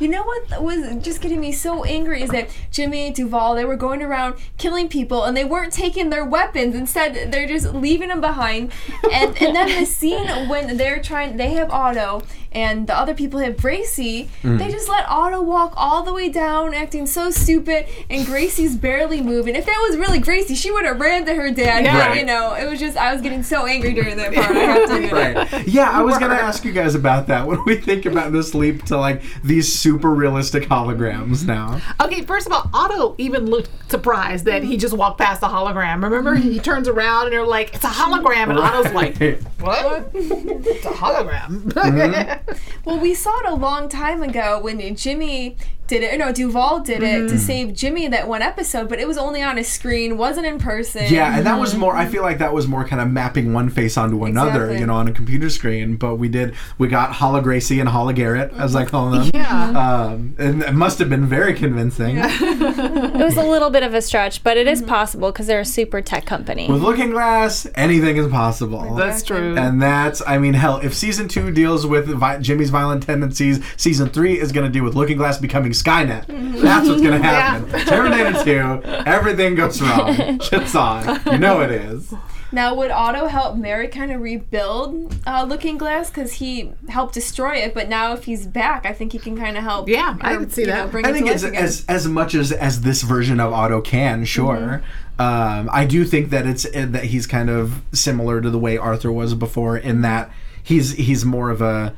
You 0.00 0.06
know 0.06 0.22
what 0.22 0.62
was 0.62 1.04
just 1.04 1.20
getting 1.20 1.40
me 1.40 1.50
so 1.50 1.82
angry 1.82 2.22
is 2.22 2.30
that 2.30 2.50
Jimmy 2.70 3.06
and 3.06 3.16
Duval 3.16 3.56
they 3.56 3.64
were 3.64 3.74
going 3.74 4.00
around 4.00 4.36
killing 4.56 4.88
people 4.88 5.24
and 5.24 5.36
they 5.36 5.44
weren't 5.44 5.72
taking 5.72 6.10
their 6.10 6.24
weapons. 6.24 6.76
Instead, 6.76 7.32
they're 7.32 7.48
just 7.48 7.74
leaving 7.74 8.08
them 8.08 8.20
behind. 8.20 8.70
And 9.12 9.36
and 9.42 9.56
then 9.56 9.80
the 9.80 9.86
scene 9.86 10.48
when 10.48 10.76
they're 10.76 11.02
trying, 11.02 11.36
they 11.36 11.50
have 11.54 11.70
Otto 11.72 12.22
and 12.52 12.86
the 12.86 12.96
other 12.96 13.14
people 13.14 13.40
have 13.40 13.56
Gracie. 13.56 14.28
Mm. 14.42 14.58
They 14.58 14.70
just 14.70 14.88
let 14.88 15.08
Otto 15.08 15.42
walk 15.42 15.74
all 15.76 16.02
the 16.02 16.12
way 16.12 16.28
down, 16.28 16.74
acting 16.74 17.06
so 17.06 17.30
stupid, 17.30 17.86
and 18.08 18.26
Gracie's 18.26 18.76
barely 18.76 19.20
moving. 19.20 19.54
If 19.54 19.66
that 19.66 19.86
was 19.88 19.98
really 19.98 20.18
Gracie, 20.18 20.54
she 20.54 20.70
would 20.70 20.84
have 20.84 21.00
ran 21.00 21.24
to 21.26 21.34
her 21.34 21.50
dad. 21.50 21.84
Yeah. 21.84 22.08
But, 22.08 22.18
you 22.18 22.24
know, 22.24 22.54
it 22.54 22.68
was 22.68 22.78
just 22.78 22.96
I 22.96 23.12
was 23.12 23.22
getting 23.22 23.42
so 23.42 23.66
angry 23.66 23.94
during 23.94 24.16
that 24.16 24.34
part. 24.34 24.56
I 24.56 24.60
have 24.60 24.88
to 24.88 24.94
admit. 24.96 25.12
Right. 25.12 25.68
Yeah, 25.68 25.90
I 25.90 26.02
was 26.02 26.18
gonna 26.18 26.34
ask 26.34 26.64
you 26.64 26.72
guys 26.72 26.94
about 26.94 27.26
that. 27.28 27.46
What 27.46 27.56
do 27.56 27.64
we 27.64 27.76
think 27.76 28.06
about 28.06 28.32
this 28.32 28.54
leap 28.54 28.84
to 28.86 28.96
like 28.96 29.22
these 29.42 29.72
super 29.72 30.10
realistic 30.10 30.64
holograms 30.64 31.46
now? 31.46 31.80
Okay, 32.00 32.22
first 32.22 32.46
of 32.46 32.52
all, 32.52 32.70
Otto 32.72 33.14
even 33.18 33.46
looked 33.46 33.70
surprised 33.90 34.44
that 34.44 34.62
he 34.62 34.76
just 34.76 34.96
walked 34.96 35.18
past 35.18 35.40
the 35.40 35.48
hologram. 35.48 36.02
Remember, 36.02 36.34
he 36.34 36.58
turns 36.68 36.88
around 36.88 37.26
and 37.26 37.32
they're 37.32 37.46
like, 37.46 37.74
"It's 37.74 37.84
a 37.84 37.88
hologram," 37.88 38.50
and 38.50 38.58
Otto's 38.58 38.92
like, 38.92 39.16
"What? 39.60 40.10
it's 40.14 40.86
a 40.86 40.90
hologram." 40.90 42.37
Well, 42.84 42.98
we 42.98 43.14
saw 43.14 43.38
it 43.40 43.46
a 43.50 43.54
long 43.54 43.88
time 43.90 44.22
ago 44.22 44.60
when 44.62 44.96
Jimmy 44.96 45.56
did 45.88 46.02
it. 46.02 46.18
No, 46.18 46.32
Duval 46.32 46.80
did 46.80 47.02
it 47.02 47.18
Mm-hmm. 47.18 47.26
to 47.28 47.38
save 47.38 47.74
Jimmy 47.74 48.08
that 48.08 48.26
one 48.28 48.40
episode, 48.42 48.88
but 48.88 48.98
it 48.98 49.06
was 49.08 49.18
only 49.18 49.42
on 49.42 49.58
a 49.58 49.64
screen, 49.64 50.16
wasn't 50.16 50.46
in 50.46 50.58
person. 50.58 51.04
Yeah, 51.08 51.36
and 51.36 51.46
that 51.46 51.58
was 51.60 51.74
more. 51.74 51.94
I 51.96 52.06
feel 52.06 52.22
like 52.22 52.38
that 52.38 52.52
was 52.54 52.66
more 52.66 52.86
kind 52.86 53.02
of 53.02 53.10
mapping 53.10 53.52
one 53.52 53.68
face 53.68 53.96
onto 53.98 54.24
another, 54.24 54.64
Exactly. 54.64 54.78
you 54.80 54.86
know, 54.86 54.94
on 54.94 55.08
a 55.08 55.12
computer 55.12 55.50
screen. 55.50 55.96
But 55.96 56.16
we 56.16 56.28
did. 56.28 56.54
We 56.78 56.88
got 56.88 57.12
Holla 57.12 57.42
Gracie 57.42 57.80
and 57.80 57.88
Holla 57.88 58.14
Garrett, 58.14 58.52
as 58.54 58.74
I 58.76 58.84
call 58.86 59.10
them. 59.10 59.30
yeah. 59.34 59.70
Um, 59.70 60.34
and 60.38 60.62
it 60.62 60.72
must 60.74 60.98
have 60.98 61.10
been 61.10 61.26
very 61.26 61.52
convincing. 61.54 62.16
It 62.18 63.12
was 63.24 63.36
a 63.36 63.42
little 63.42 63.70
bit 63.70 63.82
of 63.82 63.92
a 63.94 64.00
stretch, 64.02 64.42
but 64.44 64.56
it 64.56 64.66
is 64.66 64.80
possible 64.82 65.30
because 65.32 65.46
they're 65.46 65.60
a 65.60 65.64
super 65.64 66.00
tech 66.00 66.24
company. 66.26 66.70
With 66.70 66.82
Looking 66.82 67.10
Glass, 67.10 67.66
anything 67.74 68.16
is 68.16 68.28
possible. 68.28 68.94
That's 68.94 69.22
true. 69.22 69.56
and 69.56 69.80
that's, 69.82 70.22
I 70.26 70.38
mean, 70.38 70.54
hell, 70.54 70.78
if 70.82 70.94
season 70.94 71.28
two 71.28 71.50
deals 71.50 71.86
with 71.86 72.08
vi- 72.36 72.42
Jimmy's 72.42 72.70
violent 72.70 73.02
tendencies, 73.02 73.64
season 73.76 74.08
three 74.08 74.38
is 74.38 74.52
going 74.52 74.66
to 74.66 74.72
do 74.72 74.82
with 74.82 74.94
Looking 74.94 75.16
Glass 75.16 75.38
becoming 75.38 75.72
Skynet. 75.72 76.26
That's 76.60 76.88
what's 76.88 77.00
going 77.00 77.12
to 77.20 77.26
happen. 77.26 77.68
Terminator 77.86 78.44
2, 78.44 78.82
everything 79.06 79.54
goes 79.54 79.80
wrong. 79.80 80.14
Shit's 80.40 80.74
on. 80.74 81.20
You 81.26 81.38
know 81.38 81.60
it 81.60 81.70
is. 81.70 82.14
Now, 82.50 82.74
would 82.74 82.90
Otto 82.90 83.26
help 83.26 83.56
Mary 83.58 83.88
kind 83.88 84.10
of 84.10 84.22
rebuild 84.22 85.14
uh, 85.26 85.44
Looking 85.46 85.76
Glass 85.76 86.08
because 86.08 86.32
he 86.34 86.72
helped 86.88 87.12
destroy 87.12 87.56
it? 87.56 87.74
But 87.74 87.90
now, 87.90 88.14
if 88.14 88.24
he's 88.24 88.46
back, 88.46 88.86
I 88.86 88.94
think 88.94 89.12
he 89.12 89.18
can 89.18 89.36
kind 89.36 89.58
of 89.58 89.62
help. 89.62 89.86
Yeah, 89.86 90.16
I 90.22 90.32
her, 90.32 90.38
could 90.40 90.52
see 90.52 90.64
that. 90.64 90.86
Know, 90.86 90.90
bring 90.90 91.04
I 91.04 91.10
it 91.10 91.12
think 91.12 91.26
to 91.26 91.32
as, 91.34 91.44
as 91.44 91.84
as 91.88 92.08
much 92.08 92.34
as 92.34 92.50
as 92.50 92.80
this 92.80 93.02
version 93.02 93.38
of 93.38 93.52
Otto 93.52 93.82
can, 93.82 94.24
sure. 94.24 94.82
Um, 95.18 95.68
I 95.70 95.84
do 95.84 96.06
think 96.06 96.30
that 96.30 96.46
it's 96.46 96.64
uh, 96.64 96.86
that 96.88 97.04
he's 97.04 97.26
kind 97.26 97.50
of 97.50 97.82
similar 97.92 98.40
to 98.40 98.48
the 98.48 98.58
way 98.58 98.78
Arthur 98.78 99.12
was 99.12 99.34
before, 99.34 99.76
in 99.76 100.00
that 100.00 100.30
he's 100.62 100.92
he's 100.92 101.26
more 101.26 101.50
of 101.50 101.60
a 101.60 101.94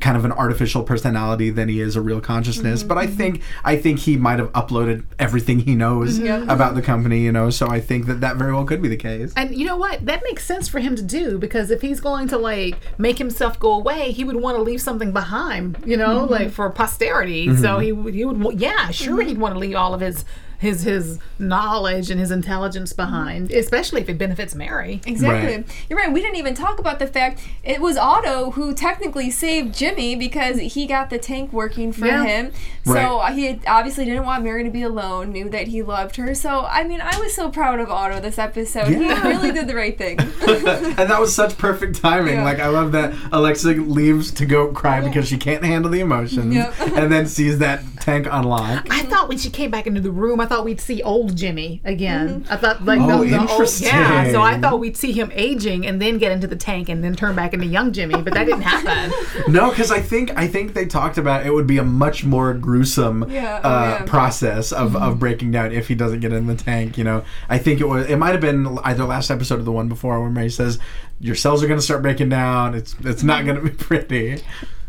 kind 0.00 0.16
of 0.16 0.24
an 0.24 0.32
artificial 0.32 0.82
personality 0.82 1.50
than 1.50 1.68
he 1.68 1.80
is 1.80 1.96
a 1.96 2.00
real 2.00 2.20
consciousness. 2.20 2.80
Mm-hmm. 2.80 2.88
But 2.88 2.98
I 2.98 3.06
think 3.06 3.42
I 3.64 3.76
think 3.76 4.00
he 4.00 4.16
might 4.16 4.38
have 4.38 4.52
uploaded 4.52 5.04
everything 5.18 5.60
he 5.60 5.74
knows 5.74 6.18
mm-hmm. 6.18 6.48
about 6.48 6.74
the 6.74 6.82
company, 6.82 7.20
you 7.20 7.32
know. 7.32 7.50
So 7.50 7.68
I 7.68 7.80
think 7.80 8.06
that 8.06 8.20
that 8.20 8.36
very 8.36 8.52
well 8.52 8.64
could 8.64 8.82
be 8.82 8.88
the 8.88 8.96
case. 8.96 9.32
And 9.36 9.54
you 9.54 9.66
know 9.66 9.76
what? 9.76 10.04
That 10.06 10.22
makes 10.24 10.44
sense 10.44 10.68
for 10.68 10.78
him 10.78 10.96
to 10.96 11.02
do 11.02 11.38
because 11.38 11.70
if 11.70 11.82
he's 11.82 12.00
going 12.00 12.28
to 12.28 12.38
like 12.38 12.76
make 12.98 13.18
himself 13.18 13.58
go 13.58 13.72
away, 13.72 14.12
he 14.12 14.24
would 14.24 14.36
want 14.36 14.56
to 14.56 14.62
leave 14.62 14.80
something 14.80 15.12
behind, 15.12 15.78
you 15.84 15.96
know, 15.96 16.20
mm-hmm. 16.20 16.32
like 16.32 16.50
for 16.50 16.68
posterity. 16.70 17.54
So 17.56 17.78
he 17.78 17.92
would, 17.92 18.14
he 18.14 18.24
would, 18.24 18.60
yeah, 18.60 18.90
sure, 18.90 19.22
he'd 19.22 19.38
want 19.38 19.54
to 19.54 19.58
leave 19.58 19.76
all 19.76 19.94
of 19.94 20.00
his 20.00 20.24
his 20.62 20.84
his 20.84 21.18
knowledge 21.38 22.08
and 22.10 22.18
his 22.20 22.30
intelligence 22.30 22.92
behind, 22.92 23.50
especially 23.50 24.00
if 24.00 24.08
it 24.08 24.16
benefits 24.16 24.54
Mary. 24.54 25.00
Exactly. 25.04 25.56
Right. 25.56 25.66
You're 25.90 25.98
right. 25.98 26.12
We 26.12 26.20
didn't 26.22 26.36
even 26.36 26.54
talk 26.54 26.78
about 26.78 26.98
the 27.00 27.06
fact 27.08 27.40
it 27.64 27.80
was 27.80 27.96
Otto 27.96 28.52
who 28.52 28.72
technically 28.72 29.30
saved 29.30 29.74
Jimmy 29.74 30.14
because 30.14 30.58
he 30.60 30.86
got 30.86 31.10
the 31.10 31.18
tank 31.18 31.52
working 31.52 31.92
for 31.92 32.06
Yeah. 32.06 32.24
him. 32.24 32.52
So 32.84 32.94
Right. 32.94 33.04
uh, 33.30 33.32
he 33.34 33.60
obviously 33.66 34.04
didn't 34.04 34.24
want 34.24 34.44
Mary 34.44 34.62
to 34.64 34.70
be 34.70 34.82
alone, 34.82 35.32
knew 35.32 35.48
that 35.50 35.66
he 35.68 35.82
loved 35.82 36.14
her. 36.16 36.32
So, 36.34 36.64
I 36.68 36.84
mean, 36.84 37.00
I 37.00 37.18
was 37.18 37.34
so 37.34 37.50
proud 37.50 37.80
of 37.80 37.90
Otto 37.90 38.20
this 38.20 38.38
episode. 38.38 38.88
Yeah. 38.90 39.20
He 39.22 39.28
really 39.28 39.50
did 39.52 39.66
the 39.66 39.74
right 39.74 39.98
thing. 39.98 40.18
and 40.20 41.10
that 41.10 41.20
was 41.20 41.34
such 41.34 41.58
perfect 41.58 42.00
timing. 42.00 42.36
Yeah. 42.36 42.44
Like 42.44 42.60
I 42.60 42.68
love 42.68 42.92
that 42.92 43.12
Alexa 43.32 43.70
leaves 43.72 44.30
to 44.32 44.46
go 44.46 44.68
cry 44.68 45.00
because 45.00 45.26
she 45.26 45.36
can't 45.38 45.64
handle 45.64 45.90
the 45.90 46.00
emotions, 46.00 46.54
Yep. 46.54 46.74
and 46.96 47.10
then 47.12 47.26
sees 47.26 47.58
that 47.58 47.82
tank 48.00 48.26
unlock. 48.30 48.86
I 48.90 49.02
thought 49.02 49.28
when 49.28 49.38
she 49.38 49.50
came 49.50 49.70
back 49.70 49.86
into 49.88 50.00
the 50.00 50.10
room, 50.10 50.40
I 50.40 50.46
thought 50.46 50.51
we'd 50.60 50.80
see 50.80 51.02
old 51.02 51.36
Jimmy 51.36 51.80
again. 51.84 52.42
Mm-hmm. 52.42 52.52
I 52.52 52.56
thought 52.56 52.84
like 52.84 53.00
Oh, 53.00 53.24
the, 53.24 53.30
the 53.30 53.38
old, 53.38 53.50
interesting. 53.50 53.88
yeah. 53.88 54.30
So 54.30 54.42
I 54.42 54.60
thought 54.60 54.78
we'd 54.80 54.96
see 54.96 55.12
him 55.12 55.30
aging 55.34 55.86
and 55.86 56.00
then 56.00 56.18
get 56.18 56.32
into 56.32 56.46
the 56.46 56.56
tank 56.56 56.88
and 56.88 57.02
then 57.02 57.14
turn 57.14 57.34
back 57.34 57.54
into 57.54 57.66
young 57.66 57.92
Jimmy, 57.92 58.20
but 58.22 58.34
that 58.34 58.44
didn't 58.44 58.62
happen. 58.62 59.12
No, 59.52 59.70
because 59.70 59.90
I 59.90 60.00
think 60.00 60.36
I 60.36 60.46
think 60.46 60.74
they 60.74 60.86
talked 60.86 61.18
about 61.18 61.46
it 61.46 61.50
would 61.52 61.66
be 61.66 61.78
a 61.78 61.84
much 61.84 62.24
more 62.24 62.54
gruesome 62.54 63.30
Yeah, 63.30 63.60
oh, 63.64 63.68
uh, 63.68 63.96
yeah. 64.00 64.04
process 64.04 64.72
of, 64.72 64.92
mm-hmm. 64.92 65.02
of 65.02 65.18
breaking 65.18 65.50
down 65.52 65.72
if 65.72 65.88
he 65.88 65.94
doesn't 65.94 66.20
get 66.20 66.32
in 66.32 66.46
the 66.46 66.54
tank. 66.54 66.96
You 66.98 67.04
know, 67.04 67.24
I 67.48 67.58
think 67.58 67.80
it 67.80 67.88
was 67.88 68.08
it 68.08 68.16
might 68.16 68.32
have 68.32 68.40
been 68.40 68.78
either 68.84 69.04
last 69.04 69.30
episode 69.30 69.60
or 69.60 69.62
the 69.62 69.72
one 69.72 69.88
before 69.88 70.20
where 70.20 70.30
Mary 70.30 70.50
says 70.50 70.78
your 71.20 71.34
cells 71.34 71.62
are 71.62 71.66
going 71.66 71.78
to 71.78 71.84
start 71.84 72.02
breaking 72.02 72.28
down. 72.28 72.74
It's 72.74 72.94
it's 73.04 73.22
not 73.22 73.38
mm-hmm. 73.38 73.46
going 73.46 73.64
to 73.64 73.70
be 73.70 73.76
pretty. 73.76 74.42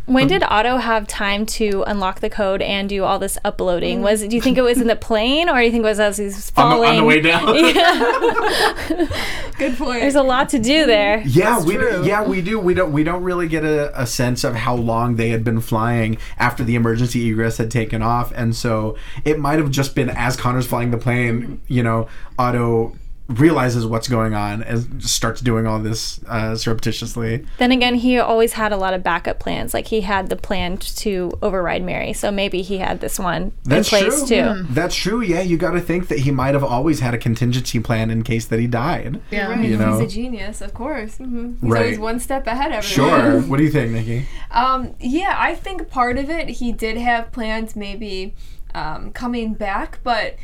When 0.05 0.23
um, 0.23 0.27
did 0.27 0.43
Otto 0.43 0.77
have 0.77 1.07
time 1.07 1.45
to 1.45 1.83
unlock 1.87 2.19
the 2.19 2.29
code 2.29 2.61
and 2.61 2.89
do 2.89 3.05
all 3.05 3.19
this 3.19 3.37
uploading? 3.45 4.01
Was 4.01 4.21
do 4.21 4.35
you 4.35 4.41
think 4.41 4.57
it 4.57 4.61
was 4.61 4.81
in 4.81 4.87
the 4.87 4.97
plane, 4.97 5.47
or 5.47 5.59
do 5.59 5.63
you 5.63 5.71
think 5.71 5.83
it 5.83 5.87
was 5.87 5.99
as 5.99 6.17
he's 6.17 6.51
On 6.57 6.69
the, 6.69 6.75
falling? 6.75 6.89
on 6.89 6.95
the 6.97 7.03
way 7.05 7.21
down. 7.21 7.45
Good 9.57 9.77
point. 9.77 10.01
There's 10.01 10.15
a 10.15 10.23
lot 10.23 10.49
to 10.49 10.59
do 10.59 10.85
there. 10.85 11.21
Yeah, 11.25 11.63
we 11.63 11.75
true. 11.75 12.05
yeah 12.05 12.23
we 12.23 12.41
do. 12.41 12.59
We 12.59 12.73
don't 12.73 12.91
we 12.91 13.03
don't 13.05 13.23
really 13.23 13.47
get 13.47 13.63
a, 13.63 14.01
a 14.01 14.05
sense 14.05 14.43
of 14.43 14.55
how 14.55 14.75
long 14.75 15.15
they 15.15 15.29
had 15.29 15.43
been 15.43 15.61
flying 15.61 16.17
after 16.37 16.63
the 16.65 16.75
emergency 16.75 17.29
egress 17.29 17.57
had 17.57 17.71
taken 17.71 18.01
off, 18.01 18.33
and 18.35 18.53
so 18.55 18.97
it 19.23 19.39
might 19.39 19.59
have 19.59 19.71
just 19.71 19.95
been 19.95 20.09
as 20.09 20.35
Connor's 20.35 20.67
flying 20.67 20.91
the 20.91 20.97
plane. 20.97 21.61
You 21.67 21.83
know, 21.83 22.09
Otto 22.37 22.97
realizes 23.29 23.85
what's 23.85 24.07
going 24.09 24.33
on 24.33 24.61
and 24.63 25.01
starts 25.01 25.39
doing 25.39 25.65
all 25.65 25.79
this 25.79 26.19
uh, 26.27 26.55
surreptitiously. 26.55 27.45
Then 27.57 27.71
again, 27.71 27.95
he 27.95 28.19
always 28.19 28.53
had 28.53 28.73
a 28.73 28.77
lot 28.77 28.93
of 28.93 29.01
backup 29.01 29.39
plans. 29.39 29.73
Like 29.73 29.87
he 29.87 30.01
had 30.01 30.29
the 30.29 30.35
plan 30.35 30.77
to 30.77 31.31
override 31.41 31.83
Mary, 31.83 32.11
so 32.13 32.31
maybe 32.31 32.61
he 32.61 32.79
had 32.79 32.99
this 32.99 33.17
one 33.17 33.53
That's 33.63 33.91
in 33.91 33.99
place 33.99 34.17
true. 34.19 34.27
too. 34.27 34.63
That's 34.69 34.93
true. 34.95 35.21
Yeah, 35.21 35.41
you 35.41 35.57
got 35.57 35.71
to 35.71 35.79
think 35.81 36.09
that 36.09 36.19
he 36.19 36.31
might 36.31 36.53
have 36.53 36.63
always 36.65 36.99
had 36.99 37.13
a 37.13 37.17
contingency 37.17 37.79
plan 37.79 38.09
in 38.11 38.23
case 38.23 38.45
that 38.47 38.59
he 38.59 38.67
died. 38.67 39.21
Yeah. 39.31 39.47
Right, 39.49 39.63
You 39.69 39.77
know. 39.77 39.99
he's 39.99 40.11
a 40.11 40.15
genius, 40.15 40.59
of 40.61 40.73
course. 40.73 41.17
hmm 41.17 41.53
He's 41.61 41.69
Right. 41.71 41.81
always 41.83 41.99
one 41.99 42.19
step 42.19 42.45
ahead 42.45 42.73
of 42.73 42.83
Sure. 42.83 43.39
what 43.47 43.57
do 43.57 43.63
you 43.63 43.71
think, 43.71 43.91
Nikki? 43.93 44.27
Um, 44.51 44.95
yeah, 44.99 45.35
I 45.39 45.55
think 45.55 45.89
part 45.89 46.17
of 46.17 46.29
it 46.29 46.49
he 46.49 46.71
did 46.73 46.97
have 46.97 47.31
plans 47.31 47.75
maybe 47.75 48.35
um, 48.75 49.11
coming 49.11 49.53
back, 49.53 49.99
but 50.03 50.35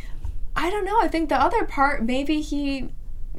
I 0.55 0.69
don't 0.69 0.85
know. 0.85 0.99
I 1.01 1.07
think 1.07 1.29
the 1.29 1.39
other 1.41 1.65
part 1.65 2.03
maybe 2.03 2.41
he 2.41 2.89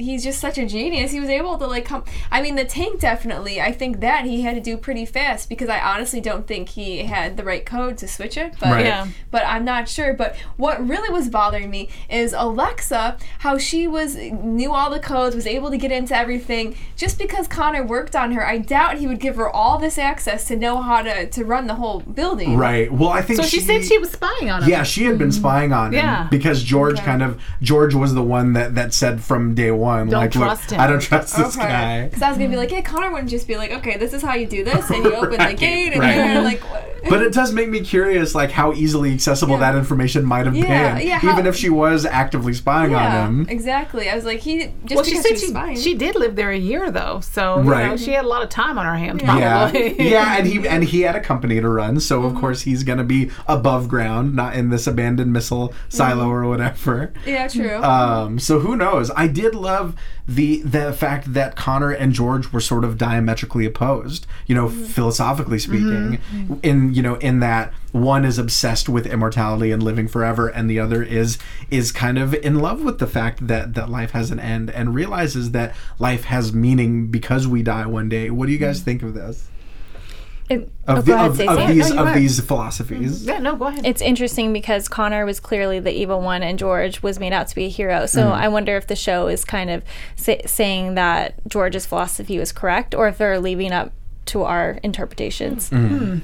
he's 0.00 0.24
just 0.24 0.40
such 0.40 0.58
a 0.58 0.66
genius. 0.66 1.12
He 1.12 1.20
was 1.20 1.28
able 1.28 1.58
to 1.58 1.66
like 1.66 1.84
come. 1.84 2.04
I 2.30 2.42
mean, 2.42 2.56
the 2.56 2.64
tank 2.64 3.00
definitely. 3.00 3.60
I 3.60 3.72
think 3.72 4.00
that 4.00 4.24
he 4.24 4.42
had 4.42 4.54
to 4.54 4.60
do 4.60 4.76
pretty 4.76 5.04
fast 5.06 5.48
because 5.48 5.68
I 5.68 5.80
honestly 5.80 6.20
don't 6.20 6.46
think 6.46 6.70
he 6.70 6.98
had 7.04 7.36
the 7.36 7.44
right 7.44 7.64
code 7.64 7.98
to 7.98 8.08
switch 8.08 8.36
it. 8.36 8.54
But 8.60 8.70
Right. 8.70 8.84
Yeah. 8.84 9.08
but 9.30 9.44
I'm 9.46 9.64
not 9.64 9.88
sure. 9.88 10.12
But 10.14 10.36
what 10.56 10.86
really 10.86 11.10
was 11.12 11.28
bothering 11.28 11.70
me 11.70 11.88
is 12.08 12.32
Alexa, 12.36 13.16
how 13.40 13.58
she 13.58 13.86
was 13.88 14.16
knew 14.16 14.72
all 14.72 14.90
the 14.90 15.00
codes, 15.00 15.34
was 15.36 15.46
able 15.46 15.70
to 15.70 15.76
get 15.78 15.92
into 15.92 16.16
everything. 16.16 16.76
Just 16.96 17.18
because 17.18 17.46
Connor 17.48 17.82
worked 17.84 18.14
on 18.16 18.32
her, 18.32 18.46
I 18.46 18.58
doubt 18.58 18.98
he 18.98 19.06
would 19.06 19.20
give 19.20 19.36
her 19.36 19.48
all 19.48 19.78
this 19.78 19.98
access 19.98 20.46
to 20.48 20.56
know 20.56 20.80
how 20.82 21.02
to 21.02 21.26
to 21.26 21.44
run 21.44 21.66
the 21.66 21.74
whole 21.76 22.00
building. 22.00 22.56
Right. 22.56 22.90
Well, 22.92 23.10
I 23.10 23.22
think 23.22 23.40
So 23.40 23.46
she, 23.46 23.60
said 23.60 23.84
she 23.84 23.98
was 23.98 24.10
spying 24.10 24.50
on 24.50 24.62
him. 24.62 24.68
Yeah, 24.68 24.82
she 24.82 25.04
had 25.04 25.18
been 25.18 25.28
mm-hmm. 25.28 25.40
spying 25.40 25.72
on 25.72 25.88
him 25.88 25.94
Yeah. 25.94 26.28
because 26.30 26.62
George 26.62 26.96
Okay. 26.96 27.04
kind 27.04 27.22
of 27.22 27.40
George 27.62 27.94
was 27.94 28.14
the 28.14 28.22
one 28.22 28.52
that 28.54 28.74
that 28.74 28.92
said 28.94 29.22
from 29.22 29.54
day 29.54 29.70
one, 29.70 29.89
Don't 29.98 30.10
like, 30.10 30.30
trust 30.32 30.70
look, 30.70 30.78
him. 30.78 30.80
I 30.80 30.86
don't 30.86 31.00
trust 31.00 31.36
this 31.36 31.56
guy. 31.56 32.04
Because 32.06 32.22
I 32.22 32.28
was 32.28 32.38
gonna 32.38 32.50
be 32.50 32.56
like, 32.56 32.70
yeah, 32.70 32.80
Connor 32.82 33.10
wouldn't 33.10 33.30
just 33.30 33.46
be 33.48 33.56
like, 33.56 33.72
okay, 33.72 33.96
this 33.96 34.12
is 34.12 34.22
how 34.22 34.34
you 34.34 34.46
do 34.46 34.64
this, 34.64 34.88
and 34.90 35.04
you 35.04 35.14
open 35.14 35.30
Right, 35.38 35.50
the 35.56 35.60
gate, 35.60 35.92
and 35.92 36.00
right. 36.00 36.32
you're 36.32 36.42
like, 36.42 36.60
what? 36.70 36.86
But 37.08 37.22
it 37.22 37.32
does 37.32 37.52
make 37.52 37.68
me 37.70 37.80
curious, 37.80 38.34
like 38.34 38.50
how 38.50 38.74
easily 38.74 39.12
accessible 39.14 39.54
Yeah. 39.54 39.72
that 39.72 39.76
information 39.76 40.22
might 40.24 40.44
have 40.46 40.54
Yeah, 40.54 40.98
been, 40.98 41.06
yeah, 41.08 41.18
how- 41.18 41.32
even 41.32 41.46
if 41.46 41.56
she 41.56 41.70
was 41.70 42.04
actively 42.04 42.52
spying 42.52 42.90
yeah, 42.90 43.22
on 43.24 43.40
him. 43.40 43.46
exactly. 43.48 44.08
I 44.10 44.14
was 44.14 44.24
like, 44.26 44.40
he 44.40 44.70
just 44.84 44.94
Well, 44.96 45.04
she 45.04 45.12
because 45.12 45.22
said 45.22 45.30
was 45.32 45.40
she 45.40 45.46
spying. 45.48 45.76
she 45.76 45.94
did 45.94 46.14
live 46.14 46.36
there 46.36 46.50
a 46.50 46.58
year 46.58 46.90
though, 46.90 47.20
so 47.20 47.62
you 47.62 47.70
Right. 47.70 47.86
know, 47.88 47.96
she 47.96 48.10
had 48.12 48.26
a 48.26 48.28
lot 48.28 48.42
of 48.42 48.50
time 48.50 48.76
on 48.78 48.84
her 48.84 48.96
hands. 48.96 49.22
Yeah, 49.22 49.70
Probably. 49.70 50.10
yeah, 50.10 50.36
and 50.36 50.46
he 50.46 50.68
and 50.74 50.84
he 50.84 51.00
had 51.00 51.16
a 51.16 51.20
company 51.20 51.58
to 51.60 51.68
run, 51.68 51.98
so 52.00 52.20
Mm-hmm. 52.20 52.36
of 52.36 52.40
course 52.40 52.62
he's 52.62 52.82
gonna 52.84 53.02
be 53.04 53.30
above 53.48 53.88
ground, 53.88 54.36
not 54.36 54.54
in 54.54 54.68
this 54.68 54.86
abandoned 54.86 55.32
missile 55.32 55.72
silo 55.88 56.24
Mm-hmm. 56.24 56.30
or 56.32 56.48
whatever. 56.48 57.12
yeah, 57.24 57.48
true. 57.48 57.82
Um, 57.82 58.38
so 58.38 58.58
who 58.60 58.76
knows? 58.76 59.10
I 59.16 59.26
did 59.26 59.54
love 59.54 59.79
the 60.26 60.62
the 60.62 60.92
fact 60.92 61.32
that 61.34 61.56
Connor 61.56 61.90
and 61.90 62.12
George 62.12 62.52
were 62.52 62.60
sort 62.60 62.84
of 62.84 62.96
diametrically 62.96 63.66
opposed. 63.66 64.26
You 64.46 64.54
know, 64.54 64.68
mm-hmm. 64.68 64.84
philosophically 64.84 65.58
speaking, 65.58 66.18
mm-hmm. 66.18 66.42
Mm-hmm. 66.42 66.54
in 66.62 66.94
you 66.94 67.02
know 67.02 67.16
in 67.16 67.40
that 67.40 67.72
one 67.92 68.24
is 68.24 68.38
obsessed 68.38 68.88
with 68.88 69.06
immortality 69.06 69.72
and 69.72 69.82
living 69.82 70.08
forever, 70.08 70.48
and 70.48 70.70
the 70.70 70.78
other 70.78 71.02
is 71.02 71.38
is 71.70 71.92
kind 71.92 72.18
of 72.18 72.34
in 72.34 72.56
love 72.56 72.82
with 72.82 72.98
the 72.98 73.06
fact 73.06 73.46
that 73.46 73.74
that 73.74 73.88
life 73.88 74.12
has 74.12 74.30
an 74.30 74.40
end 74.40 74.70
and 74.70 74.94
realizes 74.94 75.50
that 75.52 75.74
life 75.98 76.24
has 76.24 76.52
meaning 76.52 77.08
because 77.08 77.46
we 77.46 77.62
die 77.62 77.86
one 77.86 78.08
day. 78.08 78.30
What 78.30 78.46
do 78.46 78.52
you 78.52 78.58
guys 78.58 78.80
think 78.80 79.02
of 79.02 79.14
this? 79.14 79.48
It, 80.50 80.68
Of, 80.88 80.98
oh, 80.98 81.00
the, 81.02 81.14
ahead, 81.14 81.30
of, 81.30 81.40
of 81.40 81.68
these 81.68 81.88
no, 81.90 81.94
you're 81.94 81.98
of 82.00 82.06
right. 82.08 82.14
these 82.16 82.40
philosophies. 82.40 83.24
Yeah, 83.24 83.38
no, 83.38 83.54
go 83.56 83.66
ahead. 83.68 83.86
It's 83.86 84.02
interesting 84.02 84.52
because 84.52 84.88
Connor 84.88 85.24
was 85.24 85.38
clearly 85.38 85.78
the 85.78 85.92
evil 85.92 86.20
one, 86.20 86.42
and 86.42 86.58
George 86.58 87.02
was 87.02 87.20
made 87.20 87.32
out 87.32 87.46
to 87.48 87.54
be 87.54 87.66
a 87.66 87.68
hero. 87.68 88.06
So 88.06 88.24
Mm. 88.26 88.32
I 88.32 88.48
wonder 88.48 88.76
if 88.76 88.86
the 88.88 88.96
show 88.96 89.28
is 89.28 89.44
kind 89.44 89.70
of 89.70 89.82
sa- 90.16 90.44
saying 90.46 90.96
that 90.96 91.34
George's 91.48 91.86
philosophy 91.86 92.36
was 92.38 92.50
correct, 92.52 92.94
or 92.94 93.06
if 93.08 93.16
they're 93.18 93.38
leaving 93.38 93.72
up 93.72 93.92
to 94.26 94.42
our 94.42 94.78
interpretations. 94.82 95.70
Mm. 95.70 96.20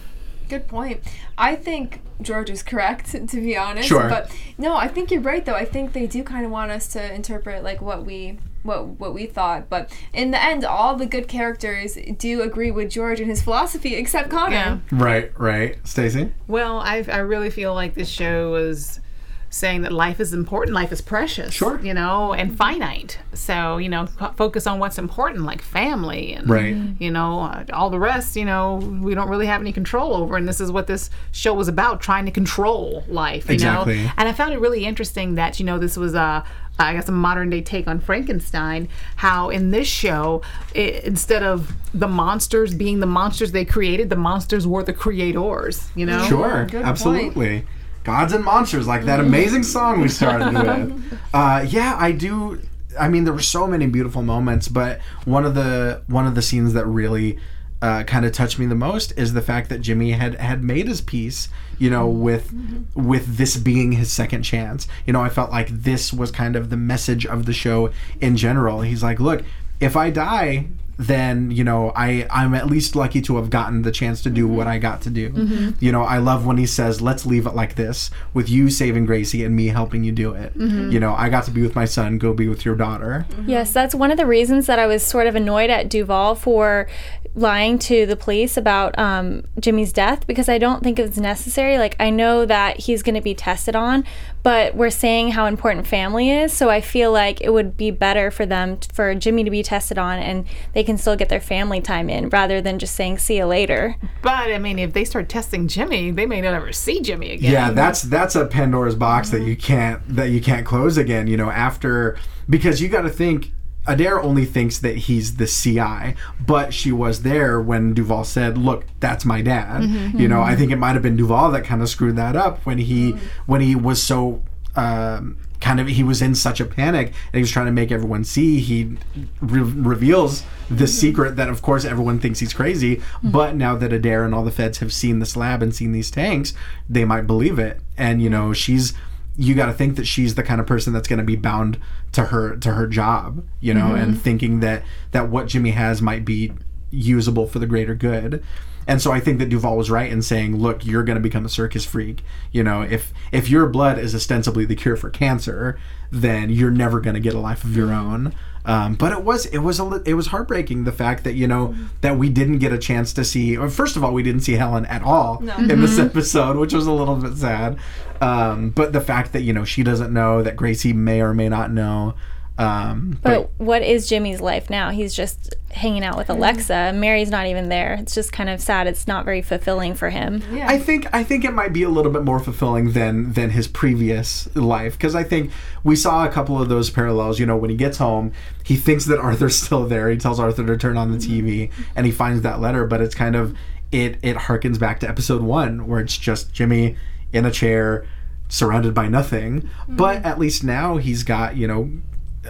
Good 0.49 0.69
point. 0.69 1.01
I 1.39 1.57
think 1.57 2.01
George 2.21 2.51
is 2.51 2.63
correct, 2.63 3.11
to 3.29 3.37
be 3.41 3.57
honest. 3.57 3.89
Sure. 3.89 4.09
But 4.09 4.31
no, 4.59 4.75
I 4.77 4.89
think 4.89 5.11
you're 5.11 5.21
right 5.21 5.45
though. 5.45 5.55
I 5.55 5.65
think 5.65 5.93
they 5.93 6.07
do 6.07 6.23
kind 6.25 6.45
of 6.45 6.51
want 6.53 6.71
us 6.73 6.89
to 6.89 7.15
interpret 7.15 7.63
like 7.63 7.81
what 7.81 8.05
we 8.05 8.39
what 8.67 8.87
what 9.01 9.15
we 9.15 9.27
thought. 9.27 9.69
But 9.69 9.91
in 10.13 10.31
the 10.31 10.43
end, 10.43 10.65
all 10.65 10.97
the 10.97 11.07
good 11.07 11.29
characters 11.29 11.97
do 12.19 12.43
agree 12.43 12.71
with 12.71 12.91
George 12.91 13.21
and 13.21 13.29
his 13.31 13.43
philosophy, 13.43 13.95
except 13.95 14.31
Connor. 14.31 14.53
yeah. 14.53 14.79
Right, 14.91 15.33
right. 15.39 15.79
Stacey. 15.87 16.33
Well, 16.47 16.79
I 16.79 17.05
I 17.11 17.19
really 17.19 17.51
feel 17.51 17.75
like 17.75 17.95
this 17.95 18.09
show 18.09 18.51
was 18.51 19.01
saying 19.49 19.83
that 19.83 19.93
life 19.93 20.21
is 20.21 20.33
important, 20.33 20.75
life 20.75 20.93
is 20.93 21.01
precious, 21.01 21.53
Sure. 21.55 21.81
you 21.83 21.95
know, 21.95 22.33
and 22.33 22.57
finite. 22.57 23.19
So 23.33 23.79
you 23.79 23.89
know, 23.89 24.09
f- 24.21 24.37
focus 24.37 24.67
on 24.67 24.79
what's 24.79 24.99
important, 24.99 25.45
like 25.45 25.63
family, 25.63 26.35
and 26.35 26.49
Right. 26.49 26.77
you 26.99 27.11
know, 27.11 27.41
uh, 27.41 27.65
all 27.73 27.91
the 27.91 27.99
rest. 27.99 28.37
You 28.37 28.45
know, 28.45 28.77
we 29.03 29.15
don't 29.15 29.29
really 29.29 29.47
have 29.47 29.61
any 29.61 29.73
control 29.73 30.15
over, 30.15 30.37
and 30.37 30.47
this 30.49 30.61
is 30.61 30.71
what 30.73 30.87
this 30.87 31.11
show 31.33 31.55
was 31.55 31.69
about: 31.69 32.01
trying 32.01 32.25
to 32.27 32.31
control 32.33 33.05
life. 33.09 33.49
You 33.49 33.55
Exactly. 33.55 34.03
know, 34.05 34.11
and 34.17 34.29
I 34.29 34.33
found 34.33 34.53
it 34.53 34.61
really 34.61 34.85
interesting 34.85 35.37
that 35.37 35.59
you 35.61 35.67
know 35.67 35.79
this 35.79 35.97
was 35.97 36.15
a. 36.15 36.45
I 36.79 36.93
guess 36.93 37.09
a 37.09 37.13
modern 37.13 37.49
day 37.49 37.63
take 37.63 37.89
on 37.89 38.01
Frankenstein. 38.01 38.89
How 39.17 39.49
in 39.49 39.71
this 39.71 39.87
show, 39.89 40.43
i 40.75 41.01
instead 41.05 41.43
of 41.43 41.73
the 41.95 42.07
monsters 42.07 42.75
being 42.75 43.01
the 43.01 43.07
monsters 43.07 43.53
they 43.53 43.65
created, 43.65 44.11
the 44.11 44.17
monsters 44.17 44.67
were 44.67 44.83
the 44.83 44.93
creators. 44.93 45.89
You 45.95 46.05
know, 46.05 46.23
Sure, 46.25 46.67
good 46.71 46.83
absolutely. 46.85 47.65
Gods 48.07 48.33
and 48.33 48.45
monsters, 48.45 48.87
like 48.87 49.05
that 49.07 49.19
amazing 49.19 49.65
song 49.65 50.01
we 50.01 50.09
started 50.09 50.55
with. 50.55 51.21
Uh, 51.35 51.67
yeah, 51.69 51.97
I 51.99 52.13
do. 52.13 52.63
I 52.99 53.09
mean, 53.09 53.25
there 53.25 53.33
were 53.33 53.41
so 53.41 53.67
many 53.67 53.89
beautiful 53.89 54.23
moments, 54.23 54.69
but 54.69 55.01
one 55.25 55.45
of 55.45 55.57
the 55.57 56.03
one 56.07 56.25
of 56.25 56.37
the 56.37 56.41
scenes 56.41 56.73
that 56.75 56.87
really 56.87 57.37
uh, 57.83 58.05
kind 58.05 58.25
of 58.25 58.31
touched 58.31 58.61
me 58.61 58.67
the 58.67 58.77
most 58.77 59.13
is 59.19 59.33
the 59.33 59.43
fact 59.43 59.71
that 59.71 59.81
Jimmy 59.81 60.13
had 60.13 60.37
had 60.37 60.63
made 60.63 60.87
his 60.87 61.01
peace, 61.01 61.49
you 61.81 61.91
know, 61.91 62.07
with 62.07 62.55
with 62.95 63.39
this 63.39 63.57
being 63.57 63.91
his 63.91 64.13
second 64.13 64.45
chance. 64.45 64.87
You 65.05 65.13
know, 65.13 65.21
I 65.21 65.29
felt 65.29 65.51
like 65.51 65.69
this 65.69 66.13
was 66.13 66.31
kind 66.31 66.55
of 66.55 66.71
the 66.71 66.77
message 66.77 67.27
of 67.27 67.45
the 67.45 67.53
show 67.53 67.91
in 68.21 68.37
general. 68.37 68.83
He's 68.83 69.03
like, 69.03 69.19
look, 69.19 69.43
if 69.81 69.97
I 69.97 70.11
die, 70.11 70.69
then 70.99 71.51
you 71.51 71.63
know 71.63 71.93
I 71.95 72.27
I'm 72.31 72.55
at 72.55 72.67
least 72.67 72.97
lucky 72.97 73.21
to 73.23 73.37
have 73.37 73.51
gotten 73.51 73.83
the 73.83 73.93
chance 73.93 74.23
to 74.23 74.31
do 74.31 74.47
mm-hmm. 74.47 74.57
what 74.57 74.67
I 74.67 74.79
got 74.79 75.03
to 75.03 75.11
do. 75.11 75.31
Mm-hmm. 75.31 75.71
You 75.85 75.93
know, 75.93 76.03
I 76.03 76.19
love 76.19 76.47
when 76.47 76.57
he 76.57 76.67
says, 76.67 77.01
"Let's 77.01 77.27
leave 77.27 77.47
it 77.47 77.55
like 77.55 77.75
this, 77.75 78.11
with 78.33 78.49
you 78.49 78.71
saving 78.71 79.07
Gracie 79.07 79.45
and 79.45 79.55
me 79.55 79.69
helping 79.69 80.05
you 80.05 80.13
do 80.13 80.33
it." 80.33 80.57
Mm-hmm. 80.59 80.91
You 80.91 81.01
know, 81.01 81.15
I 81.15 81.29
got 81.29 81.45
to 81.45 81.51
be 81.51 81.63
with 81.63 81.75
my 81.75 81.85
son, 81.85 82.19
go 82.19 82.33
be 82.33 82.49
with 82.49 82.65
your 82.65 82.77
daughter. 82.77 83.27
Yes, 83.47 83.73
that's 83.73 83.95
one 83.95 84.11
of 84.11 84.17
the 84.17 84.27
reasons 84.27 84.67
that 84.67 84.79
I 84.79 84.87
was 84.87 85.03
sort 85.03 85.27
of 85.27 85.35
annoyed 85.35 85.71
at 85.71 85.89
Duval 85.89 86.35
for 86.35 86.89
lying 87.37 87.79
to 87.79 88.07
the 88.07 88.17
police 88.17 88.57
about 88.57 88.99
um, 88.99 89.45
Jimmy's 89.61 89.93
death 89.93 90.27
because 90.27 90.49
I 90.49 90.57
don't 90.57 90.83
think 90.83 90.99
it's 90.99 91.19
necessary. 91.19 91.77
Like, 91.77 91.95
I 92.01 92.09
know 92.09 92.47
that 92.47 92.81
he's 92.81 93.03
going 93.03 93.15
to 93.15 93.21
be 93.21 93.35
tested 93.35 93.77
on, 93.77 94.05
but 94.43 94.75
we're 94.75 94.91
saying 94.91 95.33
how 95.33 95.47
important 95.47 95.87
family 95.87 96.31
is. 96.31 96.53
So 96.53 96.71
I 96.71 96.81
feel 96.81 97.13
like 97.13 97.41
it 97.41 97.53
would 97.53 97.77
be 97.77 97.91
better 97.91 98.31
for 98.31 98.47
them, 98.47 98.79
for 98.93 99.15
Jimmy 99.15 99.45
to 99.45 99.51
be 99.51 99.63
tested 99.63 99.99
on 99.99 100.19
and 100.19 100.47
they 100.73 100.85
can 100.85 100.99
still 100.99 101.17
get 101.17 101.29
their 101.29 101.41
family 101.41 101.81
time 101.81 102.09
in 102.09 102.29
rather 102.29 102.61
than 102.61 102.79
just 102.79 102.95
saying, 102.95 103.19
see 103.19 103.39
you 103.39 103.47
later. 103.47 103.97
But 104.23 104.53
I 104.53 104.59
mean, 104.59 104.79
if 104.79 104.93
they 104.93 105.05
start 105.05 105.29
testing 105.29 105.69
Jimmy, 105.69 106.11
they 106.11 106.27
may 106.27 106.41
not 106.41 106.55
ever 106.55 106.73
see 106.73 107.01
Jimmy 107.01 107.33
again. 107.33 107.53
Yeah, 107.53 107.71
that's 107.71 108.03
that's 108.03 108.35
a 108.37 108.47
Pandora's 108.47 108.95
box 108.95 109.31
that 109.31 109.39
mm-hmm. 109.39 109.49
you 109.49 109.57
can't 109.57 110.17
that 110.17 110.31
you 110.31 110.41
can't 110.41 110.65
close 110.65 110.97
again. 110.97 111.27
You 111.27 111.37
know, 111.37 111.51
after 111.51 112.17
because 112.49 112.81
you 112.81 112.89
got 112.89 113.03
to 113.03 113.11
think. 113.11 113.53
Adair 113.87 114.21
only 114.21 114.45
thinks 114.45 114.79
that 114.79 114.97
he's 114.97 115.37
the 115.37 115.47
CI, 115.47 116.15
but 116.45 116.75
she 116.75 116.93
was 116.93 117.23
there 117.23 117.61
when 117.61 117.95
Duval 117.95 118.25
said, 118.25 118.59
"Look, 118.59 118.85
that's 119.01 119.25
my 119.25 119.43
dad." 119.43 119.83
Mm-hmm, 119.83 120.19
you 120.19 120.29
know, 120.29 120.43
I 120.43 120.51
mm-hmm. 120.51 120.59
think 120.59 120.73
it 120.73 120.77
might 120.77 120.93
have 120.95 121.03
been 121.03 121.17
Duval 121.17 121.51
that 121.53 121.65
kind 121.65 121.83
of 121.83 121.89
screwed 121.89 122.17
that 122.17 122.37
up 122.37 122.65
when 122.67 122.79
he 122.79 123.13
when 123.47 123.61
he 123.61 123.75
was 123.75 124.03
so 124.03 124.43
um, 124.75 125.39
kind 125.61 125.81
of 125.81 125.89
he 125.89 126.05
was 126.05 126.23
in 126.23 126.35
such 126.35 126.61
a 126.61 126.65
panic 126.65 127.09
and 127.09 127.35
he 127.35 127.41
was 127.41 127.51
trying 127.51 127.67
to 127.67 127.73
make 127.73 127.91
everyone 127.91 128.25
see. 128.25 128.61
He 128.61 128.97
re- 129.41 129.61
reveals 129.63 130.43
the 130.69 130.85
mm-hmm. 130.85 130.87
secret 130.87 131.37
that, 131.37 131.49
of 131.49 131.63
course, 131.63 131.85
everyone 131.85 132.19
thinks 132.19 132.41
he's 132.41 132.53
crazy. 132.53 133.01
But 133.23 133.57
now 133.57 133.77
that 133.77 133.93
Adair 133.93 134.25
and 134.25 134.35
all 134.35 134.45
the 134.45 134.51
feds 134.51 134.79
have 134.79 134.93
seen 134.93 135.19
this 135.19 135.37
lab 135.37 135.63
and 135.63 135.75
seen 135.75 135.93
these 135.93 136.11
tanks, 136.11 136.55
they 136.89 137.05
might 137.05 137.27
believe 137.27 137.59
it. 137.59 137.81
And 137.97 138.23
you 138.23 138.31
know, 138.31 138.53
she's 138.53 138.93
you 139.37 139.55
got 139.55 139.67
to 139.67 139.73
think 139.73 139.97
that 139.97 140.07
she's 140.07 140.35
the 140.35 140.43
kind 140.43 140.61
of 140.61 140.67
person 140.67 140.93
that's 140.93 141.09
going 141.09 141.19
to 141.19 141.25
be 141.25 141.37
bound 141.37 141.79
to 142.13 142.27
her 142.27 142.57
to 142.57 142.73
her 142.73 142.87
job, 142.87 143.45
you 143.61 143.75
know, 143.75 143.95
and 143.95 144.13
mm-hmm. 144.13 144.21
thinking 144.21 144.61
that 144.61 144.83
that 145.13 145.29
what 145.29 145.47
Jimmy 145.47 145.71
has 145.71 146.01
might 146.01 146.25
be 146.25 146.53
usable 146.91 147.47
for 147.47 147.59
the 147.59 147.67
greater 147.67 147.95
good. 147.95 148.43
And 148.89 149.03
so 149.03 149.11
I 149.11 149.19
think 149.19 149.41
that 149.41 149.49
Duval 149.49 149.77
was 149.77 149.91
right 149.91 150.11
in 150.11 150.23
saying, 150.23 150.57
"Look, 150.57 150.87
you're 150.87 151.03
going 151.03 151.17
to 151.17 151.23
become 151.23 151.45
a 151.45 151.49
circus 151.49 151.85
freak. 151.85 152.23
You 152.53 152.63
know, 152.63 152.83
if 152.83 153.13
if 153.33 153.49
your 153.49 153.67
blood 153.67 153.99
is 153.99 154.15
ostensibly 154.15 154.65
the 154.65 154.77
cure 154.77 154.97
for 154.97 155.11
cancer, 155.11 155.79
then 156.11 156.51
you're 156.51 156.71
never 156.71 157.01
going 157.01 157.15
to 157.15 157.21
get 157.21 157.35
a 157.35 157.41
life 157.41 157.65
of 157.65 157.77
your 157.77 157.93
own." 157.93 158.33
Um, 158.67 158.95
but 158.97 159.13
it 159.13 159.23
was 159.23 159.47
it 159.47 159.59
was 159.59 159.79
a 159.79 159.85
li- 159.85 160.03
it 160.05 160.15
was 160.15 160.27
heartbreaking 160.27 160.85
the 160.85 160.93
fact 160.93 161.23
that 161.25 161.35
you 161.35 161.47
know 161.47 161.75
that 162.01 162.19
we 162.19 162.29
didn't 162.29 162.59
get 162.59 162.73
a 162.73 162.79
chance 162.79 163.13
to 163.15 163.25
see. 163.25 163.57
Or 163.57 163.71
first 163.71 163.97
of 163.97 164.03
all, 164.05 164.13
we 164.13 164.23
didn't 164.25 164.41
see 164.43 164.55
Helen 164.55 164.85
at 164.87 165.03
all 165.03 165.41
in 165.71 165.81
this 165.81 165.99
episode, 166.01 166.57
which 166.57 166.75
was 166.75 166.87
a 166.87 166.93
little 166.93 167.15
bit 167.17 167.37
sad. 167.37 167.79
Um, 168.21 168.71
but 168.71 168.93
the 168.93 169.01
fact 169.01 169.33
that 169.35 169.43
you 169.43 169.53
know 169.53 169.65
she 169.65 169.83
doesn't 169.85 170.13
know 170.13 170.43
that 170.43 170.57
Gracie 170.57 170.93
may 170.93 171.21
or 171.21 171.33
may 171.33 171.49
not 171.49 171.71
know. 171.71 172.15
Um, 172.59 173.19
But 173.23 173.51
what 173.59 173.83
is 173.83 174.09
Jimmy's 174.09 174.41
life 174.41 174.71
now? 174.71 174.91
He's 174.91 175.13
just 175.13 175.55
hanging 175.73 176.03
out 176.03 176.17
with 176.17 176.31
Alexa. 176.31 176.93
Mary's 176.95 177.31
not 177.31 177.47
even 177.47 177.69
there. 177.69 177.95
It's 178.01 178.15
just 178.15 178.33
kind 178.33 178.49
of 178.49 178.63
sad. 178.63 178.87
It's 178.87 179.07
not 179.07 179.27
very 179.27 179.43
fulfilling 179.43 179.95
for 179.95 180.09
him. 180.09 180.43
Yeah. 180.51 180.67
I 180.67 180.79
think 180.79 181.07
I 181.13 181.23
think 181.23 181.45
it 181.45 181.53
might 181.53 181.75
be 181.75 181.83
a 181.83 181.91
little 181.91 182.11
bit 182.11 182.25
more 182.25 182.39
fulfilling 182.41 182.93
than 182.93 183.35
than 183.35 183.51
his 183.51 183.69
previous 183.69 184.49
life 184.57 184.95
because 184.95 185.15
I 185.15 185.23
think 185.23 185.51
we 185.85 185.97
saw 185.97 186.25
a 186.25 186.31
couple 186.31 186.61
of 186.61 186.71
those 186.71 186.89
parallels. 186.89 187.39
You 187.39 187.45
know, 187.45 187.57
when 187.57 187.69
he 187.69 187.77
gets 187.77 187.99
home, 187.99 188.33
he 188.65 188.77
thinks 188.77 189.05
that 189.05 189.19
Arthur's 189.29 189.57
still 189.57 189.87
there. 189.87 190.09
He 190.09 190.17
tells 190.17 190.41
Arthur 190.41 190.65
to 190.65 190.77
turn 190.79 190.97
on 190.97 191.13
the 191.13 191.19
TV, 191.19 191.71
and 191.95 192.07
he 192.07 192.13
finds 192.13 192.41
that 192.43 192.59
letter. 192.61 192.87
But 192.87 193.03
it's 193.03 193.15
kind 193.15 193.37
of 193.37 193.55
it 193.93 194.19
it 194.23 194.37
harkens 194.37 194.79
back 194.79 195.01
to 195.01 195.09
episode 195.09 195.43
one 195.43 195.87
where 195.87 196.01
it's 196.01 196.17
just 196.17 196.55
Jimmy 196.55 196.97
in 197.35 197.45
a 197.45 197.51
chair, 197.51 198.07
surrounded 198.49 198.95
by 198.95 199.09
nothing. 199.09 199.69
But 199.87 200.25
at 200.25 200.39
least 200.39 200.65
now 200.65 200.97
he's 200.97 201.23
got 201.23 201.57
you 201.57 201.67
know. 201.69 201.91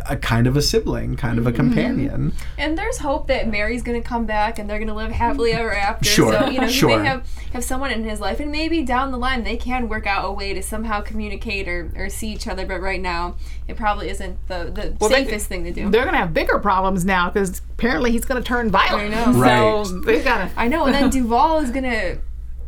A 0.09 0.17
kind 0.17 0.47
of 0.47 0.57
a 0.57 0.63
sibling, 0.63 1.17
kind 1.17 1.39
of 1.39 1.47
a 1.47 1.51
mm-hmm. 1.51 1.57
companion. 1.57 2.33
And 2.59 2.77
there's 2.77 2.99
hope 2.99 3.27
that 3.29 3.49
Mary's 3.49 3.83
gonna 3.83 4.03
come 4.03 4.27
back 4.27 4.59
and 4.59 4.69
they're 4.69 4.79
gonna 4.79 4.95
live 4.95 5.13
happily 5.13 5.53
ever 5.53 5.73
after. 5.73 6.09
Sure, 6.09 6.33
So 6.33 6.49
you 6.49 6.61
know 6.61 6.67
he 6.67 6.73
sure. 6.73 6.99
may 6.99 7.05
have 7.05 7.27
have 7.53 7.65
someone 7.65 7.91
in 7.91 8.05
his 8.05 8.21
life, 8.21 8.41
and 8.41 8.51
maybe 8.53 8.83
down 8.83 9.11
the 9.11 9.19
line 9.19 9.45
they 9.45 9.57
can 9.57 9.89
work 9.89 10.07
out 10.07 10.25
a 10.25 10.33
way 10.33 10.53
to 10.55 10.63
somehow 10.63 11.01
communicate 11.01 11.69
or, 11.69 11.91
or 11.97 12.09
see 12.09 12.29
each 12.29 12.47
other. 12.47 12.67
But 12.67 12.81
right 12.81 13.01
now, 13.01 13.37
it 13.69 13.77
probably 13.77 14.09
isn't 14.11 14.39
the 14.49 14.71
the 14.73 14.97
Well, 15.01 15.11
they- 15.11 15.25
safest 15.25 15.47
thing 15.47 15.65
to 15.65 15.73
do. 15.73 15.91
They're 15.91 16.05
gonna 16.05 16.19
have 16.19 16.35
bigger 16.35 16.59
problems 16.59 17.05
now 17.05 17.31
because 17.31 17.61
apparently 17.75 18.11
he's 18.13 18.25
gonna 18.25 18.43
turn 18.43 18.71
violent. 18.71 19.15
I 19.15 19.33
know. 19.33 19.39
Right. 19.39 19.87
So 19.87 20.01
they've 20.01 20.25
gotta. 20.25 20.51
I 20.57 20.69
know, 20.69 20.87
and 20.87 20.95
then 20.95 21.11
Duval 21.17 21.59
is 21.59 21.71
gonna. 21.71 22.19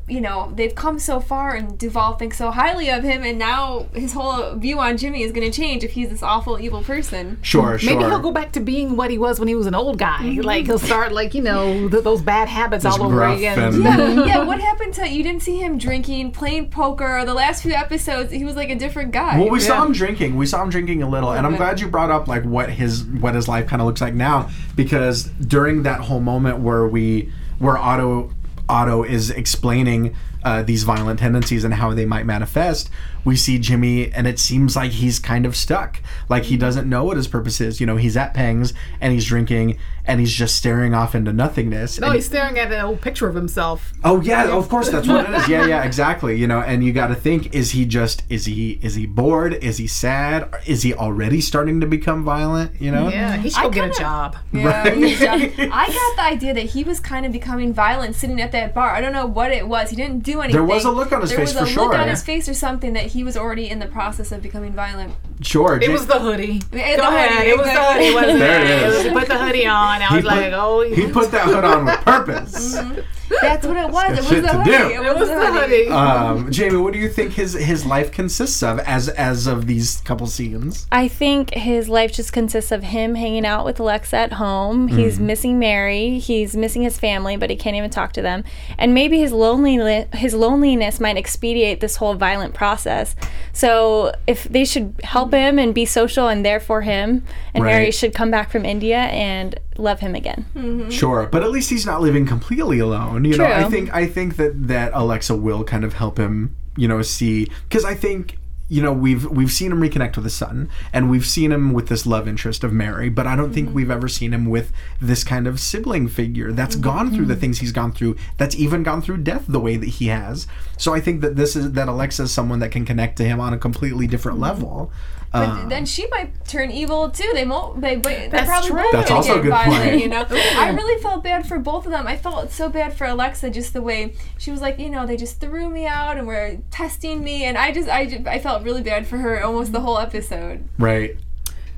You 0.08 0.20
know, 0.20 0.52
they've 0.54 0.74
come 0.74 0.98
so 0.98 1.20
far, 1.20 1.54
and 1.54 1.78
Duval 1.78 2.14
thinks 2.16 2.38
so 2.38 2.50
highly 2.50 2.88
of 2.90 3.02
him, 3.04 3.22
and 3.22 3.38
now 3.38 3.86
his 3.92 4.12
whole 4.12 4.54
view 4.56 4.78
on 4.78 4.96
Jimmy 4.96 5.22
is 5.22 5.32
going 5.32 5.50
to 5.50 5.54
change 5.56 5.84
if 5.84 5.90
he's 5.92 6.08
this 6.08 6.22
awful, 6.22 6.58
evil 6.58 6.82
person. 6.82 7.38
Sure, 7.42 7.78
sure. 7.78 7.90
Maybe 7.90 8.04
he'll 8.08 8.18
go 8.20 8.32
back 8.32 8.52
to 8.52 8.60
being 8.60 8.96
what 8.96 9.10
he 9.10 9.18
was 9.18 9.38
when 9.38 9.48
he 9.48 9.54
was 9.54 9.66
an 9.66 9.74
old 9.74 9.98
guy. 9.98 10.18
Mm-hmm. 10.20 10.40
Like 10.42 10.66
he'll 10.66 10.78
start 10.78 11.12
like 11.12 11.34
you 11.34 11.42
know 11.42 11.88
th- 11.88 12.02
those 12.04 12.22
bad 12.22 12.48
habits 12.48 12.84
Just 12.84 12.98
all 12.98 13.06
over 13.06 13.22
again. 13.24 13.58
and- 13.58 13.84
Yeah, 13.84 14.24
yeah. 14.26 14.42
What 14.44 14.60
happened 14.60 14.94
to 14.94 15.08
you? 15.08 15.22
Didn't 15.22 15.42
see 15.42 15.58
him 15.58 15.78
drinking, 15.78 16.32
playing 16.32 16.70
poker. 16.70 17.24
The 17.24 17.34
last 17.34 17.62
few 17.62 17.72
episodes, 17.72 18.32
he 18.32 18.44
was 18.44 18.56
like 18.56 18.70
a 18.70 18.74
different 18.76 19.12
guy. 19.12 19.38
Well, 19.38 19.50
we 19.50 19.60
saw 19.60 19.84
him 19.84 19.92
drinking. 19.92 20.36
We 20.36 20.46
saw 20.46 20.62
him 20.62 20.70
drinking 20.70 21.02
a 21.02 21.08
little, 21.08 21.32
and 21.32 21.46
I'm 21.46 21.56
glad 21.56 21.80
you 21.80 21.88
brought 21.88 22.10
up 22.10 22.28
like 22.28 22.44
what 22.44 22.70
his 22.70 23.04
what 23.04 23.34
his 23.34 23.46
life 23.48 23.66
kind 23.66 23.82
of 23.82 23.86
looks 23.86 24.00
like 24.00 24.14
now, 24.14 24.48
because 24.76 25.24
during 25.24 25.82
that 25.82 26.00
whole 26.00 26.20
moment 26.20 26.60
where 26.60 26.86
we 26.86 27.30
where 27.58 27.76
Otto 27.76 28.30
Otto 28.68 29.02
is 29.02 29.30
explaining 29.30 30.14
uh, 30.44 30.62
these 30.62 30.84
violent 30.84 31.18
tendencies 31.18 31.64
and 31.64 31.74
how 31.74 31.94
they 31.94 32.04
might 32.04 32.26
manifest, 32.26 32.90
we 33.24 33.36
see 33.36 33.58
Jimmy, 33.58 34.12
and 34.12 34.26
it 34.26 34.38
seems 34.38 34.76
like 34.76 34.92
he's 34.92 35.18
kind 35.18 35.46
of 35.46 35.56
stuck. 35.56 36.00
Like 36.28 36.44
he 36.44 36.56
doesn't 36.56 36.88
know 36.88 37.04
what 37.04 37.16
his 37.16 37.28
purpose 37.28 37.60
is. 37.60 37.80
You 37.80 37.86
know, 37.86 37.96
he's 37.96 38.16
at 38.16 38.34
Peng's 38.34 38.72
and 39.00 39.12
he's 39.12 39.24
drinking, 39.26 39.78
and 40.04 40.20
he's 40.20 40.32
just 40.32 40.56
staring 40.56 40.94
off 40.94 41.14
into 41.14 41.32
nothingness. 41.32 42.00
No, 42.00 42.06
and- 42.08 42.16
he's 42.16 42.26
staring 42.26 42.58
at 42.58 42.72
an 42.72 42.80
old 42.84 43.00
picture 43.00 43.28
of 43.28 43.34
himself. 43.34 43.92
Oh 44.04 44.20
yeah, 44.20 44.48
of 44.50 44.68
course 44.68 44.90
that's 44.90 45.06
what 45.08 45.28
it 45.28 45.34
is. 45.34 45.48
Yeah, 45.48 45.66
yeah, 45.66 45.84
exactly. 45.84 46.36
You 46.36 46.46
know, 46.46 46.60
and 46.60 46.82
you 46.84 46.92
got 46.92 47.08
to 47.08 47.14
think: 47.14 47.54
is 47.54 47.72
he 47.72 47.84
just 47.84 48.22
is 48.28 48.46
he 48.46 48.78
is 48.82 48.94
he 48.94 49.06
bored? 49.06 49.54
Is 49.54 49.76
he 49.78 49.86
sad? 49.86 50.48
Is 50.66 50.82
he 50.82 50.94
already 50.94 51.40
starting 51.40 51.80
to 51.80 51.86
become 51.86 52.24
violent? 52.24 52.80
You 52.80 52.90
know? 52.90 53.08
Yeah, 53.08 53.36
he 53.36 53.50
should 53.50 53.58
I 53.58 53.62
go 53.64 53.70
get 53.70 53.78
a 53.78 53.82
kinda- 53.88 53.98
job. 53.98 54.36
Yeah, 54.52 54.90
he's 54.94 55.20
done. 55.20 55.40
I 55.72 55.86
got 55.86 56.16
the 56.16 56.22
idea 56.22 56.54
that 56.54 56.66
he 56.70 56.84
was 56.84 57.00
kind 57.00 57.26
of 57.26 57.32
becoming 57.32 57.72
violent 57.72 58.14
sitting 58.14 58.40
at 58.40 58.52
that 58.52 58.74
bar. 58.74 58.90
I 58.90 59.00
don't 59.00 59.12
know 59.12 59.26
what 59.26 59.52
it 59.52 59.66
was. 59.68 59.90
He 59.90 59.96
didn't 59.96 60.20
do 60.20 60.40
anything. 60.40 60.52
There 60.52 60.64
was 60.64 60.84
a 60.84 60.90
look 60.90 61.12
on 61.12 61.20
his 61.20 61.30
there 61.30 61.38
face 61.40 61.48
was 61.54 61.58
for 61.58 61.64
a 61.64 61.68
sure. 61.68 61.84
look 61.88 61.94
on 61.98 62.08
his 62.08 62.22
face 62.22 62.48
or 62.48 62.54
something 62.54 62.92
that 62.94 63.06
he 63.06 63.17
was 63.24 63.36
already 63.36 63.68
in 63.70 63.78
the 63.78 63.86
process 63.86 64.32
of 64.32 64.42
becoming 64.42 64.72
violent. 64.72 65.14
Sure. 65.42 65.78
It 65.80 65.90
was 65.90 66.06
the 66.06 66.18
hoodie. 66.18 66.60
Yeah, 66.72 66.96
Go 66.96 67.02
the 67.02 67.08
ahead. 67.08 67.30
hoodie, 67.32 67.50
It 67.50 67.58
was 67.58 67.66
the 67.66 67.84
hoodie, 67.84 68.14
wasn't 68.14 68.38
There 68.40 68.60
it 68.64 68.70
it? 68.70 68.82
is. 68.82 68.94
was- 68.96 69.02
He 69.04 69.10
put 69.10 69.28
the 69.28 69.38
hoodie 69.38 69.66
on. 69.66 70.02
I 70.02 70.06
he 70.08 70.14
was 70.16 70.24
put, 70.24 70.32
like, 70.32 70.52
oh, 70.54 70.80
he 70.82 71.06
put 71.12 71.30
that 71.32 71.44
hood 71.44 71.64
on 71.64 71.84
with 71.86 72.00
purpose. 72.00 72.76
Mm-hmm. 72.76 73.00
That's 73.40 73.66
what 73.66 73.76
it 73.76 73.90
was. 73.90 74.12
It 74.12 74.16
was 74.16 74.28
shit 74.28 74.42
the 74.42 74.48
to 74.48 74.58
hoodie. 74.58 74.70
do. 74.70 75.02
It 75.02 75.06
it 75.06 75.16
was 75.16 75.28
the 75.28 75.52
hoodie. 75.52 75.88
Um, 75.88 76.50
Jamie, 76.50 76.76
what 76.76 76.92
do 76.92 76.98
you 76.98 77.08
think 77.08 77.32
his 77.32 77.52
his 77.54 77.84
life 77.84 78.10
consists 78.10 78.62
of 78.62 78.78
as 78.80 79.08
as 79.10 79.46
of 79.46 79.66
these 79.66 80.00
couple 80.04 80.26
scenes? 80.26 80.86
I 80.90 81.08
think 81.08 81.54
his 81.54 81.88
life 81.88 82.12
just 82.12 82.32
consists 82.32 82.72
of 82.72 82.82
him 82.84 83.14
hanging 83.14 83.46
out 83.46 83.64
with 83.64 83.80
Alexa 83.80 84.16
at 84.16 84.32
home. 84.34 84.88
He's 84.88 85.18
missing 85.18 85.58
Mary. 85.58 86.18
He's 86.18 86.56
missing 86.56 86.82
his 86.82 86.98
family, 86.98 87.36
but 87.36 87.50
he 87.50 87.56
can't 87.56 87.76
even 87.76 87.90
talk 87.90 88.12
to 88.14 88.22
them. 88.22 88.44
And 88.78 88.94
maybe 88.94 89.18
his 89.18 89.32
loneliness 89.32 90.08
his 90.14 90.34
loneliness 90.34 91.00
might 91.00 91.16
expedite 91.16 91.80
this 91.80 91.96
whole 91.96 92.14
violent 92.14 92.54
process. 92.54 93.14
So 93.52 94.12
if 94.26 94.44
they 94.44 94.64
should 94.64 94.94
help 95.04 95.32
him 95.32 95.58
and 95.58 95.74
be 95.74 95.84
social 95.84 96.28
and 96.28 96.44
there 96.44 96.60
for 96.60 96.82
him, 96.82 97.24
and 97.54 97.64
Mary 97.64 97.90
should 97.90 98.14
come 98.14 98.30
back 98.30 98.50
from 98.50 98.64
India 98.64 98.98
and 98.98 99.58
love 99.78 100.00
him 100.00 100.14
again. 100.14 100.44
Mm-hmm. 100.54 100.90
Sure, 100.90 101.26
but 101.26 101.42
at 101.42 101.50
least 101.50 101.70
he's 101.70 101.86
not 101.86 102.02
living 102.02 102.26
completely 102.26 102.78
alone. 102.78 103.24
You 103.24 103.38
know, 103.38 103.46
I 103.46 103.64
think 103.64 103.94
I 103.94 104.06
think 104.06 104.36
that 104.36 104.68
that 104.68 104.92
Alexa 104.94 105.34
will 105.36 105.64
kind 105.64 105.84
of 105.84 105.94
help 105.94 106.18
him. 106.18 106.54
You 106.76 106.86
know, 106.86 107.02
see 107.02 107.50
because 107.68 107.84
I 107.84 107.94
think 107.94 108.38
you 108.68 108.82
know 108.82 108.92
we've 108.92 109.24
we've 109.24 109.50
seen 109.50 109.72
him 109.72 109.80
reconnect 109.80 110.16
with 110.16 110.24
his 110.24 110.34
son, 110.34 110.68
and 110.92 111.10
we've 111.10 111.26
seen 111.26 111.50
him 111.50 111.72
with 111.72 111.88
this 111.88 112.06
love 112.06 112.28
interest 112.28 112.62
of 112.62 112.72
Mary, 112.72 113.08
but 113.08 113.26
I 113.26 113.34
don't 113.34 113.52
think 113.52 113.68
mm-hmm. 113.68 113.76
we've 113.76 113.90
ever 113.90 114.08
seen 114.08 114.32
him 114.32 114.46
with 114.46 114.72
this 115.00 115.24
kind 115.24 115.46
of 115.46 115.58
sibling 115.58 116.08
figure 116.08 116.52
that's 116.52 116.74
mm-hmm. 116.74 116.84
gone 116.84 117.14
through 117.14 117.26
the 117.26 117.36
things 117.36 117.58
he's 117.58 117.72
gone 117.72 117.92
through. 117.92 118.16
That's 118.36 118.54
even 118.54 118.82
gone 118.82 119.02
through 119.02 119.18
death 119.18 119.44
the 119.48 119.60
way 119.60 119.76
that 119.76 119.86
he 119.86 120.08
has. 120.08 120.46
So 120.76 120.94
I 120.94 121.00
think 121.00 121.20
that 121.22 121.36
this 121.36 121.56
is 121.56 121.72
that 121.72 121.88
Alexa 121.88 122.24
is 122.24 122.32
someone 122.32 122.60
that 122.60 122.70
can 122.70 122.84
connect 122.84 123.16
to 123.16 123.24
him 123.24 123.40
on 123.40 123.52
a 123.52 123.58
completely 123.58 124.06
different 124.06 124.38
level. 124.38 124.92
But 125.32 125.48
Um, 125.48 125.68
then 125.68 125.84
she 125.84 126.06
might 126.08 126.44
turn 126.46 126.70
evil 126.70 127.10
too. 127.10 127.30
They 127.34 127.44
won't. 127.44 127.80
They, 127.82 127.96
they 127.96 128.00
they're 128.02 128.28
That's 128.30 128.48
probably 128.48 128.70
true. 128.70 128.82
both 128.82 128.92
That's 128.92 129.08
gonna 129.08 129.16
also 129.18 129.32
a 129.32 129.34
get 129.36 129.42
good 129.42 129.50
violent, 129.50 129.82
point. 129.90 130.00
You 130.02 130.08
know, 130.08 130.26
I 130.30 130.70
really 130.70 131.02
felt 131.02 131.22
bad 131.22 131.46
for 131.46 131.58
both 131.58 131.84
of 131.84 131.92
them. 131.92 132.06
I 132.06 132.16
felt 132.16 132.50
so 132.50 132.68
bad 132.70 132.94
for 132.94 133.06
Alexa, 133.06 133.50
just 133.50 133.72
the 133.74 133.82
way 133.82 134.14
she 134.38 134.50
was 134.50 134.60
like, 134.62 134.78
you 134.78 134.88
know, 134.88 135.06
they 135.06 135.16
just 135.16 135.38
threw 135.40 135.68
me 135.68 135.86
out 135.86 136.16
and 136.16 136.26
were 136.26 136.56
testing 136.70 137.22
me, 137.22 137.44
and 137.44 137.58
I 137.58 137.72
just, 137.72 137.88
I, 137.88 138.06
ju- 138.06 138.24
I 138.26 138.38
felt 138.38 138.62
really 138.62 138.82
bad 138.82 139.06
for 139.06 139.18
her 139.18 139.42
almost 139.44 139.72
the 139.72 139.80
whole 139.80 139.98
episode. 139.98 140.66
right. 140.78 141.16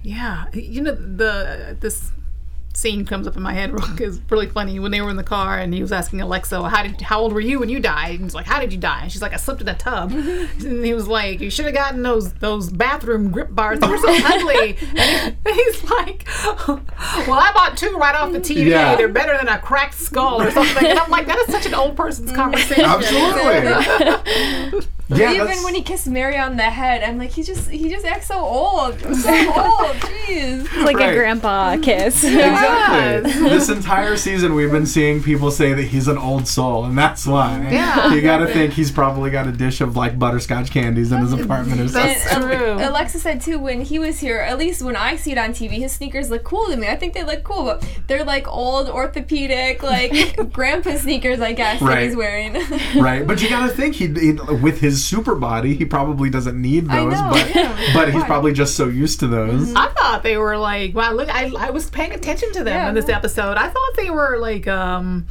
Yeah, 0.03 0.47
you 0.55 0.81
know 0.81 0.95
the 0.95 1.77
this 1.79 2.11
scene 2.73 3.05
comes 3.05 3.27
up 3.27 3.37
in 3.37 3.43
my 3.43 3.53
head 3.53 3.75
is 4.01 4.21
really 4.31 4.47
funny 4.47 4.79
when 4.79 4.93
they 4.93 5.01
were 5.01 5.11
in 5.11 5.17
the 5.17 5.25
car 5.25 5.59
and 5.59 5.75
he 5.75 5.83
was 5.83 5.91
asking 5.93 6.21
Alexa, 6.21 6.69
"How 6.69 6.83
did 6.85 7.01
how 7.01 7.21
old 7.21 7.33
were 7.33 7.41
you 7.41 7.59
when 7.59 7.69
you 7.69 7.81
died?" 7.81 8.13
And 8.15 8.23
he's 8.23 8.35
like, 8.35 8.47
"How 8.47 8.61
did 8.61 8.73
you 8.73 8.79
die?" 8.79 9.01
And 9.03 9.11
she's 9.13 9.21
like, 9.23 9.33
"I 9.33 9.37
slipped 9.37 9.61
in 9.61 9.69
a 9.69 9.75
tub." 9.75 10.13
and 10.13 10.85
he 10.85 10.95
was 10.95 11.09
like, 11.09 11.41
"You 11.41 11.51
should 11.51 11.65
have 11.67 11.75
gotten 11.75 12.03
those 12.03 12.33
those 12.35 12.71
bathroom 12.71 13.31
grip 13.33 13.55
bars. 13.55 13.81
They 13.81 13.89
were 13.89 13.99
so 13.99 14.09
ugly." 14.25 14.77
And 14.97 15.37
he- 15.47 15.53
he's 15.65 15.85
like, 15.91 16.27
"Well, 16.69 16.81
I 17.33 17.51
bought 17.53 17.77
two 17.77 17.97
right 17.97 18.15
off 18.15 18.33
the 18.33 18.41
TV. 18.41 18.67
Yeah. 18.71 18.95
They're 18.97 19.09
better 19.09 19.37
than 19.37 19.49
a 19.49 19.59
cracked 19.59 19.95
skull 19.95 20.41
or 20.41 20.51
something." 20.51 20.87
And 20.87 20.99
I'm 20.99 21.11
like, 21.11 21.27
"That 21.27 21.39
is 21.39 21.47
such 21.53 21.67
an 21.67 21.75
old 21.75 21.97
person's 21.97 22.33
conversation." 22.33 22.85
Absolutely. 22.85 24.81
Yeah, 25.19 25.33
Even 25.33 25.63
when 25.65 25.75
he 25.75 25.83
kissed 25.83 26.07
Mary 26.07 26.37
on 26.39 26.57
the 26.57 26.63
head, 26.63 27.03
I'm 27.03 27.19
like, 27.19 27.31
he 27.31 27.43
just, 27.43 27.69
he 27.71 27.89
just 27.89 28.05
acts 28.07 28.27
so 28.29 28.39
old, 28.39 28.99
so 29.01 29.09
old. 29.09 29.97
Jeez. 29.97 30.65
It's 30.65 30.77
like 30.85 30.97
Right. 30.97 31.11
a 31.11 31.15
grandpa 31.15 31.77
kiss. 31.83 32.23
Exactly. 32.25 33.33
this 33.49 33.69
entire 33.69 34.17
season, 34.17 34.55
we've 34.55 34.71
been 34.71 34.87
seeing 34.87 35.23
people 35.23 35.51
say 35.51 35.73
that 35.73 35.83
he's 35.85 36.09
an 36.09 36.19
old 36.19 36.47
soul, 36.47 36.85
and 36.85 36.97
that's 36.97 37.27
why. 37.27 37.69
Yeah. 37.71 38.13
You 38.13 38.21
got 38.23 38.39
to 38.39 38.47
think 38.47 38.73
he's 38.75 38.91
probably 38.91 39.31
got 39.31 39.47
a 39.47 39.53
dish 39.53 39.81
of 39.81 39.97
like 39.97 40.19
butterscotch 40.19 40.71
candies 40.71 41.13
in 41.13 41.21
his 41.21 41.33
apartment 41.33 41.81
or 41.81 41.89
something. 41.89 42.13
That's 42.13 42.33
And, 42.35 42.45
true. 42.45 42.73
Alexa 42.89 43.19
said 43.21 43.41
too 43.41 43.59
when 43.59 43.83
he 43.83 43.99
was 43.99 44.21
here. 44.21 44.39
At 44.39 44.59
least 44.59 44.83
when 44.83 44.97
I 44.97 45.17
see 45.17 45.33
it 45.33 45.39
on 45.39 45.51
TV, 45.51 45.73
his 45.79 45.93
sneakers 45.93 46.31
look 46.31 46.45
cool 46.45 46.67
to 46.67 46.77
me. 46.77 46.89
I 46.89 46.97
think 46.97 47.15
they 47.15 47.25
look 47.25 47.43
cool, 47.43 47.65
but 47.65 47.85
they're 48.07 48.25
like 48.25 48.47
old 48.49 48.89
orthopedic, 48.89 49.83
like 49.83 50.53
grandpa 50.53 50.97
sneakers, 50.97 51.41
I 51.41 51.53
guess 51.53 51.81
that 51.81 52.03
he's 52.03 52.17
wearing. 52.17 52.55
Right, 53.01 53.27
but 53.27 53.43
you 53.43 53.49
got 53.49 53.69
to 53.69 53.75
think 53.75 53.95
he, 53.95 54.07
he 54.09 54.33
with 54.33 54.81
his 54.81 55.00
super 55.05 55.35
body, 55.35 55.75
he 55.75 55.85
probably 55.85 56.31
doesn't 56.31 56.61
need 56.61 56.87
those, 56.89 57.15
but 57.15 57.55
yeah. 57.55 57.91
but 57.95 58.13
he's 58.13 58.25
probably 58.25 58.53
just 58.53 58.77
so 58.77 58.87
used 58.89 59.21
to 59.21 59.27
those. 59.27 59.75
I 59.75 59.89
thought 59.89 60.23
they 60.23 60.37
were 60.37 60.57
like 60.57 60.95
wow 60.95 61.13
look 61.13 61.29
I, 61.29 61.53
I 61.59 61.71
was 61.71 61.89
paying 61.91 62.13
attention 62.13 62.53
to 62.53 62.65
them 62.65 62.75
Yeah. 62.75 62.89
in 62.89 62.95
this 62.95 63.09
episode. 63.09 63.57
I 63.57 63.69
thought 63.69 63.93
they 63.97 64.11
were 64.11 64.39
like 64.39 64.67
um 64.69 65.27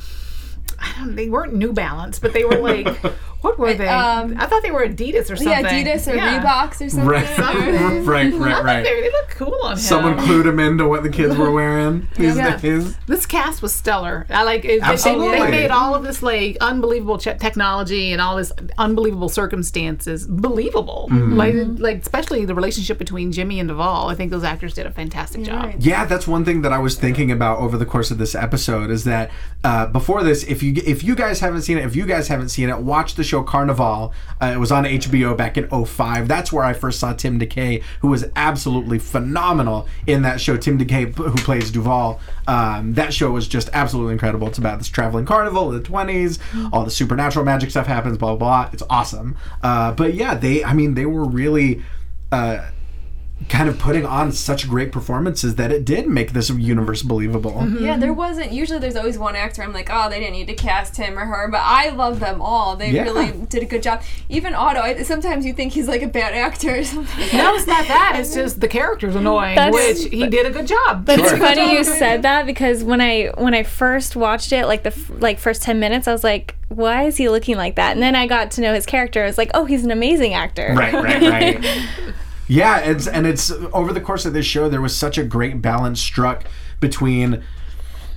I 0.80 0.94
don't 0.98 1.16
they 1.16 1.30
weren't 1.30 1.54
New 1.54 1.74
Balance, 1.74 2.20
but 2.20 2.34
they 2.34 2.46
were 2.46 2.58
like 2.60 2.88
what 3.42 3.58
were 3.58 3.74
they? 3.74 3.88
Um, 3.88 4.36
I 4.38 4.46
thought 4.48 4.62
they 4.64 4.72
were 4.72 4.86
Adidas 4.88 5.30
or 5.32 5.36
something. 5.36 5.48
yeah, 5.48 5.62
Adidas 5.84 6.12
or 6.12 6.16
Yeah. 6.16 6.42
Reeboks 6.44 6.86
or 6.86 6.90
something. 6.90 7.08
Right, 7.08 7.28
Something. 7.36 7.74
right, 8.06 8.34
I 8.34 8.38
right, 8.38 8.54
thought 8.54 8.64
right. 8.66 8.84
They, 8.84 9.02
they 9.02 9.10
look 9.12 9.30
cool 9.30 9.58
on 9.64 9.72
him. 9.74 9.78
Someone 9.78 10.18
clued 10.18 10.46
him 10.46 10.60
into 10.60 10.88
what 10.88 11.04
the 11.04 11.10
kids 11.10 11.36
were 11.38 11.52
wearing 11.52 12.08
these 12.18 12.36
Yeah. 12.36 12.58
days. 12.58 12.96
This 13.08 13.26
cast 13.26 13.62
was 13.62 13.74
stellar. 13.74 14.26
I 14.30 14.44
like 14.44 14.66
it. 14.66 14.80
They- 14.82 14.82
Absolutely. 14.82 15.30
They, 15.40 15.46
they 15.46 15.52
made 15.52 15.72
all 15.72 15.96
of 15.96 16.04
this 16.04 16.22
like 16.22 16.58
unbelievable 16.62 17.18
ch- 17.18 17.38
technology 17.40 18.12
and 18.12 18.22
all 18.22 18.36
this 18.36 18.52
unbelievable 18.78 19.30
circumstances 19.30 20.28
believable. 20.28 21.08
Mm-hmm. 21.12 21.34
Like, 21.38 21.56
like 21.80 22.02
especially 22.02 22.46
the 22.46 22.56
relationship 22.56 22.98
between 22.98 23.32
Jimmy 23.32 23.60
and 23.60 23.70
Duval. 23.70 24.08
I 24.10 24.16
think 24.16 24.32
those 24.32 24.44
actors 24.44 24.74
did 24.74 24.86
a 24.86 24.92
fantastic 24.92 25.44
job. 25.44 25.66
right. 25.66 25.76
Yeah, 25.80 26.06
that's 26.06 26.28
one 26.28 26.46
thing 26.46 26.62
that 26.64 26.74
I 26.74 26.80
was 26.80 26.96
thinking 26.98 27.32
about 27.32 27.60
over 27.60 27.78
the 27.78 27.86
course 27.86 28.12
of 28.12 28.18
this 28.18 28.36
episode 28.36 28.90
is 28.90 29.04
that 29.06 29.32
uh, 29.64 29.88
before 29.88 30.24
this, 30.24 30.44
if 30.44 30.64
you 30.64 30.74
if 30.86 31.04
you 31.04 31.16
guys 31.16 31.40
haven't 31.40 31.62
seen 31.64 31.78
it, 31.78 31.86
if 31.86 31.96
you 31.96 32.06
guys 32.06 32.28
haven't 32.28 32.50
seen 32.50 32.70
it, 32.70 32.78
watch 32.80 33.16
the 33.16 33.24
show 33.30 33.44
Carnival. 33.44 34.14
Uh, 34.42 34.52
it 34.56 34.58
was 34.58 34.72
on 34.72 34.84
HBO 34.84 35.38
back 35.38 35.58
in 35.58 35.70
05. 35.70 36.28
That's 36.28 36.52
where 36.52 36.64
I 36.64 36.74
first 36.74 37.00
saw 37.00 37.14
Tim 37.14 37.40
DeKay, 37.40 37.84
who 38.02 38.08
was 38.10 38.26
absolutely 38.36 39.00
phenomenal 39.00 39.88
in 40.08 40.24
that 40.24 40.42
show. 40.42 40.58
Tim 40.58 40.78
DeKay, 40.78 41.16
who 41.16 41.36
plays 41.38 41.72
Duval, 41.72 42.20
um, 42.48 42.94
that 42.96 43.14
show 43.14 43.32
was 43.32 43.48
just 43.48 43.70
absolutely 43.74 44.14
incredible. 44.14 44.48
It's 44.48 44.58
about 44.58 44.80
this 44.80 44.88
traveling 44.90 45.26
carnival 45.26 45.72
in 45.72 45.82
the 45.82 45.88
20s. 45.88 46.40
All 46.74 46.84
the 46.84 46.92
supernatural 46.92 47.46
magic 47.46 47.70
stuff 47.70 47.88
happens. 47.88 48.18
Blah 48.18 48.36
blah. 48.36 48.64
blah. 48.64 48.70
It's 48.74 48.84
awesome. 48.90 49.38
Uh, 49.62 49.92
but 49.92 50.14
yeah, 50.14 50.36
they. 50.36 50.64
I 50.64 50.74
mean, 50.74 50.96
they 50.96 51.06
were 51.06 51.26
really. 51.26 51.84
Uh, 52.32 52.70
kind 53.48 53.70
of 53.70 53.80
putting 53.80 54.06
on 54.06 54.32
such 54.32 54.68
great 54.68 54.92
performances 54.92 55.56
that 55.56 55.72
it 55.72 55.86
did 55.86 56.08
make 56.08 56.34
this 56.34 56.50
universe 56.50 57.02
believable. 57.02 57.52
Mm-hmm. 57.54 57.86
Yeah, 57.86 57.98
there 57.98 58.14
wasn't. 58.14 58.52
Usually, 58.52 58.80
there's 58.80 58.98
always 58.98 59.18
one 59.18 59.36
actor. 59.36 59.64
I'm 59.64 59.72
like, 59.74 59.90
oh, 59.92 60.10
they 60.10 60.20
didn't 60.20 60.34
need 60.34 60.48
to 60.48 60.54
cast 60.56 60.98
him 60.98 61.18
or 61.18 61.26
her, 61.26 61.48
but 61.48 61.62
I 61.64 61.90
love 61.90 62.20
them 62.20 62.42
all. 62.42 62.76
They 62.76 62.92
Yeah. 62.92 63.04
really 63.04 63.32
did 63.48 63.64
a 63.64 63.66
good 63.66 63.82
job. 63.82 64.04
Even 64.28 64.54
Otto. 64.54 64.82
I, 64.82 65.02
sometimes 65.04 65.46
you 65.46 65.54
think 65.54 65.72
he's 65.74 65.88
like 65.88 66.02
a 66.02 66.08
bad 66.08 66.34
actor 66.34 66.76
or 66.80 66.84
something. 66.84 67.38
No, 67.38 67.56
it's 67.56 67.66
not 67.66 67.88
that. 67.88 68.18
It's 68.20 68.34
just 68.36 68.60
the 68.60 68.68
character's 68.68 69.16
annoying, 69.16 69.56
That's- 69.56 69.74
which 70.04 70.12
he 70.12 70.28
did 70.28 70.46
a 70.46 70.52
good 70.52 70.68
job. 70.68 71.06
But 71.06 71.20
it's 71.20 71.32
funny 71.32 71.72
you 71.74 71.84
said 72.00 72.24
that 72.24 72.46
because 72.46 72.84
when 72.84 73.00
I 73.00 73.32
when 73.38 73.54
I 73.54 73.64
first 73.64 74.16
watched 74.16 74.52
it, 74.52 74.66
like 74.66 74.84
the 74.84 74.94
like 75.20 75.40
first 75.40 75.62
ten 75.62 75.80
minutes, 75.80 76.08
I 76.08 76.12
was 76.12 76.24
like, 76.24 76.56
"Why 76.68 77.04
is 77.06 77.16
he 77.18 77.30
looking 77.30 77.56
like 77.58 77.76
that?" 77.76 77.94
And 77.94 78.02
then 78.04 78.16
I 78.16 78.28
got 78.28 78.52
to 78.52 78.62
know 78.62 78.74
his 78.74 78.86
character. 78.86 79.24
I 79.24 79.28
was 79.28 79.38
like, 79.38 79.52
"Oh, 79.54 79.66
he's 79.66 79.86
an 79.86 79.92
amazing 79.92 80.34
actor." 80.34 80.74
Right, 80.76 80.94
right, 80.94 81.22
right. 81.22 81.88
yeah, 82.50 82.80
it's 82.80 83.08
and 83.08 83.28
it's 83.28 83.52
over 83.52 83.94
the 83.94 84.02
course 84.02 84.26
of 84.26 84.34
this 84.34 84.46
show 84.46 84.68
there 84.68 84.82
was 84.82 84.96
such 84.96 85.18
a 85.18 85.24
great 85.24 85.62
balance 85.62 86.02
struck 86.02 86.46
between 86.80 87.44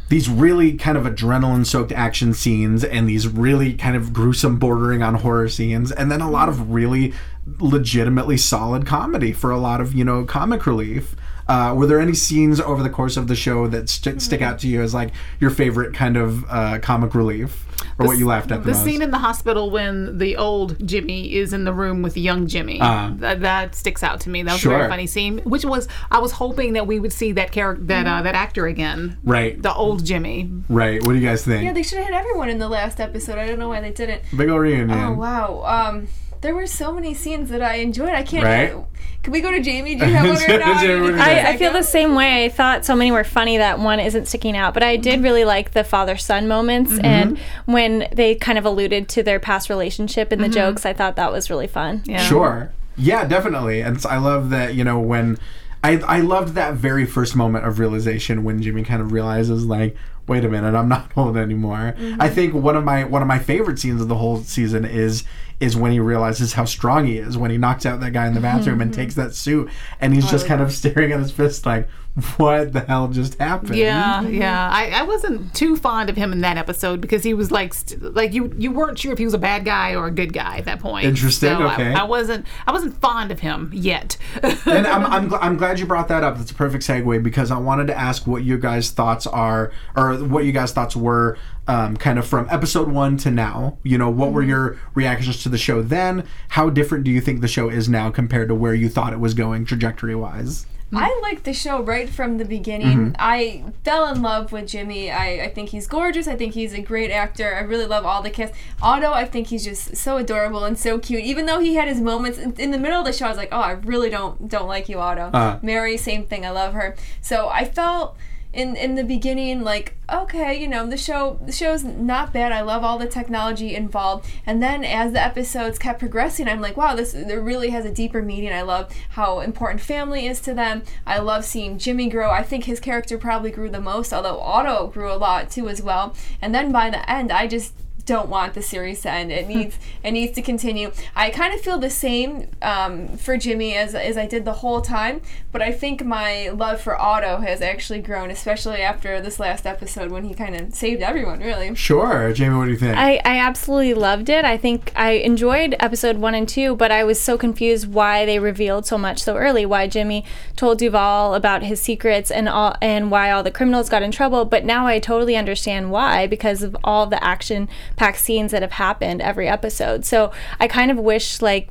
these 0.09 0.29
really 0.29 0.75
kind 0.75 0.99
of 0.99 1.05
adrenaline 1.05 1.65
soaked 1.65 1.93
action 1.93 2.35
scenes 2.35 2.83
and 2.83 3.09
these 3.09 3.29
really 3.29 3.75
kind 3.75 3.95
of 3.95 4.13
gruesome 4.13 4.59
bordering 4.59 5.03
on 5.03 5.17
horror 5.17 5.49
scenes 5.49 5.93
and 5.93 6.11
then 6.11 6.21
a 6.21 6.31
lot 6.31 6.49
of 6.49 6.71
really 6.71 7.13
legitimately 7.59 8.37
solid 8.37 8.87
comedy 8.87 9.33
for 9.33 9.51
a 9.51 9.59
lot 9.59 9.81
of, 9.81 9.95
you 9.95 10.05
know, 10.05 10.25
comic 10.25 10.67
relief. 10.67 11.15
Uh, 11.53 11.75
were 11.75 11.87
there 11.87 12.01
any 12.01 12.15
scenes 12.15 12.61
over 12.61 12.83
the 12.83 12.89
course 12.91 13.17
of 13.19 13.29
the 13.29 13.37
show 13.37 13.67
that 13.69 13.89
st- 13.89 14.23
stick 14.23 14.41
out 14.41 14.59
to 14.61 14.67
you 14.69 14.81
as 14.81 14.95
like 14.95 15.11
your 15.41 15.51
favorite 15.51 15.93
kind 15.95 16.17
of 16.17 16.45
uh, 16.49 16.79
comic 16.81 17.15
relief 17.15 17.67
or 17.99 18.07
what 18.07 18.17
you 18.19 18.27
laughed 18.27 18.51
at 18.51 18.63
the, 18.63 18.69
most? 18.71 18.79
the 18.79 18.85
most? 18.85 18.85
scene 18.85 19.03
in 19.03 19.11
the 19.11 19.19
hospital 19.19 19.69
when 19.71 20.17
the 20.17 20.37
old 20.37 20.69
Jimmy 20.87 21.35
is 21.35 21.53
in 21.53 21.65
the 21.65 21.73
room 21.73 22.01
with 22.01 22.17
young 22.17 22.47
Jimmy. 22.47 22.81
Uh-huh. 22.81 23.11
that, 23.17 23.41
that 23.41 23.75
sticks 23.75 24.03
out 24.03 24.21
to 24.21 24.31
me. 24.31 24.43
That 24.43 24.53
was 24.53 24.61
a 24.61 24.63
Sure. 24.63 24.79
very 24.79 24.89
funny 24.89 25.07
scene. 25.07 25.39
Which 25.41 25.65
was 25.65 25.89
I 26.11 26.19
was 26.21 26.33
hoping 26.33 26.73
that 26.73 26.87
we 26.87 26.99
would 26.99 27.13
see 27.13 27.33
that 27.33 27.53
character, 27.53 27.85
that 27.85 28.07
uh, 28.07 28.23
that 28.23 28.35
actor 28.35 28.67
again. 28.67 29.19
Right. 29.23 29.61
The 29.61 29.75
old 29.75 30.05
Jimmy. 30.07 30.51
right. 30.71 31.03
What 31.05 31.13
do 31.13 31.19
you 31.19 31.27
guys 31.27 31.45
think? 31.45 31.65
Yeah, 31.65 31.73
they 31.75 31.83
should 31.83 31.99
have 31.99 32.07
had 32.09 32.15
everyone 32.15 32.49
in 32.49 32.59
the 32.61 32.69
last 32.69 32.99
episode. 32.99 33.37
I 33.37 33.47
don't 33.47 33.59
know 33.59 33.69
why 33.69 33.81
they 33.83 33.91
didn't. 33.93 34.23
Big 34.37 34.49
ol' 34.49 34.59
reunion. 34.59 34.91
Oh 34.99 35.13
wow. 35.13 35.63
Um, 35.65 36.09
there 36.43 36.55
were 36.55 36.67
so 36.67 36.93
many 36.93 37.15
scenes 37.15 37.49
that 37.51 37.63
I 37.63 37.77
enjoyed. 37.77 38.11
I 38.11 38.23
can't. 38.25 38.45
Right? 38.45 38.85
Can 39.23 39.33
we 39.33 39.41
go 39.41 39.53
to 39.53 39.61
Jamie? 39.61 39.95
Do 39.95 40.07
you 40.07 40.13
have 40.13 40.27
one 40.27 40.37
right 40.37 40.61
now? 40.61 40.81
Jamie, 40.81 41.01
what 41.01 41.11
do 41.13 41.17
you 41.17 41.23
I. 41.23 41.51
I 41.51 41.57
feel 41.57 41.73
the 41.73 41.83
same 41.83 42.15
way. 42.15 42.45
I 42.45 42.49
thought 42.49 42.85
so 42.85 42.97
many 42.97 43.13
were 43.13 43.25
funny 43.25 43.59
that 43.59 43.79
one 43.79 44.01
isn't 44.01 44.27
sticking 44.27 44.57
out, 44.57 44.75
but 44.75 44.83
I 44.83 44.97
did 44.97 45.15
mm-hmm. 45.15 45.23
really 45.23 45.45
like 45.45 45.71
the 45.71 45.85
father 45.85 46.17
son 46.17 46.49
moments 46.49 46.93
mm-hmm. 46.93 47.05
and 47.05 47.39
when 47.65 48.09
they 48.13 48.35
kind 48.35 48.59
of 48.59 48.65
alluded 48.65 49.09
to 49.11 49.23
their 49.23 49.39
past 49.39 49.71
relationship 49.71 50.33
in 50.33 50.41
the 50.41 50.47
mm-hmm. 50.47 50.55
jokes. 50.55 50.85
I 50.85 50.93
thought 50.93 51.17
that 51.17 51.33
was 51.33 51.49
really 51.49 51.69
fun. 51.69 52.03
Yeah. 52.05 52.19
Sure. 52.19 52.73
Yeah, 52.97 53.25
definitely. 53.25 53.81
And 53.81 54.05
I 54.05 54.19
love 54.19 54.51
that, 54.51 54.75
you 54.75 54.85
know, 54.85 54.99
when 54.99 55.39
I 55.85 55.99
I 55.99 56.21
loved 56.21 56.55
that 56.55 56.75
very 56.75 57.07
first 57.07 57.37
moment 57.37 57.65
of 57.65 57.79
realization 57.79 58.43
when 58.43 58.61
Jimmy 58.61 58.83
kind 58.83 59.01
of 59.01 59.13
realizes 59.13 59.65
like, 59.65 59.97
wait 60.27 60.45
a 60.45 60.49
minute, 60.49 60.75
I'm 60.75 60.89
not 60.89 61.11
old 61.17 61.37
anymore. 61.37 61.95
I 61.97 62.01
mm-hmm. 62.01 62.35
think 62.35 62.55
one 62.55 62.77
of 62.77 62.85
my 62.85 63.05
one 63.05 63.23
of 63.23 63.29
my 63.29 63.39
favorite 63.39 63.79
scenes 63.79 64.01
of 64.01 64.09
the 64.09 64.17
whole 64.17 64.39
season 64.39 64.85
is 64.85 65.25
is 65.61 65.77
when 65.77 65.93
he 65.93 66.01
realizes 66.01 66.55
how 66.55 66.65
strong 66.65 67.07
he 67.07 67.19
is 67.19 67.39
when 67.39 67.51
he 67.51 67.57
knocks 67.57 67.87
out 67.87 68.01
that 68.01 68.13
guy 68.13 68.27
in 68.27 68.35
the 68.35 68.41
bathroom 68.41 68.81
and 68.81 68.91
mm-hmm. 68.91 69.01
takes 69.01 69.15
that 69.15 69.33
suit 69.33 69.71
and 70.01 70.13
he's 70.13 70.29
just 70.29 70.45
kind 70.45 70.61
of 70.61 70.73
staring 70.73 71.13
at 71.13 71.21
his 71.21 71.31
fist 71.31 71.65
like 71.65 71.89
what 72.37 72.75
the 72.75 72.81
hell 72.81 73.09
just 73.09 73.39
happened? 73.39 73.75
Yeah, 73.75 74.21
yeah. 74.29 74.69
I, 74.71 74.91
I 74.91 75.03
wasn't 75.03 75.55
too 75.55 75.77
fond 75.77 76.11
of 76.11 76.17
him 76.17 76.31
in 76.31 76.43
that 76.43 76.59
episode 76.59 77.01
because 77.01 77.23
he 77.23 77.33
was 77.33 77.51
like, 77.51 77.73
st- 77.73 78.15
like 78.15 78.35
you 78.35 78.53
you 78.59 78.71
weren't 78.71 78.99
sure 78.99 79.13
if 79.13 79.19
he 79.19 79.25
was 79.25 79.33
a 79.33 79.39
bad 79.39 79.65
guy 79.65 79.95
or 79.95 80.07
a 80.09 80.11
good 80.11 80.33
guy 80.35 80.59
at 80.59 80.67
that 80.67 80.81
point. 80.81 81.07
Interesting, 81.07 81.57
So 81.57 81.63
I- 81.63 81.75
okay. 81.75 81.95
I, 81.95 82.05
wasn't 82.05 82.47
I 82.67 82.73
wasn't 82.73 83.01
fond 83.01 83.33
of 83.33 83.41
him 83.41 83.71
yet. 83.73 84.19
and 84.43 84.87
I'm, 84.87 85.07
I'm, 85.07 85.31
gl- 85.31 85.39
I'm 85.41 85.57
glad 85.57 85.79
you 85.79 85.87
brought 85.87 86.09
that 86.09 86.23
up. 86.23 86.37
That's 86.37 86.51
a 86.51 86.55
perfect 86.55 86.85
segue 86.85 87.23
because 87.23 87.51
I 87.51 87.57
wanted 87.57 87.87
to 87.87 87.99
ask 87.99 88.27
what 88.27 88.43
you 88.45 88.59
guys' 88.59 88.91
thoughts 88.91 89.27
are, 89.27 89.73
or 89.97 90.12
what 90.19 90.45
you 90.45 90.53
guys' 90.53 90.73
thoughts 90.73 90.97
were, 90.97 91.39
um, 91.67 91.97
kind 91.97 92.19
of 92.19 92.27
from 92.27 92.47
episode 92.51 92.89
one 92.89 93.17
to 93.19 93.31
now. 93.31 93.79
You 93.83 93.99
know, 93.99 94.11
what 94.11 94.33
were 94.33 94.43
your 94.43 94.79
reactions 94.95 95.43
to 95.43 95.49
the 95.49 95.59
show 95.59 95.83
then? 95.83 96.27
How 96.51 96.71
different 96.71 97.05
do 97.05 97.11
you 97.11 97.21
think 97.21 97.41
the 97.41 97.49
show 97.49 97.69
is 97.69 97.89
now 97.89 98.11
compared 98.11 98.49
to 98.49 98.55
where 98.55 98.75
you 98.75 98.89
thought 98.89 99.13
it 99.13 99.21
was 99.21 99.35
going 99.35 99.65
trajectory 99.65 100.15
wise? 100.15 100.67
I 100.95 101.19
liked 101.23 101.45
the 101.45 101.55
show 101.55 101.83
right 101.83 102.07
from 102.07 102.37
the 102.37 102.45
beginning. 102.45 103.17
I 103.19 103.65
fell 103.83 104.13
in 104.13 104.21
love 104.21 104.53
with 104.53 104.69
Jimmy. 104.69 105.11
I, 105.11 105.45
I 105.45 105.49
think 105.49 105.71
he's 105.71 105.87
gorgeous. 105.87 106.29
I 106.29 106.37
think 106.37 106.53
he's 106.53 106.75
a 106.75 106.83
great 106.83 107.11
actor. 107.11 107.55
I 107.55 107.61
really 107.61 107.87
love 107.87 108.05
all 108.05 108.21
the 108.21 108.29
cast. 108.29 108.53
Otto, 108.83 109.11
I 109.11 109.25
think 109.25 109.47
he's 109.47 109.65
just 109.65 109.97
so 109.97 110.19
adorable 110.19 110.65
and 110.65 110.79
so 110.79 110.99
cute. 110.99 111.25
Even 111.25 111.47
though 111.47 111.61
he 111.61 111.77
had 111.77 111.89
his 111.89 112.01
moments 112.01 112.39
in, 112.39 112.53
in 112.57 112.73
the 112.73 112.79
middle 112.79 112.99
of 112.99 113.07
the 113.07 113.13
show, 113.15 113.25
I 113.25 113.29
was 113.31 113.39
like, 113.39 113.49
oh, 113.53 113.61
I 113.61 113.71
really 113.73 114.11
don't 114.11 114.49
don't 114.49 114.69
like 114.69 114.91
you, 114.91 114.99
Otto. 114.99 115.31
Uh. 115.33 115.59
Mary, 115.63 115.97
same 115.97 116.27
thing. 116.27 116.45
I 116.45 116.51
love 116.51 116.75
her. 116.75 116.95
So 117.23 117.49
I 117.49 117.65
felt 117.65 118.17
in 118.53 118.77
in 118.77 118.95
the 118.95 119.05
beginning 119.05 119.63
like 119.63 119.97
okay 120.13 120.61
you 120.61 120.69
know 120.69 120.87
the 120.87 120.97
show 120.97 121.39
the 121.45 121.53
show's 121.53 121.85
not 121.85 122.33
bad. 122.33 122.53
I 122.53 122.61
love 122.61 122.85
all 122.85 122.99
the 122.99 123.07
technology 123.07 123.75
involved. 123.75 124.29
And 124.47 124.63
then 124.63 124.85
as 124.85 125.13
the 125.13 125.23
episodes 125.23 125.79
kept 125.79 125.99
progressing 125.99 126.49
i'm 126.49 126.61
like 126.61 126.77
wow 126.77 126.95
this 126.95 127.15
really 127.15 127.71
has 127.71 127.85
a 127.85 127.93
deeper 127.93 128.23
meaning. 128.23 128.53
I 128.53 128.63
love 128.63 128.93
how 129.11 129.41
important 129.41 129.81
family 129.81 130.27
is 130.27 130.41
to 130.43 130.55
them. 130.55 130.83
I 131.07 131.19
love 131.19 131.45
seeing 131.45 131.79
jimmy 131.79 132.09
grow. 132.09 132.31
I 132.31 132.43
think 132.43 132.65
his 132.65 132.81
character 132.81 133.17
probably 133.17 133.51
grew 133.51 133.71
the 133.71 133.81
most 133.81 134.13
although 134.13 134.41
otto 134.41 134.89
grew 134.89 135.11
a 135.11 135.17
lot 135.17 135.51
too 135.51 135.69
as 135.69 135.83
well. 135.83 136.15
And 136.41 136.55
then 136.55 136.73
by 136.73 136.91
the 136.91 137.09
end 137.11 137.33
i 137.33 137.47
just 137.47 137.75
don't 138.07 138.29
want 138.29 138.55
the 138.55 138.63
series 138.63 139.03
to 139.03 139.11
end. 139.11 139.33
It 139.33 139.49
needs 139.55 139.79
it 140.03 140.13
needs 140.13 140.33
to 140.35 140.43
continue. 140.43 140.93
I 141.15 141.31
kind 141.31 141.55
of 141.55 141.61
feel 141.61 141.79
the 141.79 141.91
same 141.91 142.49
um, 142.61 143.17
for 143.17 143.37
Jimmy 143.37 143.75
as 143.75 143.95
as 143.95 144.17
I 144.17 144.27
did 144.27 144.45
the 144.45 144.55
whole 144.55 144.81
time, 144.81 145.21
but 145.51 145.63
I 145.63 145.73
think 145.73 146.05
my 146.05 146.49
love 146.51 146.81
for 146.81 147.01
Otto 147.01 147.39
has 147.39 147.61
actually 147.61 148.01
grown, 148.01 148.31
especially 148.31 148.83
after 148.83 149.21
this 149.21 149.39
last 149.39 149.67
episode 149.67 150.11
when 150.11 150.25
he 150.25 150.35
kind 150.35 150.55
of 150.55 150.75
saved 150.75 151.03
everyone. 151.03 151.41
Really. 151.41 151.75
Sure, 151.75 152.33
Jamie. 152.33 152.57
What 152.57 152.67
do 152.67 152.71
you 152.73 152.77
think? 152.77 152.97
I, 152.97 153.21
I 153.25 153.39
absolutely 153.39 153.95
loved 153.95 154.29
it. 154.29 154.45
I 154.45 154.57
think 154.57 154.93
I 154.95 155.13
enjoyed 155.13 155.77
episode 155.81 156.17
one 156.19 156.35
and 156.35 156.49
two, 156.49 156.77
but 156.77 156.91
I 156.91 157.05
was 157.05 157.21
so 157.21 157.39
confused 157.39 157.93
why 157.93 158.27
they 158.27 158.39
revealed 158.39 158.87
so 158.87 158.99
much 158.99 159.23
so 159.23 159.37
early. 159.37 159.67
Why 159.67 159.87
Jimmy 159.87 160.25
told 160.57 160.79
Duval 160.79 161.35
about 161.35 161.63
his 161.63 161.81
secrets 161.81 162.31
and 162.31 162.49
all, 162.49 162.77
and 162.81 163.11
why 163.11 163.31
all 163.31 163.43
the 163.43 163.51
criminals 163.51 163.89
got 163.89 164.03
in 164.03 164.11
trouble. 164.11 164.45
But 164.45 164.65
now 164.65 164.87
I 164.87 164.99
totally 164.99 165.37
understand 165.37 165.91
why 165.91 166.27
because 166.27 166.63
of 166.63 166.77
all 166.85 167.07
the 167.07 167.23
action 167.23 167.69
packed 167.97 168.19
scenes 168.19 168.53
that 168.53 168.63
have 168.63 168.73
happened 168.73 169.21
every 169.21 169.49
episode. 169.49 170.05
So 170.05 170.33
I 170.61 170.69
kind 170.69 170.91
of 170.91 170.99
wish 170.99 171.43
like 171.43 171.71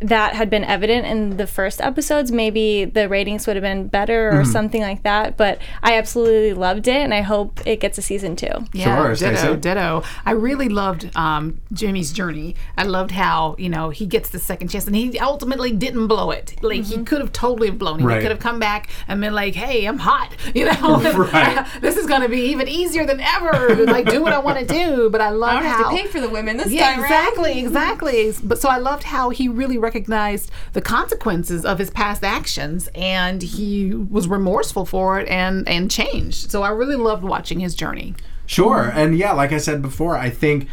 that 0.00 0.34
had 0.34 0.48
been 0.50 0.64
evident 0.64 1.06
in 1.06 1.36
the 1.36 1.46
first 1.46 1.80
episodes. 1.80 2.30
Maybe 2.32 2.84
the 2.84 3.08
ratings 3.08 3.46
would 3.46 3.56
have 3.56 3.62
been 3.62 3.88
better 3.88 4.38
or 4.38 4.44
something 4.44 4.80
like 4.82 5.02
that. 5.02 5.36
But 5.36 5.60
I 5.82 5.94
absolutely 5.94 6.54
loved 6.54 6.88
it, 6.88 6.96
and 6.96 7.12
I 7.14 7.20
hope 7.22 7.60
it 7.66 7.80
gets 7.80 7.98
a 7.98 8.02
season 8.02 8.36
two. 8.36 8.48
Yeah, 8.72 8.96
Sure, 8.96 9.14
ditto, 9.14 9.36
Stacey. 9.36 9.56
ditto. 9.56 10.02
I 10.24 10.32
really 10.32 10.68
loved 10.68 11.10
um, 11.16 11.60
Jimmy's 11.72 12.12
journey. 12.12 12.54
I 12.76 12.84
loved 12.84 13.10
how 13.12 13.54
you 13.58 13.68
know 13.68 13.90
he 13.90 14.06
gets 14.06 14.30
the 14.30 14.38
second 14.38 14.68
chance, 14.68 14.86
and 14.86 14.94
he 14.96 15.18
ultimately 15.18 15.72
didn't 15.72 16.06
blow 16.06 16.30
it. 16.30 16.54
Like 16.62 16.84
he 16.84 17.02
could 17.04 17.20
have 17.20 17.32
totally 17.32 17.70
blown 17.70 18.00
it. 18.00 18.04
Right. 18.04 18.16
He 18.16 18.22
could 18.22 18.30
have 18.30 18.40
come 18.40 18.58
back 18.58 18.90
and 19.06 19.20
been 19.20 19.34
like, 19.34 19.54
"Hey, 19.54 19.84
I'm 19.86 19.98
hot," 19.98 20.32
you 20.54 20.64
know. 20.66 21.02
Right. 21.28 21.66
this 21.80 21.96
is 21.96 22.06
going 22.06 22.22
to 22.22 22.28
be 22.28 22.40
even 22.42 22.68
easier 22.68 23.04
than 23.04 23.20
ever. 23.20 23.74
like 23.86 24.08
do 24.08 24.22
what 24.22 24.32
I 24.32 24.38
want 24.38 24.58
to 24.60 24.64
do. 24.64 25.10
But 25.10 25.20
I 25.20 25.30
love 25.30 25.50
I 25.50 25.54
don't 25.54 25.64
have 25.64 25.90
to 25.90 25.96
pay 25.96 26.06
for 26.06 26.20
the 26.20 26.28
women 26.28 26.56
this 26.56 26.70
yeah, 26.70 26.92
time 26.94 27.02
exactly, 27.02 27.50
around. 27.52 27.66
exactly. 27.66 28.32
But 28.44 28.58
so 28.58 28.68
I 28.68 28.78
loved 28.78 29.02
how 29.02 29.30
he 29.30 29.48
really 29.48 29.78
recognized 29.88 30.50
the 30.74 30.82
consequences 30.82 31.64
of 31.64 31.78
his 31.78 31.90
past 31.90 32.22
actions, 32.22 32.88
and 32.94 33.40
he 33.40 33.94
was 33.94 34.28
remorseful 34.28 34.84
for 34.84 35.18
it 35.18 35.26
and 35.28 35.66
and 35.68 35.90
changed. 35.90 36.50
So 36.50 36.62
I 36.62 36.70
really 36.80 36.96
loved 36.96 37.24
watching 37.24 37.60
his 37.60 37.74
journey. 37.74 38.14
Sure, 38.46 38.82
and 38.94 39.16
yeah, 39.16 39.32
like 39.32 39.52
I 39.52 39.58
said 39.58 39.82
before, 39.82 40.14
I 40.16 40.30
think, 40.30 40.68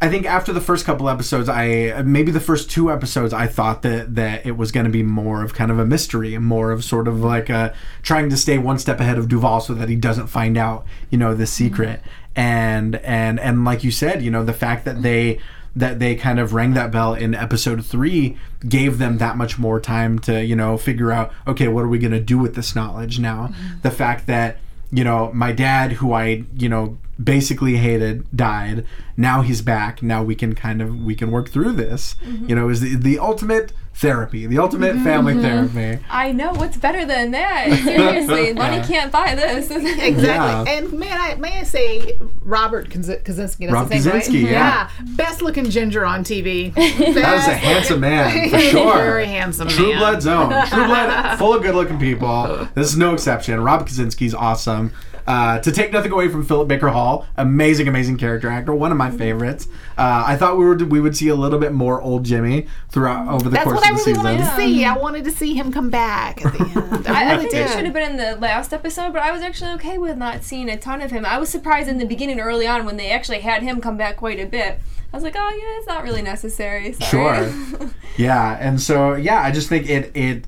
I 0.00 0.08
think 0.08 0.26
after 0.26 0.52
the 0.52 0.60
first 0.60 0.84
couple 0.86 1.08
episodes, 1.08 1.48
I 1.48 2.02
maybe 2.02 2.30
the 2.32 2.46
first 2.50 2.70
two 2.70 2.90
episodes, 2.90 3.32
I 3.32 3.46
thought 3.46 3.82
that 3.82 4.14
that 4.14 4.46
it 4.46 4.56
was 4.56 4.72
going 4.72 4.86
to 4.86 4.92
be 4.92 5.02
more 5.02 5.42
of 5.44 5.54
kind 5.54 5.70
of 5.70 5.78
a 5.78 5.86
mystery, 5.86 6.34
and 6.34 6.44
more 6.44 6.72
of 6.72 6.84
sort 6.84 7.06
of 7.08 7.20
like 7.20 7.48
a 7.50 7.72
trying 8.02 8.30
to 8.30 8.36
stay 8.36 8.58
one 8.58 8.78
step 8.78 9.00
ahead 9.00 9.18
of 9.18 9.28
Duval 9.28 9.60
so 9.60 9.74
that 9.74 9.88
he 9.88 9.96
doesn't 9.96 10.28
find 10.28 10.56
out, 10.56 10.84
you 11.10 11.18
know, 11.18 11.34
the 11.34 11.46
secret, 11.46 11.98
mm-hmm. 12.00 12.40
and 12.40 12.96
and 12.96 13.40
and 13.40 13.64
like 13.64 13.84
you 13.84 13.90
said, 13.90 14.22
you 14.22 14.30
know, 14.30 14.44
the 14.44 14.58
fact 14.66 14.84
that 14.84 15.02
they 15.02 15.38
that 15.76 15.98
they 15.98 16.14
kind 16.14 16.38
of 16.38 16.54
rang 16.54 16.74
that 16.74 16.90
bell 16.90 17.14
in 17.14 17.34
episode 17.34 17.84
three 17.84 18.36
gave 18.68 18.98
them 18.98 19.18
that 19.18 19.36
much 19.36 19.58
more 19.58 19.80
time 19.80 20.18
to 20.18 20.44
you 20.44 20.54
know 20.54 20.76
figure 20.76 21.10
out 21.10 21.32
okay 21.46 21.68
what 21.68 21.84
are 21.84 21.88
we 21.88 21.98
going 21.98 22.12
to 22.12 22.20
do 22.20 22.38
with 22.38 22.54
this 22.54 22.74
knowledge 22.74 23.18
now 23.18 23.48
mm-hmm. 23.48 23.80
the 23.82 23.90
fact 23.90 24.26
that 24.26 24.58
you 24.90 25.02
know 25.02 25.32
my 25.32 25.52
dad 25.52 25.92
who 25.92 26.12
i 26.12 26.44
you 26.56 26.68
know 26.68 26.96
basically 27.22 27.76
hated, 27.76 28.26
died. 28.36 28.84
Now 29.16 29.42
he's 29.42 29.62
back. 29.62 30.02
Now 30.02 30.22
we 30.22 30.34
can 30.34 30.54
kind 30.54 30.82
of 30.82 31.02
we 31.02 31.14
can 31.14 31.30
work 31.30 31.48
through 31.48 31.72
this. 31.72 32.16
Mm-hmm. 32.24 32.48
You 32.48 32.56
know, 32.56 32.68
is 32.68 32.80
the, 32.80 32.96
the 32.96 33.18
ultimate 33.18 33.72
therapy, 33.94 34.46
the 34.46 34.58
ultimate 34.58 34.96
family 35.02 35.34
mm-hmm. 35.34 35.68
therapy. 35.74 36.04
I 36.10 36.32
know 36.32 36.52
what's 36.52 36.76
better 36.76 37.04
than 37.04 37.30
that. 37.30 37.68
Seriously, 37.84 38.52
money 38.54 38.76
Yeah. 38.78 38.86
can't 38.86 39.12
buy 39.12 39.34
this. 39.34 39.70
Exactly. 39.70 40.24
Yeah. 40.24 40.64
And 40.66 40.92
may 40.92 41.10
I 41.10 41.34
may 41.36 41.60
I 41.60 41.62
say 41.62 42.18
Robert 42.42 42.90
Kazinsky? 42.90 43.24
That's 43.24 43.72
Rob 43.72 43.90
his 43.90 44.04
name, 44.04 44.14
right? 44.14 44.22
Kazinsky, 44.24 44.50
yeah. 44.50 44.90
Best 45.16 45.42
looking 45.42 45.70
ginger 45.70 46.04
on 46.04 46.24
TV. 46.24 46.74
That 47.14 47.38
is 47.38 47.46
a 47.48 47.54
handsome 47.54 48.00
man 48.00 48.50
for 48.50 48.58
sure. 48.70 48.96
Very 48.96 49.26
handsome 49.26 49.68
True 49.68 49.90
man. 49.90 49.98
Blood 49.98 50.22
Zone. 50.22 50.50
True 50.66 50.86
Blood, 50.86 51.38
full 51.38 51.54
of 51.54 51.62
good 51.62 51.74
looking 51.74 51.98
people. 51.98 52.68
This 52.74 52.88
is 52.88 52.96
no 52.96 53.14
exception. 53.14 53.60
Rob 53.60 53.88
Kazinsky's 53.88 54.34
awesome. 54.34 54.92
Uh, 55.26 55.58
to 55.60 55.72
take 55.72 55.90
nothing 55.92 56.12
away 56.12 56.28
from 56.28 56.44
Philip 56.44 56.68
Baker 56.68 56.88
Hall, 56.88 57.26
amazing, 57.36 57.88
amazing 57.88 58.18
character 58.18 58.48
actor, 58.48 58.74
one 58.74 58.92
of 58.92 58.98
my 58.98 59.10
favorites. 59.10 59.66
Uh, 59.96 60.24
I 60.26 60.36
thought 60.36 60.58
we 60.58 60.64
were 60.64 60.76
we 60.76 61.00
would 61.00 61.16
see 61.16 61.28
a 61.28 61.34
little 61.34 61.58
bit 61.58 61.72
more 61.72 62.00
old 62.02 62.24
Jimmy 62.24 62.66
throughout 62.90 63.28
over 63.28 63.44
the 63.44 63.50
That's 63.50 63.64
course 63.64 63.76
what 63.76 63.86
I 63.86 63.90
of 63.90 63.96
the 63.96 64.02
really 64.02 64.14
season. 64.14 64.24
wanted 64.24 64.44
to 64.44 64.56
see. 64.56 64.84
I 64.84 64.96
wanted 64.96 65.24
to 65.24 65.30
see 65.30 65.54
him 65.54 65.72
come 65.72 65.88
back 65.88 66.44
at 66.44 66.52
the 66.52 66.58
end. 66.94 67.06
I, 67.06 67.22
I 67.22 67.30
really 67.30 67.38
think 67.44 67.52
did. 67.52 67.66
it 67.66 67.70
should 67.70 67.84
have 67.84 67.94
been 67.94 68.10
in 68.10 68.16
the 68.18 68.36
last 68.36 68.72
episode, 68.74 69.12
but 69.12 69.22
I 69.22 69.30
was 69.32 69.40
actually 69.40 69.70
okay 69.72 69.96
with 69.96 70.18
not 70.18 70.44
seeing 70.44 70.68
a 70.68 70.76
ton 70.76 71.00
of 71.00 71.10
him. 71.10 71.24
I 71.24 71.38
was 71.38 71.48
surprised 71.48 71.88
in 71.88 71.98
the 71.98 72.06
beginning, 72.06 72.38
early 72.40 72.66
on, 72.66 72.84
when 72.84 72.96
they 72.98 73.10
actually 73.10 73.40
had 73.40 73.62
him 73.62 73.80
come 73.80 73.96
back 73.96 74.16
quite 74.16 74.38
a 74.40 74.46
bit. 74.46 74.78
I 75.12 75.16
was 75.16 75.24
like, 75.24 75.36
oh 75.38 75.48
yeah, 75.50 75.78
it's 75.78 75.86
not 75.86 76.02
really 76.02 76.22
necessary. 76.22 76.92
Sorry. 76.92 77.50
Sure. 77.50 77.90
yeah, 78.18 78.58
and 78.60 78.80
so 78.80 79.14
yeah, 79.14 79.40
I 79.40 79.52
just 79.52 79.68
think 79.68 79.88
it 79.88 80.10
it 80.14 80.44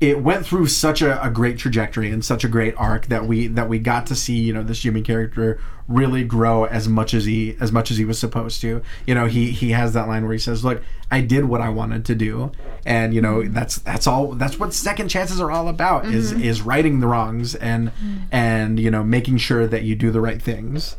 it 0.00 0.22
went 0.22 0.44
through 0.44 0.66
such 0.66 1.02
a, 1.02 1.22
a 1.24 1.30
great 1.30 1.56
trajectory 1.56 2.10
and 2.10 2.24
such 2.24 2.44
a 2.44 2.48
great 2.48 2.74
arc 2.76 3.06
that 3.06 3.26
we 3.26 3.46
that 3.46 3.68
we 3.68 3.78
got 3.78 4.06
to 4.06 4.14
see 4.14 4.36
you 4.36 4.52
know 4.52 4.62
this 4.62 4.80
Jimmy 4.80 5.02
character 5.02 5.58
really 5.86 6.24
grow 6.24 6.64
as 6.64 6.88
much 6.88 7.12
as 7.12 7.24
he 7.26 7.56
as 7.60 7.70
much 7.70 7.90
as 7.90 7.96
he 7.96 8.04
was 8.04 8.18
supposed 8.18 8.60
to. 8.62 8.82
You 9.06 9.14
know, 9.14 9.26
he 9.26 9.50
he 9.50 9.70
has 9.70 9.92
that 9.94 10.08
line 10.08 10.24
where 10.24 10.32
he 10.32 10.38
says, 10.38 10.64
"Look, 10.64 10.82
I 11.10 11.20
did 11.20 11.44
what 11.44 11.60
I 11.60 11.68
wanted 11.68 12.04
to 12.06 12.14
do," 12.14 12.52
and 12.84 13.14
you 13.14 13.20
know 13.20 13.36
mm-hmm. 13.36 13.54
that's 13.54 13.76
that's 13.78 14.06
all 14.06 14.32
that's 14.32 14.58
what 14.58 14.72
second 14.74 15.08
chances 15.08 15.40
are 15.40 15.50
all 15.50 15.68
about 15.68 16.06
is 16.06 16.32
mm-hmm. 16.32 16.42
is 16.42 16.62
righting 16.62 17.00
the 17.00 17.06
wrongs 17.06 17.54
and 17.54 17.88
mm-hmm. 17.88 18.24
and 18.32 18.80
you 18.80 18.90
know 18.90 19.04
making 19.04 19.38
sure 19.38 19.66
that 19.66 19.82
you 19.82 19.94
do 19.94 20.10
the 20.10 20.20
right 20.20 20.40
things. 20.40 20.96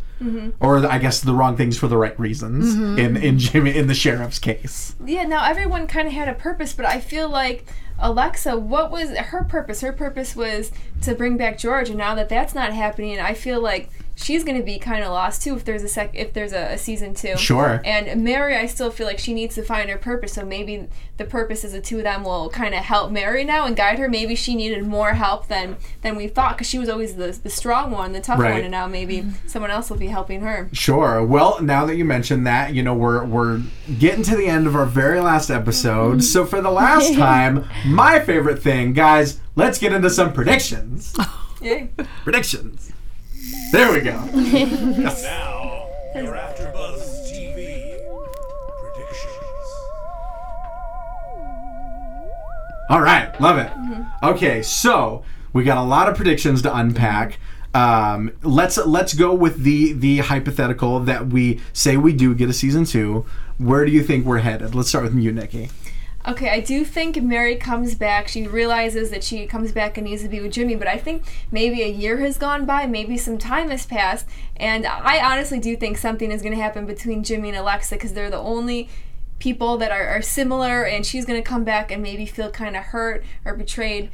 Or 0.62 0.80
the, 0.80 0.92
I 0.92 0.98
guess 0.98 1.20
the 1.20 1.34
wrong 1.34 1.58
things 1.58 1.78
for 1.78 1.88
the 1.88 1.98
right 1.98 2.18
reasons 2.20 2.74
in 2.98 3.18
in 3.18 3.38
Jimmy 3.38 3.76
in 3.76 3.88
the 3.88 3.94
sheriff's 3.94 4.40
case. 4.40 4.96
Yeah, 5.04 5.24
now 5.24 5.44
everyone 5.46 5.88
kind 5.88 6.08
of 6.08 6.14
had 6.14 6.30
a 6.30 6.34
purpose, 6.34 6.74
but 6.74 6.86
I 6.86 7.00
feel 7.00 7.30
like 7.30 7.68
Alexa, 8.00 8.58
what 8.58 8.92
was 8.92 9.18
her 9.18 9.44
purpose? 9.44 9.82
Her 9.82 9.94
purpose 9.94 10.36
was 10.36 10.72
to 11.02 11.16
bring 11.16 11.38
back 11.38 11.58
George, 11.58 11.90
and 11.90 11.98
now 11.98 12.16
that 12.16 12.30
that's 12.30 12.54
not 12.54 12.74
happening, 12.74 13.20
I 13.20 13.34
feel 13.34 13.62
like 13.62 13.90
she's 14.16 14.44
going 14.44 14.58
to 14.58 14.64
be 14.64 14.80
kind 14.80 15.04
of 15.04 15.12
lost 15.12 15.42
too 15.42 15.56
if 15.56 15.66
there's 15.66 15.84
a 15.84 15.88
sec 15.88 16.12
if 16.14 16.34
there's 16.34 16.54
a, 16.54 16.74
a 16.74 16.78
season 16.78 17.14
two. 17.14 17.38
Sure. 17.38 17.82
And 17.86 18.24
Mary, 18.24 18.56
I 18.56 18.66
still 18.66 18.90
feel 18.90 19.06
like 19.06 19.20
she 19.20 19.34
needs 19.34 19.56
to 19.56 19.64
find 19.64 19.90
her 19.90 19.98
purpose. 19.98 20.34
So 20.34 20.46
maybe 20.46 20.88
the 21.18 21.26
purpose 21.26 21.64
is 21.64 21.74
the 21.74 21.82
two 21.82 21.98
of 21.98 22.04
them 22.04 22.24
will 22.24 22.50
kind 22.50 22.74
of 22.74 22.84
help 22.84 23.12
Mary 23.12 23.44
now 23.44 23.66
and 23.66 23.76
guide 23.76 24.00
her. 24.00 24.10
Maybe 24.10 24.36
she 24.36 24.56
needed 24.56 24.86
more 24.86 25.14
help 25.14 25.48
than 25.48 25.78
than 26.02 26.16
we 26.16 26.28
thought 26.28 26.58
because 26.58 26.68
she 26.68 26.80
was 26.80 26.90
always 26.90 27.16
the 27.16 27.38
the 27.44 27.50
strong 27.50 27.92
one, 27.92 28.14
the 28.14 28.22
tough 28.22 28.40
Right. 28.40 28.54
one, 28.54 28.62
and 28.62 28.72
now 28.72 28.88
maybe 28.88 29.18
mm-hmm. 29.18 29.48
someone 29.48 29.72
else 29.72 29.90
will 29.90 29.98
be 29.98 30.08
helping 30.08 30.42
her. 30.42 30.70
Sure. 30.72 31.24
Well, 31.24 31.62
now 31.62 31.86
that 31.86 31.96
you 31.96 32.06
mentioned 32.06 32.48
that, 32.48 32.74
you 32.74 32.84
know, 32.84 32.94
we're 32.94 33.24
we're 33.26 33.62
getting 34.00 34.24
to 34.24 34.36
the 34.36 34.48
end 34.48 34.68
of 34.68 34.76
our 34.76 34.86
very 34.86 35.20
last 35.20 35.50
episode. 35.50 36.12
Mm-hmm. 36.12 36.20
So 36.22 36.46
for 36.46 36.62
the 36.62 36.72
last 36.72 37.14
time, 37.16 37.66
my 37.86 38.20
favorite 38.20 38.62
thing, 38.62 38.94
guys, 38.94 39.40
let's 39.56 39.78
get 39.78 39.94
into 39.94 40.10
some 40.10 40.34
predictions. 40.34 41.16
Yay. 41.62 41.90
predictions. 42.24 42.92
There 43.72 43.92
we 43.92 44.02
go. 44.02 44.18
Now, 44.36 45.88
your 46.16 46.34
AfterBuzz 46.34 47.30
TV 47.30 47.98
predictions. 48.80 49.68
All 52.90 53.02
right, 53.02 53.40
love 53.42 53.58
it. 53.58 53.72
Okay, 54.24 54.62
so 54.62 55.24
we 55.54 55.64
got 55.64 55.78
a 55.78 55.84
lot 55.84 56.08
of 56.08 56.16
predictions 56.16 56.62
to 56.64 56.76
unpack. 56.76 57.40
Um, 57.74 58.32
let's 58.42 58.78
let's 58.78 59.14
go 59.14 59.34
with 59.34 59.64
the 59.64 59.92
the 59.94 60.20
hypothetical 60.20 61.02
that 61.02 61.28
we 61.28 61.60
say 61.74 61.98
we 61.98 62.14
do 62.14 62.34
get 62.34 62.50
a 62.50 62.54
season 62.54 62.86
two. 62.86 63.26
Where 63.58 63.86
do 63.86 63.92
you 63.92 64.02
think 64.04 64.26
we're 64.26 64.40
headed? 64.40 64.74
Let's 64.74 64.90
start 64.90 65.04
with 65.04 65.16
you, 65.16 65.34
Nikki. 65.34 65.70
Okay, 66.28 66.50
I 66.50 66.60
do 66.60 66.84
think 66.84 67.22
Mary 67.22 67.56
comes 67.56 67.94
back. 67.94 68.28
She 68.28 68.48
realizes 68.48 69.12
that 69.12 69.24
she 69.24 69.46
comes 69.46 69.72
back 69.72 69.98
and 69.98 70.08
needs 70.08 70.24
to 70.24 70.30
be 70.30 70.42
with 70.42 70.54
Jimmy, 70.54 70.76
but 70.76 70.88
I 70.88 70.98
think 70.98 71.24
maybe 71.52 71.84
a 71.84 71.88
year 71.88 72.18
has 72.18 72.38
gone 72.40 72.66
by, 72.66 72.88
maybe 72.88 73.16
some 73.18 73.38
time 73.38 73.70
has 73.70 73.86
passed, 73.86 74.26
and 74.56 74.88
I 74.88 75.20
honestly 75.20 75.60
do 75.60 75.76
think 75.78 75.98
something 75.98 76.32
is 76.32 76.42
going 76.42 76.56
to 76.56 76.62
happen 76.62 76.88
between 76.88 77.24
Jimmy 77.24 77.50
and 77.50 77.58
Alexa 77.58 77.96
because 77.96 78.14
they're 78.14 78.32
the 78.32 78.38
only 78.38 78.90
people 79.38 79.78
that 79.78 79.92
are, 79.92 80.08
are 80.08 80.22
similar, 80.22 80.84
and 80.84 81.06
she's 81.06 81.26
going 81.26 81.42
to 81.42 81.48
come 81.48 81.64
back 81.64 81.92
and 81.92 82.02
maybe 82.02 82.26
feel 82.26 82.50
kind 82.50 82.76
of 82.76 82.86
hurt 82.86 83.24
or 83.44 83.54
betrayed. 83.54 84.10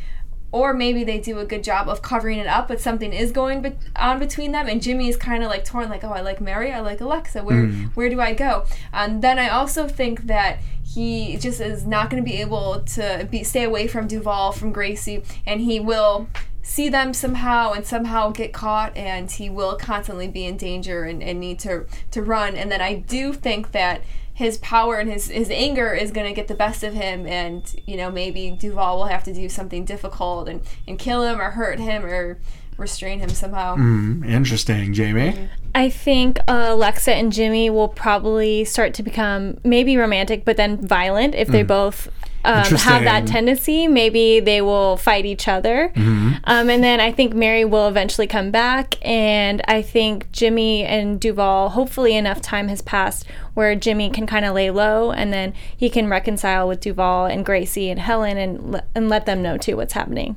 Or 0.53 0.73
maybe 0.73 1.05
they 1.05 1.17
do 1.17 1.39
a 1.39 1.45
good 1.45 1.63
job 1.63 1.87
of 1.87 2.01
covering 2.01 2.37
it 2.37 2.47
up, 2.47 2.67
but 2.67 2.81
something 2.81 3.13
is 3.13 3.31
going 3.31 3.61
be- 3.61 3.77
on 3.95 4.19
between 4.19 4.51
them, 4.51 4.67
and 4.67 4.81
Jimmy 4.81 5.07
is 5.07 5.15
kind 5.15 5.43
of 5.43 5.49
like 5.49 5.63
torn, 5.63 5.87
like, 5.87 6.03
oh, 6.03 6.09
I 6.09 6.19
like 6.19 6.41
Mary, 6.41 6.73
I 6.73 6.81
like 6.81 6.99
Alexa. 6.99 7.41
Where 7.41 7.67
mm. 7.67 7.89
where 7.95 8.09
do 8.09 8.19
I 8.19 8.33
go? 8.33 8.65
And 8.91 9.21
then 9.21 9.39
I 9.39 9.47
also 9.47 9.87
think 9.87 10.23
that 10.23 10.59
he 10.93 11.37
just 11.37 11.61
is 11.61 11.85
not 11.85 12.09
going 12.09 12.21
to 12.21 12.29
be 12.29 12.41
able 12.41 12.81
to 12.81 13.27
be 13.29 13.43
stay 13.43 13.63
away 13.63 13.87
from 13.87 14.07
Duval, 14.07 14.51
from 14.51 14.71
Gracie, 14.71 15.23
and 15.45 15.61
he 15.61 15.79
will 15.79 16.27
see 16.61 16.89
them 16.89 17.13
somehow 17.13 17.71
and 17.71 17.85
somehow 17.85 18.29
get 18.31 18.53
caught, 18.53 18.95
and 18.95 19.31
he 19.31 19.49
will 19.49 19.75
constantly 19.77 20.27
be 20.27 20.45
in 20.45 20.57
danger 20.57 21.03
and, 21.03 21.23
and 21.23 21.39
need 21.39 21.59
to 21.59 21.85
to 22.11 22.21
run. 22.21 22.55
And 22.55 22.71
then 22.71 22.81
I 22.81 22.95
do 22.95 23.33
think 23.33 23.71
that 23.71 24.01
his 24.33 24.57
power 24.57 24.97
and 24.97 25.09
his, 25.09 25.27
his 25.27 25.51
anger 25.51 25.93
is 25.93 26.11
going 26.11 26.27
to 26.27 26.33
get 26.33 26.47
the 26.47 26.55
best 26.55 26.83
of 26.83 26.93
him 26.93 27.27
and 27.27 27.75
you 27.85 27.95
know 27.95 28.09
maybe 28.09 28.49
duval 28.49 28.97
will 28.97 29.05
have 29.05 29.23
to 29.23 29.33
do 29.33 29.47
something 29.47 29.85
difficult 29.85 30.47
and, 30.47 30.61
and 30.87 30.97
kill 30.97 31.21
him 31.23 31.39
or 31.39 31.51
hurt 31.51 31.79
him 31.79 32.03
or 32.03 32.39
restrain 32.81 33.19
him 33.19 33.29
somehow 33.29 33.75
Hmm, 33.75 34.23
interesting, 34.23 34.93
Jamie. 34.93 35.49
I 35.73 35.89
think 35.89 36.39
uh, 36.47 36.67
Alexa 36.69 37.13
and 37.13 37.31
Jimmy 37.31 37.69
will 37.69 37.87
probably 37.87 38.65
start 38.65 38.93
to 38.95 39.03
become 39.03 39.57
maybe 39.63 39.95
romantic, 39.95 40.43
but 40.43 40.57
then 40.57 40.85
violent 40.85 41.33
if 41.35 41.47
they 41.47 41.63
both 41.63 42.09
um, 42.43 42.65
have 42.65 43.03
that 43.03 43.25
tendency. 43.27 43.87
Maybe 43.87 44.39
they 44.41 44.61
will 44.61 44.97
fight 44.97 45.25
each 45.25 45.47
other. 45.47 45.93
Um, 45.95 46.69
and 46.69 46.83
then 46.83 46.99
I 46.99 47.11
think 47.13 47.33
Mary 47.33 47.63
will 47.63 47.87
eventually 47.87 48.27
come 48.27 48.51
back. 48.51 48.97
And 49.07 49.61
I 49.67 49.81
think 49.81 50.29
Jimmy 50.33 50.83
and 50.83 51.19
Duval, 51.21 51.69
hopefully 51.69 52.15
enough 52.17 52.41
time 52.41 52.67
has 52.67 52.81
passed 52.81 53.25
where 53.53 53.73
Jimmy 53.75 54.09
can 54.09 54.25
kind 54.27 54.43
of 54.43 54.53
lay 54.53 54.71
low 54.71 55.11
and 55.11 55.31
then 55.31 55.53
he 55.77 55.89
can 55.89 56.09
reconcile 56.09 56.67
with 56.67 56.81
Duval 56.81 57.25
and 57.27 57.45
Gracie 57.45 57.89
and 57.89 57.99
Helen 57.99 58.37
and, 58.37 58.71
le- 58.71 58.83
and 58.95 59.07
let 59.07 59.25
them 59.25 59.41
know 59.41 59.57
too 59.57 59.77
what's 59.77 59.93
happening. 59.93 60.35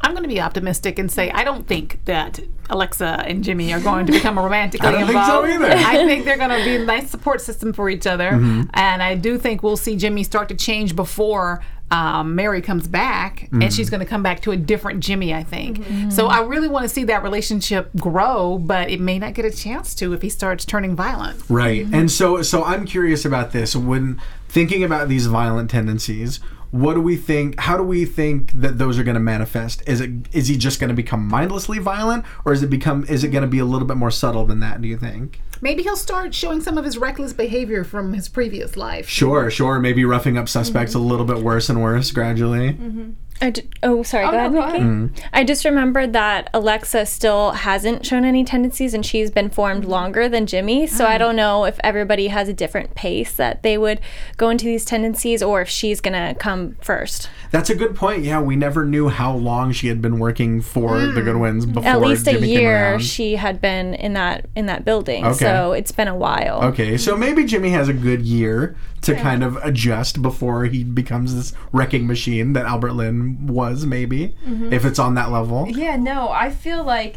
I'm 0.00 0.12
going 0.12 0.22
to 0.22 0.28
be 0.28 0.40
optimistic 0.40 0.98
and 0.98 1.10
say 1.10 1.30
I 1.30 1.42
don't 1.44 1.66
think 1.66 2.04
that 2.04 2.38
Alexa 2.70 3.24
and 3.26 3.42
Jimmy 3.42 3.72
are 3.72 3.80
going 3.80 4.06
to 4.06 4.12
become 4.12 4.38
romantically 4.38 4.86
I 4.88 4.92
don't 4.92 5.06
think 5.06 5.24
so 5.24 5.42
involved. 5.44 5.48
either. 5.74 5.84
I 5.86 6.06
think 6.06 6.24
they're 6.24 6.36
going 6.36 6.50
to 6.56 6.64
be 6.64 6.76
a 6.76 6.84
nice 6.84 7.10
support 7.10 7.40
system 7.40 7.72
for 7.72 7.88
each 7.90 8.06
other, 8.06 8.30
Mm-hmm. 8.32 8.70
and 8.74 9.02
I 9.02 9.14
do 9.16 9.38
think 9.38 9.62
we'll 9.62 9.76
see 9.76 9.96
Jimmy 9.96 10.22
start 10.22 10.48
to 10.50 10.54
change 10.54 10.94
before. 10.94 11.64
Um, 11.90 12.34
Mary 12.34 12.60
comes 12.60 12.86
back, 12.86 13.40
Mm-hmm. 13.46 13.62
and 13.62 13.72
she's 13.72 13.88
going 13.88 14.00
to 14.00 14.06
come 14.06 14.22
back 14.22 14.42
to 14.42 14.50
a 14.52 14.56
different 14.56 15.00
Jimmy, 15.00 15.32
I 15.32 15.42
think. 15.42 15.82
So 16.12 16.26
I 16.26 16.42
really 16.42 16.68
want 16.68 16.82
to 16.84 16.88
see 16.90 17.04
that 17.04 17.22
relationship 17.22 17.90
grow, 17.98 18.58
but 18.58 18.90
it 18.90 19.00
may 19.00 19.18
not 19.18 19.32
get 19.32 19.46
a 19.46 19.50
chance 19.50 19.94
to 19.96 20.12
if 20.12 20.20
he 20.20 20.28
starts 20.28 20.66
turning 20.66 20.94
violent. 20.94 21.42
Right. 21.48 21.86
And 21.90 22.10
so 22.10 22.42
so 22.42 22.62
I'm 22.62 22.84
curious 22.84 23.24
about 23.24 23.52
this. 23.52 23.74
When 23.74 24.20
thinking 24.50 24.84
about 24.84 25.08
these 25.08 25.26
violent 25.26 25.70
tendencies, 25.70 26.40
what 26.70 26.94
do 26.94 27.00
we 27.00 27.16
think 27.16 27.58
how 27.60 27.76
do 27.76 27.82
we 27.82 28.04
think 28.04 28.52
that 28.52 28.78
those 28.78 28.98
are 28.98 29.04
going 29.04 29.14
to 29.14 29.20
manifest? 29.20 29.82
Is 29.86 30.00
it 30.00 30.10
is 30.32 30.48
he 30.48 30.56
just 30.56 30.80
going 30.80 30.88
to 30.88 30.94
become 30.94 31.26
mindlessly 31.26 31.78
violent 31.78 32.24
or 32.44 32.52
is 32.52 32.62
it 32.62 32.68
become 32.68 33.04
is 33.08 33.24
it 33.24 33.28
going 33.28 33.42
to 33.42 33.48
be 33.48 33.58
a 33.58 33.64
little 33.64 33.86
bit 33.86 33.96
more 33.96 34.10
subtle 34.10 34.44
than 34.44 34.60
that, 34.60 34.80
do 34.82 34.88
you 34.88 34.96
think? 34.96 35.40
Maybe 35.60 35.82
he'll 35.82 35.96
start 35.96 36.34
showing 36.34 36.60
some 36.60 36.78
of 36.78 36.84
his 36.84 36.98
reckless 36.98 37.32
behavior 37.32 37.82
from 37.82 38.12
his 38.12 38.28
previous 38.28 38.76
life. 38.76 39.08
Sure, 39.08 39.50
sure, 39.50 39.80
maybe 39.80 40.04
roughing 40.04 40.38
up 40.38 40.48
suspects 40.48 40.92
mm-hmm. 40.92 41.02
a 41.02 41.06
little 41.06 41.26
bit 41.26 41.38
worse 41.38 41.68
and 41.68 41.82
worse 41.82 42.12
gradually. 42.12 42.68
I 42.68 43.27
d- 43.50 43.62
oh, 43.82 44.02
sorry. 44.02 44.24
Oh, 44.24 44.30
go 44.30 44.36
no, 44.36 44.38
ahead, 44.38 44.52
go 44.52 44.58
ahead. 44.60 44.80
Mm-hmm. 44.80 45.26
I 45.32 45.44
just 45.44 45.64
remembered 45.64 46.12
that 46.12 46.50
Alexa 46.52 47.06
still 47.06 47.52
hasn't 47.52 48.04
shown 48.04 48.24
any 48.24 48.44
tendencies, 48.44 48.94
and 48.94 49.06
she's 49.06 49.30
been 49.30 49.48
formed 49.48 49.84
longer 49.84 50.28
than 50.28 50.46
Jimmy. 50.46 50.86
So 50.86 51.06
I 51.06 51.18
don't 51.18 51.36
know 51.36 51.64
if 51.64 51.78
everybody 51.84 52.28
has 52.28 52.48
a 52.48 52.52
different 52.52 52.94
pace 52.94 53.32
that 53.36 53.62
they 53.62 53.78
would 53.78 54.00
go 54.36 54.48
into 54.50 54.64
these 54.64 54.84
tendencies, 54.84 55.42
or 55.42 55.60
if 55.60 55.68
she's 55.68 56.00
gonna 56.00 56.34
come 56.34 56.76
first. 56.82 57.30
That's 57.50 57.70
a 57.70 57.74
good 57.74 57.94
point. 57.94 58.24
Yeah, 58.24 58.40
we 58.40 58.56
never 58.56 58.84
knew 58.84 59.08
how 59.08 59.34
long 59.34 59.72
she 59.72 59.88
had 59.88 60.02
been 60.02 60.18
working 60.18 60.60
for 60.60 61.00
the 61.00 61.22
Goodwins 61.22 61.64
before 61.64 61.88
At 61.88 62.00
least 62.00 62.26
a 62.26 62.32
Jimmy 62.32 62.48
came 62.48 62.60
year 62.60 62.98
she 63.00 63.36
had 63.36 63.60
been 63.60 63.94
in 63.94 64.12
that 64.14 64.46
in 64.54 64.66
that 64.66 64.84
building. 64.84 65.24
Okay. 65.24 65.44
So 65.44 65.72
it's 65.72 65.92
been 65.92 66.08
a 66.08 66.16
while. 66.16 66.62
Okay, 66.64 66.96
so 66.96 67.16
maybe 67.16 67.44
Jimmy 67.44 67.70
has 67.70 67.88
a 67.88 67.92
good 67.92 68.22
year 68.22 68.76
to 69.02 69.14
kind 69.14 69.44
of 69.44 69.56
adjust 69.58 70.22
before 70.22 70.64
he 70.64 70.82
becomes 70.82 71.34
this 71.34 71.52
wrecking 71.72 72.06
machine 72.06 72.52
that 72.52 72.66
Albert 72.66 72.92
Lynn 72.92 73.27
was, 73.40 73.86
maybe, 73.86 74.34
if 74.70 74.84
it's 74.84 74.98
on 74.98 75.14
that 75.14 75.30
level. 75.30 75.66
Yeah, 75.68 75.96
no, 75.96 76.28
I 76.28 76.50
feel 76.50 76.84
like 76.84 77.16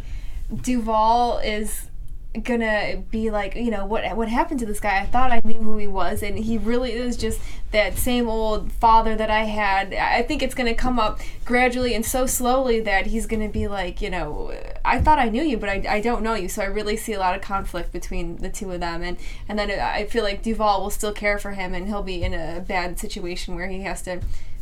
Duval 0.64 1.40
is 1.40 1.88
gonna 2.44 3.04
be 3.12 3.30
like 3.30 3.56
you 3.56 3.70
know 3.70 3.86
what 3.86 4.16
what 4.16 4.30
happened 4.30 4.58
to 4.58 4.66
this 4.66 4.80
guy? 4.80 5.00
I 5.00 5.06
thought 5.06 5.34
i 5.34 5.42
knew 5.44 5.62
who 5.62 5.78
he 5.78 5.88
was 5.88 6.24
and 6.24 6.40
he 6.40 6.58
really 6.58 6.94
is 6.94 7.18
just 7.18 7.42
that 7.72 7.98
same 7.98 8.30
old 8.30 8.72
father 8.72 9.18
that 9.18 9.30
i 9.30 9.44
had. 9.44 9.94
I 9.94 10.22
think 10.22 10.42
it's 10.42 10.56
gonna 10.56 10.74
come 10.74 10.98
up 10.98 11.20
gradually 11.44 11.94
and 11.94 12.06
so 12.06 12.26
slowly 12.26 12.80
that 12.82 13.08
he's 13.08 13.26
gonna 13.26 13.50
be 13.50 13.68
like 13.68 14.02
you 14.02 14.10
know 14.10 14.54
i 14.86 15.02
thought 15.02 15.20
i 15.20 15.28
knew 15.28 15.44
you 15.44 15.58
but 15.58 15.68
i, 15.68 15.84
I 15.88 16.00
don't 16.00 16.24
know 16.24 16.34
you. 16.36 16.48
So 16.48 16.62
i 16.62 16.66
really 16.66 16.96
see 16.96 17.12
a 17.12 17.20
lot 17.20 17.36
of 17.36 17.42
conflict 17.42 17.92
between 17.92 18.38
the 18.38 18.50
two 18.50 18.72
of 18.72 18.80
them 18.80 19.04
and 19.04 19.18
and 19.50 19.60
then 19.60 19.70
i 19.70 20.06
feel 20.06 20.24
like 20.24 20.42
duval 20.42 20.82
will 20.82 20.90
still 20.90 21.14
care 21.14 21.38
for 21.38 21.52
him 21.52 21.74
and 21.74 21.88
he'll 21.88 22.02
be 22.02 22.24
in 22.24 22.34
a 22.34 22.62
bad 22.66 22.98
situation 22.98 23.56
where 23.56 23.68
he 23.68 23.82
has 23.82 24.02
to 24.04 24.22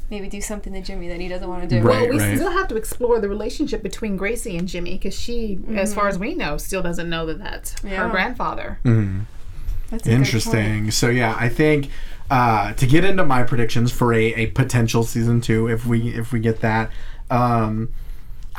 maybe 0.09 0.27
do 0.27 0.41
something 0.41 0.73
to 0.73 0.81
jimmy 0.81 1.07
that 1.07 1.19
he 1.19 1.27
doesn't 1.27 1.47
want 1.47 1.61
to 1.61 1.67
do 1.67 1.81
Right. 1.81 2.09
Well, 2.09 2.17
we 2.29 2.35
still 2.35 2.51
have 2.51 2.67
to 2.69 2.75
explore 2.75 3.19
the 3.19 3.29
relationship 3.29 3.83
between 3.83 4.17
Gracie 4.17 4.57
and 4.57 4.67
Jimmy 4.67 4.93
because 4.97 5.17
she, 5.19 5.59
as 5.75 5.93
far 5.93 6.07
as 6.07 6.17
we 6.19 6.33
know, 6.35 6.57
still 6.57 6.81
doesn't 6.81 7.09
know 7.09 7.25
that 7.27 7.39
that's 7.39 7.79
her 7.81 7.87
Yeah. 7.89 8.09
grandfather. 8.09 8.79
That's 8.83 10.03
a 10.05 10.09
good. 10.09 10.13
Interesting. 10.13 10.91
So 10.91 11.09
yeah, 11.09 11.35
I 11.39 11.49
think 11.49 11.89
uh, 12.29 12.73
to 12.73 12.85
get 12.85 13.03
into 13.05 13.25
my 13.25 13.43
predictions 13.43 13.91
for 13.91 14.13
a, 14.13 14.33
a 14.35 14.47
potential 14.47 15.03
season 15.03 15.41
two, 15.41 15.67
if 15.67 15.85
we 15.85 16.09
if 16.13 16.31
we 16.31 16.39
get 16.39 16.59
that, 16.61 16.91
um, 17.31 17.89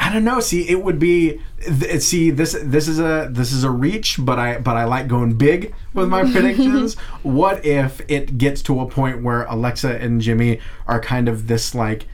I 0.03 0.11
don't 0.11 0.25
know. 0.25 0.41
See, 0.41 0.67
it 0.67 0.83
would 0.83 0.99
be 0.99 1.43
th- 1.61 2.01
see 2.01 2.31
this 2.31 2.57
this 2.63 2.89
is 2.89 2.99
a 2.99 3.29
this 3.31 3.53
is 3.53 3.65
a 3.65 3.71
reach, 3.71 4.17
but 4.19 4.39
I 4.39 4.59
but 4.59 4.75
I 4.75 4.85
like 4.85 5.09
going 5.09 5.35
big 5.35 5.75
with 5.93 6.09
my 6.09 6.23
predictions. 6.33 6.95
What 7.23 7.65
if 7.67 8.01
it 8.09 8.39
gets 8.39 8.63
to 8.63 8.81
a 8.81 8.87
point 8.87 9.23
where 9.23 9.45
Alexa 9.45 10.01
and 10.01 10.23
Jimmy 10.23 10.59
are 10.87 11.01
kind 11.01 11.29
of 11.29 11.49
this 11.49 11.75
like 11.75 12.09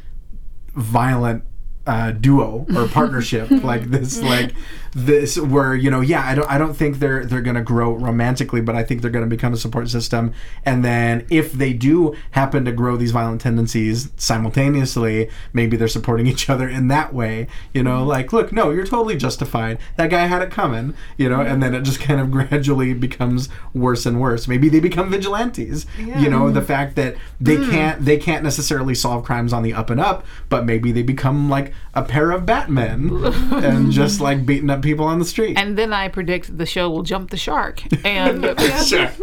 violent 0.74 1.44
uh, 1.86 2.10
duo 2.10 2.66
or 2.74 2.88
partnership 2.88 3.48
like 3.62 3.84
this 3.84 4.20
like 4.20 4.52
this 4.96 5.38
where 5.38 5.74
you 5.74 5.90
know 5.90 6.00
yeah 6.00 6.26
I 6.26 6.34
don't 6.34 6.50
I 6.50 6.56
don't 6.56 6.72
think 6.72 7.00
they're 7.00 7.22
they're 7.22 7.42
gonna 7.42 7.60
grow 7.62 7.92
romantically 7.92 8.62
but 8.62 8.74
I 8.74 8.82
think 8.82 9.02
they're 9.02 9.10
gonna 9.10 9.26
become 9.26 9.52
a 9.52 9.58
support 9.58 9.90
system. 9.90 10.32
And 10.64 10.82
then 10.82 11.26
if 11.28 11.52
they 11.52 11.74
do 11.74 12.16
happen 12.30 12.64
to 12.64 12.72
grow 12.72 12.96
these 12.96 13.10
violent 13.10 13.42
tendencies 13.42 14.08
simultaneously 14.16 15.28
maybe 15.52 15.76
they're 15.76 15.86
supporting 15.86 16.26
each 16.32 16.48
other 16.48 16.66
in 16.66 16.88
that 16.88 17.12
way 17.12 17.46
you 17.74 17.82
know? 17.82 17.98
Mm-hmm. 17.98 18.08
Like 18.08 18.32
look 18.32 18.52
no 18.52 18.70
you're 18.70 18.86
totally 18.86 19.16
justified. 19.16 19.78
That 19.96 20.08
guy 20.08 20.24
had 20.26 20.40
it 20.40 20.50
coming 20.50 20.94
you 21.18 21.28
know? 21.28 21.42
And 21.42 21.62
then 21.62 21.74
it 21.74 21.82
just 21.82 22.00
kind 22.00 22.18
of 22.18 22.30
gradually 22.48 22.94
becomes 22.94 23.50
worse 23.74 24.06
and 24.06 24.18
worse. 24.18 24.48
Maybe 24.48 24.70
they 24.70 24.80
become 24.80 25.10
vigilantes 25.10 25.84
you 25.98 26.30
know? 26.30 26.50
The 26.50 26.62
fact 26.62 26.96
that 26.96 27.16
they 27.38 27.56
mm. 27.56 27.70
can't 27.70 28.02
they 28.02 28.16
can't 28.16 28.42
necessarily 28.42 28.94
solve 28.94 29.26
crimes 29.26 29.52
on 29.52 29.62
the 29.62 29.74
up 29.74 29.90
and 29.90 30.00
up 30.00 30.24
but 30.48 30.64
maybe 30.64 30.90
they 30.90 31.02
become 31.02 31.50
like 31.50 31.74
a 31.92 32.02
pair 32.02 32.30
of 32.30 32.46
batmen 32.46 33.10
and 33.52 33.92
just 33.92 34.22
like 34.22 34.46
beating 34.46 34.70
up 34.70 34.85
people 34.86 35.04
on 35.04 35.18
the 35.18 35.24
street 35.24 35.58
And 35.58 35.76
then 35.76 35.92
I 35.92 36.08
predict 36.08 36.56
the 36.56 36.64
show 36.66 36.88
will 36.88 37.02
jump 37.02 37.30
the 37.30 37.36
shark. 37.36 37.82
And 38.06 38.42
sure. 38.86 39.10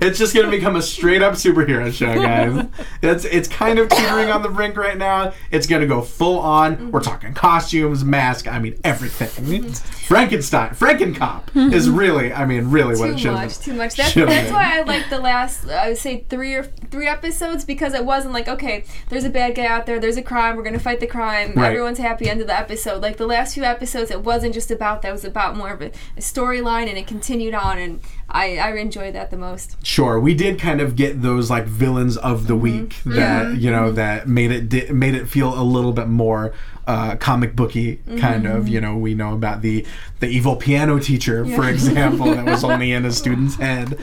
it's 0.00 0.18
just 0.18 0.34
gonna 0.34 0.50
become 0.50 0.76
a 0.76 0.82
straight 0.82 1.22
up 1.22 1.34
superhero 1.34 1.92
show, 1.92 2.14
guys. 2.14 2.66
It's 3.02 3.24
it's 3.24 3.48
kind 3.48 3.78
of 3.78 3.88
teetering 3.88 4.30
on 4.30 4.42
the 4.42 4.48
brink 4.48 4.76
right 4.76 4.96
now. 4.96 5.32
It's 5.50 5.66
gonna 5.66 5.86
go 5.86 6.02
full 6.02 6.38
on. 6.38 6.92
We're 6.92 7.00
talking 7.00 7.34
costumes, 7.34 8.04
mask. 8.04 8.46
I 8.46 8.58
mean 8.58 8.78
everything. 8.84 9.72
Frankenstein, 10.06 10.70
Frankencop 10.70 11.72
is 11.72 11.88
really, 11.88 12.32
I 12.32 12.44
mean, 12.44 12.70
really 12.70 12.96
what 12.98 13.10
it 13.10 13.12
too 13.14 13.18
should 13.18 13.32
much, 13.32 13.58
too 13.58 13.72
much. 13.74 13.96
That's 13.96 14.10
Should've 14.12 14.28
that's 14.28 14.52
why 14.52 14.78
I 14.78 14.82
like 14.82 15.08
the 15.08 15.18
last, 15.18 15.68
I 15.68 15.88
would 15.88 15.98
say 15.98 16.24
three 16.28 16.54
or 16.54 16.64
three 16.64 17.06
episodes 17.08 17.64
because 17.64 17.94
it 17.94 18.04
wasn't 18.04 18.34
like 18.34 18.48
okay, 18.48 18.84
there's 19.08 19.24
a 19.24 19.30
bad 19.30 19.54
guy 19.54 19.66
out 19.66 19.86
there, 19.86 19.98
there's 19.98 20.16
a 20.16 20.22
crime, 20.22 20.56
we're 20.56 20.64
gonna 20.64 20.78
fight 20.78 21.00
the 21.00 21.06
crime, 21.06 21.54
Right. 21.54 21.68
everyone's 21.68 21.98
happy. 21.98 22.28
End 22.28 22.40
of 22.40 22.46
the 22.46 22.58
episode. 22.58 23.00
Like 23.02 23.16
the 23.16 23.26
last 23.26 23.54
few 23.54 23.64
episodes, 23.64 24.10
it 24.10 24.22
wasn't 24.32 24.54
just 24.54 24.70
about 24.70 25.02
that. 25.02 25.08
It 25.08 25.12
was 25.12 25.24
about 25.24 25.56
more 25.56 25.72
of 25.72 25.82
a, 25.82 25.86
a 26.16 26.20
storyline, 26.20 26.88
and 26.88 26.98
it 26.98 27.06
continued 27.06 27.54
on, 27.54 27.78
and 27.78 28.00
I 28.28 28.56
I 28.58 28.74
enjoyed 28.76 29.14
that 29.14 29.30
the 29.30 29.36
most. 29.36 29.76
Sure, 29.84 30.18
we 30.18 30.34
did 30.34 30.58
kind 30.58 30.80
of 30.80 30.96
get 30.96 31.22
those 31.22 31.50
like 31.50 31.66
villains 31.66 32.16
of 32.16 32.46
the 32.46 32.54
mm-hmm. 32.54 32.62
week 32.62 32.96
that 33.04 33.46
mm-hmm. 33.46 33.60
you 33.60 33.70
know 33.70 33.86
mm-hmm. 33.86 33.96
that 33.96 34.28
made 34.28 34.50
it 34.50 34.68
di- 34.68 34.90
made 34.90 35.14
it 35.14 35.28
feel 35.28 35.58
a 35.58 35.62
little 35.62 35.92
bit 35.92 36.08
more 36.08 36.52
uh, 36.86 37.16
comic 37.16 37.54
booky 37.54 38.00
kind 38.18 38.46
of. 38.46 38.68
You 38.68 38.80
know, 38.80 38.96
we 38.96 39.14
know 39.14 39.34
about 39.34 39.62
the 39.62 39.86
the 40.20 40.28
evil 40.28 40.56
piano 40.56 40.98
teacher, 40.98 41.44
for 41.44 41.68
example, 41.68 42.26
that 42.26 42.44
was 42.44 42.64
only 42.64 42.92
in 42.92 43.04
a 43.04 43.12
student's 43.22 43.56
head, 43.56 43.98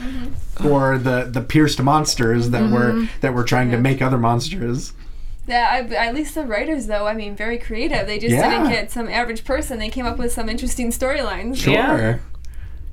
or 0.64 0.98
the 0.98 1.28
the 1.30 1.42
pierced 1.42 1.82
monsters 1.82 2.50
that 2.50 2.70
were 2.70 3.06
that 3.20 3.34
were 3.34 3.44
trying 3.44 3.70
to 3.70 3.78
make 3.78 4.00
other 4.00 4.18
monsters. 4.18 4.92
Yeah, 5.46 5.68
I, 5.70 5.94
at 5.94 6.14
least 6.14 6.34
the 6.34 6.44
writers 6.44 6.86
though, 6.86 7.06
I 7.06 7.14
mean, 7.14 7.34
very 7.34 7.58
creative. 7.58 8.06
They 8.06 8.18
just 8.18 8.34
Yeah. 8.34 8.50
didn't 8.50 8.70
get 8.70 8.90
some 8.90 9.08
average 9.08 9.44
person. 9.44 9.78
They 9.78 9.88
came 9.88 10.06
up 10.06 10.18
with 10.18 10.32
some 10.32 10.48
interesting 10.48 10.90
storylines. 10.90 11.56
Sure. 11.56 11.72
Yeah. 11.72 12.18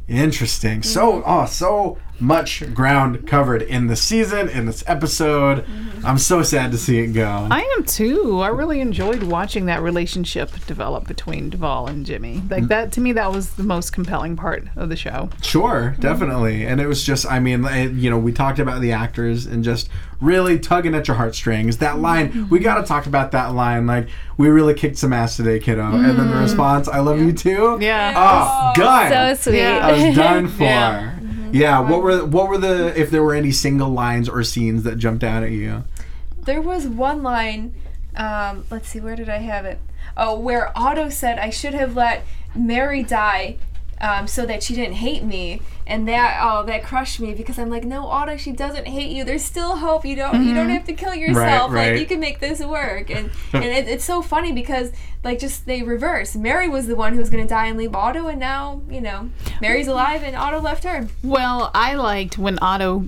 Interesting. 0.07 0.83
So, 0.83 1.13
mm-hmm. 1.13 1.29
oh, 1.29 1.45
so 1.45 1.97
much 2.19 2.73
ground 2.73 3.27
covered 3.27 3.61
in 3.61 3.87
the 3.87 3.95
season, 3.95 4.49
in 4.49 4.65
this 4.65 4.83
episode. 4.87 5.65
Mm-hmm. 5.65 6.05
I'm 6.05 6.17
so 6.17 6.43
sad 6.43 6.71
to 6.71 6.77
see 6.77 6.99
it 6.99 7.07
go. 7.07 7.47
I 7.49 7.61
am 7.77 7.83
too. 7.83 8.39
I 8.39 8.47
really 8.49 8.81
enjoyed 8.81 9.23
watching 9.23 9.65
that 9.65 9.81
relationship 9.81 10.51
develop 10.65 11.07
between 11.07 11.49
Duval 11.49 11.87
and 11.87 12.05
Jimmy. 12.05 12.41
Like 12.49 12.63
mm. 12.63 12.67
that 12.69 12.91
to 12.93 13.01
me, 13.01 13.13
that 13.13 13.31
was 13.31 13.51
the 13.55 13.63
most 13.63 13.91
compelling 13.91 14.35
part 14.35 14.67
of 14.75 14.89
the 14.89 14.95
show. 14.95 15.29
Sure, 15.41 15.91
mm-hmm. 15.91 16.01
definitely. 16.01 16.65
And 16.65 16.79
it 16.79 16.87
was 16.87 17.03
just, 17.03 17.25
I 17.29 17.39
mean, 17.39 17.65
it, 17.65 17.93
you 17.93 18.09
know, 18.09 18.17
we 18.17 18.31
talked 18.31 18.59
about 18.59 18.81
the 18.81 18.91
actors 18.91 19.45
and 19.45 19.63
just 19.63 19.89
really 20.21 20.59
tugging 20.59 20.95
at 20.95 21.07
your 21.07 21.17
heartstrings. 21.17 21.77
That 21.77 21.99
line, 21.99 22.29
mm-hmm. 22.29 22.49
we 22.49 22.59
got 22.59 22.75
to 22.75 22.83
talk 22.83 23.05
about 23.05 23.31
that 23.31 23.53
line. 23.53 23.87
Like, 23.87 24.09
we 24.37 24.49
really 24.49 24.73
kicked 24.73 24.97
some 24.97 25.13
ass 25.13 25.37
today, 25.37 25.59
kiddo. 25.59 25.83
And 25.83 26.17
then 26.17 26.29
the 26.29 26.37
response, 26.37 26.87
I 26.87 26.99
love 26.99 27.19
you 27.19 27.33
too. 27.33 27.77
Yeah. 27.81 28.13
Oh, 28.15 28.79
done. 28.79 29.11
So 29.35 29.51
sweet. 29.51 29.59
Yeah. 29.59 29.79
I 29.85 29.91
was 29.91 30.15
done 30.15 30.47
for. 30.57 30.63
Yeah. 30.63 31.16
Yeah. 31.53 31.79
What 31.79 32.01
were 32.01 32.25
what 32.25 32.47
were 32.47 32.57
the 32.57 32.99
if 32.99 33.09
there 33.09 33.23
were 33.23 33.35
any 33.35 33.51
single 33.51 33.89
lines 33.89 34.27
or 34.29 34.43
scenes 34.43 34.83
that 34.83 34.97
jumped 34.97 35.23
out 35.23 35.43
at 35.43 35.51
you? 35.51 35.83
There 36.43 36.61
was 36.61 36.87
one 36.87 37.23
line. 37.23 37.75
Um, 38.15 38.65
let's 38.71 38.89
see, 38.89 38.99
where 38.99 39.15
did 39.15 39.29
I 39.29 39.37
have 39.37 39.65
it? 39.65 39.79
Oh, 40.15 40.39
where 40.39 40.71
Otto 40.77 41.09
said 41.09 41.37
I 41.37 41.49
should 41.51 41.73
have 41.75 41.95
let 41.95 42.25
Mary 42.55 43.03
die. 43.03 43.57
Um, 43.99 44.27
so 44.27 44.45
that 44.45 44.61
she 44.61 44.75
didn't 44.75 44.93
hate 44.93 45.23
me, 45.23 45.59
and 45.87 46.07
that 46.07 46.39
oh 46.43 46.63
that 46.65 46.83
crushed 46.83 47.19
me 47.19 47.33
because 47.33 47.57
I'm 47.57 47.69
like 47.71 47.83
no 47.83 48.05
Otto 48.05 48.37
she 48.37 48.51
doesn't 48.51 48.85
hate 48.85 49.09
you. 49.09 49.23
There's 49.23 49.43
still 49.43 49.77
hope. 49.77 50.05
You 50.05 50.15
don't 50.15 50.45
you 50.45 50.53
don't 50.53 50.69
have 50.69 50.85
to 50.85 50.93
kill 50.93 51.15
yourself. 51.15 51.71
right. 51.71 51.93
Like 51.93 51.99
you 51.99 52.05
can 52.05 52.19
make 52.19 52.39
this 52.39 52.59
work. 52.59 53.09
And 53.09 53.31
and 53.53 53.63
it, 53.63 53.87
it's 53.87 54.05
so 54.05 54.21
funny 54.21 54.51
because 54.51 54.91
like 55.23 55.39
just 55.39 55.65
they 55.65 55.81
reverse. 55.81 56.35
Mary 56.35 56.69
was 56.69 56.85
the 56.85 56.95
one 56.95 57.13
who 57.13 57.19
was 57.19 57.31
gonna 57.31 57.47
die 57.47 57.67
and 57.67 57.77
leave 57.77 57.95
Otto, 57.95 58.27
and 58.27 58.39
now 58.39 58.81
you 58.87 59.01
know 59.01 59.31
Mary's 59.61 59.87
alive 59.87 60.21
and 60.21 60.35
Otto 60.35 60.61
left 60.61 60.83
her. 60.83 61.07
Well, 61.23 61.71
I 61.73 61.95
liked 61.95 62.37
when 62.37 62.59
Otto 62.61 63.05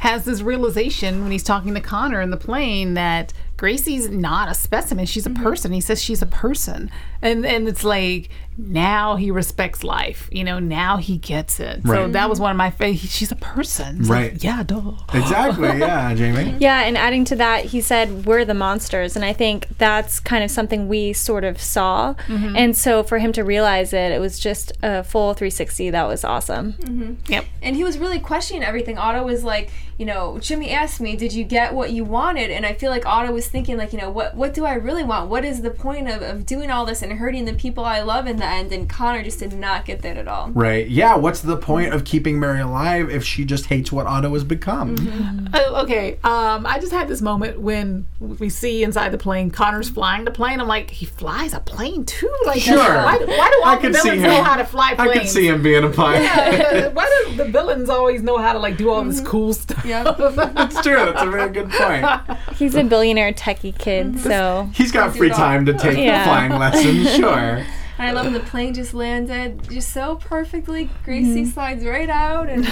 has 0.00 0.24
this 0.24 0.40
realization 0.40 1.22
when 1.22 1.30
he's 1.30 1.42
talking 1.42 1.74
to 1.74 1.80
Connor 1.80 2.22
in 2.22 2.30
the 2.30 2.36
plane 2.38 2.94
that 2.94 3.34
Gracie's 3.58 4.08
not 4.08 4.50
a 4.50 4.54
specimen. 4.54 5.04
She's 5.04 5.26
a 5.26 5.30
person. 5.30 5.72
He 5.72 5.82
says 5.82 6.02
she's 6.02 6.22
a 6.22 6.26
person. 6.26 6.90
And 7.20 7.44
and 7.44 7.68
it's 7.68 7.84
like 7.84 8.30
now 8.68 9.16
he 9.16 9.30
respects 9.30 9.82
life. 9.84 10.28
You 10.32 10.44
know, 10.44 10.58
now 10.58 10.96
he 10.98 11.16
gets 11.18 11.60
it. 11.60 11.80
Right. 11.84 11.96
So 11.96 12.08
that 12.08 12.28
was 12.28 12.38
one 12.40 12.50
of 12.50 12.56
my 12.56 12.70
favorite. 12.70 12.98
She's 13.08 13.32
a 13.32 13.36
person. 13.36 14.00
It's 14.00 14.08
like, 14.08 14.32
Right. 14.32 14.44
yeah, 14.44 14.62
duh. 14.62 14.92
Exactly. 15.14 15.68
Yeah, 15.80 16.14
Jamie. 16.14 16.56
Yeah, 16.60 16.80
and 16.82 16.96
adding 16.98 17.24
to 17.26 17.36
that, 17.36 17.64
he 17.66 17.80
said, 17.80 18.26
We're 18.26 18.44
the 18.44 18.54
monsters. 18.54 19.16
And 19.16 19.24
I 19.24 19.32
think 19.32 19.66
that's 19.78 20.20
kind 20.20 20.44
of 20.44 20.50
something 20.50 20.88
we 20.88 21.12
sort 21.12 21.44
of 21.44 21.60
saw. 21.60 22.14
Mm-hmm. 22.26 22.56
And 22.56 22.76
so 22.76 23.02
for 23.02 23.18
him 23.18 23.32
to 23.32 23.42
realize 23.44 23.92
it, 23.92 24.12
it 24.12 24.20
was 24.20 24.38
just 24.38 24.72
a 24.82 25.02
full 25.04 25.34
360. 25.34 25.90
That 25.90 26.06
was 26.06 26.24
awesome. 26.24 26.74
Mm-hmm. 26.74 27.14
Yep. 27.32 27.44
and 27.62 27.76
he 27.76 27.84
was 27.84 27.98
really 27.98 28.20
questioning 28.20 28.62
everything. 28.62 28.98
Otto 28.98 29.24
was 29.24 29.42
like, 29.44 29.70
you 30.00 30.06
know, 30.06 30.38
Jimmy 30.38 30.70
asked 30.70 30.98
me, 30.98 31.14
"Did 31.14 31.34
you 31.34 31.44
get 31.44 31.74
what 31.74 31.90
you 31.90 32.04
wanted?" 32.04 32.50
And 32.50 32.64
I 32.64 32.72
feel 32.72 32.90
like 32.90 33.04
Otto 33.04 33.32
was 33.32 33.48
thinking, 33.48 33.76
like, 33.76 33.92
you 33.92 33.98
know, 33.98 34.08
what 34.08 34.34
what 34.34 34.54
do 34.54 34.64
I 34.64 34.72
really 34.72 35.04
want? 35.04 35.28
What 35.28 35.44
is 35.44 35.60
the 35.60 35.70
point 35.70 36.08
of, 36.08 36.22
of 36.22 36.46
doing 36.46 36.70
all 36.70 36.86
this 36.86 37.02
and 37.02 37.12
hurting 37.12 37.44
the 37.44 37.52
people 37.52 37.84
I 37.84 38.00
love 38.00 38.26
in 38.26 38.38
the 38.38 38.46
end? 38.46 38.72
And 38.72 38.88
Connor 38.88 39.22
just 39.22 39.40
did 39.40 39.52
not 39.52 39.84
get 39.84 40.00
that 40.00 40.16
at 40.16 40.26
all. 40.26 40.52
Right. 40.52 40.88
Yeah. 40.88 41.16
What's 41.16 41.42
the 41.42 41.58
point 41.58 41.92
of 41.92 42.04
keeping 42.04 42.40
Mary 42.40 42.62
alive 42.62 43.10
if 43.10 43.22
she 43.22 43.44
just 43.44 43.66
hates 43.66 43.92
what 43.92 44.06
Otto 44.06 44.32
has 44.32 44.42
become? 44.42 45.50
Oh, 45.52 45.82
okay. 45.82 46.14
Um, 46.24 46.64
I 46.64 46.78
just 46.80 46.92
had 46.92 47.06
this 47.06 47.20
moment 47.20 47.60
when 47.60 48.06
we 48.20 48.48
see 48.48 48.82
inside 48.82 49.10
the 49.10 49.18
plane 49.18 49.50
Connor's 49.50 49.90
flying 49.90 50.24
the 50.24 50.30
plane. 50.30 50.60
I'm 50.60 50.68
like, 50.68 50.88
he 50.88 51.04
flies 51.04 51.52
a 51.52 51.60
plane 51.60 52.06
too. 52.06 52.32
Like, 52.46 52.60
Sure. 52.60 52.78
Why, 52.78 53.18
why 53.18 53.50
do 53.50 53.62
all 53.62 53.64
I 53.64 53.76
the 53.76 53.80
could 53.82 53.96
see 53.96 54.02
villains 54.02 54.22
him. 54.22 54.30
know 54.30 54.42
how 54.42 54.56
to 54.56 54.64
fly 54.64 54.94
planes? 54.94 55.00
I 55.00 55.12
planes? 55.12 55.20
could 55.20 55.28
see 55.28 55.46
him 55.46 55.62
being 55.62 55.84
a 55.84 55.90
pilot. 55.90 56.94
why 56.94 57.24
do 57.26 57.36
the 57.36 57.44
villains 57.44 57.90
always 57.90 58.22
know 58.22 58.38
how 58.38 58.54
to 58.54 58.58
like 58.58 58.78
do 58.78 58.88
all 58.88 59.04
this 59.04 59.18
mm-hmm. 59.18 59.26
cool 59.26 59.52
stuff? 59.52 59.84
Yep. 59.90 60.16
That's 60.54 60.80
true. 60.82 60.96
That's 60.96 61.22
a 61.22 61.30
very 61.30 61.50
good 61.50 61.70
point. 61.70 62.06
He's 62.56 62.74
a 62.74 62.84
billionaire 62.84 63.32
techie 63.32 63.76
kid, 63.76 64.14
mhm. 64.14 64.18
so 64.20 64.70
He's 64.72 64.92
got 64.92 65.16
free 65.16 65.30
time 65.30 65.66
to 65.66 65.74
take 65.74 65.98
Yeah. 65.98 66.24
flying 66.24 66.52
lessons. 66.52 67.10
Sure. 67.20 67.64
I 67.98 68.12
love 68.12 68.24
when 68.24 68.32
the 68.32 68.40
plane 68.40 68.72
just 68.72 68.94
landed 68.94 69.68
just 69.68 69.92
so 69.92 70.16
perfectly. 70.16 70.88
Gracie 71.04 71.42
mm-hmm. 71.42 71.50
slides 71.50 71.84
right 71.84 72.08
out, 72.08 72.48
and 72.48 72.66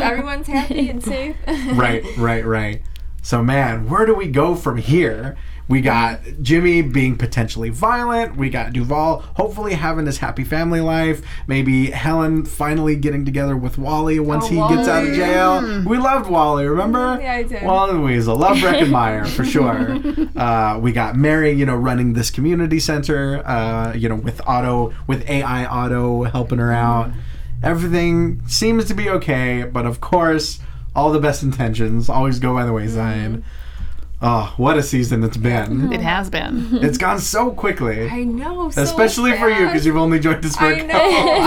everyone's 0.00 0.48
happy 0.48 0.88
and 0.88 1.00
safe. 1.02 1.36
Right. 1.46 2.04
Right. 2.16 2.44
Right. 2.44 2.82
So 3.22 3.44
man, 3.44 3.88
where 3.88 4.06
do 4.06 4.14
we 4.14 4.26
go 4.26 4.56
from 4.56 4.78
here? 4.78 5.36
We 5.68 5.80
got 5.80 6.20
Jimmy 6.42 6.82
being 6.82 7.16
potentially 7.16 7.70
violent. 7.70 8.36
We 8.36 8.50
got 8.50 8.72
Duval 8.72 9.20
hopefully 9.36 9.74
having 9.74 10.06
his 10.06 10.18
happy 10.18 10.44
family 10.44 10.80
life. 10.80 11.22
Maybe 11.46 11.90
Helen 11.90 12.44
finally 12.44 12.96
getting 12.96 13.24
together 13.24 13.56
with 13.56 13.78
Wally 13.78 14.18
once 14.20 14.46
Oh, 14.46 14.48
he 14.48 14.74
gets 14.76 14.88
out 14.88 15.02
of 15.04 15.08
Wally. 15.10 15.16
jail. 15.16 15.82
We 15.86 15.98
loved 15.98 16.28
Wally, 16.28 16.66
remember? 16.66 17.18
Yeah, 17.22 17.32
I 17.34 17.42
did. 17.44 17.62
Wally 17.62 17.98
Weasel. 17.98 18.36
Love 18.36 18.56
Breckenmeyer 18.58 19.26
for 19.28 19.44
sure. 19.44 19.98
Uh, 20.42 20.78
we 20.80 20.92
got 20.92 21.14
Mary, 21.14 21.52
you 21.52 21.64
know, 21.64 21.76
running 21.76 22.14
this 22.14 22.30
community 22.30 22.80
center, 22.80 23.46
uh, 23.46 23.92
you 23.94 24.08
know, 24.08 24.14
with 24.16 24.40
Otto, 24.46 24.92
with 25.06 25.28
AI 25.28 25.64
Otto 25.66 26.24
helping 26.24 26.58
her 26.58 26.72
out. 26.72 27.10
Everything 27.62 28.42
seems 28.48 28.86
to 28.86 28.94
be 28.94 29.08
okay, 29.08 29.62
but 29.62 29.86
of 29.86 30.00
course, 30.00 30.58
all 30.96 31.12
the 31.12 31.20
best 31.20 31.42
intentions 31.42 32.08
always 32.08 32.38
go 32.40 32.54
by 32.54 32.64
the 32.64 32.72
wayside. 32.72 33.42
Oh, 34.24 34.54
what 34.56 34.76
a 34.78 34.82
season 34.84 35.24
it's 35.24 35.36
been. 35.36 35.66
Mm-hmm. 35.70 35.92
It 35.92 36.00
has 36.00 36.30
been. 36.30 36.68
It's 36.82 36.96
gone 36.98 37.18
so 37.18 37.50
quickly. 37.50 38.08
I 38.08 38.22
know. 38.24 38.70
So 38.70 38.82
Especially 38.82 39.36
for 39.36 39.48
you, 39.48 39.66
because 39.66 39.84
you've 39.84 39.96
only 39.96 40.20
joined 40.20 40.44
us 40.44 40.54
for 40.56 40.64
I 40.66 40.72
a 40.74 40.86
know. 40.86 40.92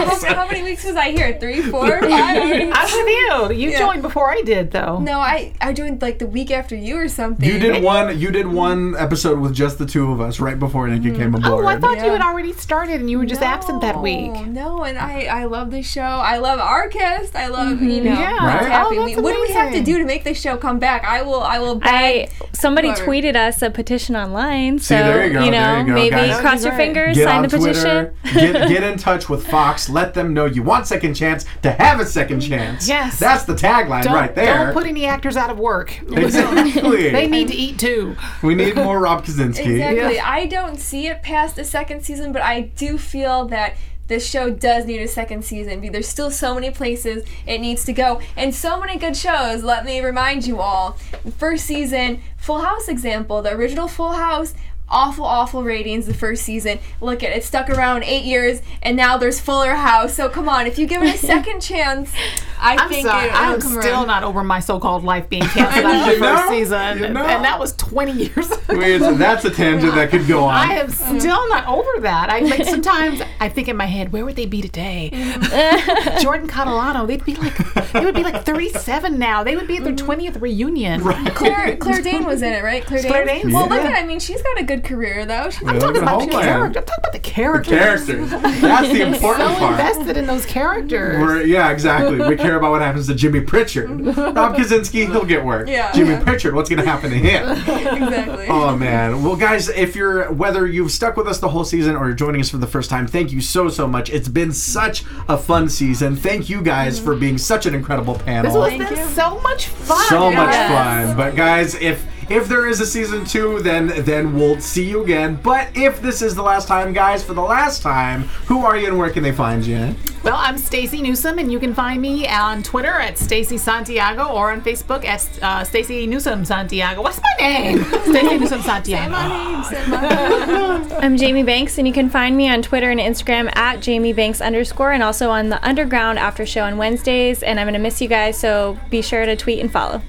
couple. 0.09 0.27
How 0.35 0.47
many 0.47 0.63
weeks 0.63 0.83
was 0.83 0.95
I 0.95 1.11
here? 1.11 1.37
Three, 1.39 1.61
four, 1.61 1.87
five? 2.01 2.11
I 2.11 2.33
don't 2.35 2.53
even- 2.53 2.73
I'm 2.73 2.83
with 2.83 3.07
you. 3.07 3.63
You 3.63 3.69
Yeah. 3.71 3.79
joined 3.79 4.01
before 4.01 4.29
I 4.31 4.41
did, 4.41 4.71
though. 4.71 4.99
No, 4.99 5.19
I 5.19 5.53
I 5.61 5.71
joined 5.73 6.01
like 6.01 6.19
the 6.19 6.27
week 6.27 6.51
after 6.51 6.75
you 6.75 6.97
or 6.97 7.07
something. 7.07 7.47
You 7.47 7.59
did 7.59 7.81
one. 7.83 8.19
You 8.19 8.29
did 8.31 8.47
one 8.47 8.95
episode 8.97 9.39
with 9.39 9.53
just 9.53 9.77
the 9.77 9.85
two 9.85 10.11
of 10.11 10.19
us 10.19 10.39
right 10.39 10.59
before 10.59 10.87
Nikki 10.89 11.09
mm-hmm. 11.09 11.17
came 11.17 11.35
aboard. 11.35 11.65
Oh, 11.65 11.67
I 11.67 11.79
thought 11.79 11.97
you 11.99 12.05
Yeah. 12.05 12.11
had 12.13 12.21
already 12.21 12.51
started 12.53 12.99
and 13.01 13.09
you 13.09 13.17
were 13.19 13.25
just 13.25 13.41
absent 13.41 13.81
that 13.81 14.01
week. 14.01 14.31
No, 14.31 14.43
No, 14.77 14.83
and 14.83 14.97
I 14.97 15.25
I 15.41 15.45
love 15.45 15.71
this 15.71 15.87
show. 15.89 16.01
I 16.01 16.37
love 16.37 16.59
our 16.59 16.89
cast. 16.89 17.35
I 17.35 17.47
love 17.47 17.81
you 17.81 18.01
mm-hmm. 18.01 18.05
know. 18.05 18.19
Yeah. 18.19 18.45
Right? 18.45 18.61
it's 18.63 18.67
happy. 18.67 18.97
Oh, 18.97 19.05
We- 19.05 19.15
what 19.15 19.33
do 19.33 19.41
we 19.41 19.53
have 19.53 19.69
to 19.71 19.77
amazing. 19.79 19.83
do 19.85 19.97
to 19.99 20.05
make 20.05 20.23
this 20.25 20.39
show 20.41 20.57
come 20.57 20.79
back? 20.79 21.03
I 21.05 21.21
will 21.21 21.41
I 21.41 21.59
will 21.59 21.79
I 21.83 22.27
beg. 22.29 22.31
Somebody 22.65 22.87
Whoever. 22.87 23.05
tweeted 23.05 23.35
us 23.35 23.61
a 23.61 23.69
petition 23.69 24.15
online, 24.15 24.79
so 24.79 24.95
there 24.95 25.27
you 25.27 25.33
go, 25.33 25.39
know 25.45 25.51
there 25.51 25.79
you 25.81 25.85
go, 25.85 25.93
maybe 25.93 26.09
guys. 26.15 26.39
cross 26.39 26.63
your 26.63 26.71
Right. 26.71 26.77
fingers, 26.77 27.15
get 27.15 27.25
sign 27.27 27.41
the 27.43 27.47
Twitter. 27.57 28.13
petition. 28.23 28.53
get 28.53 28.67
get 28.69 28.81
in 28.83 28.97
touch 28.97 29.29
with 29.29 29.45
Fox. 29.45 29.87
Let 29.87 30.15
them 30.15 30.33
know 30.33 30.45
you 30.45 30.63
want 30.63 30.87
second 30.87 31.13
chance 31.13 31.45
to 31.61 31.71
have 31.73 31.99
a 31.99 32.05
second 32.07 32.39
chance. 32.39 32.87
Yes. 32.87 33.19
that's 33.19 33.43
the 33.43 33.53
tagline 33.53 34.01
Don't, 34.01 34.15
right 34.15 34.33
there. 34.33 34.65
don't 34.65 34.73
put 34.73 34.87
any 34.87 35.05
actors 35.05 35.37
out 35.37 35.51
of 35.51 35.59
work. 35.59 36.01
exactly. 36.11 37.11
They 37.15 37.27
need 37.27 37.49
to 37.49 37.53
eat 37.55 37.77
too. 37.77 38.15
we 38.41 38.55
need 38.55 38.75
more 38.75 38.99
Rob 38.99 39.23
Kazinsky. 39.25 39.75
Exactly. 39.75 40.15
Yeah. 40.15 40.23
I 40.27 40.47
don't 40.47 40.79
see 40.79 41.05
it 41.07 41.21
past 41.21 41.55
the 41.57 41.63
second 41.63 42.03
season, 42.03 42.31
but 42.31 42.41
I 42.41 42.61
do 42.61 42.97
feel 42.97 43.45
that 43.49 43.75
this 44.07 44.27
show 44.27 44.49
does 44.49 44.85
need 44.85 45.01
a 45.01 45.07
second 45.07 45.43
season. 45.43 45.81
There's 45.91 46.07
still 46.07 46.31
so 46.31 46.53
many 46.53 46.71
places 46.71 47.23
it 47.47 47.59
needs 47.59 47.85
to 47.85 47.93
go, 47.93 48.21
and 48.37 48.53
so 48.53 48.79
many 48.79 48.97
good 48.97 49.17
shows. 49.17 49.63
Let 49.63 49.85
me 49.85 50.01
remind 50.01 50.45
you 50.45 50.59
all: 50.59 50.97
the 51.23 51.31
first 51.31 51.65
season, 51.65 52.21
Full 52.37 52.61
House 52.61 52.87
example, 52.87 53.41
the 53.41 53.53
original 53.53 53.87
Full 53.87 54.13
House. 54.13 54.53
Awful, 54.87 55.25
awful 55.25 55.63
ratings 55.63 56.05
the 56.05 56.13
first 56.13 56.43
season. 56.43 56.77
Look 57.01 57.23
at 57.23 57.35
it, 57.35 57.43
stuck 57.43 57.69
around 57.71 58.03
eight 58.03 58.23
years, 58.23 58.61
and 58.83 58.95
now 58.95 59.17
there's 59.17 59.39
Fuller 59.39 59.73
House. 59.73 60.13
So 60.13 60.29
come 60.29 60.47
on, 60.47 60.67
if 60.67 60.77
you 60.77 60.85
give 60.85 61.01
it 61.01 61.15
a 61.15 61.17
second 61.25 61.59
chance, 61.61 62.13
I 62.59 62.75
I'm 62.77 62.87
think 62.89 63.07
sorry. 63.07 63.27
it, 63.27 63.33
I'm 63.33 63.59
come 63.59 63.81
still 63.81 63.95
around. 64.01 64.07
not 64.07 64.23
over 64.23 64.43
my 64.43 64.59
so-called 64.59 65.03
life 65.03 65.27
being 65.27 65.41
canceled 65.47 65.85
after 65.85 66.09
the 66.11 66.15
You 66.15 66.21
know? 66.21 66.37
first 66.37 66.49
season, 66.49 66.97
You 66.99 67.09
know? 67.09 67.25
and 67.25 67.43
that 67.43 67.59
was 67.59 67.73
20 67.77 68.11
years 68.11 68.51
ago. 68.51 68.77
Wait, 68.79 68.99
so 69.01 69.15
that's 69.15 69.43
a 69.45 69.49
tangent 69.49 69.95
that 69.95 70.11
could 70.11 70.27
go 70.27 70.43
on. 70.43 70.53
I 70.53 70.73
am 70.75 70.89
still 70.91 71.49
not 71.49 71.67
over 71.67 72.01
that. 72.01 72.29
I 72.29 72.39
like 72.39 72.65
sometimes 72.65 73.21
I 73.39 73.49
think 73.49 73.67
in 73.67 73.75
my 73.77 73.85
head, 73.87 74.11
where 74.13 74.23
would 74.23 74.35
they 74.35 74.45
be 74.45 74.61
today? 74.61 75.09
Mm-hmm. 75.11 76.19
Jordan 76.21 76.47
Catalano, 76.47 77.07
they'd 77.07 77.25
be 77.25 77.35
like, 77.35 77.55
they 77.91 78.05
would 78.05 78.15
be 78.15 78.23
like 78.23 78.43
37 78.45 79.17
now. 79.17 79.43
They 79.43 79.55
would 79.55 79.67
be 79.67 79.77
at 79.77 79.83
their 79.83 79.93
mm-hmm. 79.93 80.09
20th 80.37 80.41
reunion. 80.41 81.01
Claire, 81.33 81.75
Claire 81.77 82.01
Dane 82.01 82.23
was 82.25 82.41
in 82.41 82.53
it, 82.53 82.63
right? 82.63 82.85
Claire 82.85 83.01
Dane. 83.01 83.11
Claire 83.11 83.25
Danes? 83.25 83.53
Well, 83.53 83.67
look 83.67 83.81
Yeah. 83.83 83.89
at. 83.89 84.03
I 84.03 84.05
mean, 84.05 84.19
she's 84.19 84.41
got 84.41 84.59
a 84.59 84.63
good 84.63 84.74
career 84.83 85.25
though. 85.25 85.49
She's 85.49 85.67
I'm 85.67 85.79
talking 85.79 86.01
about 86.01 86.21
oh 86.21 86.25
the 86.25 86.31
Homeland. 86.33 86.45
character. 86.47 86.79
I'm 86.79 86.85
talking 86.85 86.99
about 87.03 87.13
the 87.13 87.19
characters. 87.19 87.79
Characters. 87.79 88.29
That's 88.61 88.87
the 88.89 89.01
important 89.13 89.21
part. 89.21 89.53
So 89.55 89.59
part. 89.59 89.71
invested 89.79 90.17
in 90.17 90.25
those 90.25 90.45
characters. 90.45 91.19
We're, 91.21 91.41
yeah, 91.43 91.71
exactly. 91.71 92.19
We 92.19 92.35
care 92.35 92.55
about 92.55 92.71
what 92.71 92.81
happens 92.81 93.07
to 93.07 93.15
Jimmy 93.15 93.41
Pritchard. 93.41 93.89
Rob 94.05 94.55
Kazinsky, 94.55 95.09
he'll 95.11 95.25
get 95.25 95.43
work. 95.43 95.67
Yeah. 95.67 95.91
Jimmy 95.93 96.21
Pritchard, 96.23 96.53
what's 96.55 96.69
going 96.69 96.83
to 96.83 96.89
happen 96.89 97.09
to 97.11 97.17
him? 97.17 97.49
exactly. 97.51 98.47
Oh 98.47 98.75
man. 98.75 99.23
Well 99.23 99.35
guys, 99.35 99.69
if 99.69 99.95
you're 99.95 100.31
whether 100.31 100.67
you've 100.67 100.91
stuck 100.91 101.17
with 101.17 101.27
us 101.27 101.39
the 101.39 101.49
whole 101.49 101.63
season 101.65 101.95
or 101.95 102.07
you're 102.07 102.15
joining 102.15 102.41
us 102.41 102.49
for 102.49 102.57
the 102.57 102.67
first 102.67 102.89
time, 102.89 103.07
thank 103.07 103.31
you 103.31 103.41
so 103.41 103.69
so 103.69 103.87
much. 103.87 104.09
It's 104.09 104.27
been 104.27 104.51
such 104.51 105.03
a 105.27 105.37
fun 105.37 105.69
season. 105.69 106.15
Thank 106.15 106.49
you 106.49 106.61
guys 106.61 106.99
for 106.99 107.15
being 107.15 107.37
such 107.37 107.65
an 107.65 107.75
incredible 107.75 108.15
panel. 108.15 108.51
this 108.51 108.57
was 108.57 108.69
Thank 108.69 108.89
been 108.89 108.97
you. 108.97 109.13
so 109.13 109.39
much 109.41 109.67
fun. 109.67 110.05
so 110.09 110.31
much 110.31 110.55
fun. 110.55 111.15
But 111.17 111.35
guys, 111.35 111.75
if 111.75 112.05
if 112.29 112.47
there 112.47 112.67
is 112.67 112.81
a 112.81 112.85
season 112.85 113.25
two, 113.25 113.61
then 113.61 113.87
then 114.03 114.33
we'll 114.35 114.59
see 114.59 114.89
you 114.89 115.03
again. 115.03 115.39
But 115.43 115.69
if 115.75 116.01
this 116.01 116.21
is 116.21 116.35
the 116.35 116.41
last 116.41 116.67
time, 116.67 116.93
guys, 116.93 117.23
for 117.23 117.33
the 117.33 117.41
last 117.41 117.81
time, 117.81 118.23
who 118.47 118.65
are 118.65 118.77
you 118.77 118.87
and 118.87 118.97
where 118.97 119.09
can 119.09 119.23
they 119.23 119.31
find 119.31 119.65
you? 119.65 119.95
Well, 120.23 120.37
I'm 120.37 120.57
Stacey 120.57 121.03
Newsom, 121.03 121.37
and 121.37 121.51
you 121.51 121.59
can 121.59 121.75
find 121.75 122.01
me 122.01 122.27
on 122.27 122.63
Twitter 122.63 122.93
at 122.93 123.19
Stacey 123.19 123.59
Santiago 123.59 124.25
or 124.25 124.51
on 124.51 124.61
Facebook 124.61 125.05
at 125.05 125.27
uh, 125.43 125.63
Stacey 125.63 126.07
Newsom 126.07 126.43
Santiago. 126.45 127.03
What's 127.03 127.21
my 127.21 127.35
name? 127.37 127.83
Stacey 127.83 128.37
Newsom 128.39 128.61
Santiago. 128.61 129.11
What's 129.11 129.87
my 129.87 130.87
name? 130.87 130.91
I'm 130.99 131.17
Jamie 131.17 131.43
Banks, 131.43 131.77
and 131.77 131.87
you 131.87 131.93
can 131.93 132.09
find 132.09 132.35
me 132.35 132.49
on 132.49 132.63
Twitter 132.63 132.89
and 132.89 132.99
Instagram 132.99 133.55
at 133.55 133.81
Jamie 133.81 134.13
Banks 134.13 134.41
underscore, 134.41 134.93
and 134.93 135.03
also 135.03 135.29
on 135.29 135.49
the 135.49 135.63
Underground 135.63 136.17
After 136.17 136.43
Show 136.43 136.63
on 136.63 136.77
Wednesdays. 136.77 137.43
And 137.43 137.59
I'm 137.59 137.67
gonna 137.67 137.77
miss 137.77 138.01
you 138.01 138.07
guys, 138.07 138.39
so 138.39 138.79
be 138.89 139.03
sure 139.03 139.27
to 139.27 139.35
tweet 139.35 139.59
and 139.59 139.71
follow. 139.71 140.01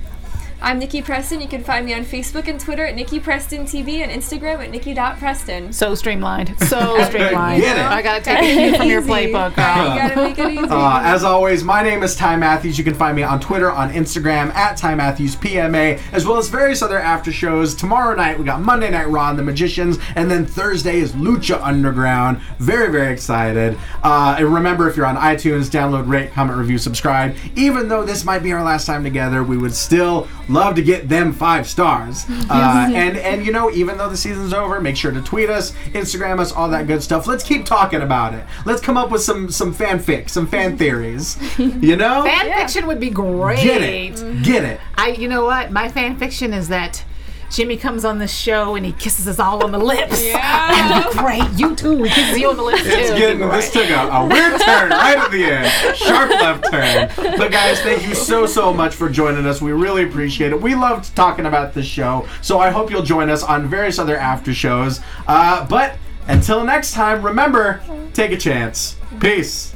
I'm 0.61 0.79
Nikki 0.79 1.03
Preston. 1.03 1.41
You 1.43 1.49
can 1.49 1.63
find 1.63 1.85
me 1.85 1.93
on 1.93 2.03
Facebook 2.03 2.49
and 2.49 2.59
Twitter 2.59 2.85
at 2.87 2.95
Nikki 2.97 3.21
Preston 3.21 3.65
TV 3.67 3.99
and 3.99 4.11
Instagram 4.11 4.59
at 4.59 4.71
Nikki.Preston. 4.71 5.73
So 5.73 5.95
streamlined. 5.95 6.55
So 6.67 7.01
streamlined. 7.05 7.63
Get 7.63 7.77
it. 7.77 7.85
I 7.85 8.03
gotta 8.03 8.25
take 8.25 8.39
a 8.39 8.43
cue 8.71 8.77
from 8.77 8.89
your 8.89 9.01
Easy. 9.01 9.09
playbook, 9.11 9.57
Yeah, 9.57 9.77
girl. 9.85 9.93
you 9.95 10.01
gotta 10.01 10.17
make 10.17 10.39
it 10.39 10.53
easy. 10.65 10.69
Uh, 10.69 11.01
as 11.05 11.23
always, 11.23 11.63
my 11.63 11.83
name 11.83 12.03
is 12.03 12.17
Ty 12.17 12.37
Matthews. 12.37 12.77
You 12.79 12.83
can 12.85 12.95
find 12.95 13.15
me 13.15 13.23
on 13.23 13.39
Twitter, 13.39 13.71
on 13.71 13.93
Instagram 13.93 14.53
at 14.55 14.77
Ty 14.77 14.95
Matthews 14.97 15.37
PMA, 15.37 16.01
as 16.13 16.27
well 16.27 16.39
as 16.39 16.49
various 16.49 16.83
other 16.83 16.99
after 16.99 17.31
shows. 17.31 17.75
Tomorrow 17.75 18.17
night 18.17 18.37
we 18.39 18.45
got 18.45 18.61
Monday 18.63 18.91
Night 18.91 19.09
Raw 19.09 19.31
and 19.31 19.39
the 19.39 19.45
Magicians, 19.45 19.99
and 20.17 20.29
then 20.31 20.45
Thursday 20.47 20.99
is 20.99 21.13
Lucha 21.13 21.61
Underground. 21.63 22.41
Very 22.59 22.91
very 22.91 23.13
excited. 23.13 23.79
Uh, 24.03 24.37
and 24.39 24.53
remember, 24.53 24.89
if 24.89 24.97
you're 24.97 25.07
on 25.07 25.17
iTunes, 25.17 25.71
download, 25.71 26.09
rate, 26.09 26.33
comment, 26.33 26.59
review, 26.59 26.79
subscribe. 26.79 27.37
Even 27.55 27.89
though 27.89 28.05
this 28.05 28.25
might 28.25 28.43
be 28.43 28.53
our 28.53 28.65
last 28.65 28.87
time 28.87 29.05
together, 29.05 29.45
we 29.45 29.57
would 29.57 29.75
still 29.75 30.27
love 30.49 30.75
to 30.77 30.83
get 30.83 31.09
them 31.09 31.33
five 31.33 31.67
stars. 31.69 32.25
Uh, 32.49 32.89
and 32.95 33.17
and 33.17 33.45
you 33.45 33.51
know, 33.53 33.71
even 33.73 33.99
though 33.99 34.09
the 34.09 34.17
season's 34.17 34.53
over, 34.53 34.81
make 34.81 34.97
sure 34.97 35.11
to 35.11 35.21
tweet 35.21 35.51
us, 35.51 35.73
Instagram 35.93 36.39
us, 36.39 36.53
all 36.53 36.69
that 36.69 36.87
good 36.87 37.03
stuff. 37.03 37.27
Let's 37.27 37.43
keep 37.43 37.65
talking 37.65 38.03
about 38.03 38.35
it. 38.35 38.45
Let's 38.65 38.81
come 38.81 38.97
up 38.97 39.11
with 39.11 39.23
some 39.23 39.51
some 39.51 39.75
fanfic, 39.75 40.31
some 40.31 40.47
fan 40.47 40.77
theories. 40.79 41.37
You 41.59 41.97
know, 41.97 42.23
Fan 42.25 42.53
fiction 42.57 42.87
would 42.87 43.01
be 43.01 43.11
great. 43.11 43.63
get 43.63 43.83
it, 43.83 44.43
get 44.45 44.65
it. 44.65 44.81
I, 44.95 45.09
you 45.09 45.29
know 45.29 45.45
what? 45.45 45.73
My 45.73 45.89
fan 45.89 46.17
fiction 46.19 46.53
is 46.53 46.69
that 46.69 47.05
Jimmy 47.51 47.77
comes 47.77 48.05
on 48.05 48.19
this 48.19 48.33
show 48.33 48.75
and 48.75 48.85
he 48.85 48.93
kisses 48.93 49.29
us 49.29 49.39
all 49.39 49.65
on 49.65 49.73
the 49.73 49.79
lips. 49.79 50.23
Yeah. 50.25 51.09
Great. 51.17 51.49
You 51.59 51.75
too. 51.75 52.03
He 52.03 52.11
kisses 52.11 52.39
you 52.39 52.51
on 52.51 52.57
the 52.57 52.63
lips 52.63 52.83
too. 52.83 52.89
It's 52.89 53.11
getting. 53.11 53.39
great. 53.39 53.53
This 53.53 53.73
took 53.73 53.89
a, 53.89 54.09
a 54.09 54.27
weird 54.27 54.61
turn 54.61 54.91
right 54.91 55.17
at 55.19 55.31
the 55.31 55.45
end. 55.45 55.97
Sharp 55.97 56.31
left 56.31 56.71
turn. 56.71 57.11
But 57.39 57.51
guys, 57.53 57.81
thank 57.81 58.07
you 58.07 58.15
so 58.15 58.47
so 58.47 58.73
much 58.73 58.95
for 58.95 59.09
joining 59.09 59.47
us. 59.47 59.63
We 59.63 59.73
really 59.73 60.05
appreciate 60.05 60.53
it. 60.53 60.61
We 60.61 60.75
loved 60.75 61.15
talking 61.15 61.47
about 61.47 61.75
this 61.75 61.87
show, 61.87 62.27
so 62.43 62.59
I 62.59 62.71
hope 62.71 62.91
you'll 62.91 63.03
join 63.03 63.31
us 63.31 63.43
on 63.43 63.69
various 63.69 63.99
other 63.99 64.17
after 64.17 64.53
shows. 64.53 65.01
Uh, 65.27 65.67
but 65.67 65.97
until 66.29 66.65
next 66.65 66.93
time, 66.93 67.23
remember, 67.23 67.81
take 68.13 68.33
a 68.33 68.37
chance. 68.37 68.97
Peace. 69.21 69.76